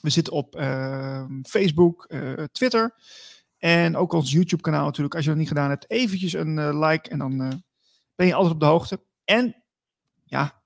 We 0.00 0.10
zitten 0.10 0.32
op 0.32 0.56
eh, 0.56 1.24
Facebook, 1.42 2.08
Twitter. 2.52 2.94
En 3.58 3.96
ook 3.96 4.12
ons 4.12 4.32
YouTube 4.32 4.62
kanaal 4.62 4.84
natuurlijk. 4.84 5.14
Als 5.14 5.24
je 5.24 5.30
dat 5.30 5.38
niet 5.38 5.48
gedaan 5.48 5.70
hebt, 5.70 5.90
eventjes 5.90 6.32
een 6.32 6.78
like. 6.78 7.10
En 7.10 7.18
dan 7.18 7.62
ben 8.14 8.26
je 8.26 8.34
altijd 8.34 8.54
op 8.54 8.60
de 8.60 8.66
hoogte. 8.66 9.04
En 9.24 9.64
ja, 10.24 10.62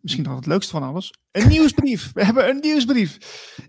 misschien 0.00 0.24
nog 0.24 0.36
het 0.36 0.46
leukste 0.46 0.72
van 0.72 0.82
alles. 0.82 1.12
Een 1.30 1.48
nieuwsbrief. 1.48 2.12
We 2.12 2.24
hebben 2.24 2.48
een 2.48 2.60
nieuwsbrief. 2.60 3.18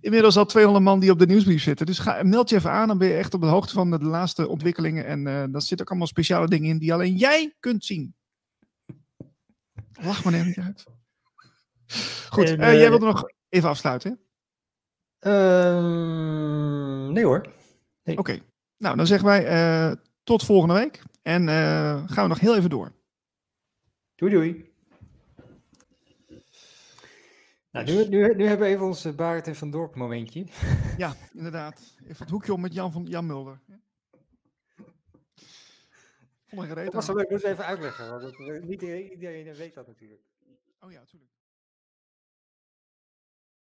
Inmiddels 0.02 0.38
al 0.38 0.46
200 0.46 0.86
man 0.86 1.00
die 1.00 1.12
op 1.12 1.20
de 1.20 1.26
nieuwsbrief 1.26 1.64
zitten. 1.64 1.86
Dus 1.86 2.00
ga, 2.00 2.24
meld 2.24 2.50
je 2.50 2.56
even 2.56 2.72
aan. 2.72 2.88
Dan 2.88 2.98
ben 2.98 3.08
je 3.08 3.18
echt 3.18 3.34
op 3.34 3.42
de 3.42 3.48
hoogte 3.48 3.74
van 3.74 3.92
de 3.92 4.00
laatste 4.00 4.48
ontwikkelingen. 4.48 5.06
En 5.06 5.28
eh 5.28 5.34
daar 5.34 5.62
zitten 5.62 5.80
ook 5.80 5.90
allemaal 5.90 6.08
speciale 6.08 6.48
dingen 6.48 6.70
in 6.70 6.78
die 6.78 6.94
alleen 6.94 7.16
jij 7.16 7.56
kunt 7.60 7.86
zien. 7.86 8.16
Lach 10.02 10.24
maar 10.24 10.34
even 10.34 10.48
niet 10.48 10.58
uit. 10.60 10.86
Goed, 12.30 12.50
En, 12.50 12.60
eh, 12.60 12.72
eh, 12.72 12.80
jij 12.80 12.90
wilde 12.90 13.06
nog 13.06 13.24
even 13.50 13.70
afsluiten. 13.70 14.20
hè? 15.20 15.30
Ehm, 15.32 17.12
nee 17.12 17.26
hoor. 17.26 17.54
Oké. 18.04 18.40
Nou, 18.78 18.96
dan 18.98 19.08
zeggen 19.08 19.28
wij 19.28 19.46
eh, 19.46 19.92
tot 20.24 20.44
volgende 20.44 20.74
week. 20.74 21.04
En 21.22 21.50
eh, 21.50 22.04
gaan 22.06 22.24
we 22.24 22.30
nog 22.30 22.40
heel 22.40 22.56
even 22.56 22.70
door. 22.70 22.92
Doei 24.16 24.32
doei. 24.32 24.74
Nou, 27.76 27.88
nu, 27.88 28.08
nu, 28.08 28.36
nu 28.36 28.46
hebben 28.46 28.68
we 28.68 28.74
even 28.74 28.86
ons 28.86 29.16
Barend 29.16 29.48
en 29.48 29.56
Van 29.56 29.72
Dorp 29.72 29.96
momentje. 29.96 30.46
Ja, 30.98 31.16
inderdaad. 31.34 31.96
Even 32.04 32.18
het 32.18 32.30
hoekje 32.30 32.54
om 32.54 32.62
met 32.62 32.74
Jan, 32.74 32.92
van, 32.92 33.06
Jan 33.06 33.26
Mulder. 33.26 33.60
Dat 36.50 36.94
was 36.94 37.08
wel 37.08 37.16
leuk, 37.16 37.30
dat 37.30 37.44
even 37.44 37.66
uitleggen. 37.66 38.10
Want 38.10 38.64
niet 38.64 38.82
iedereen 38.82 39.54
weet 39.54 39.74
dat 39.74 39.88
natuurlijk. 39.88 40.22
Oh 40.80 40.92
ja, 40.92 41.00
natuurlijk. 41.00 41.32